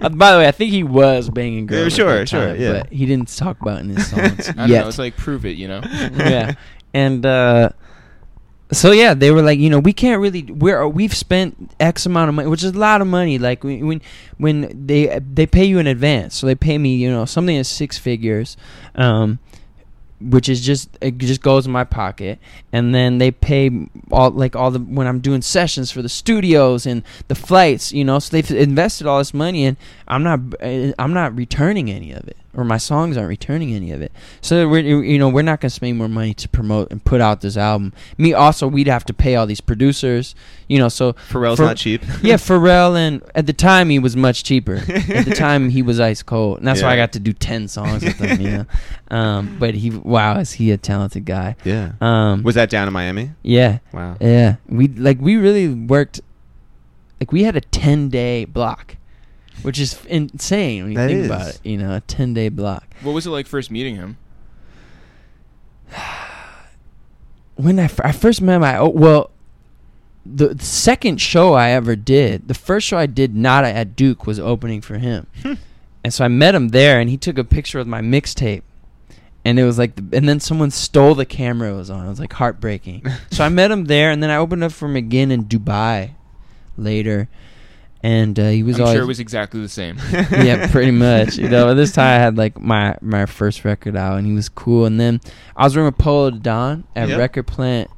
uh, 0.02 0.10
by 0.10 0.32
the 0.34 0.38
way, 0.40 0.48
I 0.48 0.52
think 0.52 0.72
he 0.72 0.84
was 0.84 1.30
banging 1.30 1.66
girls. 1.68 1.88
at 1.88 1.94
sure, 1.94 2.18
that 2.20 2.30
sure, 2.30 2.56
yeah. 2.56 2.74
But 2.82 2.92
he 2.92 3.06
didn't 3.06 3.36
talk 3.36 3.60
about 3.62 3.78
it 3.78 3.82
in 3.82 3.90
his 3.96 4.08
songs 4.08 4.50
I 4.50 4.52
don't 4.54 4.70
yet. 4.70 4.82
know. 4.82 4.88
It's 4.90 5.00
like 5.00 5.16
prove 5.16 5.46
it, 5.46 5.56
you 5.56 5.68
know. 5.70 5.82
yeah, 5.84 6.54
and 6.94 7.26
uh, 7.26 7.70
so 8.72 8.92
yeah, 8.92 9.14
they 9.14 9.32
were 9.32 9.42
like, 9.42 9.60
you 9.60 9.70
know, 9.70 9.80
we 9.80 9.94
can't 9.94 10.22
really. 10.22 10.44
We're 10.44 10.88
we've 10.88 11.16
spent 11.16 11.72
X 11.80 12.06
amount 12.06 12.30
of 12.30 12.36
money, 12.36 12.48
which 12.48 12.64
is 12.64 12.72
a 12.72 12.80
lot 12.80 13.02
of 13.02 13.08
money. 13.08 13.38
Like 13.38 13.64
when 13.64 13.86
when, 13.86 14.02
when 14.38 14.86
they 14.88 15.20
they 15.20 15.46
pay 15.46 15.66
you 15.66 15.80
in 15.80 15.88
advance, 15.88 16.36
so 16.36 16.48
they 16.48 16.56
pay 16.56 16.78
me, 16.78 16.96
you 16.96 17.12
know, 17.12 17.26
something 17.26 17.56
in 17.56 17.64
six 17.64 17.98
figures. 17.98 18.58
Um, 18.96 19.40
which 20.30 20.48
is 20.48 20.62
just 20.62 20.98
it 21.02 21.18
just 21.18 21.42
goes 21.42 21.66
in 21.66 21.72
my 21.72 21.84
pocket 21.84 22.40
and 22.72 22.96
then 22.96 23.18
they 23.18 23.30
pay 23.30 23.70
all 24.12 24.30
like 24.32 24.56
all 24.56 24.72
the 24.72 24.80
when 24.80 25.06
I'm 25.06 25.20
doing 25.20 25.42
sessions 25.42 25.92
for 25.92 26.02
the 26.02 26.10
studios 26.10 26.86
and 26.86 27.04
the 27.28 27.36
flights 27.36 27.92
you 27.92 28.06
know 28.06 28.20
so 28.20 28.32
they've 28.32 28.52
invested 28.52 29.06
all 29.06 29.18
this 29.18 29.34
money 29.34 29.66
and 29.66 29.76
I'm 30.08 30.24
not 30.24 30.40
uh, 30.62 30.94
I'm 30.98 31.14
not 31.14 31.36
returning 31.36 31.92
any 31.92 32.14
of 32.14 32.26
it 32.28 32.38
or 32.56 32.64
my 32.64 32.78
songs 32.78 33.18
aren't 33.18 33.30
returning 33.30 33.74
any 33.74 33.92
of 33.92 34.02
it. 34.02 34.12
So 34.42 34.68
we're 34.68 34.80
you 35.04 35.18
know 35.18 35.30
we're 35.30 35.42
not 35.42 35.60
going 35.62 35.70
to 35.70 35.76
spend 35.76 35.98
more 35.98 36.08
money 36.08 36.34
to 36.36 36.48
promote 36.50 36.92
and 36.92 37.04
put 37.04 37.20
out 37.22 37.42
this 37.42 37.58
album. 37.58 37.94
Me 38.18 38.34
also 38.34 38.68
we'd 38.68 38.88
have 38.88 39.04
to 39.06 39.14
pay 39.14 39.36
all 39.36 39.46
these 39.48 39.62
producers 39.62 40.36
you 40.68 40.78
know 40.80 40.88
so 40.90 41.14
Pharrell's 41.14 41.58
For- 41.58 41.64
not 41.66 41.78
cheap. 41.78 42.02
yeah 42.22 42.36
Pharrell 42.36 42.96
and 42.96 43.22
at 43.36 43.46
the 43.48 43.54
time 43.54 43.90
he 43.90 44.00
was 44.00 44.16
much 44.16 44.44
cheaper. 44.44 44.76
At 44.88 45.26
the 45.26 45.34
time 45.36 45.70
he 45.70 45.82
was 45.82 46.00
ice 46.00 46.24
cold 46.24 46.60
and 46.60 46.68
that's 46.68 46.82
why 46.82 46.90
I 46.94 46.96
got 46.96 47.12
to 47.14 47.20
do 47.20 47.34
10 47.34 47.68
songs 47.68 48.04
with 48.04 48.16
him 48.18 48.42
you 48.42 48.52
know? 48.52 48.66
Um, 49.12 49.58
but 49.60 49.76
he 49.76 49.92
wow 49.92 50.40
is 50.40 50.54
he 50.54 50.72
a 50.72 50.78
talented 50.78 51.26
guy. 51.26 51.56
Yeah. 51.64 51.92
um, 52.02 52.42
Was 52.42 52.56
that 52.56 52.70
down 52.72 52.88
in 52.88 52.94
Miami? 52.94 53.32
yeah. 53.44 53.78
Wow. 53.92 54.18
yeah. 54.20 54.56
We 54.68 54.88
like 54.88 55.20
we 55.20 55.36
really 55.36 55.68
worked 55.72 56.20
like 57.20 57.32
we 57.32 57.44
had 57.44 57.56
a 57.56 57.62
10 57.62 58.10
day 58.10 58.46
block 58.46 58.96
which 59.62 59.80
is 59.80 60.04
insane 60.06 60.84
when 60.84 60.92
you 60.92 60.98
That 60.98 61.10
think 61.10 61.26
about 61.26 61.48
is. 61.50 61.56
it 61.56 61.66
you 61.66 61.78
know 61.78 61.96
a 61.96 62.02
10 62.02 62.34
day 62.34 62.50
block 62.50 62.86
What 63.02 63.14
was 63.14 63.26
it 63.26 63.30
like 63.30 63.48
first 63.48 63.72
meeting 63.72 63.96
him? 63.96 64.18
when 67.56 67.80
I, 67.80 67.84
f- 67.84 68.00
I 68.04 68.12
first 68.12 68.42
met 68.42 68.60
my 68.60 68.78
oh, 68.78 68.90
well, 68.90 69.30
the, 70.26 70.50
the 70.50 70.66
second 70.66 71.20
show 71.20 71.54
I 71.54 71.70
ever 71.72 71.96
did, 71.96 72.48
the 72.48 72.54
first 72.54 72.88
show 72.88 72.98
I 72.98 73.06
did 73.06 73.36
not 73.36 73.64
at 73.66 73.96
Duke 73.96 74.26
was 74.26 74.40
opening 74.40 74.82
for 74.82 74.98
him, 74.98 75.28
hmm. 75.42 75.54
and 76.04 76.14
so 76.14 76.24
I 76.24 76.30
met 76.30 76.56
him 76.56 76.70
there, 76.70 77.00
and 77.00 77.10
he 77.10 77.18
took 77.18 77.38
a 77.38 77.44
picture 77.44 77.78
with 77.78 77.88
my 77.88 78.02
mixtape, 78.02 78.62
and 79.44 79.60
it 79.60 79.66
was 79.66 79.78
like, 79.78 79.96
the, 79.96 80.18
and 80.18 80.28
then 80.28 80.40
someone 80.40 80.72
stole 80.72 81.14
the 81.16 81.26
camera 81.26 81.74
it 81.74 81.76
was 81.76 81.90
on. 81.90 82.06
It 82.06 82.10
was 82.10 82.20
like 82.20 82.34
heartbreaking. 82.34 83.06
so 83.32 83.44
I 83.44 83.50
met 83.50 83.72
him 83.72 83.86
there, 83.86 84.12
and 84.12 84.24
then 84.24 84.30
I 84.30 84.38
opened 84.38 84.64
up 84.64 84.72
for 84.72 84.86
him 84.88 84.96
again 84.96 85.30
in 85.32 85.46
Dubai, 85.46 86.12
later, 86.78 87.28
and 88.04 88.38
uh, 88.38 88.50
he 88.50 88.64
was 88.64 88.76
I'm 88.76 88.84
always 88.84 88.96
sure 88.96 89.04
it 89.04 89.08
was 89.08 89.22
exactly 89.22 89.62
the 89.62 89.70
same. 89.70 89.98
yeah, 90.12 90.70
pretty 90.70 90.92
much. 90.92 91.38
You 91.38 91.48
know, 91.48 91.68
but 91.68 91.76
this 91.76 91.94
time 91.94 92.06
I 92.20 92.22
had 92.22 92.38
like 92.38 92.60
my 92.60 92.98
my 93.02 93.26
first 93.26 93.64
record 93.64 93.96
out, 93.96 94.18
and 94.18 94.28
he 94.28 94.34
was 94.34 94.50
cool. 94.50 94.86
And 94.86 95.00
then 95.00 95.22
I 95.56 95.64
was 95.64 95.76
working 95.76 95.86
with 95.86 95.98
Polo 95.98 96.32
Don 96.32 96.84
at 96.98 97.08
Yep. 97.08 97.18
Record 97.18 97.48
Plant 97.48 97.90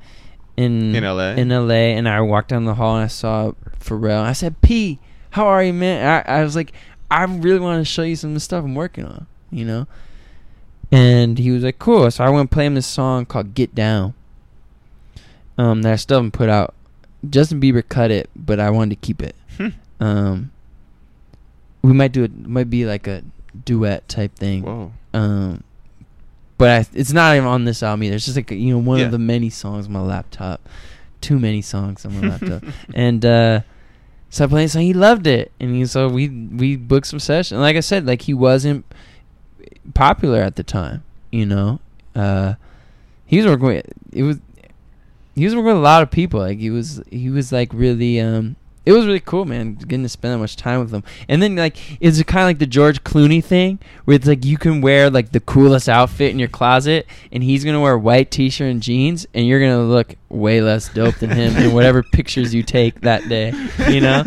in 0.55 0.95
In 0.95 1.03
LA? 1.03 1.31
In 1.31 1.49
LA, 1.49 1.95
and 1.97 2.07
I 2.07 2.21
walked 2.21 2.49
down 2.49 2.65
the 2.65 2.75
hall 2.75 2.95
and 2.95 3.03
I 3.03 3.07
saw 3.07 3.53
Pharrell. 3.79 4.21
I 4.21 4.33
said, 4.33 4.61
"P, 4.61 4.99
how 5.31 5.47
are 5.47 5.63
you, 5.63 5.73
man?" 5.73 6.23
I, 6.27 6.39
I 6.39 6.43
was 6.43 6.55
like, 6.55 6.71
"I 7.09 7.23
really 7.23 7.59
want 7.59 7.81
to 7.81 7.91
show 7.91 8.03
you 8.03 8.15
some 8.15 8.29
of 8.29 8.33
the 8.35 8.39
stuff 8.41 8.63
I'm 8.63 8.75
working 8.75 9.05
on," 9.05 9.25
you 9.49 9.65
know. 9.65 9.87
And 10.91 11.39
he 11.39 11.49
was 11.49 11.63
like, 11.63 11.79
"Cool." 11.79 12.09
So 12.11 12.23
I 12.23 12.29
went 12.29 12.41
and 12.41 12.51
play 12.51 12.67
him 12.67 12.75
this 12.75 12.85
song 12.85 13.25
called 13.25 13.55
"Get 13.55 13.73
Down." 13.73 14.13
Um, 15.57 15.81
that 15.81 15.93
I 15.93 15.95
still 15.95 16.17
haven't 16.19 16.31
put 16.31 16.49
out. 16.49 16.75
Justin 17.27 17.59
Bieber 17.59 17.81
cut 17.87 18.11
it, 18.11 18.29
but 18.35 18.59
I 18.59 18.69
wanted 18.69 19.01
to 19.01 19.05
keep 19.07 19.23
it. 19.23 19.35
Um, 19.99 20.51
we 21.81 21.93
might 21.93 22.11
do 22.11 22.23
it. 22.23 22.47
Might 22.47 22.69
be 22.69 22.85
like 22.85 23.07
a 23.07 23.23
duet 23.63 24.07
type 24.09 24.35
thing. 24.35 24.63
Whoa. 24.63 24.91
Um, 25.13 25.63
but 26.57 26.69
I, 26.69 26.85
it's 26.97 27.11
not 27.13 27.35
even 27.35 27.47
on 27.47 27.65
this 27.65 27.83
album 27.83 28.03
either. 28.03 28.15
It's 28.15 28.25
just 28.25 28.37
like 28.37 28.51
you 28.51 28.73
know 28.73 28.79
one 28.79 28.99
Yeah. 28.99 29.05
of 29.05 29.11
the 29.11 29.19
many 29.19 29.49
songs 29.49 29.85
on 29.87 29.93
my 29.93 30.01
laptop. 30.01 30.67
Too 31.21 31.39
many 31.39 31.61
songs 31.61 32.05
on 32.05 32.19
my 32.19 32.27
laptop, 32.37 32.63
and 32.93 33.25
uh, 33.25 33.61
so 34.29 34.45
I 34.45 34.47
played. 34.47 34.69
He 34.71 34.93
loved 34.93 35.25
it, 35.27 35.51
and 35.59 35.75
he, 35.75 35.85
so 35.85 36.07
we 36.09 36.29
we 36.29 36.75
booked 36.75 37.07
some 37.07 37.19
sessions. 37.19 37.59
Like 37.59 37.75
I 37.75 37.79
said, 37.81 38.05
like 38.05 38.21
he 38.23 38.33
wasn't 38.33 38.85
popular 39.93 40.39
at 40.41 40.55
the 40.55 40.63
time. 40.63 41.03
You 41.31 41.45
know, 41.45 41.79
uh, 42.15 42.55
he 43.25 43.37
was 43.37 43.45
working 43.47 43.65
with 43.67 43.85
it 44.11 44.23
was 44.23 44.37
he 45.35 45.45
was 45.45 45.55
working 45.55 45.67
with 45.67 45.77
a 45.77 45.79
lot 45.79 46.03
of 46.03 46.11
people. 46.11 46.39
Like 46.41 46.59
he 46.59 46.69
was 46.69 47.01
he 47.09 47.29
was 47.29 47.51
like 47.51 47.73
really 47.73 48.19
um 48.21 48.55
it 48.85 48.91
was 48.91 49.05
really 49.05 49.19
cool, 49.19 49.45
man, 49.45 49.75
getting 49.75 50.03
to 50.03 50.09
spend 50.09 50.33
that 50.33 50.37
much 50.37 50.55
time 50.55 50.79
with 50.79 50.91
them. 50.91 51.03
And 51.27 51.41
then 51.41 51.55
like 51.55 51.77
it's 52.01 52.21
kind 52.23 52.43
of 52.43 52.47
like 52.49 52.59
the 52.59 52.67
George 52.67 53.03
Clooney 53.03 53.43
thing, 53.43 53.79
where 54.05 54.15
it's 54.15 54.27
like 54.27 54.45
you 54.45 54.57
can 54.57 54.81
wear 54.81 55.09
like 55.09 55.31
the 55.31 55.39
coolest 55.39 55.89
outfit 55.89 56.31
in 56.31 56.39
your 56.39 56.47
closet, 56.47 57.07
and 57.31 57.43
he's 57.43 57.63
gonna 57.65 57.81
wear 57.81 57.93
a 57.93 57.99
white 57.99 58.31
T-shirt 58.31 58.69
and 58.69 58.81
jeans, 58.81 59.25
and 59.33 59.47
you're 59.47 59.59
gonna 59.59 59.83
look 59.83 60.15
way 60.29 60.61
less 60.61 60.87
dope 60.93 61.15
than 61.15 61.31
him 61.31 61.55
in 61.57 61.73
whatever 61.73 62.03
pictures 62.13 62.53
you 62.53 62.63
take 62.63 63.01
that 63.01 63.27
day, 63.27 63.53
you 63.89 64.01
know. 64.01 64.23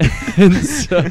and 0.36 0.54
so 0.64 1.02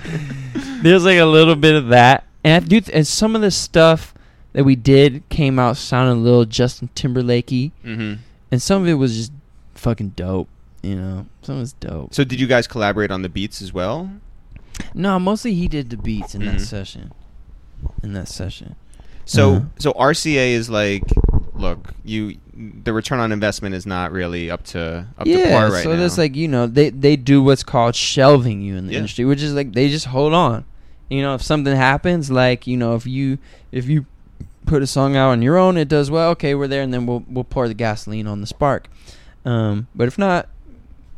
there's 0.81 1.05
like 1.05 1.19
a 1.19 1.25
little 1.25 1.55
bit 1.55 1.75
of 1.75 1.89
that, 1.89 2.25
and 2.43 2.63
I 2.63 2.67
do, 2.67 2.81
th- 2.81 2.95
and 2.95 3.05
some 3.05 3.35
of 3.35 3.41
the 3.41 3.51
stuff 3.51 4.13
that 4.53 4.63
we 4.63 4.75
did 4.75 5.27
came 5.29 5.59
out 5.59 5.77
sounding 5.77 6.17
a 6.17 6.23
little 6.23 6.45
Justin 6.45 6.89
Timberlakey, 6.95 7.71
hmm 7.83 8.13
and 8.49 8.61
some 8.61 8.81
of 8.81 8.87
it 8.87 8.93
was 8.93 9.13
just 9.17 9.33
fucking 9.75 10.09
dope. 10.15 10.47
You 10.84 10.95
know, 10.95 11.25
some 11.41 11.59
was 11.59 11.73
dope. 11.73 12.13
So 12.13 12.23
did 12.23 12.39
you 12.39 12.47
guys 12.47 12.67
collaborate 12.67 13.11
on 13.11 13.21
the 13.21 13.30
beats 13.30 13.61
as 13.61 13.73
well? 13.73 14.09
No, 14.93 15.19
mostly 15.19 15.53
he 15.53 15.67
did 15.67 15.89
the 15.89 15.97
beats 15.97 16.36
in 16.36 16.41
Mhm. 16.43 16.45
that 16.53 16.61
session. 16.61 17.11
In 18.03 18.13
that 18.13 18.28
session. 18.28 18.75
So 19.25 19.53
Uh-huh. 19.55 19.65
so 19.80 19.91
RCA 19.93 20.53
is 20.53 20.69
like, 20.69 21.03
look, 21.55 21.93
you 22.05 22.38
the 22.84 22.91
return 22.93 23.19
on 23.19 23.32
investment 23.32 23.75
is 23.75 23.86
not 23.86 24.11
really 24.11 24.49
up 24.49 24.63
to 24.63 25.05
up 25.17 25.25
to 25.25 25.49
par 25.49 25.71
right 25.71 25.84
so 25.84 25.89
now. 25.89 25.95
So 25.95 26.01
that's 26.01 26.17
like 26.17 26.36
you 26.36 26.47
know 26.47 26.65
they 26.67 26.89
they 26.89 27.15
do 27.15 27.41
what's 27.43 27.63
called 27.63 27.95
shelving 27.95 28.61
you 28.61 28.75
in 28.78 28.88
the 28.88 28.93
Yeah. 28.93 28.99
industry, 28.99 29.25
which 29.25 29.41
is 29.41 29.53
like 29.53 29.73
they 29.73 29.89
just 29.89 30.05
hold 30.07 30.34
on. 30.34 30.63
You 31.09 31.21
know, 31.21 31.34
if 31.36 31.41
something 31.41 31.75
happens, 31.75 32.30
like 32.32 32.67
you 32.67 32.78
know, 32.78 32.95
if 32.95 33.05
you 33.05 33.38
if 33.71 33.88
you 33.89 34.05
put 34.65 34.82
a 34.84 34.88
song 34.88 35.15
out 35.15 35.30
on 35.30 35.41
your 35.41 35.57
own, 35.57 35.78
it 35.78 35.88
does 35.88 36.09
well. 36.11 36.30
Okay, 36.32 36.53
we're 36.55 36.67
there, 36.67 36.82
and 36.82 36.93
then 36.93 37.05
we'll 37.05 37.23
we'll 37.30 37.43
pour 37.43 37.67
the 37.67 37.73
gasoline 37.73 38.28
on 38.28 38.41
the 38.41 38.47
spark. 38.47 38.88
Um, 39.45 39.88
but 39.95 40.07
if 40.07 40.17
not, 40.17 40.47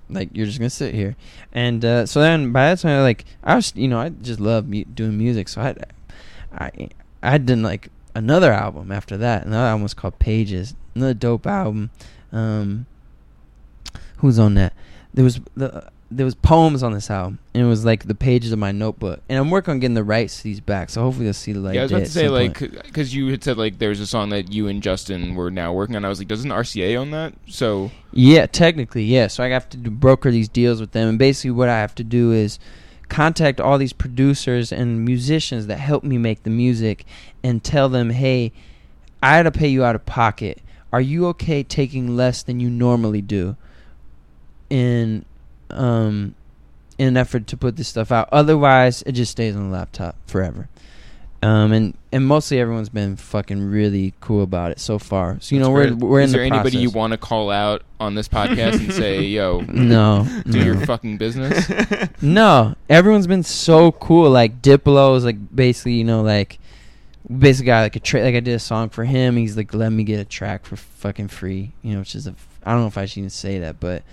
like 0.09 0.29
you're 0.33 0.45
just 0.45 0.59
gonna 0.59 0.69
sit 0.69 0.93
here. 0.93 1.15
And 1.51 1.83
uh, 1.83 2.05
so 2.05 2.21
then 2.21 2.51
by 2.51 2.69
that 2.69 2.79
time, 2.79 3.01
like 3.03 3.25
I 3.43 3.55
was, 3.55 3.73
you 3.75 3.87
know, 3.87 3.99
I 3.99 4.09
just 4.09 4.39
love 4.39 4.67
mu- 4.67 4.83
doing 4.85 5.17
music, 5.17 5.47
so 5.49 5.61
I 5.61 5.75
I 6.53 6.89
I 7.21 7.37
done 7.37 7.63
like 7.63 7.89
another 8.15 8.51
album 8.51 8.91
after 8.91 9.17
that. 9.17 9.45
Another 9.45 9.67
album 9.67 9.83
was 9.83 9.93
called 9.93 10.19
Pages. 10.19 10.75
Another 10.95 11.13
dope 11.13 11.47
album. 11.47 11.91
Um, 12.31 12.85
who's 14.17 14.39
on 14.39 14.55
that? 14.55 14.73
There 15.13 15.23
was 15.23 15.39
the 15.55 15.89
there 16.11 16.25
was 16.25 16.33
poems 16.33 16.81
on 16.81 16.93
this 16.93 17.09
album, 17.09 17.39
and 17.53 17.63
it 17.63 17.67
was 17.67 17.85
like 17.85 18.05
the 18.05 18.15
pages 18.15 18.51
of 18.51 18.57
my 18.57 18.71
notebook. 18.71 19.21
And 19.29 19.37
I'm 19.37 19.51
working 19.51 19.73
on 19.73 19.79
getting 19.79 19.93
the 19.93 20.03
rights 20.03 20.37
to 20.37 20.43
these 20.43 20.59
back, 20.59 20.89
so 20.89 21.01
hopefully 21.01 21.25
you'll 21.25 21.33
see 21.33 21.53
the 21.53 21.59
light. 21.59 21.75
yeah, 21.75 21.81
I 21.81 21.83
was 21.83 21.91
about 21.91 22.05
to 22.05 22.11
say 22.11 22.29
like 22.29 22.57
because 22.59 23.13
you 23.13 23.27
had 23.27 23.43
said 23.43 23.57
like 23.57 23.77
there's 23.77 23.99
a 23.99 24.07
song 24.07 24.29
that 24.29 24.51
you 24.51 24.67
and 24.67 24.81
Justin 24.81 25.35
were 25.35 25.51
now 25.51 25.71
working 25.71 25.95
on. 25.95 26.03
I 26.03 26.09
was 26.09 26.19
like, 26.19 26.27
doesn't 26.27 26.49
RCA 26.49 26.95
own 26.95 27.11
that? 27.11 27.33
So 27.47 27.91
Yeah, 28.11 28.47
technically, 28.47 29.03
yeah. 29.03 29.27
So 29.27 29.43
I 29.43 29.49
have 29.49 29.69
to 29.69 29.77
broker 29.77 30.31
these 30.31 30.49
deals 30.49 30.79
with 30.79 30.91
them, 30.91 31.09
and 31.09 31.19
basically 31.19 31.51
what 31.51 31.69
I 31.69 31.79
have 31.79 31.93
to 31.95 32.03
do 32.03 32.31
is 32.31 32.57
contact 33.07 33.59
all 33.59 33.77
these 33.77 33.93
producers 33.93 34.71
and 34.71 35.03
musicians 35.05 35.67
that 35.67 35.77
help 35.77 36.03
me 36.03 36.17
make 36.17 36.43
the 36.43 36.49
music, 36.49 37.05
and 37.43 37.63
tell 37.63 37.89
them, 37.89 38.09
hey, 38.11 38.51
I 39.21 39.35
had 39.35 39.43
to 39.43 39.51
pay 39.51 39.67
you 39.67 39.83
out 39.83 39.95
of 39.95 40.05
pocket. 40.05 40.61
Are 40.91 41.01
you 41.01 41.27
okay 41.27 41.61
taking 41.61 42.15
less 42.15 42.41
than 42.41 42.59
you 42.59 42.69
normally 42.69 43.21
do? 43.21 43.57
In 44.71 45.25
um, 45.69 46.35
in 46.97 47.07
an 47.07 47.17
effort 47.17 47.47
to 47.47 47.57
put 47.57 47.75
this 47.77 47.87
stuff 47.87 48.11
out. 48.11 48.29
Otherwise, 48.31 49.01
it 49.03 49.13
just 49.13 49.31
stays 49.31 49.55
on 49.55 49.69
the 49.69 49.77
laptop 49.77 50.15
forever. 50.27 50.67
Um, 51.41 51.71
and 51.71 51.93
and 52.11 52.27
mostly 52.27 52.59
everyone's 52.59 52.89
been 52.89 53.15
fucking 53.15 53.63
really 53.71 54.13
cool 54.19 54.43
about 54.43 54.71
it 54.71 54.79
so 54.81 54.99
far. 54.99 55.37
So 55.39 55.55
you 55.55 55.61
That's 55.61 55.69
know 55.69 55.73
we're 55.73 55.95
we're 55.95 56.19
Is 56.19 56.33
in 56.33 56.37
there 56.37 56.49
the 56.49 56.53
anybody 56.53 56.77
you 56.79 56.89
want 56.89 57.11
to 57.11 57.17
call 57.17 57.49
out 57.49 57.83
on 57.97 58.13
this 58.15 58.27
podcast 58.27 58.73
and 58.73 58.91
say, 58.91 59.21
"Yo, 59.23 59.61
No, 59.61 60.27
do 60.45 60.59
no. 60.59 60.65
your 60.65 60.85
fucking 60.85 61.17
business"? 61.17 61.71
No, 62.21 62.75
everyone's 62.89 63.27
been 63.27 63.43
so 63.43 63.93
cool. 63.93 64.29
Like 64.29 64.61
Diplo 64.61 65.15
is 65.15 65.23
like 65.23 65.37
basically, 65.55 65.93
you 65.93 66.03
know, 66.03 66.21
like 66.23 66.59
basically 67.29 67.67
got 67.67 67.81
like 67.83 67.95
a 67.95 68.01
tra- 68.01 68.23
like 68.23 68.35
I 68.35 68.41
did 68.41 68.55
a 68.55 68.59
song 68.59 68.89
for 68.89 69.05
him. 69.05 69.37
He's 69.37 69.55
like, 69.55 69.73
let 69.73 69.91
me 69.93 70.03
get 70.03 70.19
a 70.19 70.25
track 70.25 70.65
for 70.65 70.75
fucking 70.75 71.29
free, 71.29 71.71
you 71.83 71.93
know, 71.93 71.99
which 71.99 72.15
is 72.15 72.27
a 72.27 72.35
I 72.65 72.73
don't 72.73 72.81
know 72.81 72.87
if 72.87 72.97
I 72.97 73.05
should 73.05 73.19
even 73.19 73.29
say 73.29 73.59
that, 73.59 73.79
but 73.79 74.03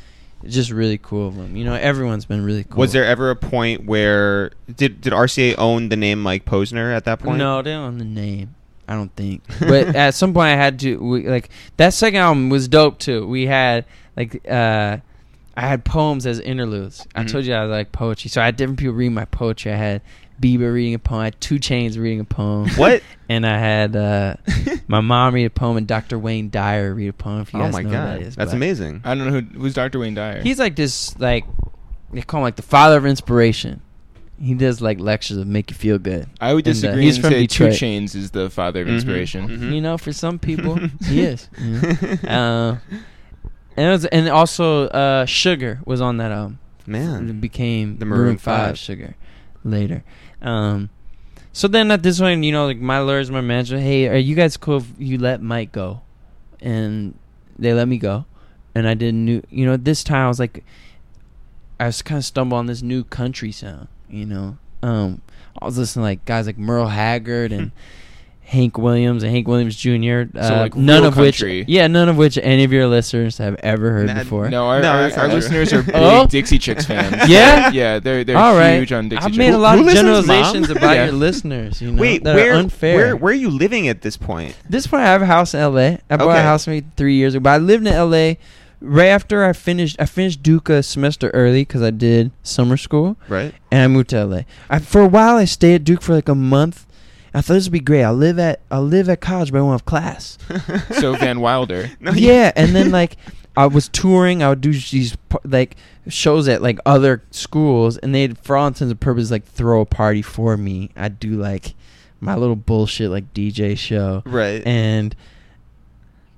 it's 0.46 0.54
just 0.54 0.70
really 0.70 0.98
cool 0.98 1.28
of 1.28 1.36
them. 1.36 1.56
You 1.56 1.64
know, 1.64 1.74
everyone's 1.74 2.24
been 2.24 2.44
really 2.44 2.64
cool. 2.64 2.78
Was 2.78 2.92
there 2.92 3.04
ever 3.04 3.30
a 3.30 3.36
point 3.36 3.84
where 3.84 4.52
did 4.74 5.00
did 5.00 5.12
RCA 5.12 5.54
own 5.58 5.88
the 5.90 5.96
name 5.96 6.22
Mike 6.22 6.44
Posner 6.44 6.94
at 6.94 7.04
that 7.04 7.18
point? 7.20 7.38
No, 7.38 7.62
they 7.62 7.72
don't 7.72 7.84
own 7.84 7.98
the 7.98 8.04
name. 8.04 8.54
I 8.88 8.94
don't 8.94 9.12
think. 9.16 9.42
But 9.60 9.94
at 9.96 10.14
some 10.14 10.32
point, 10.32 10.48
I 10.48 10.56
had 10.56 10.78
to 10.80 10.96
we, 10.96 11.28
like 11.28 11.50
that 11.76 11.92
second 11.92 12.20
album 12.20 12.48
was 12.50 12.68
dope 12.68 12.98
too. 12.98 13.26
We 13.26 13.46
had 13.46 13.84
like 14.16 14.48
uh, 14.48 14.98
I 15.56 15.60
had 15.60 15.84
poems 15.84 16.26
as 16.26 16.38
interludes. 16.40 17.06
I 17.14 17.24
Mhm. 17.24 17.32
told 17.32 17.44
you 17.46 17.54
I 17.54 17.62
was 17.64 17.70
like 17.70 17.90
poetry, 17.92 18.28
so 18.30 18.40
I 18.40 18.44
had 18.46 18.56
different 18.56 18.78
people 18.78 18.94
read 18.94 19.08
my 19.10 19.24
poetry. 19.24 19.72
I 19.72 19.76
had 19.76 20.02
Bieber 20.40 20.72
reading 20.72 20.94
a 20.94 20.98
poem. 20.98 21.20
I 21.22 21.24
had 21.26 21.40
2 21.40 21.56
Chainz 21.56 21.98
reading 21.98 22.20
a 22.20 22.24
poem. 22.24 22.68
What? 22.76 23.02
And 23.28 23.44
I 23.44 23.58
had 23.58 23.96
uh, 23.96 24.36
my 24.86 25.00
mom 25.00 25.34
read 25.34 25.46
a 25.46 25.50
poem 25.50 25.76
and 25.76 25.84
Dr. 25.86 26.16
Wayne 26.16 26.48
Dyer 26.48 26.94
read 26.94 27.08
a 27.08 27.12
poem. 27.12 27.40
If 27.40 27.52
you 27.52 27.58
oh 27.58 27.64
guys 27.64 27.72
my 27.72 27.82
know 27.82 27.90
god, 27.90 28.18
who 28.18 28.18
that 28.20 28.26
is, 28.28 28.36
that's 28.36 28.52
amazing. 28.52 29.00
I 29.04 29.16
don't 29.16 29.26
know 29.26 29.40
who 29.40 29.58
who's 29.58 29.74
Dr. 29.74 29.98
Wayne 29.98 30.14
Dyer. 30.14 30.42
He's 30.42 30.60
like 30.60 30.76
this 30.76 31.18
like 31.18 31.44
they 32.12 32.22
call 32.22 32.38
him 32.38 32.44
like 32.44 32.54
the 32.54 32.62
father 32.62 32.96
of 32.96 33.04
inspiration. 33.04 33.82
He 34.40 34.54
does 34.54 34.80
like 34.80 35.00
lectures 35.00 35.38
that 35.38 35.46
make 35.48 35.72
you 35.72 35.76
feel 35.76 35.98
good. 35.98 36.28
I 36.40 36.54
would 36.54 36.64
and, 36.68 36.76
uh, 36.76 36.80
disagree 36.80 37.02
he's 37.02 37.16
and 37.16 37.24
from 37.24 37.32
say 37.32 37.46
Detroit. 37.48 37.74
2 37.74 37.84
Chainz 37.84 38.14
is 38.14 38.30
the 38.30 38.48
father 38.48 38.82
of 38.82 38.86
Mhm, 38.86 38.94
inspiration. 38.94 39.48
mhm. 39.48 39.74
You 39.74 39.80
know, 39.80 39.98
for 39.98 40.12
some 40.12 40.38
people, 40.38 40.78
he 41.08 41.22
is. 41.22 41.48
you 41.58 41.80
know. 41.80 41.88
Uh, 42.28 42.76
and 43.76 43.86
it 43.88 43.90
was, 43.90 44.04
and 44.04 44.28
also 44.28 44.86
uh, 44.86 45.24
Sugar 45.26 45.80
was 45.84 46.00
on 46.00 46.18
that 46.18 46.30
album. 46.30 46.60
Man, 46.86 47.28
It 47.28 47.40
became 47.40 47.98
The 47.98 48.04
Maroon, 48.04 48.20
Maroon 48.22 48.38
Five, 48.38 48.66
Five. 48.68 48.78
Sugar 48.78 49.16
later. 49.66 50.04
Um, 50.40 50.90
so 51.52 51.68
then 51.68 51.90
at 51.90 52.02
this 52.02 52.18
point, 52.18 52.44
you 52.44 52.52
know, 52.52 52.66
like 52.66 52.78
my 52.78 53.00
lawyers, 53.00 53.30
my 53.30 53.40
manager, 53.40 53.78
hey, 53.78 54.08
are 54.08 54.16
you 54.16 54.34
guys 54.34 54.56
cool 54.56 54.78
if 54.78 54.86
you 54.98 55.18
let 55.18 55.42
Mike 55.42 55.72
go? 55.72 56.02
And 56.60 57.18
they 57.58 57.72
let 57.72 57.88
me 57.88 57.98
go, 57.98 58.24
and 58.74 58.88
I 58.88 58.94
did 58.94 59.14
new. 59.14 59.42
You 59.50 59.66
know, 59.66 59.76
this 59.76 60.02
time 60.02 60.24
I 60.24 60.28
was 60.28 60.40
like, 60.40 60.64
I 61.78 61.86
was 61.86 62.02
kind 62.02 62.18
of 62.18 62.24
stumbled 62.24 62.58
on 62.58 62.66
this 62.66 62.82
new 62.82 63.04
country 63.04 63.52
sound. 63.52 63.88
You 64.08 64.26
know, 64.26 64.58
um, 64.82 65.20
I 65.60 65.66
was 65.66 65.76
listening 65.76 66.02
to 66.02 66.08
like 66.08 66.24
guys 66.24 66.46
like 66.46 66.58
Merle 66.58 66.88
Haggard 66.88 67.52
and. 67.52 67.72
Hank 68.48 68.78
Williams 68.78 69.24
and 69.24 69.32
Hank 69.32 69.48
Williams 69.48 69.74
Jr. 69.74 70.22
Uh, 70.38 70.50
like, 70.60 70.76
none 70.76 71.04
of 71.04 71.14
country. 71.14 71.60
which, 71.60 71.68
yeah, 71.68 71.88
none 71.88 72.08
of 72.08 72.16
which 72.16 72.38
any 72.40 72.62
of 72.62 72.72
your 72.72 72.86
listeners 72.86 73.38
have 73.38 73.56
ever 73.56 73.90
heard 73.90 74.06
Nah, 74.06 74.14
before. 74.22 74.48
No, 74.48 74.66
our, 74.68 74.80
No, 74.80 74.88
our, 74.92 75.12
our 75.18 75.28
listeners 75.28 75.72
are 75.72 75.82
big 75.84 75.94
Oh? 75.96 76.26
Dixie 76.26 76.58
Chicks 76.58 76.86
fans. 76.86 77.28
Yeah? 77.28 77.70
yeah, 77.70 77.98
they're 77.98 78.22
they're 78.22 78.36
All 78.38 78.54
right. 78.54 78.76
huge 78.78 78.92
on 78.92 79.08
Dixie 79.08 79.16
Chicks. 79.16 79.24
I've 79.26 79.30
Chicks. 79.32 79.38
made 79.38 79.52
a 79.52 79.58
lot 79.58 79.78
Who 79.78 79.88
of 79.88 79.92
generalizations 79.94 80.70
about 80.70 80.94
Yeah. 80.94 81.04
your 81.06 81.14
listeners. 81.14 81.82
You 81.82 81.90
know, 81.90 82.00
Wait, 82.00 82.22
that 82.22 82.36
where, 82.36 82.52
are 82.52 82.58
unfair. 82.58 82.96
where 82.96 83.16
where 83.16 83.32
are 83.32 83.36
you 83.36 83.50
living 83.50 83.88
at 83.88 84.02
this 84.02 84.16
point? 84.16 84.56
This 84.70 84.86
point, 84.86 85.02
I 85.02 85.06
have 85.06 85.22
a 85.22 85.26
house 85.26 85.52
in 85.52 85.60
L.A. 85.60 85.98
I 86.08 86.16
bought 86.16 86.28
Okay. 86.28 86.38
a 86.38 86.42
house 86.42 86.66
maybe 86.68 86.86
three 86.96 87.16
years 87.16 87.34
ago, 87.34 87.42
but 87.42 87.50
I 87.50 87.58
lived 87.58 87.84
in 87.86 87.92
L.A. 87.92 88.38
right 88.80 89.06
after 89.08 89.44
I 89.44 89.52
finished. 89.54 89.96
I 89.98 90.06
finished 90.06 90.42
Duke 90.44 90.68
a 90.68 90.84
semester 90.84 91.30
early 91.30 91.62
because 91.62 91.82
I 91.82 91.90
did 91.90 92.30
summer 92.44 92.76
school, 92.76 93.16
Right. 93.28 93.52
and 93.72 93.82
I 93.82 93.88
moved 93.88 94.10
to 94.10 94.18
L.A. 94.18 94.46
I, 94.70 94.78
for 94.78 95.00
a 95.00 95.08
while, 95.08 95.34
I 95.36 95.46
stayed 95.46 95.74
at 95.74 95.84
Duke 95.84 96.00
for 96.02 96.14
like 96.14 96.28
a 96.28 96.34
month. 96.36 96.85
I 97.36 97.42
thought 97.42 97.54
this 97.54 97.64
would 97.66 97.72
be 97.72 97.80
great. 97.80 98.02
I'll 98.02 98.14
live 98.14 98.38
at 98.38 98.60
I'll 98.70 98.82
live 98.82 99.08
at 99.10 99.20
college, 99.20 99.52
but 99.52 99.58
I 99.58 99.60
won't 99.60 99.74
have 99.74 99.84
class. 99.84 100.38
so 100.98 101.14
Van 101.16 101.40
Wilder. 101.40 101.90
No, 102.00 102.12
yeah, 102.12 102.50
and 102.56 102.74
then 102.74 102.90
like 102.90 103.16
I 103.56 103.66
was 103.66 103.88
touring. 103.88 104.42
I 104.42 104.48
would 104.48 104.62
do 104.62 104.72
these 104.72 105.16
like 105.44 105.76
shows 106.08 106.48
at 106.48 106.62
like 106.62 106.78
other 106.86 107.22
schools, 107.30 107.98
and 107.98 108.14
they'd 108.14 108.38
for 108.38 108.56
all 108.56 108.66
intents 108.66 108.90
and 108.90 108.98
purposes 109.00 109.30
like 109.30 109.44
throw 109.44 109.82
a 109.82 109.86
party 109.86 110.22
for 110.22 110.56
me. 110.56 110.90
I'd 110.96 111.20
do 111.20 111.32
like 111.32 111.74
my 112.20 112.34
little 112.36 112.56
bullshit 112.56 113.10
like 113.10 113.34
DJ 113.34 113.76
show, 113.76 114.22
Right. 114.24 114.66
and 114.66 115.14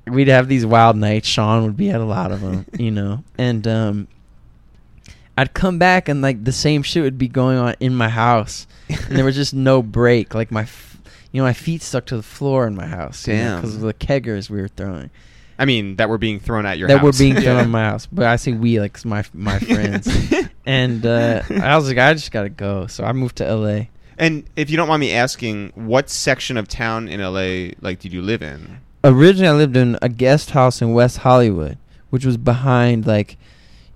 we'd 0.06 0.26
have 0.28 0.48
these 0.48 0.66
wild 0.66 0.96
nights. 0.96 1.28
Sean 1.28 1.62
would 1.64 1.76
be 1.76 1.90
at 1.90 2.00
a 2.00 2.04
lot 2.04 2.32
of 2.32 2.40
them, 2.40 2.66
you 2.78 2.90
know, 2.90 3.22
and 3.38 3.66
um. 3.68 4.08
I'd 5.36 5.54
come 5.54 5.78
back 5.78 6.08
and 6.08 6.20
like 6.20 6.42
the 6.42 6.50
same 6.50 6.82
shit 6.82 7.04
would 7.04 7.16
be 7.16 7.28
going 7.28 7.58
on 7.58 7.76
in 7.78 7.94
my 7.94 8.08
house, 8.08 8.66
and 8.88 9.16
there 9.16 9.24
was 9.24 9.36
just 9.36 9.54
no 9.54 9.82
break. 9.84 10.34
Like 10.34 10.50
my, 10.50 10.66
you 11.32 11.40
know, 11.40 11.46
my 11.46 11.52
feet 11.52 11.82
stuck 11.82 12.06
to 12.06 12.16
the 12.16 12.22
floor 12.22 12.66
in 12.66 12.74
my 12.74 12.86
house. 12.86 13.22
Damn. 13.24 13.60
because 13.60 13.76
of 13.76 13.80
the 13.82 13.94
keggers 13.94 14.48
we 14.50 14.60
were 14.60 14.68
throwing 14.68 15.10
I 15.58 15.64
mean, 15.64 15.96
that 15.96 16.08
were 16.08 16.18
being 16.18 16.38
thrown 16.38 16.66
at 16.66 16.78
your 16.78 16.86
that 16.88 16.98
house. 16.98 17.04
were 17.04 17.12
being 17.18 17.34
thrown 17.42 17.64
in 17.64 17.70
my 17.70 17.84
house. 17.84 18.06
But 18.06 18.26
I 18.26 18.36
say 18.36 18.52
we 18.52 18.78
like 18.80 19.04
my 19.04 19.24
my 19.34 19.58
friends. 19.58 20.08
and 20.66 21.04
uh, 21.04 21.42
I 21.50 21.76
was 21.76 21.88
like, 21.88 21.98
I 21.98 22.14
just 22.14 22.30
gotta 22.30 22.48
go. 22.48 22.86
So 22.86 23.04
I 23.04 23.12
moved 23.12 23.36
to 23.36 23.46
L.A. 23.46 23.90
and 24.18 24.44
if 24.54 24.70
you 24.70 24.76
don't 24.76 24.88
mind 24.88 25.00
me 25.00 25.12
asking, 25.12 25.72
what 25.74 26.10
section 26.10 26.56
of 26.56 26.68
town 26.68 27.08
in 27.08 27.20
LA 27.20 27.72
like 27.80 27.98
did 27.98 28.12
you 28.12 28.22
live 28.22 28.42
in? 28.42 28.78
Originally, 29.02 29.48
I 29.48 29.52
lived 29.52 29.76
in 29.76 29.98
a 30.00 30.08
guest 30.08 30.50
house 30.50 30.80
in 30.80 30.92
West 30.92 31.18
Hollywood, 31.18 31.78
which 32.10 32.24
was 32.24 32.36
behind 32.36 33.06
like 33.06 33.36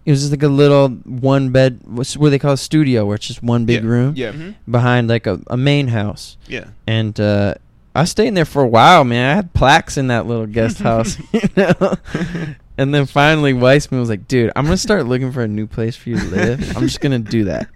it 0.05 0.11
was 0.11 0.21
just 0.21 0.31
like 0.33 0.43
a 0.43 0.49
little 0.49 0.89
one 0.89 1.51
bed. 1.51 1.81
What's 1.85 2.17
what 2.17 2.31
they 2.31 2.39
call 2.39 2.53
a 2.53 2.57
studio, 2.57 3.07
where 3.07 3.15
it's 3.17 3.27
just 3.27 3.43
one 3.43 3.65
big 3.65 3.83
Yeah. 3.85 3.89
room 3.91 4.15
Yeah. 4.17 4.33
Mhm. 4.33 4.55
behind 4.71 5.09
like 5.09 5.27
a, 5.27 5.41
a 5.49 5.57
main 5.57 5.89
house. 5.89 6.37
Yeah. 6.49 6.67
And 6.87 7.19
uh, 7.21 7.55
I 7.95 8.05
stayed 8.05 8.29
in 8.29 8.35
there 8.35 8.45
for 8.45 8.63
a 8.63 8.69
while, 8.69 9.05
man. 9.05 9.31
I 9.31 9.35
had 9.35 9.53
plaques 9.55 9.97
in 9.97 10.09
that 10.09 10.27
little 10.27 10.47
guest 10.47 10.79
house, 10.89 11.19
you 11.33 11.41
know. 11.57 11.95
And 12.79 12.93
then 12.95 13.05
finally, 13.05 13.53
Weissman 13.53 14.01
was 14.01 14.09
like, 14.09 14.27
"Dude, 14.27 14.51
I'm 14.57 14.65
gonna 14.65 14.79
start 14.79 15.07
looking 15.07 15.31
for 15.31 15.43
a 15.43 15.47
new 15.49 15.67
place 15.67 15.95
for 15.95 16.09
you 16.09 16.19
to 16.19 16.25
live. 16.25 16.77
I'm 16.77 16.83
just 16.85 17.01
gonna 17.03 17.19
do 17.19 17.45
that." 17.45 17.69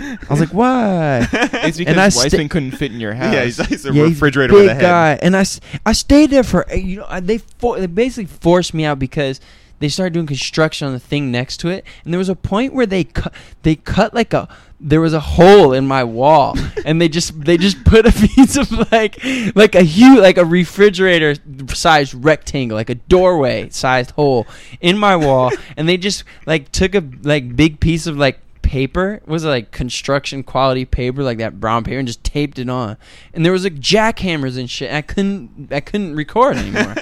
I 0.00 0.16
was 0.30 0.40
like, 0.40 0.54
"Why?" 0.54 1.28
It's 1.32 1.76
because 1.76 1.92
And 1.92 2.00
I 2.00 2.06
Weissman 2.06 2.30
sta- 2.30 2.48
couldn't 2.48 2.70
fit 2.72 2.90
in 2.90 3.00
your 3.00 3.12
house. 3.12 3.34
Yeah, 3.34 3.44
he's, 3.44 3.66
he's 3.66 3.84
a 3.84 3.92
Yeah, 3.92 4.04
he's 4.06 4.14
refrigerator 4.14 4.54
big 4.54 4.62
with 4.62 4.70
a 4.70 4.74
head. 4.74 4.80
guy, 4.80 5.18
and 5.22 5.36
I, 5.36 5.44
I 5.84 5.92
stayed 5.92 6.30
there 6.30 6.42
for 6.42 6.66
you 6.74 6.96
know 7.00 7.06
I- 7.08 7.20
they 7.20 7.38
for, 7.38 7.78
they 7.78 7.86
basically 7.86 8.24
forced 8.40 8.72
me 8.72 8.86
out 8.86 8.98
because 8.98 9.40
they 9.80 9.88
started 9.88 10.12
doing 10.12 10.26
construction 10.26 10.86
on 10.86 10.92
the 10.92 11.00
thing 11.00 11.32
next 11.32 11.56
to 11.58 11.68
it, 11.68 11.84
and 12.04 12.12
there 12.12 12.18
was 12.18 12.28
a 12.28 12.36
point 12.36 12.72
where 12.72 12.86
they 12.86 13.04
cut 13.04 13.34
they 13.62 13.74
cut 13.74 14.14
like 14.14 14.32
a 14.32 14.48
there 14.78 15.00
was 15.00 15.12
a 15.12 15.20
hole 15.20 15.72
in 15.72 15.86
my 15.86 16.04
wall, 16.04 16.56
and 16.84 17.00
they 17.00 17.08
just 17.08 17.38
they 17.44 17.56
just 17.56 17.84
put 17.84 18.06
a 18.06 18.12
piece 18.28 18.56
of 18.56 18.70
like 18.92 19.22
like 19.54 19.74
a 19.74 19.82
huge 19.82 20.20
like 20.20 20.38
a 20.38 20.44
refrigerator 20.44 21.34
sized 21.68 22.14
rectangle 22.14 22.76
like 22.76 22.90
a 22.90 22.94
doorway 22.94 23.68
sized 23.70 24.12
hole 24.12 24.46
in 24.80 24.96
my 24.96 25.16
wall, 25.16 25.50
and 25.76 25.88
they 25.88 25.96
just 25.96 26.24
like 26.46 26.70
took 26.72 26.94
a 26.94 27.02
like 27.22 27.56
big 27.56 27.80
piece 27.80 28.06
of 28.06 28.16
like 28.16 28.38
paper 28.62 29.20
was 29.26 29.44
it 29.44 29.48
like 29.48 29.72
construction 29.72 30.44
quality 30.44 30.84
paper 30.84 31.24
like 31.24 31.38
that 31.38 31.58
brown 31.58 31.82
paper 31.82 31.98
and 31.98 32.06
just 32.06 32.22
taped 32.22 32.58
it 32.58 32.68
on. 32.68 32.96
And 33.34 33.44
there 33.44 33.52
was 33.52 33.64
like 33.64 33.74
jackhammers 33.74 34.56
and 34.56 34.70
shit 34.70 34.88
and 34.88 34.96
i 34.96 35.02
couldn't 35.02 35.72
i 35.72 35.80
couldn't 35.80 36.14
record 36.14 36.56
anymore 36.56 36.94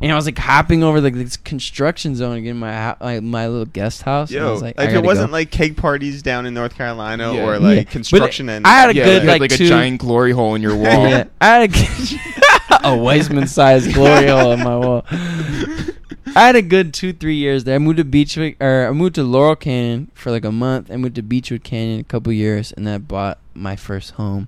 and 0.00 0.12
i 0.12 0.14
was 0.14 0.24
like 0.26 0.38
hopping 0.38 0.82
over 0.82 1.00
like 1.00 1.14
this 1.14 1.36
construction 1.36 2.14
zone 2.14 2.36
again 2.36 2.52
in 2.52 2.56
my 2.58 2.96
like, 3.00 3.22
my 3.22 3.48
little 3.48 3.64
guest 3.66 4.02
house 4.02 4.30
and 4.30 4.40
I 4.40 4.44
Yo, 4.44 4.52
was 4.52 4.62
like, 4.62 4.78
I 4.78 4.84
if 4.84 4.92
it 4.94 5.02
wasn't 5.04 5.28
go. 5.28 5.32
like 5.32 5.50
cake 5.50 5.76
parties 5.76 6.22
down 6.22 6.46
in 6.46 6.54
North 6.54 6.74
Carolina 6.76 7.34
Yeah. 7.34 7.44
or 7.44 7.52
Yeah. 7.54 7.58
like 7.58 7.86
But 7.86 7.92
construction 7.92 8.48
and 8.48 8.66
I 8.66 8.70
had 8.70 8.90
a 8.90 8.94
yeah, 8.94 9.04
good 9.04 9.22
you 9.22 9.28
like, 9.28 9.40
like 9.40 9.50
two, 9.50 9.64
a 9.64 9.68
giant 9.68 10.00
glory 10.00 10.32
hole 10.32 10.54
in 10.54 10.62
your 10.62 10.76
wall. 10.84 10.84
yeah, 11.08 11.24
I 11.40 11.46
had 11.46 11.62
a, 11.62 11.68
good- 11.68 12.20
a 12.84 12.96
Weissman 12.96 13.46
sized 13.48 13.92
glory 13.94 14.28
hole 14.28 14.52
on 14.52 14.60
my 14.62 14.76
wall. 14.76 15.04
I 16.36 16.42
had 16.46 16.56
a 16.56 16.62
good 16.62 16.92
two, 16.94 17.12
three 17.12 17.36
years 17.36 17.64
there. 17.64 17.74
I 17.74 17.78
moved 17.78 17.96
to 17.96 18.04
Beachwood, 18.04 18.56
or 18.60 18.86
I 18.86 18.92
moved 18.92 19.14
to 19.16 19.24
Laurel 19.24 19.56
Canyon 19.56 20.10
for 20.14 20.30
like 20.30 20.44
a 20.44 20.52
month. 20.52 20.90
I 20.90 20.96
moved 20.96 21.14
to 21.16 21.22
Beachwood 21.22 21.64
Canyon 21.64 22.00
a 22.00 22.04
couple 22.04 22.32
years, 22.32 22.70
and 22.72 22.86
then 22.86 22.94
I 22.94 22.98
bought 22.98 23.38
my 23.54 23.74
first 23.76 24.12
home, 24.12 24.46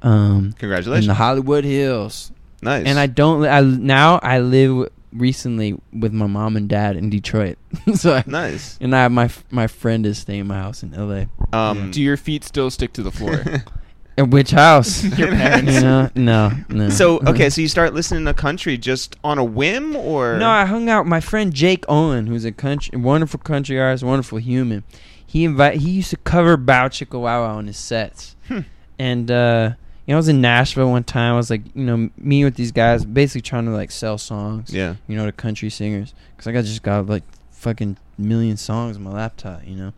um, 0.00 0.46
in 0.46 0.52
congratulations. 0.54 1.06
the 1.06 1.14
Hollywood 1.14 1.64
Hills. 1.64 2.32
Nice. 2.62 2.86
And 2.86 2.98
I 2.98 3.06
don't. 3.06 3.44
I 3.44 3.60
now 3.60 4.18
I 4.22 4.38
live 4.40 4.88
recently 5.12 5.78
with 5.92 6.12
my 6.12 6.26
mom 6.26 6.56
and 6.56 6.68
dad 6.68 6.96
in 6.96 7.10
Detroit. 7.10 7.58
so 7.94 8.14
I, 8.14 8.24
Nice. 8.26 8.78
and 8.80 8.94
I 8.96 9.08
my 9.08 9.28
my 9.50 9.66
friend 9.66 10.06
is 10.06 10.18
staying 10.18 10.40
in 10.40 10.46
my 10.46 10.56
house 10.58 10.82
in 10.82 10.94
L.A. 10.94 11.28
Um, 11.52 11.90
Do 11.90 12.00
your 12.02 12.16
feet 12.16 12.44
still 12.44 12.70
stick 12.70 12.92
to 12.94 13.02
the 13.02 13.10
floor? 13.10 13.44
At 14.18 14.28
which 14.28 14.50
house? 14.50 15.02
Your 15.18 15.28
parents. 15.28 15.72
You 15.72 15.80
know? 15.80 16.10
No, 16.14 16.52
no. 16.68 16.90
so 16.90 17.18
okay, 17.26 17.48
so 17.48 17.62
you 17.62 17.68
start 17.68 17.94
listening 17.94 18.26
to 18.26 18.34
country 18.34 18.76
just 18.76 19.16
on 19.24 19.38
a 19.38 19.44
whim, 19.44 19.96
or 19.96 20.36
No, 20.38 20.50
I 20.50 20.66
hung 20.66 20.90
out 20.90 21.04
with 21.04 21.08
my 21.10 21.20
friend 21.20 21.50
Jake 21.52 21.86
Owen, 21.88 22.26
who's 22.26 22.44
a 22.44 22.52
country, 22.52 22.98
wonderful 22.98 23.40
country 23.40 23.80
artist, 23.80 24.04
wonderful 24.04 24.36
human. 24.36 24.84
He 25.26 25.44
invite 25.44 25.78
he 25.80 25.90
used 25.92 26.10
to 26.10 26.18
cover 26.18 26.58
Bow 26.58 26.88
Chicka 26.88 27.18
Wow 27.18 27.42
Wow 27.44 27.56
on 27.56 27.66
his 27.66 27.78
sets, 27.78 28.36
Hmm. 28.48 28.60
and 28.98 29.30
uh, 29.30 29.70
you 29.70 29.81
know 30.12 30.16
I 30.16 30.20
was 30.20 30.28
in 30.28 30.40
Nashville 30.40 30.90
one 30.90 31.04
time. 31.04 31.34
I 31.34 31.36
was 31.36 31.50
like, 31.50 31.62
you 31.74 31.84
know, 31.84 32.10
meeting 32.16 32.44
with 32.44 32.54
these 32.54 32.72
guys, 32.72 33.04
basically 33.04 33.40
trying 33.40 33.64
to 33.64 33.72
like 33.72 33.90
sell 33.90 34.18
songs, 34.18 34.72
yeah. 34.72 34.96
you 35.08 35.16
know, 35.16 35.26
to 35.26 35.32
country 35.32 35.70
singers, 35.70 36.14
because 36.36 36.46
I 36.46 36.52
got 36.52 36.64
just 36.64 36.82
got 36.82 37.06
like 37.06 37.24
fucking 37.50 37.96
million 38.18 38.56
songs 38.56 38.96
on 38.96 39.02
my 39.02 39.10
laptop, 39.10 39.66
you 39.66 39.74
know, 39.74 39.92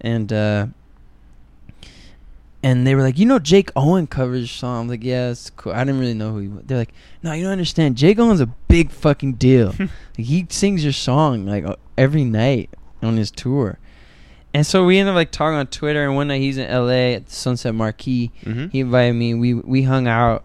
and 0.00 0.32
uh, 0.32 0.66
and 2.62 2.86
they 2.86 2.94
were 2.94 3.02
like, 3.02 3.18
you 3.18 3.26
know, 3.26 3.38
Jake 3.38 3.70
Owen 3.76 4.06
covers 4.06 4.40
your 4.40 4.48
song. 4.48 4.82
I'm 4.82 4.88
like, 4.88 5.04
yeah, 5.04 5.30
it's 5.30 5.50
cool. 5.50 5.72
I 5.72 5.84
didn't 5.84 6.00
really 6.00 6.14
know 6.14 6.32
who 6.32 6.38
he 6.38 6.48
was. 6.48 6.64
They're 6.64 6.78
like, 6.78 6.94
no, 7.22 7.32
you 7.32 7.42
don't 7.42 7.52
understand. 7.52 7.96
Jake 7.96 8.18
Owen's 8.18 8.40
a 8.40 8.46
big 8.46 8.90
fucking 8.90 9.34
deal. 9.34 9.74
like, 9.78 9.90
he 10.16 10.46
sings 10.48 10.82
your 10.82 10.92
song 10.92 11.46
like 11.46 11.64
every 11.98 12.24
night 12.24 12.70
on 13.02 13.16
his 13.16 13.30
tour. 13.30 13.78
And 14.54 14.64
so 14.64 14.84
we 14.86 14.98
ended 14.98 15.12
up 15.12 15.16
like 15.16 15.32
talking 15.32 15.56
on 15.58 15.66
Twitter. 15.66 16.04
And 16.04 16.14
one 16.14 16.28
night 16.28 16.40
he's 16.40 16.56
in 16.58 16.66
L.A. 16.68 17.14
at 17.14 17.26
the 17.26 17.32
Sunset 17.34 17.74
Marquis. 17.74 18.30
Mm-hmm. 18.44 18.68
He 18.68 18.80
invited 18.80 19.14
me. 19.14 19.34
We 19.34 19.52
we 19.54 19.82
hung 19.82 20.06
out, 20.06 20.44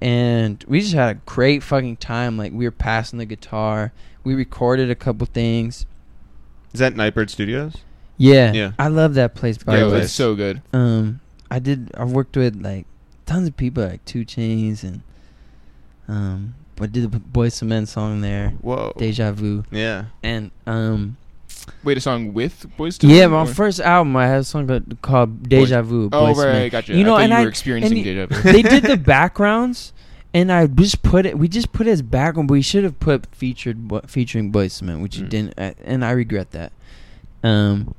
and 0.00 0.62
we 0.66 0.80
just 0.80 0.94
had 0.94 1.16
a 1.16 1.20
great 1.26 1.62
fucking 1.62 1.98
time. 1.98 2.36
Like 2.36 2.52
we 2.52 2.64
were 2.64 2.70
passing 2.72 3.18
the 3.18 3.26
guitar. 3.26 3.92
We 4.24 4.34
recorded 4.34 4.90
a 4.90 4.94
couple 4.94 5.26
things. 5.26 5.86
Is 6.74 6.80
that 6.80 6.94
Nightbird 6.96 7.30
Studios? 7.30 7.76
Yeah, 8.16 8.52
Yeah. 8.52 8.72
I 8.78 8.88
love 8.88 9.14
that 9.14 9.34
place. 9.34 9.56
By 9.58 9.78
Yeah, 9.78 9.84
the 9.86 9.90
way, 9.92 10.00
it's 10.02 10.12
so 10.12 10.34
good. 10.34 10.60
um, 10.72 11.20
I 11.50 11.58
did. 11.58 11.90
I 11.96 12.04
worked 12.04 12.36
with 12.36 12.60
like 12.60 12.86
tons 13.26 13.48
of 13.48 13.56
people, 13.56 13.84
like 13.84 14.04
2 14.04 14.24
Chainz 14.26 14.82
and 14.82 15.02
um, 16.08 16.54
but 16.76 16.92
did 16.92 17.10
the 17.10 17.18
Boyz 17.18 17.62
II 17.62 17.68
Men 17.68 17.86
song 17.86 18.20
there, 18.20 18.50
Whoa. 18.60 18.92
Deja 18.98 19.30
Vu, 19.32 19.64
Yeah. 19.70 20.06
and 20.22 20.50
um, 20.66 21.16
Wait, 21.84 21.96
a 21.96 22.00
song 22.00 22.32
with 22.34 22.66
Boys 22.76 22.98
to 22.98 23.06
yeah, 23.06 23.22
Men, 23.22 23.30
my 23.30 23.42
or- 23.42 23.46
first 23.46 23.80
album 23.80 24.16
I 24.16 24.26
had 24.26 24.40
a 24.40 24.44
song 24.44 24.66
called, 24.66 25.02
called 25.02 25.48
Deja 25.48 25.82
Vu. 25.82 26.08
Oh, 26.12 26.24
Boyz 26.26 26.28
II 26.36 26.44
right, 26.44 26.52
Men. 26.52 26.62
right, 26.62 26.72
gotcha. 26.72 26.94
You 26.94 27.04
know, 27.04 27.14
I 27.14 27.20
thought 27.20 27.22
and 27.24 27.30
you 27.32 27.36
I 27.38 27.42
were 27.42 27.48
experiencing 27.56 27.96
and 27.98 28.04
deja 28.04 28.26
vu. 28.26 28.42
they 28.52 28.62
did 28.62 28.82
the 28.84 28.96
backgrounds, 28.96 29.92
and 30.34 30.50
I 30.52 30.66
just 30.66 31.02
put 31.02 31.26
it. 31.26 31.38
We 31.38 31.48
just 31.48 31.72
put 31.72 31.86
it 31.86 31.90
as 31.90 32.02
background, 32.02 32.48
but 32.48 32.52
we 32.52 32.62
should 32.62 32.84
have 32.84 32.98
put 33.00 33.26
featured 33.34 33.88
bo- 33.88 34.02
featuring 34.06 34.52
Boyz 34.52 34.80
II 34.82 34.86
Men, 34.86 35.00
which 35.02 35.16
you 35.16 35.24
Mm. 35.24 35.28
didn't, 35.30 35.54
uh, 35.58 35.72
and 35.84 36.04
I 36.04 36.10
regret 36.12 36.50
that. 36.52 36.72
Um, 37.42 37.94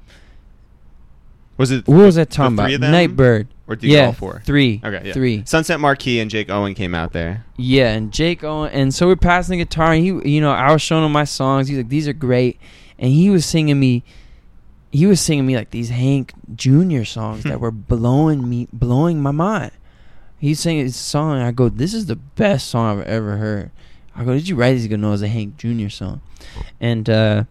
Was 1.58 1.72
it? 1.72 1.88
what 1.88 1.98
was 1.98 2.16
that 2.16 2.30
the 2.30 2.36
talking 2.36 2.56
about? 2.56 2.66
three 2.66 2.76
of 2.76 2.82
them? 2.82 2.92
Nightbird. 2.92 3.48
Or 3.68 3.76
did 3.76 3.88
you 3.90 3.96
yeah, 3.98 4.08
all 4.08 4.14
four? 4.14 4.42
three. 4.46 4.82
Okay, 4.84 5.08
yeah. 5.08 5.14
three. 5.14 5.44
Sunset 5.46 5.80
Marquis 5.80 6.20
and 6.20 6.30
Jake 6.30 6.50
Owen 6.50 6.74
came 6.74 6.94
out 6.94 7.14
there. 7.14 7.46
Yeah, 7.58 7.94
and 7.94 8.12
Jake 8.12 8.44
Owen, 8.44 8.70
and 8.74 8.94
so 8.94 9.08
we're 9.08 9.16
passing 9.16 9.58
the 9.58 9.64
guitar, 9.64 9.94
and 9.94 10.04
he, 10.04 10.30
you 10.34 10.42
know, 10.42 10.52
I 10.52 10.72
was 10.74 10.82
showing 10.82 11.06
him 11.06 11.12
my 11.14 11.24
songs. 11.24 11.70
He's 11.70 11.78
like, 11.78 11.88
"These 11.90 12.08
are 12.08 12.14
great," 12.14 12.60
and 13.02 13.12
he 13.12 13.30
was 13.30 13.46
singing 13.46 13.80
me, 13.80 14.04
he 14.92 15.06
was 15.08 15.20
singing 15.20 15.46
me 15.46 15.56
like 15.58 15.72
these 15.72 15.90
Hank 15.90 16.34
Jr. 16.56 17.04
songs 17.04 17.44
that 17.44 17.60
were 17.60 17.72
blowing 17.72 18.48
me, 18.48 18.70
blowing 18.72 19.22
my 19.22 19.32
mind. 19.32 19.72
He's 20.38 20.60
singing 20.60 20.86
his 20.86 20.96
song, 20.96 21.34
and 21.34 21.44
I 21.44 21.52
go, 21.52 21.68
"This 21.68 21.94
is 21.94 22.06
the 22.06 22.16
best 22.16 22.68
song 22.68 23.00
I've 23.00 23.08
ever 23.08 23.38
heard." 23.38 23.72
I 24.16 24.24
go, 24.24 24.34
"Did 24.34 24.48
you 24.48 24.56
write 24.56 24.74
this?" 24.74 24.84
He 24.84 24.88
goes, 24.88 25.00
"No, 25.00 25.10
it 25.10 25.12
was 25.12 25.22
a 25.22 25.28
Hank 25.28 25.58
Jr. 25.58 25.90
song," 25.90 26.22
and 26.80 27.10
uh, 27.10 27.44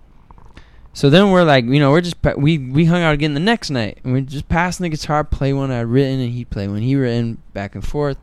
so 0.93 1.09
then 1.09 1.31
we're 1.31 1.45
like, 1.45 1.65
you 1.65 1.79
know, 1.79 1.91
we're 1.93 2.01
just 2.01 2.21
pa- 2.21 2.35
we 2.37 2.59
we 2.59 2.85
hung 2.85 3.03
out 3.03 3.15
again 3.15 3.35
the 3.35 3.41
next 3.41 3.71
night, 3.71 3.99
and 4.05 4.13
we're 4.13 4.21
just 4.21 4.49
passing 4.49 4.85
the 4.85 4.91
guitar, 4.91 5.25
play 5.25 5.53
one 5.53 5.71
I'd 5.71 5.83
written, 5.83 6.21
and 6.21 6.33
he'd 6.33 6.51
play 6.51 6.69
one 6.69 6.83
he 6.83 6.95
written, 6.95 7.43
back 7.55 7.75
and 7.75 7.87
forth, 7.87 8.19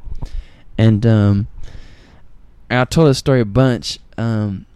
and 0.77 1.05
um, 1.05 1.47
I 2.69 2.85
told 2.85 3.09
the 3.09 3.15
story 3.15 3.41
a 3.41 3.45
bunch, 3.45 3.99
um, 4.17 4.66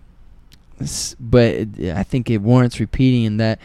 but 1.20 1.56
I 1.80 2.03
think 2.03 2.30
it 2.30 2.40
warrants 2.40 2.80
repeating 2.80 3.24
in 3.24 3.38
that 3.38 3.60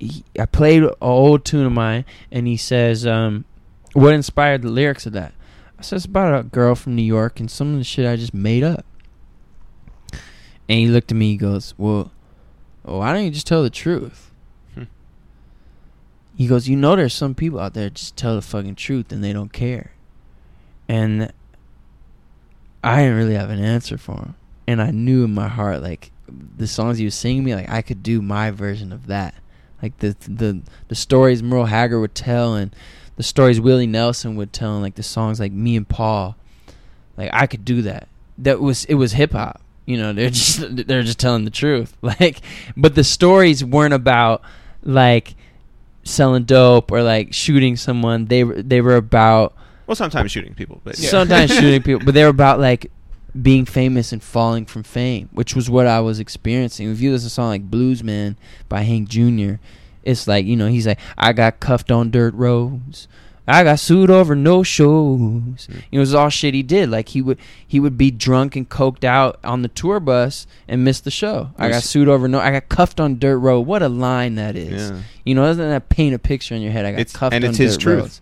he, 0.00 0.24
I 0.38 0.46
played 0.46 0.82
an 0.82 0.90
old 1.00 1.44
tune 1.44 1.66
of 1.66 1.72
mine, 1.72 2.04
and 2.32 2.46
he 2.46 2.56
says, 2.56 3.06
um, 3.06 3.44
"What 3.92 4.14
inspired 4.14 4.62
the 4.62 4.70
lyrics 4.70 5.06
of 5.06 5.12
that?" 5.12 5.32
I 5.78 5.82
said, 5.82 5.96
"It's 5.96 6.06
about 6.06 6.40
a 6.40 6.42
girl 6.42 6.74
from 6.74 6.96
New 6.96 7.02
York 7.02 7.38
and 7.38 7.50
some 7.50 7.72
of 7.72 7.78
the 7.78 7.84
shit 7.84 8.06
I 8.06 8.16
just 8.16 8.34
made 8.34 8.64
up." 8.64 8.84
And 10.68 10.78
he 10.78 10.86
looked 10.86 11.10
at 11.10 11.16
me. 11.16 11.32
He 11.32 11.36
goes, 11.36 11.74
"Well, 11.76 12.12
why 12.82 13.12
don't 13.12 13.24
you 13.24 13.30
just 13.30 13.46
tell 13.46 13.62
the 13.62 13.70
truth?" 13.70 14.30
Hmm. 14.74 14.84
He 16.36 16.46
goes, 16.46 16.68
"You 16.68 16.76
know, 16.76 16.96
there's 16.96 17.14
some 17.14 17.34
people 17.34 17.60
out 17.60 17.74
there 17.74 17.90
just 17.90 18.16
tell 18.16 18.34
the 18.34 18.42
fucking 18.42 18.76
truth 18.76 19.12
and 19.12 19.22
they 19.22 19.32
don't 19.32 19.52
care." 19.52 19.92
And 20.88 21.32
I 22.82 23.02
didn't 23.02 23.18
really 23.18 23.34
have 23.34 23.50
an 23.50 23.62
answer 23.62 23.98
for 23.98 24.16
him, 24.16 24.34
and 24.66 24.80
I 24.80 24.90
knew 24.90 25.24
in 25.24 25.34
my 25.34 25.48
heart, 25.48 25.82
like 25.82 26.10
the 26.56 26.66
songs 26.66 26.98
he 26.98 27.04
was 27.04 27.14
singing 27.14 27.44
me, 27.44 27.54
like 27.54 27.68
I 27.70 27.82
could 27.82 28.02
do 28.02 28.20
my 28.22 28.50
version 28.50 28.92
of 28.92 29.06
that, 29.08 29.34
like 29.82 29.98
the 29.98 30.16
the 30.28 30.60
the 30.88 30.94
stories 30.94 31.42
Merle 31.42 31.66
Haggard 31.66 32.00
would 32.00 32.14
tell, 32.14 32.54
and 32.54 32.74
the 33.16 33.22
stories 33.22 33.60
Willie 33.60 33.86
Nelson 33.86 34.36
would 34.36 34.52
tell, 34.52 34.74
and 34.74 34.82
like 34.82 34.94
the 34.94 35.02
songs 35.02 35.40
like 35.40 35.52
Me 35.52 35.76
and 35.76 35.88
Paul, 35.88 36.36
like 37.16 37.30
I 37.32 37.46
could 37.46 37.64
do 37.64 37.82
that. 37.82 38.08
That 38.38 38.60
was 38.60 38.84
it 38.86 38.94
was 38.94 39.12
hip 39.12 39.32
hop, 39.32 39.60
you 39.86 39.96
know. 39.98 40.12
They're 40.12 40.30
just 40.40 40.76
they're 40.86 41.02
just 41.02 41.18
telling 41.18 41.44
the 41.44 41.50
truth, 41.50 41.96
like, 42.02 42.40
but 42.76 42.94
the 42.94 43.04
stories 43.04 43.64
weren't 43.64 43.94
about 43.94 44.42
like 44.82 45.34
selling 46.02 46.44
dope 46.44 46.90
or 46.90 47.02
like 47.02 47.34
shooting 47.34 47.76
someone. 47.76 48.26
They 48.26 48.44
were 48.44 48.62
they 48.62 48.80
were 48.80 48.96
about 48.96 49.54
Well, 49.86 49.94
sometimes 49.94 50.30
shooting 50.30 50.54
people, 50.54 50.80
but 50.84 50.98
yeah. 50.98 51.10
sometimes 51.10 51.50
shooting 51.54 51.82
people, 51.82 52.04
but 52.04 52.14
they 52.14 52.22
were 52.24 52.30
about 52.30 52.58
like 52.60 52.90
being 53.40 53.64
famous 53.64 54.12
and 54.12 54.22
falling 54.22 54.66
from 54.66 54.82
fame, 54.82 55.28
which 55.32 55.54
was 55.54 55.68
what 55.70 55.86
I 55.86 56.00
was 56.00 56.18
experiencing. 56.20 56.90
If 56.90 57.00
you 57.00 57.12
listen 57.12 57.28
to 57.28 57.32
a 57.32 57.34
song 57.34 57.48
like 57.48 57.70
Blues 57.70 58.02
Man 58.02 58.36
by 58.68 58.82
Hank 58.82 59.08
Jr., 59.08 59.54
it's 60.02 60.26
like, 60.26 60.46
you 60.46 60.56
know, 60.56 60.66
he's 60.68 60.86
like, 60.86 60.98
I 61.18 61.32
got 61.32 61.60
cuffed 61.60 61.90
on 61.90 62.10
dirt 62.10 62.34
roads. 62.34 63.06
I 63.48 63.64
got 63.64 63.80
sued 63.80 64.10
over 64.10 64.36
no 64.36 64.62
shows. 64.62 65.66
You 65.68 65.74
know, 65.74 65.80
it 65.92 65.98
was 65.98 66.14
all 66.14 66.28
shit 66.28 66.54
he 66.54 66.62
did. 66.62 66.88
Like 66.88 67.08
he 67.08 67.20
would 67.22 67.38
he 67.66 67.80
would 67.80 67.98
be 67.98 68.10
drunk 68.12 68.54
and 68.54 68.68
coked 68.68 69.02
out 69.02 69.40
on 69.42 69.62
the 69.62 69.68
tour 69.68 69.98
bus 69.98 70.46
and 70.68 70.84
miss 70.84 71.00
the 71.00 71.10
show. 71.10 71.50
I 71.58 71.68
got 71.68 71.82
sued 71.82 72.08
over 72.08 72.28
no 72.28 72.38
I 72.38 72.52
got 72.52 72.68
cuffed 72.68 73.00
on 73.00 73.18
dirt 73.18 73.38
road. 73.38 73.62
What 73.62 73.82
a 73.82 73.88
line 73.88 74.36
that 74.36 74.54
is. 74.56 74.90
Yeah. 74.90 75.00
You 75.24 75.34
know, 75.34 75.44
doesn't 75.46 75.68
that 75.68 75.88
paint 75.88 76.14
a 76.14 76.18
picture 76.20 76.54
in 76.54 76.62
your 76.62 76.70
head? 76.70 76.84
I 76.84 76.92
got 76.92 77.00
It's- 77.00 77.16
cuffed 77.16 77.34
and 77.34 77.44
on 77.44 77.50
it's 77.50 77.58
his 77.58 77.76
dirt 77.76 77.82
truth. 77.82 78.00
roads. 78.00 78.20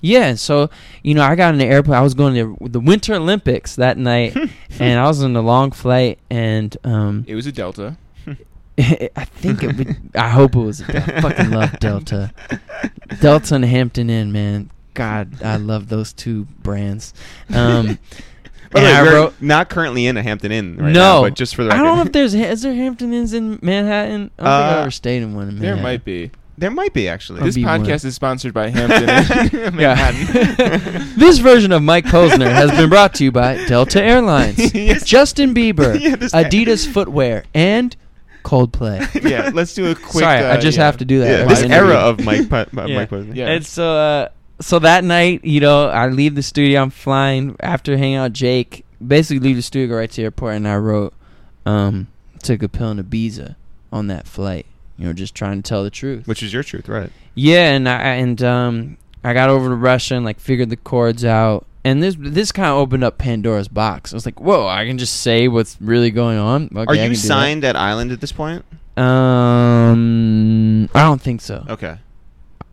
Yeah, 0.00 0.34
so 0.34 0.70
you 1.02 1.14
know, 1.14 1.22
I 1.22 1.34
got 1.34 1.52
in 1.54 1.58
the 1.58 1.66
airplane. 1.66 1.98
I 1.98 2.02
was 2.02 2.14
going 2.14 2.34
to 2.34 2.56
the 2.68 2.80
Winter 2.80 3.14
Olympics 3.14 3.76
that 3.76 3.98
night, 3.98 4.36
and 4.78 4.98
I 4.98 5.06
was 5.06 5.22
on 5.22 5.34
a 5.34 5.42
long 5.42 5.70
flight, 5.72 6.18
and 6.30 6.76
um, 6.84 7.24
It 7.26 7.34
was 7.34 7.46
a 7.46 7.52
Delta. 7.52 7.96
I 8.78 9.24
think 9.24 9.64
it 9.64 9.76
would. 9.76 9.96
I 10.14 10.28
hope 10.28 10.54
it 10.54 10.60
was. 10.60 10.82
I 10.82 11.00
fucking 11.20 11.50
love 11.50 11.78
Delta, 11.80 12.32
Delta 13.20 13.56
and 13.56 13.64
Hampton 13.64 14.08
Inn, 14.08 14.30
man. 14.30 14.70
God, 14.94 15.42
I 15.42 15.56
love 15.56 15.88
those 15.88 16.12
two 16.12 16.44
brands. 16.62 17.12
Um, 17.52 17.98
By 18.70 18.80
the 18.80 18.86
way, 18.86 19.02
we're 19.02 19.14
wrote- 19.14 19.34
not 19.40 19.68
currently 19.68 20.06
in 20.06 20.16
a 20.16 20.22
Hampton 20.22 20.52
Inn 20.52 20.76
right 20.76 20.92
no, 20.92 21.00
now, 21.00 21.22
but 21.22 21.34
just 21.34 21.56
for 21.56 21.64
the 21.64 21.72
I 21.72 21.78
don't 21.78 21.96
know 21.96 22.02
if 22.02 22.12
there's 22.12 22.34
is 22.34 22.62
there 22.62 22.74
Hampton 22.74 23.12
Inns 23.12 23.32
in 23.32 23.58
Manhattan. 23.62 24.30
I 24.38 24.42
don't 24.42 24.46
think 24.46 24.46
Uh, 24.46 24.76
I 24.76 24.80
ever 24.82 24.90
stayed 24.92 25.22
in 25.22 25.34
one 25.34 25.48
in 25.48 25.58
There 25.58 25.76
might 25.76 26.04
be. 26.04 26.30
There 26.58 26.70
might 26.70 26.92
be 26.92 27.08
actually. 27.08 27.40
This 27.42 27.54
be 27.54 27.64
one. 27.64 27.84
podcast 27.84 28.04
is 28.04 28.14
sponsored 28.14 28.52
by 28.52 28.68
Hampton. 28.70 29.08
Yeah. 29.78 30.10
this 31.16 31.38
version 31.38 31.72
of 31.72 31.82
Mike 31.82 32.04
Posner 32.06 32.50
has 32.52 32.70
been 32.72 32.88
brought 32.88 33.14
to 33.14 33.24
you 33.24 33.32
by 33.32 33.64
Delta 33.66 34.02
Airlines, 34.02 34.74
Yes. 34.74 35.04
Justin 35.04 35.54
Bieber, 35.54 35.98
Yeah, 35.98 36.16
this- 36.16 36.32
Adidas 36.32 36.86
footwear, 36.86 37.44
and 37.54 37.94
Coldplay. 38.44 39.28
yeah, 39.28 39.50
let's 39.52 39.74
do 39.74 39.90
a 39.90 39.94
quick. 39.94 40.22
Sorry, 40.24 40.38
I 40.38 40.56
uh, 40.56 40.60
just 40.60 40.78
yeah. 40.78 40.84
have 40.84 40.96
to 40.98 41.04
do 41.04 41.20
that. 41.20 41.28
Yeah, 41.30 41.42
at 41.42 41.48
this 41.48 41.68
my 41.68 41.74
era 41.74 41.94
of 41.94 42.24
Mike, 42.24 42.48
Pu- 42.48 42.56
uh, 42.56 42.86
Yeah. 42.86 42.96
Mike 42.96 43.10
Posner. 43.10 43.34
Yeah. 43.34 43.48
And 43.48 43.66
so, 43.66 43.92
uh, 43.96 44.28
so 44.60 44.78
that 44.80 45.04
night, 45.04 45.44
you 45.44 45.60
know, 45.60 45.88
I 45.88 46.08
leave 46.08 46.34
the 46.34 46.42
studio. 46.42 46.80
I'm 46.82 46.90
flying 46.90 47.56
after 47.60 47.96
hanging 47.96 48.16
out 48.16 48.32
Jake. 48.32 48.84
Basically, 49.06 49.38
leave 49.40 49.56
the 49.56 49.62
studio, 49.62 49.88
go 49.88 49.96
right 49.96 50.10
to 50.10 50.16
the 50.16 50.22
airport, 50.24 50.54
and 50.56 50.66
I 50.66 50.76
wrote, 50.76 51.14
um, 51.66 52.08
took 52.42 52.62
a 52.62 52.68
pill 52.68 52.90
in 52.90 53.02
Ibiza 53.02 53.54
on 53.92 54.06
that 54.08 54.26
flight. 54.26 54.66
You 54.98 55.06
know, 55.06 55.12
just 55.12 55.34
trying 55.34 55.62
to 55.62 55.68
tell 55.68 55.84
the 55.84 55.90
truth. 55.90 56.26
which 56.26 56.42
is 56.42 56.52
your 56.52 56.62
truth, 56.64 56.88
right? 56.88 57.10
Yeah, 57.34 57.70
and 57.72 57.88
I 57.88 58.00
and 58.14 58.42
um, 58.42 58.98
I 59.22 59.32
got 59.32 59.48
over 59.48 59.68
to 59.68 59.74
Russia 59.74 60.16
and 60.16 60.24
like 60.24 60.40
figured 60.40 60.70
the 60.70 60.76
chords 60.76 61.24
out. 61.24 61.64
And 61.84 62.02
this 62.02 62.16
this 62.18 62.50
kind 62.52 62.68
of 62.68 62.76
opened 62.76 63.04
up 63.04 63.16
Pandora's 63.16 63.68
box. 63.68 64.12
I 64.12 64.16
was 64.16 64.26
like, 64.26 64.40
"Whoa! 64.40 64.66
I 64.66 64.84
can 64.86 64.98
just 64.98 65.20
say 65.20 65.46
what's 65.48 65.76
really 65.80 66.10
going 66.10 66.36
on." 66.36 66.64
Okay, 66.74 67.00
Are 67.00 67.02
I 67.04 67.06
you 67.06 67.14
signed 67.14 67.64
at 67.64 67.76
Island 67.76 68.10
at 68.10 68.20
this 68.20 68.32
point? 68.32 68.64
Um, 68.96 70.88
I 70.94 71.02
don't 71.02 71.20
think 71.20 71.40
so. 71.40 71.64
Okay. 71.68 71.98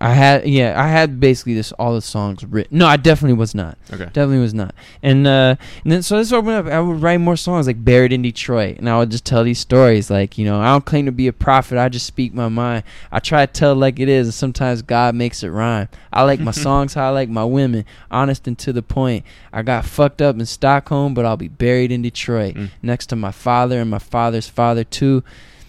I 0.02 0.10
had 0.10 0.46
yeah, 0.46 0.74
I 0.82 0.90
had 0.90 1.20
basically 1.22 1.54
this 1.54 1.72
all 1.74 1.96
the 1.96 2.02
songs 2.02 2.44
written. 2.44 2.78
No, 2.80 2.86
I 2.86 2.98
definitely 2.98 3.38
was 3.38 3.56
not. 3.56 3.78
Okay. 3.94 4.06
Definitely 4.06 4.40
was 4.40 4.54
not. 4.54 4.76
And 5.02 5.26
uh 5.26 5.56
and 5.84 5.92
then 5.92 6.04
so 6.04 6.18
this 6.18 6.34
opened 6.34 6.54
up 6.54 6.66
I 6.68 6.82
would 6.82 7.02
write 7.02 7.22
more 7.22 7.38
songs 7.38 7.66
like 7.66 7.84
Buried 7.84 8.12
in 8.12 8.22
Detroit 8.22 8.78
and 8.78 8.90
I 8.90 8.98
would 9.00 9.10
just 9.10 9.26
tell 9.26 9.46
these 9.46 9.60
stories 9.60 10.10
like, 10.12 10.38
you 10.38 10.44
know, 10.46 10.60
I 10.60 10.66
don't 10.74 10.86
claim 10.86 11.06
to 11.06 11.14
be 11.14 11.28
a 11.28 11.34
prophet, 11.34 11.78
I 11.78 11.88
just 11.88 12.06
speak 12.06 12.34
my 12.34 12.50
mind. 12.50 12.84
I 13.10 13.20
try 13.20 13.46
to 13.46 13.52
tell 13.52 13.72
it 13.72 13.76
like 13.76 14.00
it 14.00 14.10
is 14.10 14.28
and 14.28 14.34
sometimes 14.34 14.82
God 14.82 15.16
makes 15.16 15.44
it 15.44 15.50
rhyme. 15.50 15.88
I 16.12 16.24
like 16.24 16.42
my 16.42 16.52
songs 16.68 16.94
how 16.94 17.08
I 17.08 17.10
like 17.12 17.30
my 17.30 17.46
women, 17.46 17.86
honest 18.12 18.48
and 18.48 18.58
to 18.60 18.74
the 18.74 18.84
point. 18.84 19.26
I 19.54 19.62
got 19.62 19.86
fucked 19.86 20.22
up 20.22 20.38
in 20.38 20.46
Stockholm, 20.46 21.14
but 21.14 21.26
I'll 21.26 21.38
be 21.38 21.48
buried 21.48 21.92
in 21.92 22.02
Detroit 22.02 22.56
Mm. 22.56 22.70
next 22.82 23.08
to 23.08 23.16
my 23.16 23.32
father 23.32 23.80
and 23.80 23.90
my 23.90 24.00
father's 24.00 24.48
father 24.50 24.84
too. 24.84 25.24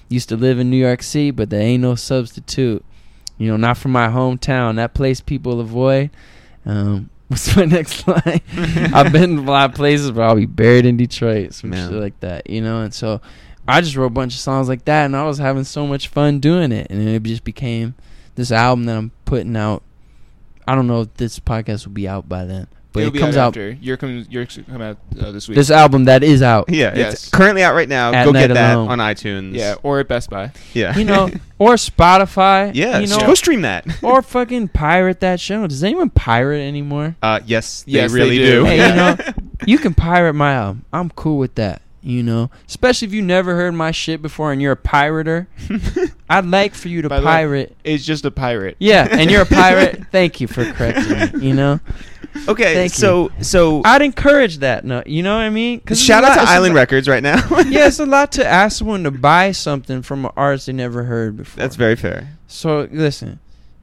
Used 0.09 0.28
to 0.31 0.36
live 0.36 0.59
in 0.59 0.69
New 0.70 0.77
York 0.77 1.03
City, 1.03 1.31
but 1.31 1.51
there 1.51 1.61
ain't 1.61 1.82
no 1.82 1.94
substitute. 1.94 2.85
You 3.38 3.50
know, 3.50 3.56
not 3.56 3.76
from 3.76 3.92
my 3.92 4.08
hometown. 4.08 4.76
That 4.76 4.94
place 4.94 5.20
people 5.20 5.60
avoid. 5.60 6.10
Um, 6.64 7.10
what's 7.28 7.56
my 7.56 7.64
next 7.64 8.06
line? 8.06 8.40
I've 8.94 9.12
been 9.12 9.38
a 9.38 9.42
lot 9.42 9.70
of 9.70 9.76
places, 9.76 10.10
but 10.10 10.22
I'll 10.22 10.36
be 10.36 10.46
buried 10.46 10.86
in 10.86 10.96
Detroit. 10.96 11.54
Some 11.54 11.72
shit 11.72 11.92
like 11.92 12.18
that, 12.20 12.48
you 12.48 12.60
know. 12.60 12.82
And 12.82 12.94
so, 12.94 13.20
I 13.68 13.80
just 13.80 13.96
wrote 13.96 14.06
a 14.06 14.10
bunch 14.10 14.34
of 14.34 14.40
songs 14.40 14.68
like 14.68 14.84
that, 14.84 15.06
and 15.06 15.16
I 15.16 15.24
was 15.24 15.38
having 15.38 15.64
so 15.64 15.86
much 15.86 16.08
fun 16.08 16.38
doing 16.38 16.70
it, 16.72 16.86
and 16.88 17.00
it 17.08 17.22
just 17.24 17.44
became 17.44 17.94
this 18.36 18.52
album 18.52 18.84
that 18.84 18.96
I'm 18.96 19.10
putting 19.24 19.56
out. 19.56 19.82
I 20.68 20.74
don't 20.74 20.86
know 20.86 21.02
if 21.02 21.14
this 21.14 21.38
podcast 21.40 21.86
will 21.86 21.92
be 21.92 22.08
out 22.08 22.28
by 22.28 22.44
then, 22.44 22.68
but 22.97 23.02
It'll 23.02 23.10
it 23.10 23.12
be 23.12 23.18
comes 23.20 23.36
out. 23.36 23.48
after. 23.48 23.70
Your 23.81 23.97
comes 23.97 24.28
yours 24.31 24.59
come 24.68 24.81
out 24.82 24.97
uh, 25.20 25.31
this 25.32 25.48
week. 25.48 25.56
This 25.56 25.70
album 25.70 26.05
that 26.06 26.23
is 26.23 26.43
out. 26.43 26.68
Yeah, 26.68 26.93
Yes. 26.97 27.12
it's 27.14 27.28
currently 27.28 27.62
out 27.62 27.74
right 27.74 27.89
now. 27.89 28.12
At 28.12 28.24
Go 28.24 28.32
Night 28.32 28.48
get 28.48 28.55
that 28.55 28.74
Alone. 28.74 28.89
on 28.89 28.98
iTunes. 28.98 29.55
yeah, 29.55 29.74
or 29.82 30.01
at 30.01 30.09
Best 30.09 30.31
Buy. 30.31 30.52
yeah. 30.73 30.97
you 30.97 31.05
know, 31.05 31.31
or 31.59 31.74
Spotify. 31.74 32.70
yeah, 32.74 32.98
you 32.98 33.06
know, 33.06 33.18
go 33.20 33.35
stream 33.35 33.62
that. 33.62 33.86
or 34.02 34.23
fucking 34.23 34.68
pirate 34.68 35.20
that 35.20 35.40
show. 35.40 35.66
Does 35.66 35.85
anyone 35.85 36.10
pirate 36.10 36.60
anymore? 36.66 37.16
Uh, 37.23 37.40
yes, 37.47 37.82
they 37.82 37.93
Yes, 37.93 38.12
they 38.12 38.18
really 38.18 38.39
do. 38.39 38.60
do. 38.60 38.64
Hey, 38.64 38.89
you 38.89 38.94
know, 38.97 39.16
you 39.66 39.78
can 39.78 39.94
pirate 39.94 40.35
my 40.35 40.55
album. 40.55 40.85
I'm 40.93 41.10
cool 41.10 41.39
with 41.39 41.55
that. 41.56 41.82
You 42.02 42.23
know, 42.23 42.51
especially 42.68 43.09
if 43.09 43.14
you 43.14 43.20
never 43.20 43.56
heard 43.56 43.74
my 43.74 43.90
shit 43.90 44.23
before 44.23 44.52
and 44.52 44.62
you're 44.62 44.70
a 44.70 44.77
pirater. 44.77 45.48
I'd 46.31 46.47
like 46.47 46.73
for 46.77 46.86
you 46.86 47.02
to 47.02 47.09
By 47.09 47.18
the 47.18 47.27
way- 47.27 47.32
pirate. 47.32 47.77
It's 47.82 48.05
just 48.05 48.24
a 48.24 48.31
pirate. 48.31 48.77
Yeah, 48.78 49.09
and 49.10 49.28
you're 49.28 49.43
a 49.43 49.47
pirate. 49.47 50.05
Thank 50.12 50.40
you 50.40 50.47
for 50.47 50.64
correcting 50.73 51.40
me. 51.40 51.48
You 51.48 51.55
know, 51.55 51.81
okay, 52.48 52.74
Thank 52.74 52.92
so 52.92 53.30
so 53.40 53.82
I'd 53.84 54.02
encourage 54.02 54.58
that. 54.58 54.84
No, 54.84 55.02
you 55.06 55.22
know 55.22 55.34
what 55.36 55.42
I 55.42 55.50
mean? 55.50 55.80
it's 55.86 56.00
shout 56.00 56.24
out 56.24 56.36
lot- 56.36 56.44
to 56.44 56.50
Island 56.50 56.74
lot- 56.74 56.80
Records 56.80 57.08
right 57.08 57.22
now. 57.22 57.36
yeah, 57.68 57.86
it's 57.86 57.98
a 57.98 58.06
lot 58.06 58.32
to 58.32 58.46
ask 58.60 58.78
someone 58.78 59.04
to 59.04 59.10
buy 59.10 59.52
something 59.52 60.02
from 60.02 60.24
an 60.24 60.32
artist 60.36 60.66
they 60.66 60.72
never 60.72 61.04
heard 61.04 61.36
before. 61.36 61.60
that's 61.60 61.76
very 61.76 61.96
fair. 61.96 62.28
So 62.46 62.88
listen, 62.90 63.40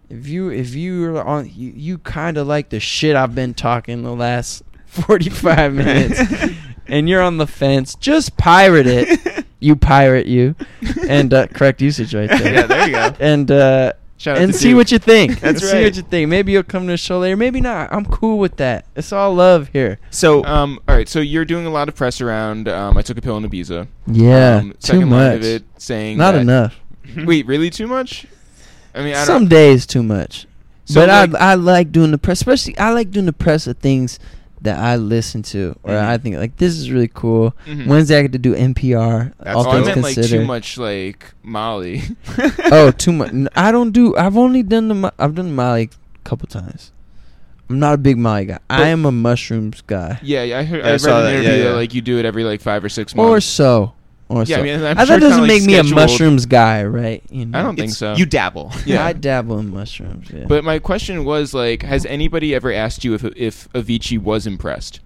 if 0.10 0.28
you 0.28 0.50
if 0.50 0.74
you 0.76 1.16
are 1.18 1.24
on 1.24 1.50
you, 1.54 1.72
you 1.76 1.98
kind 2.00 2.38
of 2.38 2.48
like 2.48 2.70
the 2.70 2.80
shit 2.80 3.16
I've 3.16 3.36
been 3.36 3.54
talking 3.54 4.04
the 4.04 4.16
last 4.16 4.64
forty 4.86 5.30
five 5.30 5.74
minutes, 5.74 6.22
and 6.88 7.10
you're 7.10 7.22
on 7.22 7.38
the 7.38 7.48
fence, 7.48 7.96
just 7.96 8.38
pirate 8.38 8.88
it. 8.88 9.46
you 9.60 9.76
pirate 9.78 10.26
you, 10.28 10.56
and 11.08 11.34
uh, 11.34 11.48
correct 11.48 11.82
usage 11.82 12.14
right 12.14 12.30
there. 12.30 12.54
yeah, 12.54 12.62
there 12.68 12.86
you 12.88 12.92
go. 12.94 13.16
And 13.20 13.50
uh, 13.50 13.94
Shout 14.24 14.38
out 14.38 14.44
and 14.44 14.54
to 14.54 14.58
see 14.58 14.70
Duke. 14.70 14.78
what 14.78 14.92
you 14.94 15.00
think. 15.00 15.40
That's 15.42 15.70
See 15.70 15.84
what 15.84 15.96
you 15.98 16.02
think. 16.02 16.30
Maybe 16.30 16.54
you'll 16.54 16.64
come 16.64 16.88
to 16.88 16.94
a 16.94 16.98
show 16.98 17.20
later. 17.20 17.36
Maybe 17.36 17.60
not. 17.60 17.92
I'm 17.92 18.06
cool 18.06 18.38
with 18.40 18.56
that. 18.56 18.86
It's 18.96 19.12
all 19.12 19.34
love 19.36 19.68
here. 19.74 20.00
So 20.12 20.46
Um, 20.46 20.80
all 20.88 20.96
right, 20.96 21.10
so 21.10 21.20
you're 21.20 21.44
doing 21.44 21.66
a 21.66 21.70
lot 21.70 21.90
of 21.90 21.96
press 21.96 22.22
around. 22.22 22.70
Um, 22.70 22.98
I 22.98 23.02
took 23.02 23.18
a 23.18 23.22
pill 23.22 23.36
in 23.36 23.44
Ibiza. 23.50 23.88
Yeah, 24.08 24.58
um, 24.62 24.70
too 24.72 24.78
second 24.80 25.10
line 25.10 25.10
much. 25.10 25.36
of 25.40 25.44
it 25.44 25.64
saying 25.78 26.18
Not 26.18 26.32
that- 26.34 26.42
enough. 26.42 26.80
Wait, 27.18 27.46
really 27.48 27.70
too 27.70 27.86
much? 27.88 28.26
I 28.96 29.04
mean, 29.04 29.14
I 29.14 29.26
Some 29.26 29.42
don't. 29.44 29.50
days 29.50 29.86
too 29.86 30.04
much. 30.04 30.48
So, 30.86 31.02
but 31.06 31.10
like- 31.34 31.42
I 31.42 31.52
I 31.52 31.56
like 31.56 31.92
doing 31.92 32.12
the 32.12 32.18
press, 32.18 32.40
especially 32.40 32.78
I 32.78 32.92
like 32.92 33.12
doing 33.12 33.26
the 33.26 33.34
press 33.34 33.68
of 33.68 33.78
things 33.80 34.20
that 34.64 34.80
I 34.80 34.96
listen 34.96 35.42
to 35.44 35.76
or 35.84 35.92
Mhm. 35.94 36.04
I 36.04 36.18
think 36.18 36.38
like 36.38 36.58
this 36.58 36.74
is 36.78 36.90
really 36.92 37.10
cool. 37.14 37.54
Mhm. 37.68 37.88
Wednesday 37.88 38.18
I 38.20 38.22
get 38.24 38.32
to 38.32 38.38
do 38.40 38.56
NPR. 38.56 39.34
That's 39.40 39.56
all 39.56 39.68
Oh, 39.68 39.70
I 39.70 39.74
things 39.76 39.86
meant 39.88 40.02
like 40.02 40.14
considered. 40.16 40.40
too 40.42 40.46
much 40.48 40.78
like 40.78 41.34
Molly. 41.44 42.02
oh, 42.72 42.92
too 42.98 43.12
much. 43.12 43.32
I 43.56 43.72
don't 43.72 43.92
do. 43.92 44.16
I've 44.16 44.38
only 44.38 44.64
done 44.64 44.88
the. 44.88 44.96
Mo- 44.96 45.12
I've 45.20 45.36
done 45.36 45.54
Molly 45.54 45.90
a 46.16 46.28
couple 46.28 46.48
times. 46.48 46.92
I'm 47.70 47.80
not 47.80 47.94
a 47.94 47.98
big 47.98 48.18
Molly 48.18 48.46
guy. 48.46 48.60
I 48.70 48.88
am 48.90 49.06
a 49.06 49.12
mushrooms 49.12 49.82
guy, 49.88 50.20
yeah, 50.22 50.44
yeah, 50.44 50.60
I 50.60 50.64
heard. 50.64 50.80
Yeah, 50.82 50.86
I 50.86 50.90
I 50.90 50.92
read 50.94 51.02
saw 51.02 51.18
an 51.20 51.24
that, 51.26 51.34
interview 51.34 51.52
yeah, 51.64 51.70
that 51.70 51.76
like 51.76 51.94
you 51.94 52.02
do 52.02 52.20
it 52.20 52.26
every 52.26 52.44
like 52.44 52.62
five 52.62 52.84
or 52.84 52.90
six 52.90 53.16
months 53.16 53.30
or 53.30 53.40
so, 53.42 53.94
or 54.34 54.44
Yeah, 54.44 54.56
so. 54.58 54.62
I 54.62 54.64
mean, 54.64 54.84
I'm 54.84 54.98
sure 54.98 55.06
that 55.06 55.20
doesn't 55.20 55.22
kinda, 55.22 55.42
like, 55.42 55.48
make 55.48 55.64
me 55.64 55.74
a 55.76 55.78
scheduled. 55.84 55.96
mushrooms 55.96 56.46
guy, 56.46 56.84
right? 56.84 57.24
You 57.30 57.46
know? 57.46 57.60
I 57.60 57.62
don't 57.64 57.76
think 57.76 57.86
it's- 57.92 57.98
so. 57.98 58.16
You 58.16 58.26
dabble. 58.26 58.72
Yeah. 58.86 59.06
I 59.06 59.14
dabble 59.14 59.60
in 59.60 59.70
mushrooms. 59.72 60.28
Yeah. 60.34 60.46
But 60.48 60.64
my 60.64 60.80
question 60.80 61.24
was 61.26 61.54
like, 61.54 61.84
has 61.84 62.06
anybody 62.06 62.54
ever 62.56 62.72
asked 62.74 63.04
you 63.06 63.14
if 63.14 63.24
if 63.36 63.68
Avicii 63.74 64.18
was 64.20 64.46
impressed? 64.48 65.00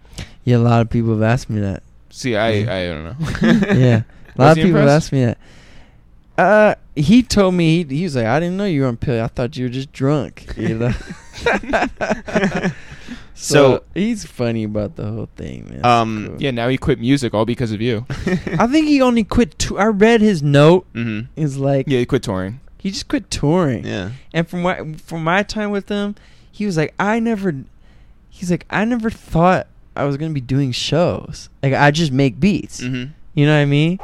yeah, 0.46 0.58
a 0.58 0.60
lot 0.60 0.82
of 0.82 0.90
people 0.90 1.12
have 1.14 1.22
asked 1.24 1.50
me 1.50 1.60
that. 1.62 1.84
See, 2.10 2.36
I 2.36 2.50
I 2.50 2.88
don't 2.88 3.04
know. 3.04 3.16
yeah, 3.76 4.02
a 4.02 4.06
Was 4.36 4.38
lot 4.38 4.52
of 4.52 4.58
he 4.58 4.64
people 4.64 4.80
have 4.80 4.88
impressed? 4.88 5.06
asked 5.06 5.12
me 5.14 5.26
that. 5.26 5.38
Uh, 6.38 6.76
he 6.96 7.24
told 7.24 7.54
me 7.56 7.84
he, 7.84 7.96
he 7.98 8.04
was 8.04 8.16
like, 8.16 8.26
I 8.28 8.40
didn't 8.40 8.58
know 8.58 8.66
you 8.66 8.82
were 8.84 8.88
on 8.88 8.98
pill. 8.98 9.24
I 9.24 9.28
thought 9.28 9.58
you 9.58 9.66
were 9.66 9.70
just 9.70 9.92
drunk. 9.92 10.46
You 10.56 10.78
know. 10.78 10.94
so, 13.40 13.54
So- 13.78 13.84
he's 13.94 14.26
funny 14.26 14.64
about 14.64 14.96
the 14.96 15.06
whole 15.12 15.30
thing, 15.36 15.68
man. 15.70 15.86
Um, 15.86 16.28
cool. 16.30 16.42
Yeah, 16.42 16.52
now 16.52 16.68
he 16.70 16.78
quit 16.78 17.00
music 17.00 17.34
all 17.34 17.46
because 17.46 17.72
of 17.72 17.82
you. 17.82 18.06
I 18.10 18.66
think 18.68 18.88
he 18.88 19.02
only 19.02 19.24
quit. 19.24 19.70
I 19.78 19.86
read 19.86 20.22
his 20.22 20.42
note. 20.42 20.86
hmm 20.94 21.22
Is 21.36 21.58
like 21.58 21.86
Yeah, 21.88 22.00
he 22.00 22.06
quit 22.06 22.24
touring. 22.24 22.60
he 22.80 22.90
just 22.92 23.08
quit 23.08 23.30
touring. 23.30 23.86
Yeah. 23.86 24.12
And 24.34 24.48
from 24.50 24.64
what 24.64 25.00
from 25.02 25.24
my 25.24 25.44
time 25.44 25.70
with 25.72 25.88
him, 25.90 26.16
he 26.52 26.66
was 26.66 26.78
like, 26.78 26.94
I 27.00 27.20
never. 27.20 27.54
He's 28.30 28.50
like, 28.52 28.66
I 28.70 28.86
never 28.86 29.10
thought 29.10 29.68
I 29.96 30.04
was 30.06 30.18
gonna 30.18 30.34
be 30.34 30.42
doing 30.42 30.72
shows. 30.72 31.50
Like 31.64 31.74
I 31.74 31.92
just 31.92 32.12
make 32.12 32.40
beats. 32.40 32.80
hmm 32.82 33.06
You 33.36 33.46
know 33.46 33.54
what 33.56 33.62
I 33.62 33.66
mean? 33.66 34.00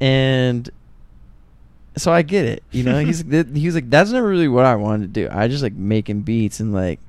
And 0.00 0.70
so 1.96 2.12
I 2.12 2.22
get 2.22 2.44
it. 2.44 2.62
You 2.70 2.84
know, 2.84 2.98
he's 3.04 3.22
th- 3.30 3.46
he 3.54 3.66
was 3.66 3.74
like, 3.74 3.90
that's 3.90 4.10
never 4.12 4.28
really 4.28 4.48
what 4.48 4.64
I 4.64 4.76
wanted 4.76 5.12
to 5.12 5.20
do. 5.22 5.28
I 5.32 5.48
just 5.48 5.62
like 5.62 5.72
making 5.74 6.20
beats 6.22 6.60
and 6.60 6.72
like 6.72 7.00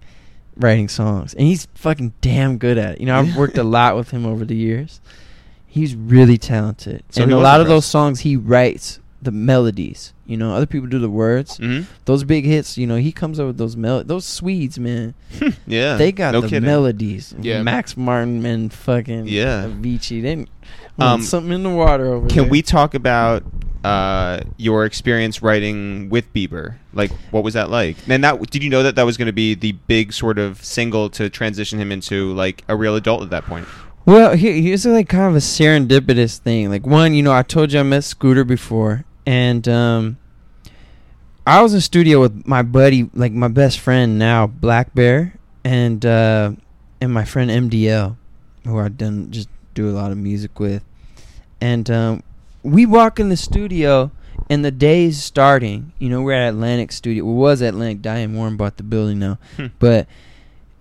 writing 0.59 0.87
songs, 0.87 1.33
and 1.33 1.47
he's 1.47 1.67
fucking 1.75 2.13
damn 2.21 2.57
good 2.57 2.77
at 2.77 2.93
it. 2.93 2.99
You 2.99 3.05
know, 3.07 3.17
I've 3.17 3.35
worked 3.35 3.57
a 3.57 3.63
lot 3.77 3.95
with 3.95 4.11
him 4.11 4.25
over 4.25 4.45
the 4.45 4.55
years. 4.55 4.99
He's 5.65 5.95
really 5.95 6.37
talented, 6.37 7.03
So 7.09 7.23
and 7.23 7.31
a 7.31 7.37
lot 7.37 7.61
of 7.61 7.67
those 7.67 7.85
songs 7.85 8.21
he 8.21 8.35
writes 8.35 8.99
the 9.21 9.31
melodies. 9.31 10.13
You 10.25 10.37
know, 10.37 10.53
other 10.53 10.65
people 10.65 10.87
do 10.87 10.97
the 10.99 11.09
words. 11.09 11.57
hmm 11.57 11.81
Those 12.05 12.23
big 12.23 12.45
hits, 12.45 12.77
you 12.77 12.87
know, 12.87 12.95
he 12.97 13.11
comes 13.11 13.39
up 13.39 13.47
with 13.47 13.57
those 13.57 13.75
mel. 13.75 14.03
Those 14.03 14.25
Swedes, 14.25 14.79
man, 14.79 15.13
Yeah. 15.67 15.95
they 15.97 16.11
got 16.11 16.33
no 16.33 16.41
the 16.41 16.47
kidding. 16.49 16.65
melodies. 16.67 17.33
Yeah. 17.41 17.61
Max 17.63 17.95
Martin 17.97 18.45
and 18.45 18.71
fucking 18.73 19.27
Yeah. 19.27 19.65
Avicii. 19.65 20.21
They 20.21 20.45
Um, 21.03 21.21
something 21.21 21.51
in 21.53 21.63
the 21.63 21.69
water 21.69 22.07
over 22.07 22.27
there. 22.27 22.43
Can 22.43 22.49
we 22.49 22.61
talk 22.61 22.93
about 22.93 23.43
uh, 23.83 24.41
your 24.57 24.85
experience 24.85 25.41
writing 25.41 26.09
with 26.09 26.31
Bieber? 26.33 26.75
Like, 26.93 27.11
what 27.31 27.43
was 27.43 27.53
that 27.53 27.69
like? 27.69 27.97
And 28.07 28.23
that 28.23 28.39
did 28.49 28.63
you 28.63 28.69
know 28.69 28.83
that 28.83 28.95
that 28.95 29.03
was 29.03 29.17
going 29.17 29.27
to 29.27 29.33
be 29.33 29.55
the 29.55 29.73
big 29.73 30.13
sort 30.13 30.37
of 30.37 30.63
single 30.63 31.09
to 31.11 31.29
transition 31.29 31.79
him 31.79 31.91
into 31.91 32.33
like 32.33 32.63
a 32.67 32.75
real 32.75 32.95
adult 32.95 33.23
at 33.23 33.29
that 33.29 33.45
point? 33.45 33.67
Well, 34.05 34.35
he, 34.35 34.61
here's 34.61 34.85
like 34.85 35.09
kind 35.09 35.27
of 35.27 35.35
a 35.35 35.39
serendipitous 35.39 36.37
thing. 36.39 36.69
Like 36.69 36.85
one, 36.85 37.13
you 37.13 37.23
know, 37.23 37.33
I 37.33 37.43
told 37.43 37.71
you 37.71 37.79
I 37.79 37.83
met 37.83 38.03
Scooter 38.03 38.43
before, 38.43 39.05
and 39.25 39.67
um, 39.67 40.17
I 41.45 41.61
was 41.61 41.73
in 41.73 41.81
studio 41.81 42.19
with 42.19 42.47
my 42.47 42.61
buddy, 42.63 43.09
like 43.13 43.31
my 43.31 43.47
best 43.47 43.79
friend 43.79 44.17
now, 44.17 44.47
Blackbear, 44.47 45.33
and 45.63 46.05
uh, 46.05 46.53
and 46.99 47.13
my 47.13 47.25
friend 47.25 47.71
MDL, 47.71 48.17
who 48.65 48.79
I 48.79 48.89
done 48.89 49.31
just 49.31 49.49
do 49.73 49.89
a 49.89 49.93
lot 49.93 50.11
of 50.11 50.17
music 50.17 50.59
with, 50.59 50.83
and 51.61 51.89
um, 51.89 52.23
we 52.63 52.85
walk 52.85 53.19
in 53.19 53.29
the 53.29 53.37
studio. 53.37 54.11
And 54.51 54.65
the 54.65 54.71
day's 54.71 55.23
starting. 55.23 55.91
You 55.99 56.09
know, 56.09 56.23
we're 56.23 56.33
at 56.33 56.49
Atlantic 56.49 56.91
Studio. 56.91 57.23
Well, 57.23 57.35
was 57.35 57.61
Atlantic. 57.61 58.01
Diane 58.01 58.33
Warren 58.33 58.57
bought 58.57 58.77
the 58.77 58.83
building 58.83 59.19
now. 59.19 59.37
Hmm. 59.57 59.67
But 59.77 60.07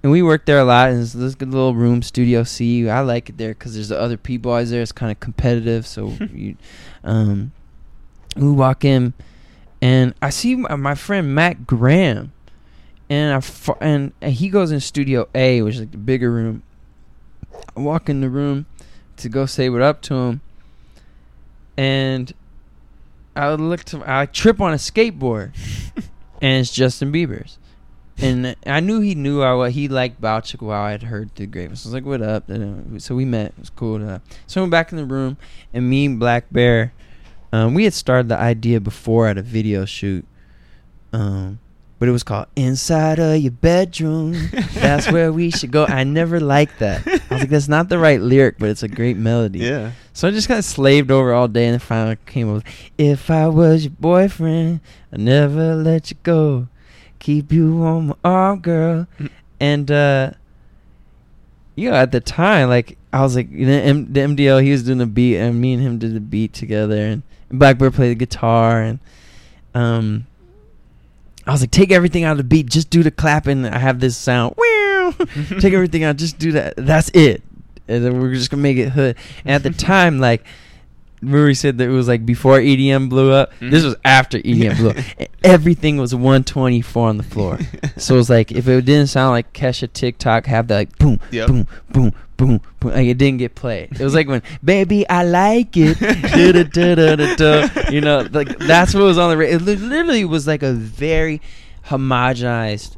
and 0.02 0.12
we 0.12 0.22
worked 0.22 0.46
there 0.46 0.58
a 0.58 0.64
lot. 0.64 0.90
And 0.90 1.02
it's 1.02 1.12
this 1.12 1.34
good 1.34 1.50
little 1.50 1.74
room, 1.74 2.02
Studio 2.02 2.44
C. 2.44 2.88
I 2.88 3.00
like 3.00 3.28
it 3.28 3.38
there 3.38 3.50
because 3.50 3.74
there's 3.74 3.88
the 3.88 4.00
other 4.00 4.16
people 4.16 4.52
always 4.52 4.70
there. 4.70 4.82
It's 4.82 4.92
kind 4.92 5.12
of 5.12 5.20
competitive. 5.20 5.86
So 5.86 6.08
you, 6.32 6.56
um, 7.04 7.52
we 8.36 8.50
walk 8.50 8.84
in, 8.84 9.14
and 9.82 10.14
I 10.22 10.30
see 10.30 10.56
my, 10.56 10.76
my 10.76 10.94
friend 10.94 11.34
Matt 11.34 11.66
Graham, 11.66 12.32
and 13.10 13.42
I 13.42 13.74
and, 13.80 14.12
and 14.20 14.32
he 14.32 14.48
goes 14.48 14.70
in 14.70 14.80
Studio 14.80 15.28
A, 15.34 15.62
which 15.62 15.74
is 15.74 15.80
like 15.80 15.90
the 15.90 15.98
bigger 15.98 16.30
room. 16.30 16.62
I 17.76 17.80
walk 17.80 18.08
in 18.08 18.20
the 18.20 18.30
room 18.30 18.66
to 19.16 19.28
go 19.28 19.46
say 19.46 19.68
what 19.68 19.82
up 19.82 20.00
to 20.02 20.14
him, 20.14 20.40
and 21.78 22.30
I 23.34 23.54
look 23.54 23.84
to 23.84 24.02
I 24.06 24.26
trip 24.26 24.60
on 24.60 24.74
a 24.74 24.76
skateboard, 24.76 25.54
and 26.42 26.60
it's 26.60 26.70
Justin 26.70 27.10
Bieber's 27.10 27.58
and 28.20 28.56
I 28.66 28.80
knew 28.80 29.00
he 29.00 29.14
knew 29.14 29.42
I 29.42 29.54
what 29.54 29.72
he 29.72 29.88
liked 29.88 30.20
Bouchick 30.20 30.60
while 30.60 30.82
I 30.82 30.90
had 30.90 31.04
heard 31.04 31.30
the 31.36 31.46
grave. 31.46 31.78
So 31.78 31.86
I 31.86 31.88
was 31.88 31.94
like, 31.94 32.04
"What 32.04 32.22
up?" 32.22 32.48
And, 32.48 32.96
uh, 32.96 32.98
So 32.98 33.14
we 33.14 33.24
met. 33.24 33.50
It 33.50 33.58
was 33.58 33.70
cool. 33.70 33.98
To, 33.98 34.20
so 34.46 34.60
I 34.60 34.62
went 34.62 34.72
back 34.72 34.90
in 34.92 34.98
the 34.98 35.04
room, 35.04 35.36
and 35.72 35.88
me 35.88 36.06
and 36.06 36.20
Blackbear, 36.20 36.90
um, 37.52 37.74
we 37.74 37.84
had 37.84 37.94
started 37.94 38.28
the 38.28 38.36
idea 38.36 38.80
before 38.80 39.28
at 39.28 39.38
a 39.38 39.42
video 39.42 39.84
shoot, 39.84 40.26
um, 41.12 41.60
but 41.98 42.08
it 42.08 42.12
was 42.12 42.22
called 42.22 42.46
Inside 42.54 43.18
of 43.18 43.38
Your 43.38 43.50
Bedroom. 43.50 44.32
That's 44.74 45.10
where 45.10 45.32
we 45.32 45.50
should 45.50 45.72
go. 45.72 45.84
I 45.86 46.04
never 46.04 46.38
liked 46.38 46.78
that. 46.78 47.06
I 47.06 47.10
was 47.34 47.40
like, 47.40 47.50
that's 47.50 47.68
not 47.68 47.88
the 47.88 47.98
right 47.98 48.20
lyric, 48.20 48.56
but 48.58 48.68
it's 48.68 48.82
a 48.84 48.88
great 48.88 49.16
melody. 49.16 49.60
Yeah. 49.60 49.92
So 50.12 50.28
I 50.28 50.30
just 50.30 50.48
kind 50.48 50.58
of 50.58 50.64
slaved 50.64 51.10
over 51.10 51.32
all 51.32 51.48
day, 51.48 51.66
and 51.66 51.74
then 51.74 51.80
finally 51.80 52.16
came 52.26 52.48
up 52.48 52.54
with, 52.56 52.64
If 52.96 53.30
I 53.30 53.48
was 53.48 53.84
your 53.84 53.94
boyfriend, 53.98 54.80
I'd 55.12 55.20
never 55.20 55.74
let 55.74 56.10
you 56.10 56.16
go. 56.22 56.68
Keep 57.18 57.52
you 57.52 57.82
on 57.82 58.08
my 58.08 58.14
arm, 58.24 58.60
girl. 58.60 59.06
Mm. 59.18 59.30
And, 59.58 59.90
uh, 59.90 60.30
you 61.74 61.90
know, 61.90 61.96
at 61.96 62.12
the 62.12 62.20
time, 62.20 62.68
like, 62.68 62.96
I 63.12 63.22
was 63.22 63.34
like, 63.34 63.50
know, 63.50 63.72
M- 63.72 64.12
the 64.12 64.20
MDL, 64.20 64.62
he 64.62 64.70
was 64.70 64.84
doing 64.84 64.98
the 64.98 65.06
beat, 65.06 65.36
and 65.36 65.60
me 65.60 65.74
and 65.74 65.82
him 65.82 65.98
did 65.98 66.14
the 66.14 66.20
beat 66.20 66.52
together, 66.52 66.96
and 66.96 67.22
Blackbear 67.50 67.92
played 67.92 68.10
the 68.10 68.14
guitar, 68.14 68.80
and, 68.82 69.00
um, 69.74 70.26
I 71.48 71.52
was 71.52 71.62
like, 71.62 71.70
take 71.70 71.90
everything 71.90 72.24
out 72.24 72.32
of 72.32 72.36
the 72.38 72.44
beat, 72.44 72.66
just 72.66 72.90
do 72.90 73.02
the 73.02 73.10
clapping. 73.10 73.64
I 73.64 73.78
have 73.78 74.00
this 74.00 74.16
sound. 74.16 74.54
Take 75.60 75.72
everything 75.72 76.04
out, 76.04 76.16
just 76.16 76.38
do 76.38 76.52
that. 76.52 76.74
That's 76.76 77.08
it. 77.14 77.42
And 77.88 78.04
then 78.04 78.20
we're 78.20 78.34
just 78.34 78.50
gonna 78.50 78.62
make 78.62 78.76
it 78.76 78.90
hood. 78.90 79.16
And 79.46 79.54
at 79.54 79.62
the 79.62 79.70
time, 79.84 80.18
like 80.20 80.44
Murray 81.22 81.54
said 81.54 81.78
that 81.78 81.84
it 81.88 81.92
was 81.92 82.06
like 82.06 82.26
before 82.26 82.58
EDM 82.58 83.08
blew 83.08 83.32
up. 83.32 83.50
This 83.60 83.82
Mhm. 83.82 83.86
was 83.86 83.96
after 84.04 84.38
EDM 84.38 84.76
blew 84.76 84.90
up. 84.90 84.96
Everything 85.42 85.96
was 85.96 86.14
124 86.14 87.08
on 87.08 87.16
the 87.16 87.22
floor. 87.24 87.58
so 87.96 88.14
it 88.14 88.18
was 88.18 88.28
like 88.30 88.52
if 88.52 88.68
it 88.68 88.84
didn't 88.84 89.08
sound 89.08 89.30
like 89.32 89.52
Kesha 89.54 89.90
TikTok, 89.92 90.46
have 90.46 90.68
that 90.68 90.76
like 90.76 90.98
boom, 90.98 91.18
Yep. 91.30 91.48
boom, 91.48 91.66
boom, 91.90 92.12
boom, 92.38 92.62
boom. 92.80 92.92
Like 92.92 93.06
it 93.06 93.18
didn't 93.18 93.38
get 93.38 93.54
played. 93.54 93.92
It 93.92 94.02
was 94.02 94.14
like 94.14 94.26
when 94.28 94.42
"Baby, 94.64 95.06
I 95.10 95.24
like 95.24 95.76
it," 95.76 95.98
da, 96.00 96.94
da, 96.94 97.34
da, 97.36 97.90
you 97.90 98.00
know, 98.00 98.26
like 98.32 98.56
that's 98.58 98.94
what 98.94 99.02
was 99.04 99.18
on 99.18 99.28
the 99.30 99.36
radio. 99.36 99.56
It 99.56 99.62
literally 99.62 100.24
was 100.24 100.46
like 100.46 100.62
a 100.62 100.72
very 100.72 101.42
homogenized 101.86 102.96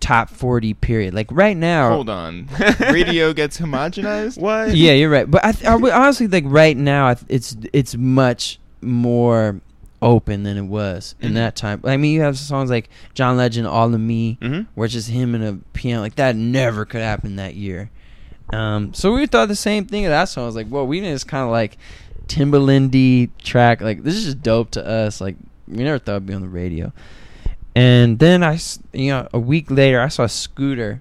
top 0.00 0.30
40 0.30 0.74
period. 0.74 1.14
Like 1.14 1.28
right 1.30 1.56
now, 1.56 1.90
Hold 1.90 2.08
on. 2.10 2.48
Radio 2.80 3.32
gets 3.32 3.58
homogenized? 3.60 4.38
What? 4.38 4.74
yeah, 4.76 4.92
you're 4.92 5.10
right. 5.10 5.30
But 5.30 5.44
I, 5.44 5.52
th- 5.52 5.64
I 5.66 5.76
would 5.76 5.92
honestly 5.92 6.26
like 6.26 6.44
right 6.46 6.76
now, 6.76 7.14
th- 7.14 7.26
it's 7.28 7.56
it's 7.72 7.96
much 7.96 8.58
more 8.82 9.60
open 10.02 10.42
than 10.44 10.56
it 10.56 10.62
was 10.64 11.14
in 11.20 11.32
Mhm. 11.32 11.34
that 11.34 11.56
time. 11.56 11.82
I 11.84 11.98
mean, 11.98 12.14
you 12.14 12.22
have 12.22 12.38
songs 12.38 12.70
like 12.70 12.88
John 13.12 13.36
Legend, 13.36 13.66
"All 13.66 13.92
of 13.94 14.00
Me," 14.00 14.38
Mm-hmm. 14.40 14.62
where 14.74 14.86
it's 14.86 14.94
just 14.94 15.10
him 15.10 15.34
and 15.34 15.44
a 15.44 15.52
piano. 15.74 16.00
Like 16.00 16.16
that 16.16 16.34
never 16.36 16.84
could 16.86 17.02
happen 17.02 17.36
that 17.36 17.54
year. 17.54 17.90
Um, 18.52 18.94
so 18.94 19.12
we 19.12 19.26
thought 19.26 19.48
the 19.48 19.56
same 19.56 19.86
thing 19.86 20.06
of 20.06 20.10
that 20.10 20.24
song. 20.24 20.44
I 20.44 20.46
was 20.46 20.56
like, 20.56 20.66
well, 20.68 20.86
we 20.86 21.00
just 21.00 21.28
kind 21.28 21.44
of 21.44 21.50
like 21.50 21.78
Timbalandy 22.26 23.30
track. 23.42 23.80
Like 23.80 24.02
this 24.02 24.14
is 24.14 24.24
just 24.24 24.42
dope 24.42 24.70
to 24.72 24.86
us. 24.86 25.20
Like 25.20 25.36
we 25.68 25.84
never 25.84 25.98
thought 25.98 26.12
it'd 26.12 26.26
be 26.26 26.34
on 26.34 26.42
the 26.42 26.48
radio. 26.48 26.92
And 27.74 28.18
then 28.18 28.42
I, 28.42 28.58
you 28.92 29.10
know, 29.10 29.28
a 29.32 29.38
week 29.38 29.70
later, 29.70 30.00
I 30.00 30.08
saw 30.08 30.24
a 30.24 30.28
Scooter 30.28 31.00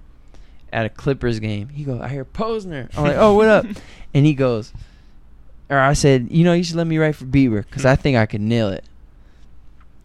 at 0.72 0.86
a 0.86 0.90
Clippers 0.90 1.40
game. 1.40 1.70
He 1.70 1.84
goes, 1.84 2.00
I 2.00 2.10
hear 2.10 2.26
Posner. 2.26 2.96
I'm 2.96 3.04
like, 3.04 3.18
oh, 3.18 3.34
what 3.34 3.48
up? 3.48 3.66
And 4.12 4.26
he 4.26 4.34
goes, 4.34 4.74
or 5.70 5.78
I 5.78 5.94
said, 5.94 6.30
you 6.32 6.44
know, 6.44 6.54
you 6.54 6.64
should 6.64 6.78
let 6.78 6.88
me 6.88 6.98
write 6.98 7.16
for 7.16 7.26
Bieber 7.26 7.64
because 7.64 7.86
I 7.86 7.96
think 7.96 8.18
I 8.18 8.26
could 8.26 8.42
nail 8.42 8.70
it. 8.70 8.84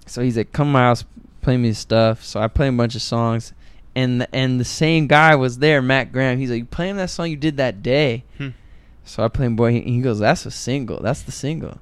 So 0.05 0.21
he's 0.21 0.37
like, 0.37 0.53
come 0.53 0.69
to 0.69 0.73
my 0.73 0.81
house, 0.81 1.07
play 1.41 1.57
me 1.57 1.73
stuff. 1.73 2.23
So 2.23 2.39
I 2.39 2.49
played 2.49 2.69
a 2.69 2.73
bunch 2.73 2.95
of 2.95 3.01
songs, 3.01 3.55
and 3.95 4.21
the, 4.21 4.35
and 4.35 4.59
the 4.59 4.65
same 4.65 5.07
guy 5.07 5.35
was 5.37 5.59
there, 5.59 5.81
Matt 5.81 6.13
Graham. 6.13 6.39
He's 6.39 6.51
like, 6.51 6.59
you 6.59 6.65
playing 6.65 6.97
that 6.97 7.11
song 7.11 7.31
you 7.31 7.37
did 7.37 7.57
that 7.59 7.83
day? 7.83 8.25
Hmm. 8.39 8.49
So 9.05 9.23
I 9.23 9.29
played 9.29 9.57
boy, 9.57 9.75
and 9.75 9.89
he 9.89 10.01
goes, 10.01 10.19
that's 10.19 10.47
a 10.47 10.51
single. 10.51 11.01
That's 11.01 11.23
the 11.23 11.33
single. 11.33 11.79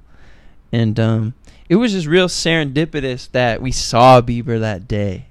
And 0.73 0.99
um, 0.99 1.35
it 1.69 1.77
was 1.77 1.93
just 1.93 2.07
real 2.07 2.29
serendipitous 2.29 3.31
that 3.33 3.63
we 3.63 3.73
saw 3.73 4.21
Bieber 4.21 4.59
that 4.61 4.89
day 4.89 5.27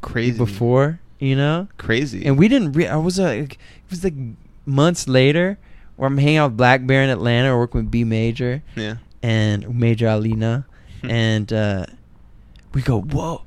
Crazy. 0.00 0.36
before, 0.36 1.00
you 1.18 1.36
know. 1.36 1.68
Crazy. 1.76 2.24
And 2.26 2.38
we 2.38 2.48
didn't. 2.48 2.72
Re- 2.72 2.88
I 2.88 2.96
was 2.96 3.18
like, 3.18 3.54
it 3.54 3.90
was 3.90 4.02
like 4.02 4.14
months 4.66 5.06
later 5.06 5.58
where 5.96 6.06
I'm 6.06 6.18
hanging 6.18 6.38
out 6.38 6.52
with 6.52 6.60
Blackbear 6.60 7.04
in 7.04 7.10
Atlanta, 7.10 7.56
working 7.56 7.82
with 7.82 7.90
B 7.90 8.04
Major 8.04 8.62
yeah. 8.76 8.96
and 9.22 9.78
Major 9.78 10.08
Alina, 10.08 10.66
and 11.02 11.52
uh, 11.52 11.86
we 12.72 12.82
go, 12.82 13.00
whoa. 13.00 13.42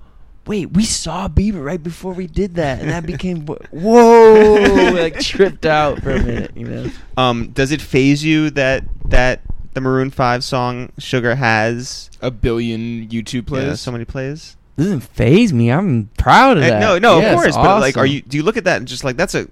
Wait, 0.48 0.72
we 0.72 0.84
saw 0.84 1.28
Bieber 1.28 1.64
right 1.64 1.82
before 1.82 2.14
we 2.14 2.26
did 2.28 2.56
that, 2.56 2.80
and 2.82 2.90
that 2.90 3.06
became 3.06 3.46
whoa, 3.72 4.92
like 4.94 5.20
tripped 5.20 5.66
out 5.66 6.02
for 6.02 6.12
a 6.12 6.22
minute, 6.24 6.52
you 6.56 6.68
know. 6.68 6.90
Um, 7.18 7.50
does 7.52 7.72
it 7.72 7.82
phase 7.82 8.24
you 8.24 8.50
that 8.52 8.84
that 9.06 9.42
the 9.74 9.82
Maroon 9.82 10.10
Five 10.10 10.44
song 10.44 10.92
"Sugar" 10.98 11.36
has 11.36 12.10
A 12.22 12.32
billion 12.32 13.08
YouTube 13.10 13.46
plays? 13.48 13.66
yeah, 13.66 13.74
so 13.76 13.92
many 13.92 14.06
plays? 14.06 14.58
Doesn't 14.78 15.02
phase 15.02 15.54
me. 15.54 15.72
I'm 15.72 16.10
proud 16.18 16.58
of 16.58 16.64
Uh, 16.64 16.70
that. 16.70 16.80
no, 16.80 16.98
no, 16.98 17.20
Yeah, 17.20 17.28
of 17.28 17.34
it's 17.34 17.42
course. 17.44 17.56
But 17.58 17.82
like, 17.82 17.98
are 17.98 18.06
you? 18.06 18.22
Do 18.22 18.36
you 18.38 18.44
look 18.44 18.58
at 18.58 18.64
that 18.64 18.78
and 18.78 18.88
just 18.88 19.04
like 19.04 19.18
that's 19.18 19.36
a 19.36 19.48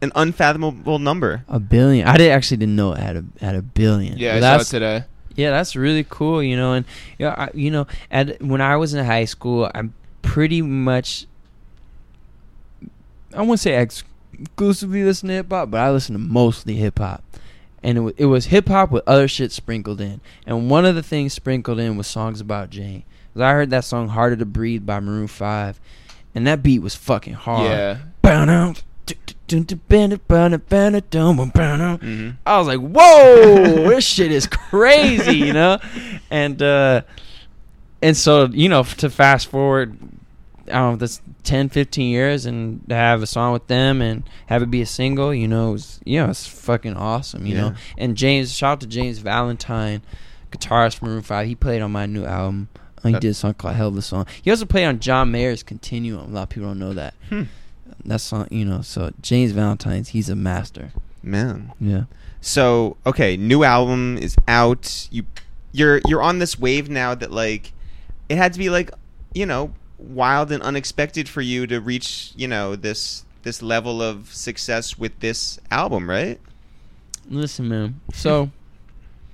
an 0.00 0.12
unfathomable 0.14 0.98
number? 0.98 1.44
a 1.48 1.60
billion? 1.60 2.08
I 2.08 2.16
did 2.16 2.30
actually 2.30 2.56
didn't 2.56 2.76
know 2.76 2.92
it 2.94 2.98
had 3.00 3.16
a 3.16 3.24
had 3.40 3.54
a 3.54 3.62
billion. 3.62 4.16
Yeah, 4.18 4.36
But 4.36 4.36
I 4.36 4.40
saw 4.52 4.56
that's 4.58 4.70
it 4.70 4.78
today. 4.78 5.04
Yeah, 5.36 5.50
that's 5.50 5.76
really 5.76 6.04
cool, 6.08 6.42
you 6.42 6.56
know. 6.56 6.72
And 6.74 6.84
yeah, 7.18 7.34
I, 7.36 7.48
you 7.54 7.70
know, 7.70 7.86
at 8.10 8.40
when 8.42 8.60
I 8.60 8.76
was 8.76 8.94
in 8.94 9.04
high 9.04 9.24
school, 9.26 9.70
I'm 9.74 9.92
pretty 10.32 10.62
much 10.62 11.26
I 13.34 13.42
won't 13.42 13.60
say 13.60 13.78
exclusively 13.82 15.04
listen 15.04 15.28
to 15.28 15.34
hip 15.34 15.50
hop, 15.50 15.70
but 15.70 15.80
I 15.80 15.90
listen 15.90 16.14
to 16.14 16.18
mostly 16.18 16.76
hip 16.76 16.98
hop. 16.98 17.22
And 17.82 17.98
it, 17.98 18.00
w- 18.00 18.14
it 18.16 18.26
was 18.26 18.46
hip 18.46 18.68
hop 18.68 18.90
with 18.90 19.02
other 19.06 19.28
shit 19.28 19.52
sprinkled 19.52 20.00
in. 20.00 20.22
And 20.46 20.70
one 20.70 20.86
of 20.86 20.94
the 20.94 21.02
things 21.02 21.34
sprinkled 21.34 21.78
in 21.78 21.98
was 21.98 22.06
songs 22.06 22.40
about 22.40 22.70
Jane. 22.70 23.02
Cause 23.34 23.42
I 23.42 23.52
heard 23.52 23.68
that 23.70 23.84
song 23.84 24.08
"Harder 24.08 24.36
to 24.36 24.46
Breathe" 24.46 24.86
by 24.86 25.00
Maroon 25.00 25.26
Five, 25.26 25.78
and 26.34 26.46
that 26.46 26.62
beat 26.62 26.80
was 26.80 26.94
fucking 26.94 27.34
hard. 27.34 27.70
Yeah. 27.70 27.98
Mm-hmm. 31.98 32.30
I 32.46 32.58
was 32.58 32.66
like, 32.68 32.80
"Whoa, 32.80 33.88
this 33.88 34.06
shit 34.06 34.32
is 34.32 34.46
crazy," 34.46 35.36
you 35.36 35.52
know, 35.52 35.78
and 36.30 36.62
uh, 36.62 37.02
and 38.02 38.16
so 38.16 38.46
you 38.46 38.68
know, 38.68 38.82
to 38.82 39.08
fast 39.08 39.46
forward 39.48 39.96
I 40.68 40.72
don't 40.72 40.92
know, 40.92 40.96
that's 40.96 41.20
10, 41.44 41.68
15 41.70 42.10
years 42.10 42.46
and 42.46 42.86
to 42.88 42.94
have 42.94 43.22
a 43.22 43.26
song 43.26 43.52
with 43.52 43.66
them 43.66 44.00
and 44.00 44.22
have 44.46 44.62
it 44.62 44.70
be 44.70 44.80
a 44.82 44.86
single, 44.86 45.34
you 45.34 45.48
know, 45.48 45.74
it's 45.74 46.00
you 46.04 46.20
know, 46.22 46.30
it's 46.30 46.46
fucking 46.46 46.94
awesome, 46.96 47.46
you 47.46 47.54
know. 47.56 47.74
And 47.98 48.16
James 48.16 48.54
shout 48.54 48.72
out 48.72 48.80
to 48.82 48.86
James 48.86 49.18
Valentine, 49.18 50.02
guitarist 50.50 50.96
from 50.98 51.08
Maroon 51.08 51.22
Five. 51.22 51.46
He 51.46 51.54
played 51.54 51.82
on 51.82 51.90
my 51.92 52.06
new 52.06 52.24
album. 52.24 52.68
Uh, 53.04 53.08
He 53.08 53.14
did 53.18 53.30
a 53.30 53.34
song 53.34 53.54
called 53.54 53.74
Hell 53.74 53.88
of 53.88 53.96
a 53.96 54.02
Song. 54.02 54.26
He 54.42 54.50
also 54.50 54.64
played 54.64 54.84
on 54.86 55.00
John 55.00 55.30
Mayer's 55.32 55.62
Continuum. 55.64 56.30
A 56.30 56.34
lot 56.34 56.42
of 56.44 56.48
people 56.50 56.68
don't 56.68 56.78
know 56.78 56.92
that. 56.94 57.14
Hmm. 57.28 57.44
That 58.04 58.20
song, 58.20 58.46
you 58.50 58.64
know, 58.64 58.80
so 58.82 59.12
James 59.20 59.52
Valentine's, 59.52 60.08
he's 60.10 60.28
a 60.28 60.36
master. 60.36 60.92
Man. 61.22 61.72
Yeah. 61.80 62.04
So 62.40 62.96
okay, 63.06 63.36
new 63.36 63.62
album 63.64 64.18
is 64.18 64.36
out. 64.48 65.08
You 65.10 65.24
you're 65.72 66.00
you're 66.06 66.22
on 66.22 66.38
this 66.38 66.58
wave 66.58 66.88
now 66.90 67.14
that 67.14 67.30
like 67.32 67.72
it 68.28 68.36
had 68.36 68.52
to 68.52 68.58
be 68.58 68.70
like 68.70 68.90
you 69.34 69.46
know 69.46 69.72
wild 70.02 70.52
and 70.52 70.62
unexpected 70.62 71.28
for 71.28 71.40
you 71.40 71.66
to 71.66 71.80
reach 71.80 72.32
you 72.36 72.48
know 72.48 72.76
this 72.76 73.24
this 73.42 73.62
level 73.62 74.00
of 74.00 74.32
success 74.32 74.98
with 74.98 75.18
this 75.20 75.58
album, 75.70 76.08
right? 76.08 76.40
Listen, 77.28 77.68
man. 77.68 78.00
So 78.12 78.50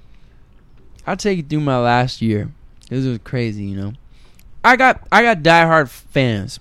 I'll 1.07 1.17
take 1.17 1.39
you 1.39 1.43
through 1.43 1.61
my 1.61 1.79
last 1.79 2.21
year. 2.23 2.51
This 2.89 3.05
was 3.05 3.19
crazy, 3.25 3.65
you 3.65 3.77
know. 3.77 3.93
I 4.65 4.77
got 4.77 5.07
I 5.13 5.23
got 5.23 5.43
diehard 5.43 5.89
fans. 5.89 6.59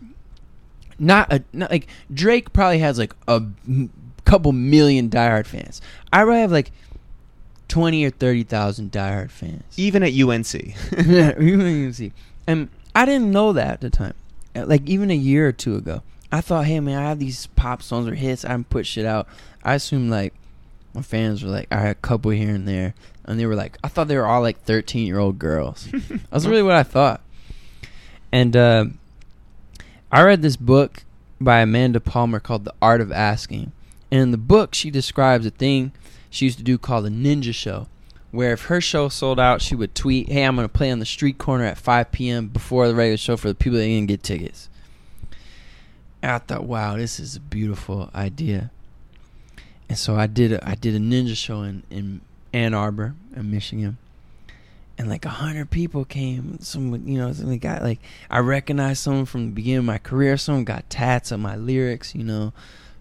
Not 0.99 1.31
a 1.31 1.43
not 1.53 1.71
like 1.71 1.87
Drake 2.13 2.53
probably 2.53 2.79
has 2.79 2.97
like 2.97 3.13
a 3.27 3.43
m- 3.67 3.91
couple 4.25 4.51
million 4.51 5.09
diehard 5.09 5.45
fans. 5.45 5.81
I 6.11 6.23
probably 6.23 6.41
have 6.41 6.51
like 6.51 6.71
twenty 7.67 8.05
or 8.05 8.09
thirty 8.09 8.43
thousand 8.43 8.91
diehard 8.91 9.31
fans. 9.31 9.63
Even 9.77 10.03
at 10.03 10.13
UNC. 10.13 10.53
yeah, 11.07 11.39
you 11.39 11.57
can 11.57 11.67
even. 11.67 12.13
And 12.45 12.69
I 12.97 13.05
didn't 13.05 13.31
know 13.31 13.53
that 13.53 13.73
at 13.73 13.81
the 13.81 13.89
time. 13.91 14.15
Uh, 14.55 14.65
Like 14.65 14.89
even 14.89 15.11
a 15.11 15.15
year 15.15 15.47
or 15.47 15.51
two 15.51 15.75
ago, 15.75 16.01
I 16.31 16.41
thought, 16.41 16.65
hey 16.65 16.79
man, 16.79 16.97
I 16.97 17.09
have 17.09 17.19
these 17.19 17.45
pop 17.47 17.83
songs 17.83 18.07
or 18.07 18.15
hits. 18.15 18.43
I 18.43 18.49
haven't 18.49 18.71
put 18.71 18.87
shit 18.87 19.05
out. 19.05 19.27
I 19.63 19.75
assumed 19.75 20.09
like 20.09 20.33
my 20.95 21.03
fans 21.03 21.43
were 21.43 21.51
like, 21.51 21.67
I 21.71 21.77
had 21.79 21.91
a 21.91 21.95
couple 21.95 22.31
here 22.31 22.55
and 22.55 22.67
there, 22.67 22.95
and 23.23 23.39
they 23.39 23.45
were 23.45 23.55
like, 23.55 23.77
I 23.83 23.87
thought 23.87 24.07
they 24.07 24.17
were 24.17 24.25
all 24.25 24.41
like 24.41 24.63
thirteen 24.63 25.05
year 25.05 25.19
old 25.19 25.37
girls. 25.37 25.87
That's 26.31 26.45
really 26.45 26.63
what 26.63 26.75
I 26.75 26.83
thought. 26.83 27.21
And 28.31 28.57
uh, 28.57 28.85
I 30.11 30.23
read 30.23 30.41
this 30.41 30.55
book 30.57 31.03
by 31.39 31.59
Amanda 31.59 31.99
Palmer 31.99 32.39
called 32.39 32.65
The 32.65 32.73
Art 32.81 32.99
of 32.99 33.11
Asking. 33.11 33.73
And 34.09 34.21
in 34.21 34.31
the 34.31 34.37
book, 34.37 34.73
she 34.73 34.89
describes 34.89 35.45
a 35.45 35.51
thing 35.51 35.91
she 36.29 36.45
used 36.45 36.57
to 36.57 36.63
do 36.63 36.77
called 36.79 37.05
a 37.05 37.09
ninja 37.09 37.53
show, 37.53 37.87
where 38.31 38.53
if 38.53 38.63
her 38.65 38.81
show 38.81 39.09
sold 39.09 39.39
out, 39.39 39.61
she 39.61 39.75
would 39.75 39.95
tweet, 39.95 40.29
Hey, 40.29 40.43
I'm 40.43 40.55
going 40.55 40.67
to 40.67 40.73
play 40.73 40.91
on 40.91 40.99
the 40.99 41.05
street 41.05 41.37
corner 41.37 41.63
at 41.63 41.77
5 41.77 42.11
p.m. 42.11 42.47
before 42.47 42.87
the 42.87 42.95
regular 42.95 43.17
show 43.17 43.37
for 43.37 43.47
the 43.47 43.55
people 43.55 43.77
that 43.77 43.85
didn't 43.85 44.07
get 44.07 44.23
tickets. 44.23 44.69
And 46.21 46.31
I 46.31 46.39
thought, 46.39 46.63
wow, 46.63 46.97
this 46.97 47.19
is 47.19 47.35
a 47.35 47.39
beautiful 47.39 48.09
idea. 48.13 48.71
And 49.87 49.97
so 49.97 50.15
I 50.15 50.27
did 50.27 50.51
a, 50.51 50.67
I 50.67 50.75
did 50.75 50.95
a 50.95 50.99
ninja 50.99 51.35
show 51.37 51.61
in, 51.61 51.83
in 51.89 52.21
Ann 52.53 52.73
Arbor, 52.73 53.15
in 53.35 53.51
Michigan. 53.51 53.97
and 54.97 55.07
like 55.09 55.25
a 55.25 55.29
hundred 55.29 55.69
people 55.69 56.03
came. 56.05 56.59
Some, 56.59 57.07
you 57.07 57.17
know, 57.17 57.31
some 57.31 57.55
got 57.59 57.83
like 57.83 57.99
I 58.29 58.39
recognized 58.39 59.01
someone 59.03 59.25
from 59.25 59.45
the 59.45 59.51
beginning 59.51 59.79
of 59.79 59.85
my 59.85 59.99
career. 59.99 60.37
Someone 60.37 60.63
got 60.65 60.89
tats 60.89 61.31
of 61.31 61.39
my 61.39 61.55
lyrics. 61.55 62.15
You 62.15 62.23
know, 62.23 62.53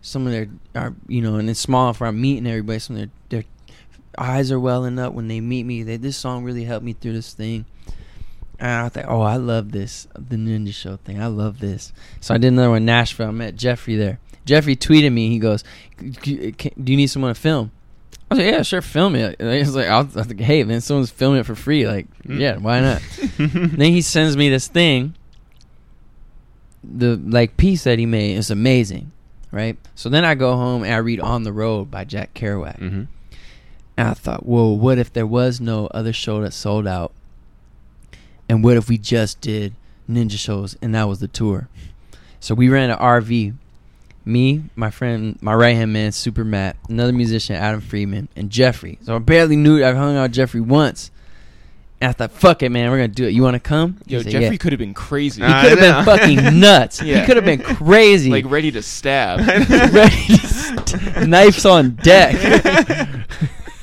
some 0.02 0.26
of 0.26 0.32
their 0.32 0.48
are 0.74 0.94
you 1.08 1.22
know, 1.22 1.36
and 1.36 1.48
it's 1.48 1.60
small 1.60 1.92
for 1.92 2.06
I'm 2.06 2.20
meeting 2.20 2.46
everybody. 2.46 2.78
Some 2.78 2.96
of 2.96 3.00
their 3.00 3.10
their 3.30 3.44
eyes 4.18 4.50
are 4.52 4.60
welling 4.60 4.98
up 4.98 5.12
when 5.12 5.28
they 5.28 5.40
meet 5.40 5.64
me. 5.64 5.82
They 5.82 5.96
this 5.96 6.16
song 6.16 6.44
really 6.44 6.64
helped 6.64 6.84
me 6.84 6.92
through 6.92 7.12
this 7.14 7.32
thing. 7.34 7.64
And 8.58 8.70
I 8.70 8.88
thought, 8.88 9.04
oh, 9.08 9.20
I 9.20 9.36
love 9.36 9.72
this, 9.72 10.08
the 10.14 10.36
Ninja 10.36 10.72
Show 10.72 10.96
thing. 10.96 11.20
I 11.20 11.26
love 11.26 11.58
this. 11.60 11.92
So 12.20 12.34
I 12.34 12.38
did 12.38 12.48
another 12.54 12.70
one 12.70 12.78
in 12.78 12.86
Nashville. 12.86 13.28
I 13.28 13.32
met 13.32 13.54
Jeffrey 13.56 13.96
there. 13.96 14.18
Jeffrey 14.46 14.76
tweeted 14.76 15.12
me. 15.12 15.28
He 15.28 15.38
goes, 15.38 15.62
"C- 16.22 16.54
c- 16.58 16.72
"Do 16.82 16.92
you 16.92 16.96
need 16.96 17.08
someone 17.08 17.34
to 17.34 17.40
film?" 17.40 17.70
I 18.30 18.34
was 18.34 18.38
like, 18.44 18.52
"Yeah, 18.52 18.62
sure, 18.62 18.80
film 18.80 19.14
it." 19.16 19.36
And 19.40 19.52
He's 19.52 19.74
like, 19.74 19.88
I 19.88 20.00
was, 20.00 20.16
I 20.16 20.20
was 20.20 20.28
like, 20.28 20.40
"Hey, 20.40 20.62
man, 20.64 20.80
someone's 20.80 21.10
filming 21.10 21.40
it 21.40 21.46
for 21.46 21.54
free. 21.56 21.86
Like, 21.86 22.06
yeah, 22.24 22.56
why 22.56 22.80
not?" 22.80 23.02
then 23.38 23.78
he 23.92 24.00
sends 24.02 24.36
me 24.36 24.48
this 24.48 24.68
thing. 24.68 25.14
The 26.84 27.16
like 27.16 27.56
piece 27.56 27.84
that 27.84 27.98
he 27.98 28.06
made 28.06 28.36
is 28.36 28.50
amazing, 28.50 29.10
right? 29.50 29.76
So 29.96 30.08
then 30.08 30.24
I 30.24 30.34
go 30.36 30.54
home 30.54 30.84
and 30.84 30.94
I 30.94 30.98
read 30.98 31.20
"On 31.20 31.42
the 31.42 31.52
Road" 31.52 31.90
by 31.90 32.04
Jack 32.04 32.32
Kerouac. 32.34 32.78
Mm-hmm. 32.78 33.02
And 33.96 34.08
I 34.08 34.14
thought, 34.14 34.44
whoa, 34.44 34.68
what 34.72 34.98
if 34.98 35.12
there 35.12 35.26
was 35.26 35.60
no 35.60 35.86
other 35.88 36.12
show 36.12 36.42
that 36.42 36.52
sold 36.52 36.86
out? 36.86 37.12
And 38.48 38.62
what 38.62 38.76
if 38.76 38.88
we 38.88 38.98
just 38.98 39.40
did 39.40 39.74
ninja 40.08 40.38
shows 40.38 40.76
and 40.82 40.94
that 40.94 41.04
was 41.08 41.20
the 41.20 41.28
tour? 41.28 41.68
So 42.40 42.54
we 42.54 42.68
ran 42.68 42.90
an 42.90 42.98
RV. 42.98 43.54
Me, 44.24 44.64
my 44.74 44.90
friend, 44.90 45.38
my 45.40 45.54
right 45.54 45.76
hand 45.76 45.92
man, 45.92 46.10
Super 46.10 46.44
Matt, 46.44 46.76
another 46.88 47.12
musician, 47.12 47.54
Adam 47.54 47.80
Freeman, 47.80 48.28
and 48.34 48.50
Jeffrey. 48.50 48.98
So 49.02 49.14
I 49.14 49.18
barely 49.20 49.54
knew 49.54 49.84
I 49.84 49.94
hung 49.94 50.16
out 50.16 50.22
with 50.24 50.32
Jeffrey 50.32 50.60
once. 50.60 51.12
And 52.00 52.08
I 52.10 52.12
thought, 52.12 52.32
fuck 52.32 52.62
it, 52.64 52.70
man, 52.70 52.90
we're 52.90 52.96
gonna 52.96 53.08
do 53.08 53.24
it. 53.24 53.30
You 53.30 53.42
wanna 53.44 53.60
come? 53.60 53.98
He 54.04 54.14
Yo, 54.14 54.22
said, 54.22 54.32
Jeffrey 54.32 54.48
yeah. 54.48 54.56
could 54.56 54.72
have 54.72 54.80
been 54.80 54.94
crazy. 54.94 55.42
He 55.42 55.48
could 55.48 55.78
have 55.78 56.04
been 56.06 56.18
fucking 56.18 56.60
nuts. 56.60 57.00
Yeah. 57.00 57.20
He 57.20 57.26
could 57.26 57.36
have 57.36 57.44
been 57.44 57.62
crazy. 57.62 58.30
like 58.30 58.44
ready 58.46 58.72
to 58.72 58.82
stab. 58.82 59.38
ready 59.48 60.26
to 60.26 60.38
st- 60.48 61.28
knives 61.28 61.64
on 61.64 61.90
deck. 61.94 62.34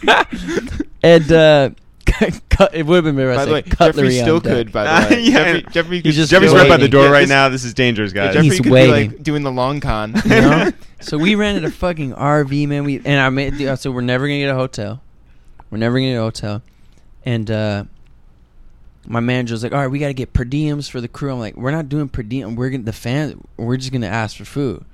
and 1.04 1.32
uh, 1.32 1.70
cut, 2.50 2.74
it 2.76 2.86
would 2.86 2.96
have 2.96 3.04
been 3.04 3.16
better. 3.16 3.32
if 3.32 3.38
I 3.40 3.42
by 3.42 3.46
the 3.46 3.54
way, 3.54 3.62
Jeffrey 3.64 4.12
still 4.20 4.40
deck. 4.40 4.54
could. 4.54 4.72
By 4.72 4.84
the 5.06 5.10
way, 5.16 5.22
yeah. 5.22 5.32
Jeffrey, 5.34 5.62
Jeffrey 5.72 6.02
could 6.02 6.12
just 6.14 6.32
Jeffrey's 6.32 6.54
right 6.54 6.70
by 6.70 6.78
the 6.78 6.88
door 6.90 7.06
Yeah, 7.06 7.12
right 7.12 7.20
this- 7.22 7.30
now. 7.30 7.50
This 7.50 7.64
is 7.64 7.74
dangerous, 7.74 8.14
Yeah, 8.14 8.26
guys. 8.26 8.34
Jeffrey 8.36 8.50
He's 8.50 8.60
could 8.62 8.72
waiting. 8.72 9.10
be 9.12 9.16
like 9.16 9.24
doing 9.24 9.44
the 9.44 9.52
long 9.52 9.80
con. 9.80 10.14
you 10.26 10.30
know? 10.30 10.72
so 11.02 11.18
we 11.18 11.36
rented 11.36 11.66
a 11.66 11.72
fucking 11.72 12.14
RV, 12.14 12.68
man. 12.68 12.84
We 12.84 12.98
and 12.98 13.20
I 13.20 13.30
made 13.30 13.58
the- 13.58 13.76
so 13.76 13.92
we're 13.92 14.02
never 14.02 14.28
gonna 14.28 14.40
get 14.40 14.50
a 14.50 14.56
hotel. 14.56 15.02
We're 15.72 15.78
never 15.80 15.96
gonna 15.98 16.12
get 16.12 16.18
a 16.18 16.22
hotel, 16.22 16.62
and 17.26 17.50
uh, 17.50 17.84
my 19.08 19.20
manager 19.20 19.54
was 19.56 19.64
like, 19.64 19.74
"All 19.74 19.80
right, 19.80 19.88
we 19.88 19.98
got 20.00 20.08
to 20.08 20.14
get 20.14 20.34
per 20.34 20.46
diems 20.46 20.90
for 20.90 21.02
the 21.02 21.08
crew." 21.08 21.32
I'm 21.34 21.40
like, 21.40 21.58
"We're 21.58 21.72
not 21.72 21.90
doing 21.90 22.08
per 22.10 22.22
diem. 22.22 22.56
We're 22.56 22.70
gonna 22.70 22.84
the 22.84 22.94
fans. 22.94 23.36
We're 23.58 23.78
just 23.78 23.92
gonna 23.92 24.06
ask 24.08 24.38
for 24.38 24.46
food." 24.46 24.86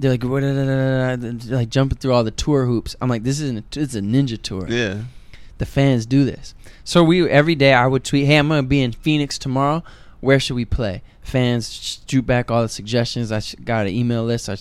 They're 0.00 0.10
like, 0.10 0.24
"What?" 0.24 0.42
Like 0.42 1.68
jumping 1.68 1.98
through 1.98 2.12
all 2.12 2.24
the 2.24 2.30
tour 2.30 2.64
hoops. 2.64 2.96
I'm 3.00 3.08
like, 3.10 3.22
"This 3.22 3.38
isn't. 3.40 3.76
A, 3.76 3.80
it's 3.80 3.94
a 3.94 4.00
ninja 4.00 4.40
tour. 4.40 4.66
yeah. 4.68 5.02
The 5.58 5.66
fans 5.66 6.06
do 6.06 6.24
this." 6.24 6.54
So 6.84 7.04
we 7.04 7.28
every 7.28 7.54
day 7.54 7.74
I 7.74 7.86
would 7.86 8.02
tweet, 8.02 8.26
"Hey, 8.26 8.38
I'm 8.38 8.48
gonna 8.48 8.62
be 8.62 8.80
in 8.80 8.92
Phoenix 8.92 9.38
tomorrow. 9.38 9.84
Where 10.20 10.40
should 10.40 10.56
we 10.56 10.64
play?" 10.64 11.02
Fans 11.20 12.02
shoot 12.08 12.26
back 12.26 12.50
all 12.50 12.62
the 12.62 12.68
suggestions. 12.68 13.30
I 13.30 13.42
got 13.62 13.86
an 13.86 13.92
email 13.92 14.24
list. 14.24 14.48
I 14.48 14.56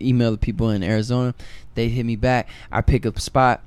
email 0.00 0.30
the 0.30 0.38
people 0.38 0.70
in 0.70 0.84
Arizona. 0.84 1.34
They 1.74 1.88
hit 1.88 2.06
me 2.06 2.14
back. 2.14 2.48
I 2.70 2.80
pick 2.80 3.04
up 3.04 3.16
a 3.16 3.20
spot. 3.20 3.62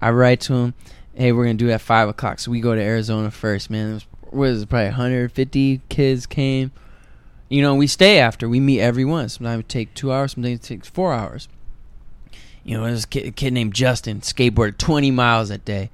I 0.00 0.10
write 0.10 0.40
to 0.42 0.54
them, 0.54 0.74
"Hey, 1.14 1.30
we're 1.32 1.44
gonna 1.44 1.54
do 1.54 1.68
it 1.68 1.72
at 1.72 1.82
five 1.82 2.08
o'clock." 2.08 2.40
So 2.40 2.50
we 2.50 2.60
go 2.60 2.74
to 2.74 2.80
Arizona 2.80 3.30
first. 3.30 3.68
Man, 3.68 3.90
it 3.90 3.94
was, 3.94 4.06
what 4.30 4.48
is 4.48 4.62
it, 4.62 4.68
probably 4.70 4.86
150 4.86 5.82
kids 5.90 6.24
came. 6.24 6.72
You 7.48 7.62
know, 7.62 7.74
we 7.74 7.86
stay 7.86 8.18
after. 8.18 8.48
We 8.48 8.60
meet 8.60 8.80
everyone. 8.80 9.28
Sometimes 9.28 9.60
it 9.60 9.68
take 9.68 9.94
two 9.94 10.12
hours. 10.12 10.32
Sometimes 10.32 10.60
it 10.60 10.62
takes 10.62 10.88
four 10.88 11.12
hours. 11.12 11.48
You 12.64 12.76
know, 12.76 12.84
there's 12.84 13.04
a 13.04 13.08
kid, 13.08 13.26
a 13.26 13.30
kid 13.30 13.52
named 13.52 13.74
Justin 13.74 14.20
skateboarded 14.20 14.78
20 14.78 15.10
miles 15.10 15.50
that 15.50 15.64
day. 15.64 15.90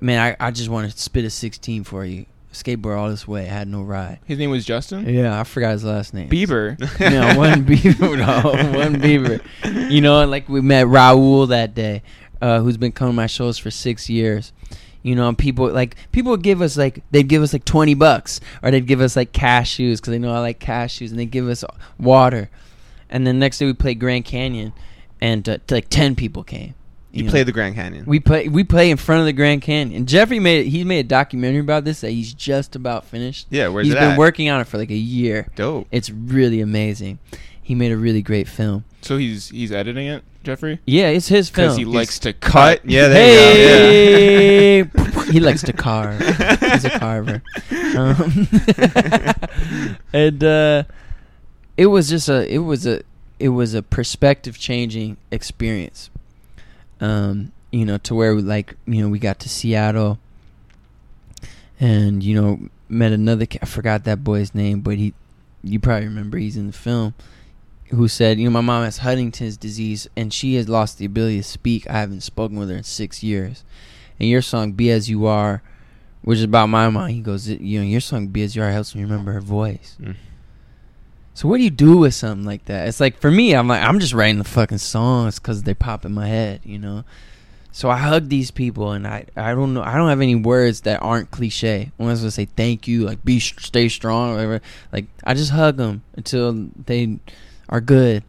Man, 0.00 0.18
I, 0.40 0.48
I 0.48 0.50
just 0.50 0.68
want 0.68 0.90
to 0.90 0.98
spit 0.98 1.24
a 1.24 1.30
16 1.30 1.84
for 1.84 2.04
you. 2.04 2.26
Skateboard 2.52 2.98
all 2.98 3.08
this 3.08 3.28
way. 3.28 3.42
I 3.42 3.52
had 3.52 3.68
no 3.68 3.82
ride. 3.82 4.18
His 4.24 4.36
name 4.36 4.50
was 4.50 4.64
Justin 4.64 5.08
Yeah, 5.08 5.38
I 5.38 5.44
forgot 5.44 5.70
his 5.70 5.84
last 5.84 6.12
name. 6.12 6.28
Bieber. 6.28 6.76
no, 7.00 7.38
one 7.38 7.62
beaver. 7.62 8.16
No, 8.16 8.76
one 8.76 8.98
beaver. 9.00 9.40
You 9.88 10.00
know, 10.00 10.26
like 10.26 10.48
we 10.48 10.60
met 10.60 10.86
Raul 10.86 11.46
that 11.48 11.76
day, 11.76 12.02
uh, 12.42 12.60
who's 12.60 12.76
been 12.76 12.90
coming 12.90 13.12
to 13.12 13.16
my 13.16 13.28
shows 13.28 13.56
for 13.56 13.70
six 13.70 14.10
years. 14.10 14.52
You 15.02 15.14
know, 15.14 15.32
people 15.32 15.70
like 15.70 15.96
people 16.12 16.30
would 16.32 16.42
give 16.42 16.60
us 16.60 16.76
like 16.76 17.02
they'd 17.10 17.28
give 17.28 17.42
us 17.42 17.52
like 17.52 17.64
twenty 17.64 17.94
bucks, 17.94 18.40
or 18.62 18.70
they'd 18.70 18.86
give 18.86 19.00
us 19.00 19.16
like 19.16 19.32
cashews 19.32 19.96
because 19.96 20.10
they 20.12 20.18
know 20.18 20.32
I 20.32 20.40
like 20.40 20.60
cashews, 20.60 21.10
and 21.10 21.18
they 21.18 21.26
give 21.26 21.48
us 21.48 21.64
water. 21.98 22.50
And 23.08 23.26
then 23.26 23.38
next 23.38 23.58
day 23.58 23.66
we 23.66 23.72
played 23.72 23.98
Grand 23.98 24.24
Canyon, 24.24 24.72
and 25.20 25.48
uh, 25.48 25.58
like 25.70 25.88
ten 25.88 26.14
people 26.14 26.44
came. 26.44 26.74
You 27.12 27.24
know. 27.24 27.30
play 27.30 27.42
the 27.42 27.50
Grand 27.50 27.74
Canyon. 27.74 28.04
We 28.06 28.20
play 28.20 28.46
we 28.48 28.62
play 28.62 28.88
in 28.90 28.96
front 28.96 29.20
of 29.20 29.26
the 29.26 29.32
Grand 29.32 29.62
Canyon. 29.62 30.06
Jeffrey 30.06 30.38
made 30.38 30.66
he 30.66 30.84
made 30.84 31.00
a 31.06 31.08
documentary 31.08 31.58
about 31.60 31.84
this 31.84 32.02
that 32.02 32.10
he's 32.10 32.32
just 32.32 32.76
about 32.76 33.04
finished. 33.04 33.48
yeah, 33.50 33.66
where's 33.66 33.86
He's 33.86 33.94
been 33.94 34.12
at? 34.12 34.18
working 34.18 34.48
on 34.48 34.60
it 34.60 34.68
for 34.68 34.78
like 34.78 34.90
a 34.90 34.94
year. 34.94 35.48
Dope. 35.56 35.88
It's 35.90 36.08
really 36.10 36.60
amazing. 36.60 37.18
He 37.70 37.76
made 37.76 37.92
a 37.92 37.96
really 37.96 38.20
great 38.20 38.48
film. 38.48 38.82
So 39.00 39.16
he's 39.16 39.50
he's 39.50 39.70
editing 39.70 40.08
it, 40.08 40.24
Jeffrey, 40.42 40.80
Yeah, 40.86 41.06
it's 41.06 41.28
his 41.28 41.48
film. 41.48 41.66
because 41.68 41.76
he 41.76 41.84
likes 41.84 42.18
to 42.18 42.32
Cut. 42.32 42.80
Yeah, 42.84 43.06
there 43.06 44.80
you 44.80 44.84
go. 44.86 45.04
hey, 45.04 45.22
he 45.32 45.38
likes 45.38 45.62
to 45.62 45.72
carve. 45.72 46.18
He's 46.18 46.84
a 46.84 46.98
carver. 46.98 47.40
Um, 47.96 48.48
and 50.12 50.42
uh, 50.42 50.82
it 51.76 51.86
was 51.86 52.08
just 52.08 52.28
a 52.28 52.52
it 52.52 52.58
was 52.58 52.88
a 52.88 53.02
it 53.38 53.50
was 53.50 53.72
a 53.74 53.82
perspective 53.84 54.58
changing 54.58 55.16
experience. 55.30 56.10
Um, 57.00 57.52
you 57.70 57.84
know, 57.84 57.98
to 57.98 58.16
where 58.16 58.34
we 58.34 58.42
like 58.42 58.74
you 58.84 59.00
know 59.00 59.08
we 59.08 59.20
got 59.20 59.38
to 59.38 59.48
Seattle, 59.48 60.18
and 61.78 62.20
you 62.24 62.34
know 62.34 62.68
met 62.88 63.12
another. 63.12 63.46
ca- 63.46 63.60
I 63.62 63.66
forgot 63.66 64.02
that 64.06 64.24
boy's 64.24 64.56
name, 64.56 64.80
but 64.80 64.96
he, 64.98 65.14
you 65.62 65.78
probably 65.78 66.06
remember 66.08 66.36
he's 66.36 66.56
in 66.56 66.66
the 66.66 66.72
film. 66.72 67.14
Who 67.90 68.06
said, 68.06 68.38
you 68.38 68.44
know, 68.44 68.52
my 68.52 68.60
mom 68.60 68.84
has 68.84 68.98
Huntington's 68.98 69.56
disease 69.56 70.08
and 70.16 70.32
she 70.32 70.54
has 70.54 70.68
lost 70.68 70.98
the 70.98 71.04
ability 71.04 71.38
to 71.38 71.42
speak. 71.42 71.90
I 71.90 71.94
haven't 71.94 72.20
spoken 72.20 72.56
with 72.56 72.70
her 72.70 72.76
in 72.76 72.84
six 72.84 73.22
years. 73.22 73.64
And 74.18 74.28
your 74.28 74.42
song 74.42 74.72
"Be 74.72 74.90
As 74.90 75.10
You 75.10 75.26
Are," 75.26 75.62
which 76.22 76.38
is 76.38 76.44
about 76.44 76.68
my 76.68 76.88
mom, 76.88 77.08
he 77.08 77.20
goes, 77.20 77.48
you 77.48 77.80
know, 77.80 77.86
your 77.86 78.00
song 78.00 78.28
"Be 78.28 78.42
As 78.42 78.54
You 78.54 78.62
Are" 78.62 78.70
helps 78.70 78.94
me 78.94 79.02
remember 79.02 79.32
her 79.32 79.40
voice. 79.40 79.96
Mm. 80.00 80.14
So 81.34 81.48
what 81.48 81.56
do 81.56 81.64
you 81.64 81.70
do 81.70 81.96
with 81.96 82.14
something 82.14 82.44
like 82.44 82.66
that? 82.66 82.86
It's 82.86 83.00
like 83.00 83.18
for 83.18 83.30
me, 83.30 83.54
I'm 83.54 83.66
like 83.66 83.82
I'm 83.82 83.98
just 83.98 84.12
writing 84.12 84.38
the 84.38 84.44
fucking 84.44 84.78
songs 84.78 85.38
because 85.38 85.62
they 85.62 85.74
pop 85.74 86.04
in 86.04 86.12
my 86.12 86.26
head, 86.26 86.60
you 86.64 86.78
know. 86.78 87.04
So 87.72 87.88
I 87.88 87.96
hug 87.96 88.28
these 88.28 88.50
people, 88.50 88.92
and 88.92 89.06
I 89.06 89.26
I 89.36 89.54
don't 89.54 89.72
know 89.72 89.82
I 89.82 89.94
don't 89.96 90.08
have 90.08 90.20
any 90.20 90.34
words 90.34 90.82
that 90.82 91.00
aren't 91.00 91.30
cliche. 91.30 91.92
Unless 91.98 92.20
I 92.20 92.24
was 92.24 92.34
to 92.34 92.42
say 92.42 92.44
thank 92.44 92.86
you, 92.86 93.06
like 93.06 93.24
be 93.24 93.40
stay 93.40 93.88
strong, 93.88 94.30
or 94.30 94.34
whatever. 94.34 94.60
Like 94.92 95.06
I 95.24 95.34
just 95.34 95.52
hug 95.52 95.76
them 95.76 96.02
until 96.14 96.68
they 96.84 97.18
are 97.70 97.80
good, 97.80 98.22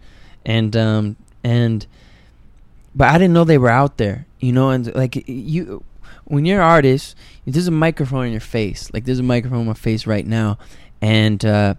and 0.45 0.75
um 0.77 1.17
and 1.43 1.85
but 2.95 3.09
I 3.09 3.17
didn't 3.17 3.33
know 3.33 3.43
they 3.43 3.57
were 3.57 3.69
out 3.69 3.97
there, 3.97 4.25
you 4.39 4.53
know. 4.53 4.69
And 4.69 4.93
like 4.95 5.27
you, 5.27 5.83
when 6.25 6.45
you're 6.45 6.61
an 6.61 6.67
artist, 6.67 7.15
there's 7.45 7.67
a 7.67 7.71
microphone 7.71 8.27
in 8.27 8.31
your 8.31 8.41
face. 8.41 8.89
Like 8.93 9.03
there's 9.05 9.19
a 9.19 9.23
microphone 9.23 9.61
in 9.61 9.67
my 9.67 9.73
face 9.73 10.07
right 10.07 10.25
now, 10.25 10.57
and. 11.01 11.43
uh 11.43 11.75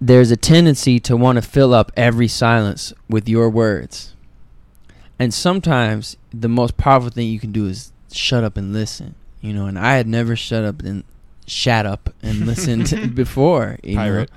there's 0.00 0.30
a 0.30 0.36
tendency 0.36 0.98
to 0.98 1.16
want 1.16 1.36
to 1.36 1.42
fill 1.42 1.74
up 1.74 1.92
every 1.96 2.28
silence 2.28 2.92
with 3.08 3.28
your 3.28 3.50
words. 3.50 4.14
And 5.18 5.34
sometimes 5.34 6.16
the 6.32 6.48
most 6.48 6.78
powerful 6.78 7.10
thing 7.10 7.28
you 7.28 7.38
can 7.38 7.52
do 7.52 7.66
is 7.66 7.92
shut 8.10 8.42
up 8.42 8.56
and 8.56 8.72
listen. 8.72 9.14
You 9.42 9.52
know, 9.52 9.66
and 9.66 9.78
I 9.78 9.96
had 9.96 10.06
never 10.06 10.36
shut 10.36 10.64
up 10.64 10.80
and 10.82 11.04
shat 11.46 11.84
up 11.84 12.14
and 12.22 12.46
listened 12.46 13.14
before. 13.14 13.78
You 13.82 13.96
Pirate. 13.96 14.30
know, 14.30 14.36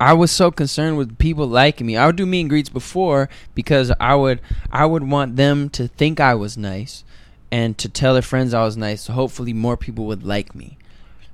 I 0.00 0.12
was 0.12 0.30
so 0.30 0.50
concerned 0.50 0.96
with 0.96 1.18
people 1.18 1.46
liking 1.46 1.86
me. 1.86 1.96
I 1.96 2.06
would 2.06 2.16
do 2.16 2.26
meet 2.26 2.42
and 2.42 2.50
greets 2.50 2.68
before 2.68 3.28
because 3.54 3.92
I 4.00 4.14
would 4.14 4.40
I 4.70 4.86
would 4.86 5.08
want 5.08 5.36
them 5.36 5.70
to 5.70 5.88
think 5.88 6.20
I 6.20 6.34
was 6.34 6.56
nice 6.56 7.04
and 7.50 7.78
to 7.78 7.88
tell 7.88 8.14
their 8.14 8.22
friends 8.22 8.54
I 8.54 8.64
was 8.64 8.76
nice. 8.76 9.02
So 9.02 9.12
hopefully 9.12 9.52
more 9.52 9.76
people 9.76 10.06
would 10.06 10.24
like 10.24 10.54
me 10.54 10.78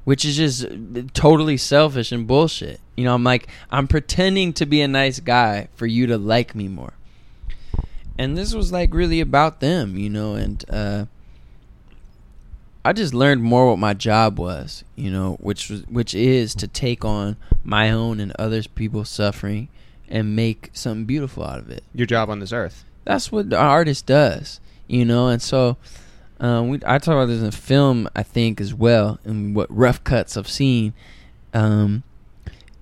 which 0.04 0.24
is 0.24 0.36
just 0.36 0.66
totally 1.14 1.56
selfish 1.56 2.10
and 2.10 2.26
bullshit. 2.26 2.80
You 2.96 3.04
know, 3.04 3.14
I'm 3.14 3.24
like, 3.24 3.48
I'm 3.70 3.86
pretending 3.86 4.52
to 4.54 4.66
be 4.66 4.80
a 4.80 4.88
nice 4.88 5.20
guy 5.20 5.68
for 5.74 5.86
you 5.86 6.06
to 6.06 6.18
like 6.18 6.54
me 6.54 6.68
more. 6.68 6.94
And 8.18 8.36
this 8.36 8.54
was 8.54 8.72
like 8.72 8.92
really 8.92 9.20
about 9.20 9.60
them, 9.60 9.96
you 9.96 10.10
know, 10.10 10.34
and 10.34 10.64
uh 10.68 11.06
I 12.84 12.92
just 12.92 13.12
learned 13.12 13.42
more 13.42 13.68
what 13.68 13.78
my 13.78 13.92
job 13.94 14.38
was, 14.38 14.84
you 14.96 15.10
know, 15.10 15.36
which 15.40 15.68
was 15.68 15.82
which 15.86 16.14
is 16.14 16.54
to 16.56 16.66
take 16.68 17.04
on 17.04 17.36
my 17.62 17.90
own 17.90 18.20
and 18.20 18.32
others 18.38 18.66
people's 18.66 19.08
suffering 19.10 19.68
and 20.08 20.34
make 20.34 20.70
something 20.72 21.04
beautiful 21.04 21.44
out 21.44 21.58
of 21.58 21.70
it 21.70 21.84
Your 21.94 22.06
job 22.06 22.30
on 22.30 22.40
this 22.40 22.52
earth. 22.52 22.84
that's 23.04 23.30
what 23.30 23.50
the 23.50 23.56
artist 23.58 24.06
does, 24.06 24.60
you 24.88 25.04
know. 25.04 25.28
And 25.28 25.40
so, 25.42 25.76
Um, 26.40 26.70
we, 26.70 26.78
I 26.86 26.96
talk 26.98 27.12
about 27.14 27.26
this 27.26 27.42
in 27.42 27.50
film, 27.50 28.08
I 28.16 28.22
think, 28.22 28.62
as 28.62 28.72
well, 28.72 29.18
and 29.24 29.54
what 29.54 29.68
rough 29.74 30.02
cuts 30.02 30.38
I've 30.38 30.48
seen. 30.48 30.94
Um, 31.52 32.02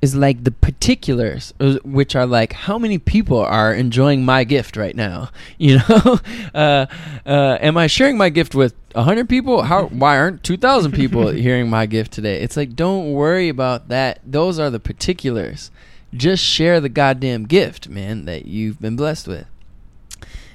is 0.00 0.14
like 0.14 0.44
the 0.44 0.50
particulars, 0.50 1.52
uh, 1.58 1.78
which 1.84 2.14
are 2.14 2.26
like 2.26 2.52
how 2.52 2.78
many 2.78 2.98
people 2.98 3.38
are 3.40 3.74
enjoying 3.74 4.24
my 4.24 4.44
gift 4.44 4.76
right 4.76 4.94
now. 4.94 5.30
You 5.58 5.78
know, 5.78 6.20
uh, 6.54 6.86
uh, 7.26 7.58
am 7.60 7.76
I 7.76 7.88
sharing 7.88 8.16
my 8.16 8.28
gift 8.28 8.54
with 8.54 8.74
hundred 8.94 9.28
people? 9.28 9.62
How? 9.62 9.86
Why 9.88 10.16
aren't 10.16 10.44
two 10.44 10.56
thousand 10.56 10.92
people 10.92 11.28
hearing 11.28 11.68
my 11.68 11.86
gift 11.86 12.12
today? 12.12 12.40
It's 12.40 12.56
like 12.56 12.76
don't 12.76 13.12
worry 13.12 13.48
about 13.48 13.88
that. 13.88 14.20
Those 14.24 14.58
are 14.58 14.70
the 14.70 14.78
particulars. 14.78 15.70
Just 16.14 16.44
share 16.44 16.80
the 16.80 16.88
goddamn 16.88 17.44
gift, 17.44 17.88
man, 17.88 18.24
that 18.26 18.46
you've 18.46 18.80
been 18.80 18.96
blessed 18.96 19.26
with. 19.26 19.46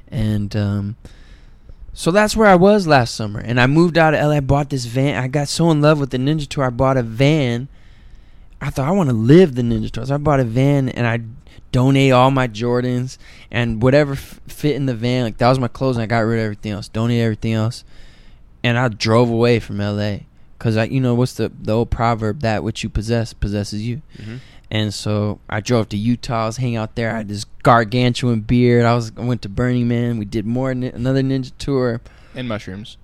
And 0.08 0.56
um, 0.56 0.96
so 1.94 2.10
that's 2.12 2.36
where 2.36 2.48
I 2.48 2.56
was 2.56 2.88
last 2.88 3.14
summer. 3.14 3.40
And 3.40 3.60
I 3.60 3.68
moved 3.68 3.98
out 3.98 4.14
of 4.14 4.22
LA. 4.22 4.38
I 4.38 4.40
bought 4.40 4.70
this 4.70 4.86
van. 4.86 5.22
I 5.22 5.28
got 5.28 5.48
so 5.48 5.70
in 5.70 5.82
love 5.82 6.00
with 6.00 6.10
the 6.10 6.18
Ninja 6.18 6.48
Tour. 6.48 6.66
I 6.66 6.70
bought 6.70 6.98
a 6.98 7.04
van. 7.04 7.68
I 8.64 8.70
thought 8.70 8.88
I 8.88 8.92
want 8.92 9.10
to 9.10 9.16
live 9.16 9.56
the 9.56 9.62
Ninja 9.62 9.92
Tour. 9.92 10.06
So 10.06 10.16
I 10.16 10.18
bought 10.18 10.40
a 10.40 10.44
van 10.46 10.90
and 10.90 11.06
I 11.06 11.20
donate 11.72 12.12
all 12.14 12.32
my 12.32 12.48
Jordans 12.48 13.18
and 13.52 13.82
whatever 13.82 14.14
f- 14.14 14.40
fit 14.48 14.76
in 14.76 14.86
the 14.86 14.96
van. 14.96 15.24
Like 15.26 15.38
that 15.38 15.50
was 15.50 15.60
my 15.60 15.68
clothes, 15.68 15.98
and 15.98 16.04
I 16.04 16.06
got 16.06 16.20
rid 16.20 16.40
of 16.40 16.44
everything 16.46 16.72
else. 16.72 16.88
Donate 16.88 17.22
everything 17.22 17.54
else, 17.54 17.84
and 18.64 18.78
I 18.78 18.88
drove 18.88 19.30
away 19.30 19.60
from 19.60 19.80
LA 19.80 20.20
because 20.58 20.78
I, 20.78 20.86
you 20.86 21.02
know, 21.02 21.14
what's 21.14 21.34
the 21.34 21.52
the 21.62 21.74
old 21.74 21.90
proverb 21.92 22.40
that 22.42 22.64
which 22.64 22.84
you 22.84 22.90
possess 22.90 23.34
possesses 23.34 23.86
you. 23.86 24.02
Mhm. 24.18 24.40
And 24.72 24.92
so 24.94 25.40
I 25.50 25.60
drove 25.60 25.90
to 25.90 25.98
Utah. 25.98 26.44
I 26.44 26.46
was 26.48 26.58
hanging 26.58 26.78
out 26.78 26.96
there. 26.96 27.12
I 27.14 27.18
had 27.18 27.28
this 27.28 27.46
gargantuan 27.64 28.40
beard. 28.42 28.86
I 28.86 28.96
was 28.96 29.12
I 29.18 29.22
went 29.22 29.42
to 29.44 29.50
Burning 29.50 29.88
Man. 29.88 30.18
We 30.18 30.26
did 30.26 30.46
more 30.46 30.72
another 30.72 31.22
ninja 31.22 31.52
tour. 31.58 32.02
And 32.34 32.48
mushrooms. 32.48 32.98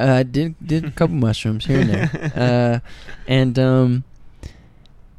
Uh, 0.00 0.04
I 0.04 0.22
did 0.22 0.54
did 0.64 0.84
a 0.84 0.90
couple 0.90 1.16
mushrooms 1.26 1.66
here 1.66 1.80
and 1.80 1.90
there. 1.90 2.32
Uh, 2.34 2.78
and 3.26 3.58
um, 3.58 4.04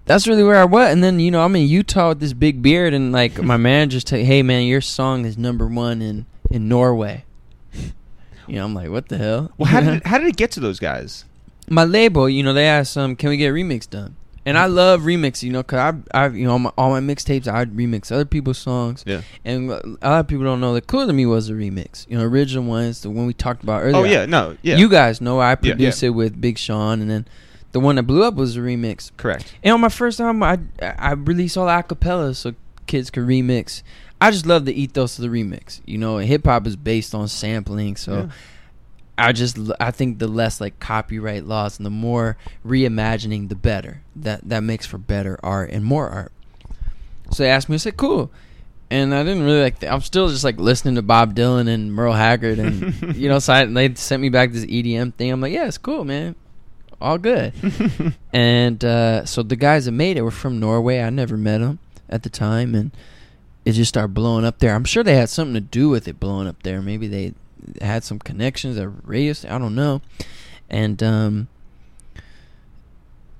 that's 0.06 0.28
really 0.28 0.44
where 0.44 0.56
I 0.58 0.66
was. 0.66 0.92
And 0.92 1.04
then 1.04 1.20
you 1.20 1.32
know 1.32 1.44
I'm 1.44 1.56
in 1.56 1.68
Utah 1.68 2.10
with 2.10 2.20
this 2.20 2.34
big 2.34 2.62
beard, 2.62 2.94
and 2.94 3.12
like 3.12 3.42
my 3.42 3.58
manager's 3.58 4.10
like, 4.12 4.26
"Hey 4.26 4.42
man, 4.44 4.64
your 4.64 4.82
song 4.82 5.26
is 5.26 5.38
number 5.38 5.68
one 5.68 6.02
in 6.02 6.26
in 6.50 6.68
Norway." 6.68 7.26
You 8.48 8.58
know, 8.58 8.66
I'm 8.66 8.74
like, 8.76 8.90
"What 8.90 9.10
the 9.10 9.18
hell?" 9.18 9.52
Well, 9.58 9.68
how 9.68 9.80
did 9.80 9.90
it, 9.96 10.06
how 10.08 10.18
did 10.20 10.28
it 10.28 10.38
get 10.38 10.52
to 10.52 10.60
those 10.60 10.80
guys? 10.80 11.26
my 11.68 11.84
label, 11.84 12.30
you 12.30 12.44
know, 12.44 12.54
they 12.54 12.68
asked, 12.68 12.96
um, 12.96 13.16
"Can 13.16 13.30
we 13.30 13.38
get 13.38 13.48
a 13.50 13.54
remix 13.54 13.90
done?" 13.90 14.16
And 14.48 14.56
I 14.60 14.68
love 14.68 15.02
remix, 15.02 15.42
you 15.42 15.52
know, 15.52 15.64
cause 15.64 15.80
I, 16.14 16.26
I, 16.26 16.28
you 16.28 16.46
know, 16.46 16.52
all 16.52 16.60
my, 16.60 16.72
all 16.78 16.90
my 16.92 17.00
mixtapes, 17.00 17.48
I 17.48 17.66
remix 17.66 18.12
other 18.12 18.26
people's 18.26 18.60
songs. 18.60 19.04
Yeah. 19.08 19.22
And 19.44 19.72
a 19.72 19.82
lot 20.04 20.20
of 20.20 20.28
people 20.28 20.46
don't 20.46 20.62
know 20.62 20.76
that 20.76 20.86
"Cooler 20.86 21.08
Than 21.08 21.16
Me" 21.16 21.26
was 21.26 21.50
a 21.50 21.54
remix. 21.54 22.08
You 22.08 22.20
know, 22.20 22.24
original 22.24 22.64
ones, 22.64 23.02
the 23.02 23.10
one 23.10 23.26
we 23.26 23.34
talked 23.34 23.64
about 23.64 23.82
earlier. 23.82 23.96
Oh 23.98 24.04
yeah, 24.04 24.28
no, 24.28 24.56
yeah, 24.62 24.78
You 24.78 24.88
guys 24.90 25.20
know 25.22 25.40
I 25.40 25.50
Yeah. 25.50 25.56
produced 25.56 26.04
it 26.04 26.12
with 26.12 26.40
Big 26.40 26.60
Sean, 26.60 27.02
and 27.02 27.10
then 27.10 27.28
the 27.76 27.80
one 27.82 27.98
that 27.98 28.04
blew 28.04 28.24
up 28.24 28.36
was 28.36 28.56
a 28.56 28.62
remix. 28.62 29.12
correct. 29.18 29.54
And 29.62 29.74
on 29.74 29.82
my 29.82 29.90
first 29.90 30.22
album, 30.22 30.42
I 30.42 30.60
I 30.82 31.12
released 31.12 31.58
all 31.58 31.68
acapellas 31.68 32.38
so 32.38 32.54
kids 32.88 33.10
could 33.10 33.24
remix. 33.26 33.84
I 34.22 34.32
just 34.32 34.46
love 34.46 34.64
the 34.64 34.72
ethos 34.74 35.20
of 35.20 35.24
the 35.24 35.28
remix. 35.44 35.82
You 35.86 35.98
know, 35.98 36.18
hip 36.20 36.46
hop 36.46 36.66
is 36.68 36.78
based 36.78 37.14
on 37.14 37.28
sampling, 37.28 37.98
so 37.98 38.14
Yeah. 38.14 38.28
I 39.18 39.32
just 39.34 39.58
I 39.80 39.92
think 39.92 40.20
the 40.20 40.28
less 40.28 40.62
like 40.62 40.80
copyright 40.80 41.46
laws 41.46 41.78
and 41.78 41.86
the 41.86 41.90
more 41.90 42.38
reimagining, 42.66 43.50
the 43.50 43.56
better. 43.56 44.02
That 44.16 44.48
that 44.48 44.62
makes 44.64 44.86
for 44.86 44.98
better 44.98 45.38
art 45.44 45.70
and 45.72 45.84
more 45.84 46.08
art. 46.10 46.32
So 47.32 47.44
they 47.44 47.50
asked 47.50 47.68
me, 47.68 47.76
I 47.76 47.78
said, 47.78 47.98
"Cool." 47.98 48.32
And 48.90 49.14
I 49.14 49.24
didn't 49.24 49.44
really 49.44 49.62
like. 49.62 49.80
Th- 49.80 49.92
I'm 49.92 50.00
still 50.02 50.30
just 50.30 50.44
like 50.46 50.60
listening 50.60 50.96
to 50.96 51.02
Bob 51.02 51.36
Dylan 51.36 51.68
and 51.68 51.92
Merle 51.92 52.14
Haggard, 52.14 52.58
and 52.60 53.16
you 53.18 53.28
know, 53.28 53.40
so 53.40 53.52
I, 53.52 53.66
they 53.66 53.94
sent 53.96 54.22
me 54.22 54.30
back 54.30 54.52
this 54.54 54.64
EDM 54.66 55.14
thing. 55.16 55.32
I'm 55.32 55.42
like, 55.42 55.52
"Yeah, 55.54 55.68
it's 55.68 55.78
cool, 55.78 56.06
man, 56.06 56.36
all 57.02 57.18
good." 57.18 57.54
and 58.34 58.84
uh, 58.84 59.26
so 59.26 59.44
the 59.44 59.56
guys 59.56 59.86
that 59.86 59.92
made 59.92 60.18
it 60.18 60.22
were 60.22 60.32
from 60.32 60.60
Norway. 60.60 61.02
I 61.02 61.10
never 61.10 61.38
met 61.38 61.60
them 61.60 61.80
at 62.10 62.24
the 62.24 62.30
time, 62.30 62.76
and 62.76 62.92
it 63.64 63.74
just 63.74 63.90
started 63.90 64.14
blowing 64.14 64.46
up 64.46 64.60
there. 64.60 64.76
I'm 64.76 64.86
sure 64.86 65.04
they 65.04 65.16
had 65.16 65.30
something 65.30 65.56
to 65.56 65.62
do 65.62 65.90
with 65.90 66.08
it 66.08 66.20
blowing 66.20 66.48
up 66.48 66.64
there. 66.64 66.82
Maybe 66.82 67.08
they 67.08 67.34
had 67.82 68.04
some 68.04 68.20
connections 68.20 68.78
at 68.78 68.90
radio. 69.04 69.34
I 69.50 69.58
don't 69.58 69.76
know. 69.76 70.02
And 70.70 71.02
um, 71.02 71.48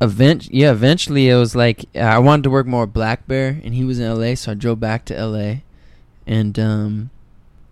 event 0.02 0.50
yeah, 0.52 0.72
eventually 0.72 1.30
it 1.30 1.36
was 1.36 1.56
like 1.56 1.86
I 1.96 2.20
wanted 2.20 2.44
to 2.44 2.50
work 2.50 2.68
more 2.68 2.88
Blackbear, 2.88 3.64
and 3.64 3.74
he 3.74 3.84
was 3.84 4.00
in 4.00 4.06
L.A., 4.06 4.36
so 4.36 4.52
I 4.52 4.56
drove 4.56 4.80
back 4.80 5.06
to 5.06 5.18
L.A. 5.18 5.64
And 6.28 6.58
um, 6.58 7.10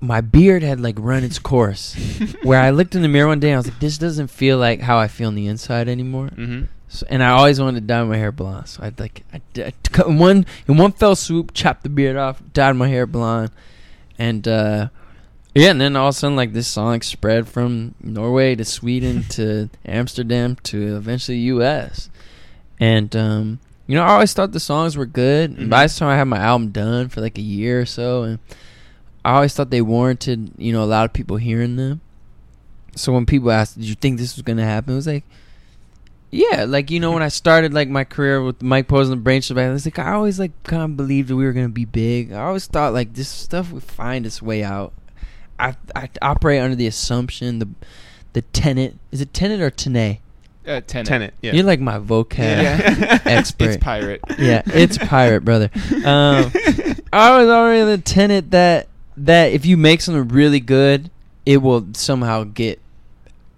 my 0.04 0.22
beard 0.22 0.64
had 0.64 0.80
like 0.80 0.96
run 1.00 1.24
its 1.24 1.40
course. 1.40 1.96
where 2.44 2.60
I 2.62 2.72
looked 2.72 2.94
in 2.94 3.02
the 3.02 3.08
mirror 3.08 3.28
one 3.28 3.40
day, 3.40 3.50
and 3.50 3.56
I 3.56 3.60
was 3.60 3.68
like, 3.68 3.80
"This 3.80 3.98
doesn't 3.98 4.28
feel 4.28 4.58
like 4.58 4.82
how 4.82 4.98
I 4.98 5.08
feel 5.08 5.30
on 5.30 5.36
the 5.36 5.48
inside 5.48 5.88
anymore." 5.88 6.28
hmm 6.28 6.64
So, 6.90 7.08
and 7.10 7.24
I 7.24 7.30
always 7.30 7.60
wanted 7.60 7.82
to 7.82 7.88
dye 7.88 8.04
my 8.04 8.18
hair 8.18 8.32
blonde. 8.32 8.68
So 8.68 8.84
I'd 8.84 9.00
like 9.00 9.24
I 9.34 9.42
took 9.84 10.06
in 10.08 10.20
one 10.20 10.46
in 10.68 10.78
one 10.78 10.92
fell 10.92 11.16
swoop, 11.16 11.54
chopped 11.54 11.84
the 11.84 11.90
beard 11.90 12.18
off, 12.18 12.42
dyed 12.54 12.76
my 12.76 12.88
hair 12.90 13.08
blonde, 13.08 13.52
and 14.20 14.48
uh, 14.48 14.90
yeah. 15.56 15.72
And 15.72 15.80
then 15.80 15.96
all 15.96 16.10
of 16.10 16.16
a 16.16 16.18
sudden, 16.18 16.36
like 16.36 16.54
this 16.54 16.68
song 16.68 17.02
spread 17.02 17.48
from 17.48 17.96
Norway 18.02 18.56
to 18.56 18.66
Sweden 18.66 19.24
to 19.30 19.70
Amsterdam 19.86 20.58
to 20.64 20.98
eventually 20.98 21.38
U.S. 21.56 22.10
And 22.80 23.16
um, 23.16 23.60
you 23.88 23.96
know, 23.96 24.04
I 24.04 24.10
always 24.14 24.34
thought 24.34 24.52
the 24.52 24.60
songs 24.60 24.98
were 24.98 25.06
good. 25.06 25.58
And 25.58 25.70
by 25.70 25.88
the 25.88 25.94
time 25.94 26.10
I 26.10 26.18
had 26.18 26.28
my 26.28 26.40
album 26.40 26.72
done 26.72 27.08
for 27.10 27.22
like 27.22 27.38
a 27.38 27.42
year 27.42 27.80
or 27.82 27.86
so, 27.86 28.24
and 28.24 28.40
I 29.26 29.36
always 29.36 29.54
thought 29.54 29.70
they 29.70 29.82
warranted 29.82 30.52
you 30.58 30.74
know 30.74 30.84
a 30.84 30.86
lot 30.86 31.06
of 31.06 31.14
people 31.14 31.38
hearing 31.38 31.76
them. 31.76 32.02
So 32.96 33.12
when 33.14 33.26
people 33.26 33.52
asked, 33.52 33.78
"Did 33.78 33.86
you 33.86 33.96
think 33.96 34.20
this 34.20 34.36
was 34.36 34.44
gonna 34.44 34.66
happen?" 34.66 34.94
It 34.94 34.96
was 34.98 35.08
like. 35.08 35.24
Yeah, 36.36 36.66
like 36.68 36.90
you 36.90 37.00
know 37.00 37.12
when 37.12 37.22
I 37.22 37.28
started 37.28 37.76
like 37.76 37.90
my 37.90 38.04
career 38.04 38.42
with 38.42 38.60
Mike 38.64 38.88
Pose 38.88 39.08
and 39.08 39.20
the 39.20 39.22
Brain 39.24 39.42
Shop, 39.42 39.56
I 39.58 39.70
was 39.70 39.86
like 39.86 40.00
I 40.00 40.14
always 40.14 40.40
like 40.40 40.52
kind 40.64 40.82
of 40.82 40.98
believed 40.98 41.28
that 41.30 41.36
we 41.36 41.46
were 41.46 41.54
gonna 41.54 41.70
be 41.70 41.86
big. 41.86 42.32
I 42.34 42.42
always 42.46 42.66
thought 42.66 42.92
like 42.92 43.14
this 43.14 43.30
stuff 43.30 43.72
would 43.72 43.84
find 43.84 44.26
its 44.26 44.42
way 44.42 44.64
out. 44.64 44.94
I 45.60 45.76
I 45.96 46.10
operate 46.24 46.60
under 46.60 46.76
the 46.76 46.88
assumption 46.88 47.60
the 47.60 47.70
the 48.34 48.42
tenet 48.42 48.98
is 49.12 49.22
it 49.22 49.32
tenant 49.32 49.62
or 49.62 49.70
tenet? 49.70 50.22
Uh, 50.66 50.82
tenant. 50.82 51.08
Tenant. 51.08 51.34
Yeah. 51.44 51.52
You're 51.54 51.66
like 51.66 51.80
my 51.80 52.00
vocab 52.00 52.40
Yeah. 52.40 53.20
expert. 53.26 53.66
It's 53.70 53.84
pirate. 53.84 54.22
yeah, 54.40 54.64
it's 54.66 54.98
pirate, 54.98 55.42
brother. 55.42 55.70
Um, 56.04 56.52
I 57.14 57.38
was 57.38 57.48
already 57.48 57.84
the 57.86 58.00
tenant 58.00 58.50
that 58.50 58.88
that 59.18 59.52
if 59.52 59.66
you 59.66 59.78
make 59.78 60.02
something 60.02 60.28
really 60.28 60.60
good, 60.60 61.10
it 61.46 61.58
will 61.58 61.88
somehow 61.94 62.44
get 62.44 62.80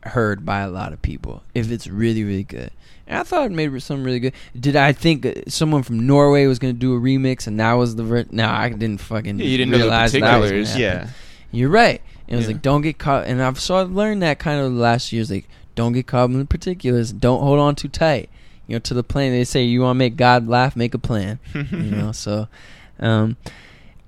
heard 0.04 0.46
by 0.46 0.60
a 0.60 0.70
lot 0.70 0.94
of 0.94 1.02
people 1.02 1.42
if 1.56 1.72
it's 1.72 1.88
really 1.88 2.24
really 2.24 2.44
good. 2.44 2.72
And 3.08 3.20
I 3.20 3.24
thought 3.24 3.46
it 3.46 3.52
made 3.52 3.70
something 3.84 4.04
really 4.04 4.20
good. 4.20 4.34
Did 4.60 4.76
I 4.76 4.92
think 4.92 5.26
uh, 5.26 5.34
someone 5.48 5.84
from 5.84 6.08
Norway 6.08 6.46
was 6.48 6.58
going 6.58 6.74
to 6.74 6.80
do 6.80 6.96
a 6.96 7.00
remix 7.00 7.46
and 7.46 7.60
that 7.60 7.74
was 7.74 7.96
the 7.96 8.04
ver- 8.04 8.26
no? 8.32 8.48
I 8.48 8.70
didn't 8.70 9.00
fucking 9.00 9.38
Yeah, 9.40 9.46
you 9.46 9.58
didn't 9.58 9.72
know 9.72 9.78
the 9.78 9.84
realize 9.84 10.12
that 10.14 10.22
was 10.22 10.52
gonna 10.52 10.64
particulars. 10.64 10.70
happen. 10.70 10.82
yeah. 10.82 11.08
You're 11.52 11.70
right. 11.70 12.02
It 12.28 12.36
was 12.36 12.46
Yeah. 12.48 12.54
like 12.54 12.62
don't 12.64 12.82
get 12.82 12.98
caught, 12.98 13.26
and 13.28 13.42
I've 13.42 13.60
so 13.60 13.78
I've 13.78 13.92
learned 13.92 14.22
that 14.24 14.40
kind 14.40 14.60
of 14.60 14.74
the 14.74 14.80
last 14.80 15.12
years. 15.14 15.30
Like 15.30 15.48
don't 15.76 15.94
get 15.94 16.08
caught 16.08 16.30
in 16.32 16.40
the 16.40 16.46
particulars. 16.46 17.12
Don't 17.12 17.40
hold 17.42 17.60
on 17.60 17.76
too 17.76 17.88
tight. 17.88 18.30
You 18.68 18.76
know, 18.76 18.80
to 18.80 18.94
the 18.96 19.04
plan. 19.04 19.32
They 19.32 19.44
say 19.44 19.64
you 19.64 19.82
want 19.82 19.96
to 19.96 20.00
make 20.00 20.16
God 20.18 20.48
laugh, 20.48 20.76
make 20.76 20.96
a 20.96 20.98
plan. 21.00 21.38
you 21.54 21.64
know, 21.92 22.12
so 22.12 22.48
um, 23.00 23.38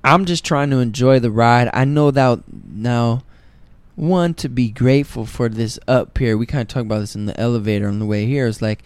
I'm 0.03 0.25
just 0.25 0.45
trying 0.45 0.69
to 0.69 0.77
enjoy 0.77 1.19
the 1.19 1.31
ride. 1.31 1.69
I 1.73 1.85
know 1.85 2.11
that 2.11 2.41
now. 2.51 3.23
One 3.95 4.35
to 4.35 4.47
be 4.47 4.69
grateful 4.69 5.25
for 5.25 5.49
this 5.49 5.79
up 5.87 6.15
here. 6.19 6.37
We 6.37 6.45
kind 6.45 6.61
of 6.61 6.67
talked 6.67 6.85
about 6.85 6.99
this 6.99 7.15
in 7.15 7.25
the 7.25 7.39
elevator 7.39 7.87
on 7.87 7.97
the 7.97 8.05
way 8.05 8.27
here. 8.27 8.45
It's 8.45 8.61
like, 8.61 8.83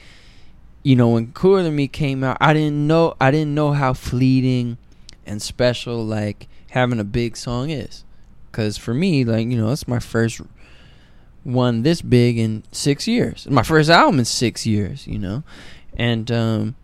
you 0.83 0.95
know, 0.95 1.09
when 1.09 1.33
Cooler 1.33 1.63
Than 1.63 1.75
Me 1.75 1.89
came 1.89 2.23
out, 2.23 2.37
I 2.39 2.53
didn't 2.53 2.87
know 2.87 3.15
I 3.19 3.29
didn't 3.29 3.53
know 3.53 3.73
how 3.73 3.91
fleeting 3.91 4.77
and 5.25 5.41
special 5.41 6.05
like 6.05 6.47
having 6.69 6.99
a 6.99 7.03
big 7.03 7.35
song 7.35 7.69
is. 7.69 8.05
Cause 8.53 8.77
for 8.77 8.93
me, 8.93 9.25
like 9.25 9.47
you 9.47 9.57
know, 9.57 9.71
it's 9.71 9.87
my 9.87 9.99
first 9.99 10.41
one 11.43 11.83
this 11.83 12.01
big 12.01 12.37
in 12.37 12.63
six 12.71 13.07
years. 13.07 13.47
My 13.49 13.63
first 13.63 13.89
album 13.89 14.19
in 14.19 14.25
six 14.25 14.65
years, 14.65 15.07
you 15.07 15.19
know, 15.19 15.43
and 15.95 16.31
um, 16.31 16.75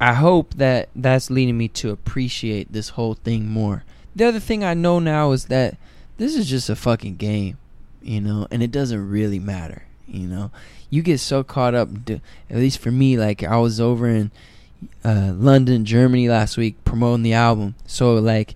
I 0.00 0.14
hope 0.14 0.54
that 0.54 0.88
that's 0.96 1.30
leading 1.30 1.58
me 1.58 1.68
to 1.68 1.90
appreciate 1.90 2.72
this 2.72 2.90
whole 2.90 3.14
thing 3.14 3.46
more. 3.46 3.84
The 4.16 4.24
other 4.24 4.40
thing 4.40 4.64
I 4.64 4.72
know 4.72 4.98
now 4.98 5.32
is 5.32 5.46
that 5.46 5.76
this 6.16 6.34
is 6.34 6.48
just 6.48 6.70
a 6.70 6.76
fucking 6.76 7.16
game, 7.16 7.58
you 8.02 8.20
know, 8.20 8.46
and 8.50 8.62
it 8.62 8.72
doesn't 8.72 9.10
really 9.10 9.38
matter, 9.38 9.84
you 10.08 10.26
know. 10.26 10.50
You 10.88 11.02
get 11.02 11.20
so 11.20 11.44
caught 11.44 11.74
up, 11.74 11.90
at 12.08 12.56
least 12.56 12.78
for 12.78 12.90
me. 12.90 13.18
Like 13.18 13.42
I 13.42 13.58
was 13.58 13.78
over 13.78 14.08
in 14.08 14.30
uh, 15.04 15.32
London, 15.36 15.84
Germany 15.84 16.28
last 16.30 16.56
week 16.56 16.82
promoting 16.84 17.22
the 17.22 17.34
album, 17.34 17.74
so 17.86 18.14
like 18.14 18.54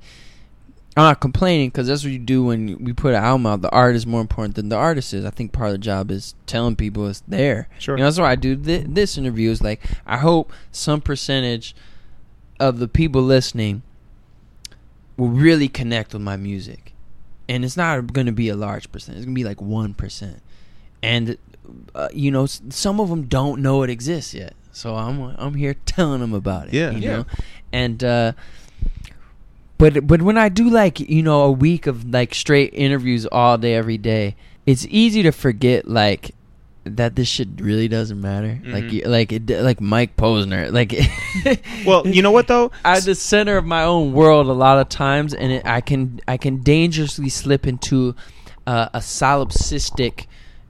I'm 0.96 1.02
not 1.04 1.20
complaining 1.20 1.70
because 1.70 1.88
that's 1.88 2.04
what 2.04 2.12
you 2.12 2.18
do 2.20 2.44
when 2.44 2.82
we 2.84 2.92
put 2.92 3.14
an 3.14 3.22
album 3.24 3.46
out. 3.46 3.62
The 3.62 3.70
art 3.70 3.96
is 3.96 4.06
more 4.06 4.20
important 4.20 4.54
than 4.54 4.68
the 4.68 4.76
artist 4.76 5.12
is. 5.12 5.24
I 5.24 5.30
think 5.30 5.50
part 5.52 5.68
of 5.70 5.72
the 5.72 5.78
job 5.78 6.10
is 6.10 6.34
telling 6.46 6.76
people 6.76 7.08
it's 7.08 7.22
there. 7.26 7.66
Sure. 7.80 7.96
You 7.96 8.02
know, 8.02 8.06
that's 8.06 8.18
why 8.18 8.30
I 8.30 8.36
do 8.36 8.54
thi- 8.56 8.84
this 8.88 9.18
interview. 9.18 9.50
Is 9.50 9.60
like 9.62 9.80
I 10.06 10.18
hope 10.18 10.52
some 10.70 11.00
percentage 11.00 11.74
of 12.60 12.78
the 12.78 12.86
people 12.86 13.22
listening 13.22 13.82
will 15.16 15.28
really 15.30 15.68
connect 15.68 16.12
with 16.12 16.22
my 16.22 16.36
music. 16.36 16.92
and 17.48 17.64
it's 17.64 17.76
not 17.76 18.12
going 18.12 18.26
to 18.26 18.32
be 18.32 18.48
a 18.48 18.56
large 18.56 18.90
percent. 18.90 19.16
It's 19.18 19.26
going 19.26 19.34
to 19.34 19.38
be 19.40 19.44
like 19.44 19.60
one 19.60 19.94
percent, 19.94 20.40
and 21.02 21.36
uh, 21.94 22.08
you 22.12 22.30
know, 22.30 22.46
some 22.46 23.00
of 23.00 23.08
them 23.08 23.24
don't 23.24 23.60
know 23.60 23.82
it 23.82 23.90
exists 23.90 24.32
yet. 24.32 24.54
So 24.72 24.94
I'm 24.96 25.34
I'm 25.38 25.54
here 25.54 25.74
telling 25.86 26.20
them 26.20 26.32
about 26.34 26.68
it. 26.68 26.74
Yeah. 26.74 26.90
you 26.92 26.98
Yeah. 27.00 27.16
know, 27.16 27.26
and 27.72 28.02
uh, 28.04 28.32
but 29.78 30.06
but 30.06 30.22
when 30.22 30.38
I 30.38 30.48
do 30.48 30.68
like 30.70 31.00
you 31.00 31.22
know 31.22 31.42
a 31.42 31.50
week 31.52 31.86
of 31.86 32.08
like 32.12 32.34
straight 32.34 32.70
interviews 32.74 33.26
all 33.26 33.58
day 33.58 33.74
every 33.74 33.98
day, 33.98 34.36
it's 34.66 34.86
easy 34.88 35.22
to 35.22 35.30
forget 35.32 35.86
like 35.88 36.32
that 36.84 37.16
this 37.16 37.28
shit 37.28 37.48
really 37.58 37.88
doesn't 37.88 38.20
matter. 38.20 38.60
Like 38.64 38.84
Mhm. 38.84 38.92
you- 38.92 39.04
like 39.06 39.32
it, 39.32 39.48
like 39.48 39.80
Mike 39.80 40.16
Posner, 40.16 40.70
like 40.70 40.92
Well, 41.86 42.06
you 42.06 42.20
know 42.22 42.30
what 42.30 42.46
though? 42.46 42.70
I'm 42.84 43.02
the 43.02 43.14
center 43.14 43.56
of 43.56 43.64
my 43.64 43.82
own 43.84 44.12
world 44.12 44.48
a 44.48 44.52
lot 44.52 44.78
of 44.78 44.88
times, 44.90 45.32
and 45.32 45.50
it, 45.52 45.66
I 45.66 45.80
can 45.80 46.20
I 46.28 46.36
can 46.36 46.62
dangerously 46.62 47.30
slip 47.30 47.66
into 47.66 48.14
uh, 48.66 48.88
a 48.92 48.98
solipsistic 49.00 50.26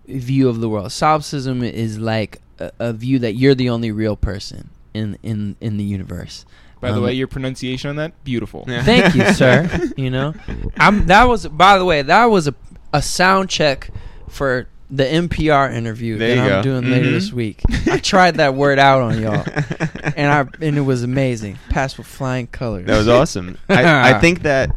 view 0.07 0.49
of 0.49 0.61
the 0.61 0.69
world. 0.69 0.93
Solipsism 0.93 1.63
is 1.63 1.99
like 1.99 2.41
a, 2.59 2.71
a 2.79 2.93
view 2.93 3.19
that 3.19 3.35
you're 3.35 3.55
the 3.55 3.71
only 3.71 3.91
real 3.91 4.17
person 4.17 4.71
in 4.93 5.19
in 5.23 5.57
in 5.61 5.77
the 5.79 5.85
universe. 5.85 6.45
By 6.85 6.91
the 6.93 6.99
Um, 6.99 7.05
way, 7.05 7.13
your 7.15 7.27
pronunciation 7.29 7.91
on 7.91 7.97
that 7.97 8.13
beautiful. 8.25 8.65
Yeah. 8.69 8.83
Thank 8.83 9.15
you, 9.15 9.33
sir. 9.35 9.69
You 9.97 10.11
know, 10.11 10.35
I'm. 10.77 11.07
That 11.07 11.25
was, 11.29 11.47
by 11.49 11.79
the 11.79 11.85
way, 11.85 12.03
that 12.03 12.27
was 12.27 12.47
a 12.49 12.55
a 12.93 13.01
sound 13.03 13.49
check 13.49 13.91
for 14.29 14.69
the 14.91 15.05
NPR 15.05 15.73
interview 15.75 16.19
There 16.19 16.37
that 16.37 16.43
I'm 16.43 16.49
go. 16.49 16.63
doing 16.63 16.91
later 16.91 17.09
Mhm. 17.09 17.13
this 17.13 17.33
week. 17.33 17.63
I 17.91 17.99
tried 17.99 18.37
that 18.37 18.55
word 18.55 18.79
out 18.79 19.01
on 19.01 19.21
y'all, 19.21 19.45
and 20.17 20.31
I 20.31 20.45
and 20.65 20.77
it 20.77 20.83
was 20.83 21.03
amazing. 21.03 21.59
Passed 21.71 21.97
with 21.99 22.07
flying 22.07 22.47
colors. 22.49 22.87
That 22.87 22.99
was 22.99 23.09
awesome. 23.09 23.57
I, 23.69 24.11
I 24.13 24.19
think 24.21 24.43
that 24.43 24.71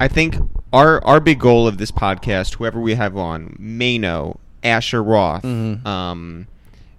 I 0.00 0.08
think 0.08 0.36
our 0.72 1.04
our 1.04 1.20
big 1.20 1.40
goal 1.40 1.66
of 1.66 1.78
this 1.78 1.90
podcast, 1.90 2.54
whoever 2.54 2.80
we 2.80 2.94
have 2.94 3.16
on, 3.16 3.56
Mano, 3.58 4.38
Asher 4.62 5.02
Roth, 5.02 5.42
Mhm. 5.42 5.84
um, 5.84 6.46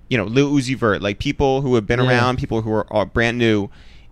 you 0.10 0.18
know, 0.18 0.26
Lil 0.26 0.52
Uzi 0.52 0.78
Vert, 0.78 1.02
like 1.02 1.18
people 1.20 1.62
who 1.62 1.74
have 1.76 1.88
been 1.88 1.99
Yeah. 1.99 2.07
around, 2.10 2.38
people 2.38 2.62
who 2.62 2.72
are, 2.72 2.86
are 2.94 3.06
brand 3.06 3.38
new. 3.40 3.70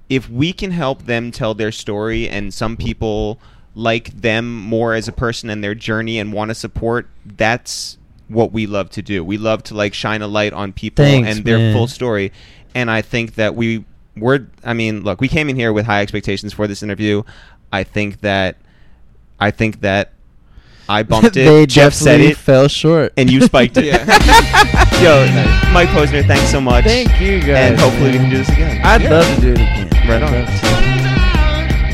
If 0.09 0.29
we 0.29 0.53
can 0.53 0.71
help 0.71 1.03
them 1.03 1.31
tell 1.31 1.53
their 1.53 1.71
story, 1.71 2.29
and 2.29 2.53
some 2.53 2.77
people 2.77 3.39
like 3.75 4.09
them 4.09 4.55
more 4.55 4.93
as 4.93 5.07
a 5.07 5.11
person 5.11 5.49
and 5.49 5.63
their 5.63 5.75
journey 5.75 6.19
and 6.19 6.31
want 6.33 6.49
to 6.49 6.55
support, 6.55 7.09
that's 7.25 7.97
what 8.27 8.51
we 8.51 8.65
love 8.65 8.89
to 8.91 9.01
do. 9.01 9.23
We 9.23 9.37
love 9.37 9.63
to 9.63 9.75
like 9.75 9.93
shine 9.93 10.21
a 10.21 10.27
light 10.27 10.53
on 10.53 10.73
people 10.73 11.05
Thanks, 11.05 11.29
and 11.29 11.45
their 11.45 11.57
man. 11.57 11.73
full 11.73 11.87
story. 11.87 12.31
And 12.75 12.89
I 12.89 13.01
think 13.01 13.35
that 13.35 13.55
we 13.55 13.85
we're 14.15 14.47
I 14.63 14.73
mean, 14.73 15.03
look, 15.03 15.21
we 15.21 15.27
came 15.27 15.49
in 15.49 15.55
here 15.55 15.73
with 15.73 15.85
high 15.85 16.01
expectations 16.01 16.53
for 16.53 16.67
this 16.67 16.83
interview. 16.83 17.23
I 17.71 17.83
think 17.83 18.21
that 18.21 18.57
I 19.39 19.51
think 19.51 19.81
that 19.81 20.11
I 20.87 21.03
bumped 21.03 21.37
it. 21.37 21.69
Jeff 21.69 21.93
said 21.93 22.17
definitely 22.17 22.31
it 22.31 22.37
fell 22.37 22.67
short. 22.67 23.13
and 23.17 23.29
you 23.29 23.41
spiked 23.41 23.77
it. 23.77 23.85
Yo, 25.01 25.25
Mike 25.73 25.89
Posner, 25.89 26.25
thanks 26.25 26.51
so 26.51 26.61
much. 26.61 26.85
Thank 26.85 27.19
you 27.19 27.39
guys. 27.39 27.71
And 27.71 27.79
hopefully 27.79 28.11
we 28.11 28.17
can 28.17 28.29
do 28.29 28.37
this 28.37 28.49
again. 28.49 28.81
I'd 28.85 29.03
love 29.09 29.25
to 29.35 29.41
do 29.41 29.51
it 29.51 29.55
again. 29.55 29.82
Right 30.05 30.21
on. 30.21 30.82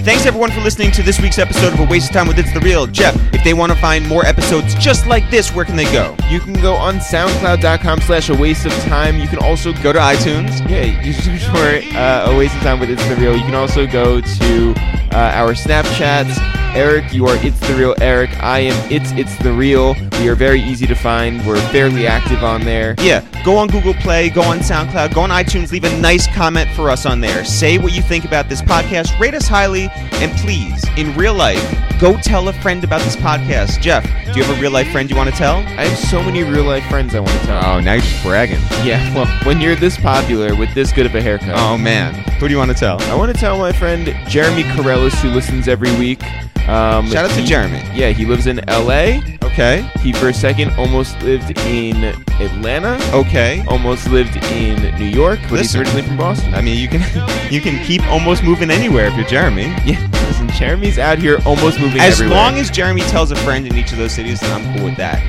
Thanks 0.03 0.26
everyone 0.26 0.49
for 0.51 0.61
listening 0.61 0.91
to 0.91 1.03
this 1.03 1.19
week's 1.19 1.38
episode 1.38 1.73
of 1.73 1.80
A 1.80 1.85
Waste 1.85 2.09
of 2.09 2.13
Time 2.13 2.27
with 2.27 2.39
It's 2.39 2.51
the 2.53 2.61
Real. 2.61 2.88
Jeff, 2.88 3.15
if 3.34 3.43
they 3.43 3.53
want 3.53 3.71
to 3.71 3.77
find 3.77 4.07
more 4.07 4.26
episodes 4.26 4.73
just 4.76 5.05
like 5.05 5.30
this, 5.30 5.53
where 5.53 5.65
can 5.65 5.76
they 5.76 5.91
go? 5.91 6.15
You 6.30 6.39
can 6.39 6.53
go 6.53 6.73
on 6.73 6.95
soundcloud.com 6.95 8.01
slash 8.01 8.30
a 8.30 8.35
waste 8.35 8.65
of 8.65 8.71
time. 8.84 9.19
You 9.19 9.27
can 9.27 9.39
also 9.39 9.73
Go 9.84 9.93
to 9.93 9.99
iTunes. 9.99 10.67
Yeah, 10.69 11.03
you 11.03 11.13
search 11.13 11.43
for 11.45 11.95
uh, 11.97 12.31
a 12.31 12.38
waste 12.38 12.55
of 12.55 12.61
time 12.61 12.80
with 12.80 12.89
It's 12.89 13.05
the 13.07 13.15
Real. 13.15 13.35
You 13.35 13.43
can 13.43 13.55
also 13.55 13.85
go 13.85 14.19
to 14.19 14.73
uh, 15.11 15.31
our 15.35 15.53
Snapchats. 15.53 16.38
Eric, 16.76 17.13
you 17.13 17.26
are 17.26 17.35
It's 17.45 17.59
the 17.61 17.73
Real 17.76 17.95
Eric. 17.99 18.30
I 18.43 18.59
am 18.59 18.91
It's 18.91 19.11
It's 19.13 19.35
the 19.38 19.51
Real. 19.51 19.95
We 20.19 20.27
are 20.30 20.35
very 20.35 20.61
easy 20.61 20.85
to 20.85 20.95
find. 20.95 21.45
We're 21.47 21.59
fairly 21.71 22.05
active 22.05 22.43
on 22.43 22.63
there. 22.63 22.95
Yeah, 22.99 23.26
go 23.43 23.57
on 23.57 23.69
Google 23.69 23.93
Play, 23.95 24.30
go 24.30 24.41
on 24.43 24.59
SoundCloud, 24.59 25.15
go 25.15 25.21
on 25.21 25.30
iTunes, 25.30 25.71
leave 25.71 25.84
a 25.84 25.99
nice 25.99 26.27
comment 26.35 26.69
for 26.76 26.89
us 26.91 27.05
on 27.05 27.21
there. 27.21 27.43
Say 27.43 27.77
what 27.77 27.93
you 27.93 28.01
think 28.01 28.26
about 28.26 28.49
this 28.49 28.61
podcast, 28.61 29.17
rate 29.19 29.34
us 29.34 29.47
highly, 29.47 29.88
and 30.21 30.31
please, 30.39 30.83
in 30.97 31.15
real 31.15 31.33
life, 31.33 31.63
go 31.99 32.17
tell 32.17 32.47
a 32.47 32.53
friend 32.53 32.83
about 32.83 33.01
this 33.01 33.15
podcast. 33.15 33.81
Jeff, 33.81 34.03
do 34.03 34.39
you 34.39 34.43
have 34.43 34.57
a 34.57 34.61
real 34.61 34.71
life 34.71 34.91
friend 34.91 35.09
you 35.09 35.15
want 35.15 35.29
to 35.29 35.35
tell? 35.35 35.57
I 35.57 35.85
have 35.85 35.97
so 35.97 36.21
many 36.23 36.43
real 36.43 36.65
life 36.65 36.85
friends 36.85 37.15
I 37.15 37.19
want 37.19 37.31
to 37.31 37.45
tell. 37.45 37.65
Oh, 37.65 37.79
now 37.79 37.93
you're 37.93 38.01
just 38.01 38.23
bragging. 38.23 38.59
Yeah, 38.83 39.13
well, 39.13 39.27
when 39.45 39.59
you're 39.61 39.75
this 39.75 39.97
popular 39.97 40.55
with 40.55 40.73
this 40.73 40.91
good 40.91 41.05
of 41.05 41.15
a 41.15 41.21
haircut. 41.21 41.57
Oh 41.57 41.77
man, 41.77 42.13
who 42.39 42.47
do 42.47 42.53
you 42.53 42.57
want 42.57 42.71
to 42.71 42.77
tell? 42.77 43.01
I 43.03 43.15
want 43.15 43.33
to 43.33 43.39
tell 43.39 43.57
my 43.57 43.71
friend 43.71 44.15
Jeremy 44.27 44.63
Corellis, 44.63 45.13
who 45.21 45.29
listens 45.29 45.67
every 45.67 45.93
week. 45.97 46.21
Um, 46.69 47.07
Shout 47.09 47.25
out 47.29 47.31
to 47.35 47.43
Jeremy. 47.43 47.81
Yeah, 47.93 48.11
he 48.11 48.25
lives 48.25 48.45
in 48.47 48.59
L.A. 48.69 49.21
Okay, 49.43 49.81
He, 50.01 50.13
for 50.13 50.29
a 50.29 50.33
second, 50.33 50.71
almost 50.77 51.19
lived 51.23 51.57
in 51.67 52.03
Atlanta. 52.39 52.97
okay. 53.13 53.63
Almost 53.67 54.07
lived 54.09 54.35
in 54.53 54.95
New 54.99 55.05
York, 55.05 55.39
but 55.49 55.53
Listen. 55.53 55.63
he's 55.63 55.75
originally 55.75 56.03
from 56.03 56.17
Boston. 56.17 56.53
I 56.53 56.61
mean, 56.61 56.77
you 56.77 56.87
can 56.87 57.01
you 57.51 57.59
can 57.59 57.83
keep 57.83 58.03
almost 58.07 58.43
moving 58.43 58.69
anywhere 58.69 59.07
if 59.07 59.15
you're 59.17 59.25
Jeremy. 59.27 59.63
Yeah, 59.83 59.97
listen, 60.39 60.57
Jeremy's 60.59 60.97
out 60.99 61.17
here 61.17 61.39
almost 61.45 61.79
moving 61.79 61.99
As 62.01 62.15
everywhere. 62.19 62.37
long 62.37 62.57
as 62.57 62.69
Jeremy 62.69 63.01
tells 63.03 63.31
a 63.31 63.35
friend 63.37 63.65
in 63.67 63.75
each 63.75 63.91
of 63.91 63.97
those 63.97 64.11
cities, 64.13 64.39
then 64.39 64.51
I'm 64.65 64.75
cool 64.75 64.85
with 64.85 64.97
that. 64.97 65.19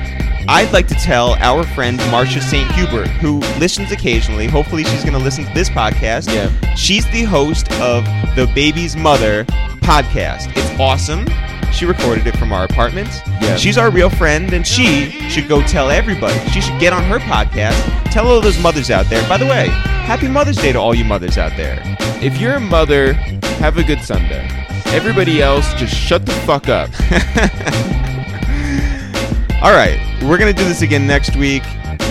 I'd 0.49 0.73
like 0.73 0.89
to 0.89 0.95
tell 0.95 1.35
our 1.35 1.65
friend 1.65 1.97
Marcia 2.11 2.41
St. 2.41 2.71
Hubert, 2.73 3.09
who 3.09 3.39
listens 3.59 3.93
occasionally. 3.93 4.47
Hopefully, 4.47 4.85
she's 4.85 5.03
going 5.03 5.13
to 5.13 5.19
listen 5.23 5.45
to 5.45 5.53
this 5.55 5.69
podcast. 5.69 6.33
Yeah. 6.33 6.75
She's 6.75 7.05
the 7.11 7.25
host 7.25 7.71
of 7.73 8.05
the 8.37 8.51
Baby's 8.55 8.97
Mother 8.97 9.45
podcast. 9.83 10.51
It's 10.57 10.81
awesome. 10.81 11.27
She 11.73 11.85
recorded 11.87 12.27
it 12.27 12.37
from 12.37 12.53
our 12.53 12.65
apartment. 12.65 13.09
Yeah. 13.41 13.55
She's 13.57 13.79
our 13.79 13.91
real 13.91 14.11
friend, 14.11 14.53
and 14.53 14.67
she 14.67 15.11
should 15.29 15.47
go 15.49 15.63
tell 15.63 15.91
everybody. 15.91 16.39
She 16.51 16.61
should 16.61 16.81
get 16.81 16.93
on 16.93 17.05
her 17.05 17.19
podcast, 17.21 18.11
tell 18.11 18.27
all 18.27 18.41
those 18.41 18.61
mothers 18.61 18.91
out 18.91 19.07
there. 19.07 19.27
By 19.29 19.37
the 19.37 19.47
way, 19.47 19.69
happy 19.69 20.27
Mother's 20.27 20.57
Day 20.57 20.73
to 20.73 20.79
all 20.81 20.95
you 20.95 21.05
mothers 21.05 21.39
out 21.39 21.53
there. 21.57 21.81
if 22.23 22.39
you're 22.41 22.55
a 22.55 22.61
mother, 22.61 23.13
have 23.61 23.77
a 23.79 23.85
good 23.85 24.01
Sunday. 24.03 24.49
Everybody 24.93 25.41
else, 25.41 25.73
just 25.75 25.95
shut 25.95 26.27
the 26.27 26.33
fuck 26.33 26.69
up. 26.69 26.91
All 29.63 29.73
right, 29.73 29.99
we're 30.23 30.39
to 30.53 30.59
do 30.59 30.65
this 30.69 30.83
again 30.83 31.07
next 31.07 31.37
week. 31.37 31.63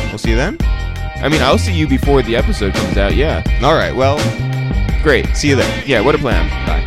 We'll 0.09 0.17
see 0.17 0.31
you 0.31 0.35
then. 0.35 0.57
I 0.61 1.27
mean, 1.29 1.41
I'll 1.41 1.57
see 1.57 1.73
you 1.73 1.87
before 1.87 2.21
the 2.21 2.35
episode 2.35 2.73
comes 2.73 2.97
out. 2.97 3.15
Yeah, 3.15 3.43
All 3.63 3.73
right, 3.73 3.93
well, 3.93 4.17
great. 5.03 5.27
see 5.35 5.49
you 5.49 5.55
then. 5.55 5.83
Yeah, 5.87 6.01
what 6.01 6.15
a 6.15 6.19
plan. 6.19 6.47
Bye. 6.65 6.79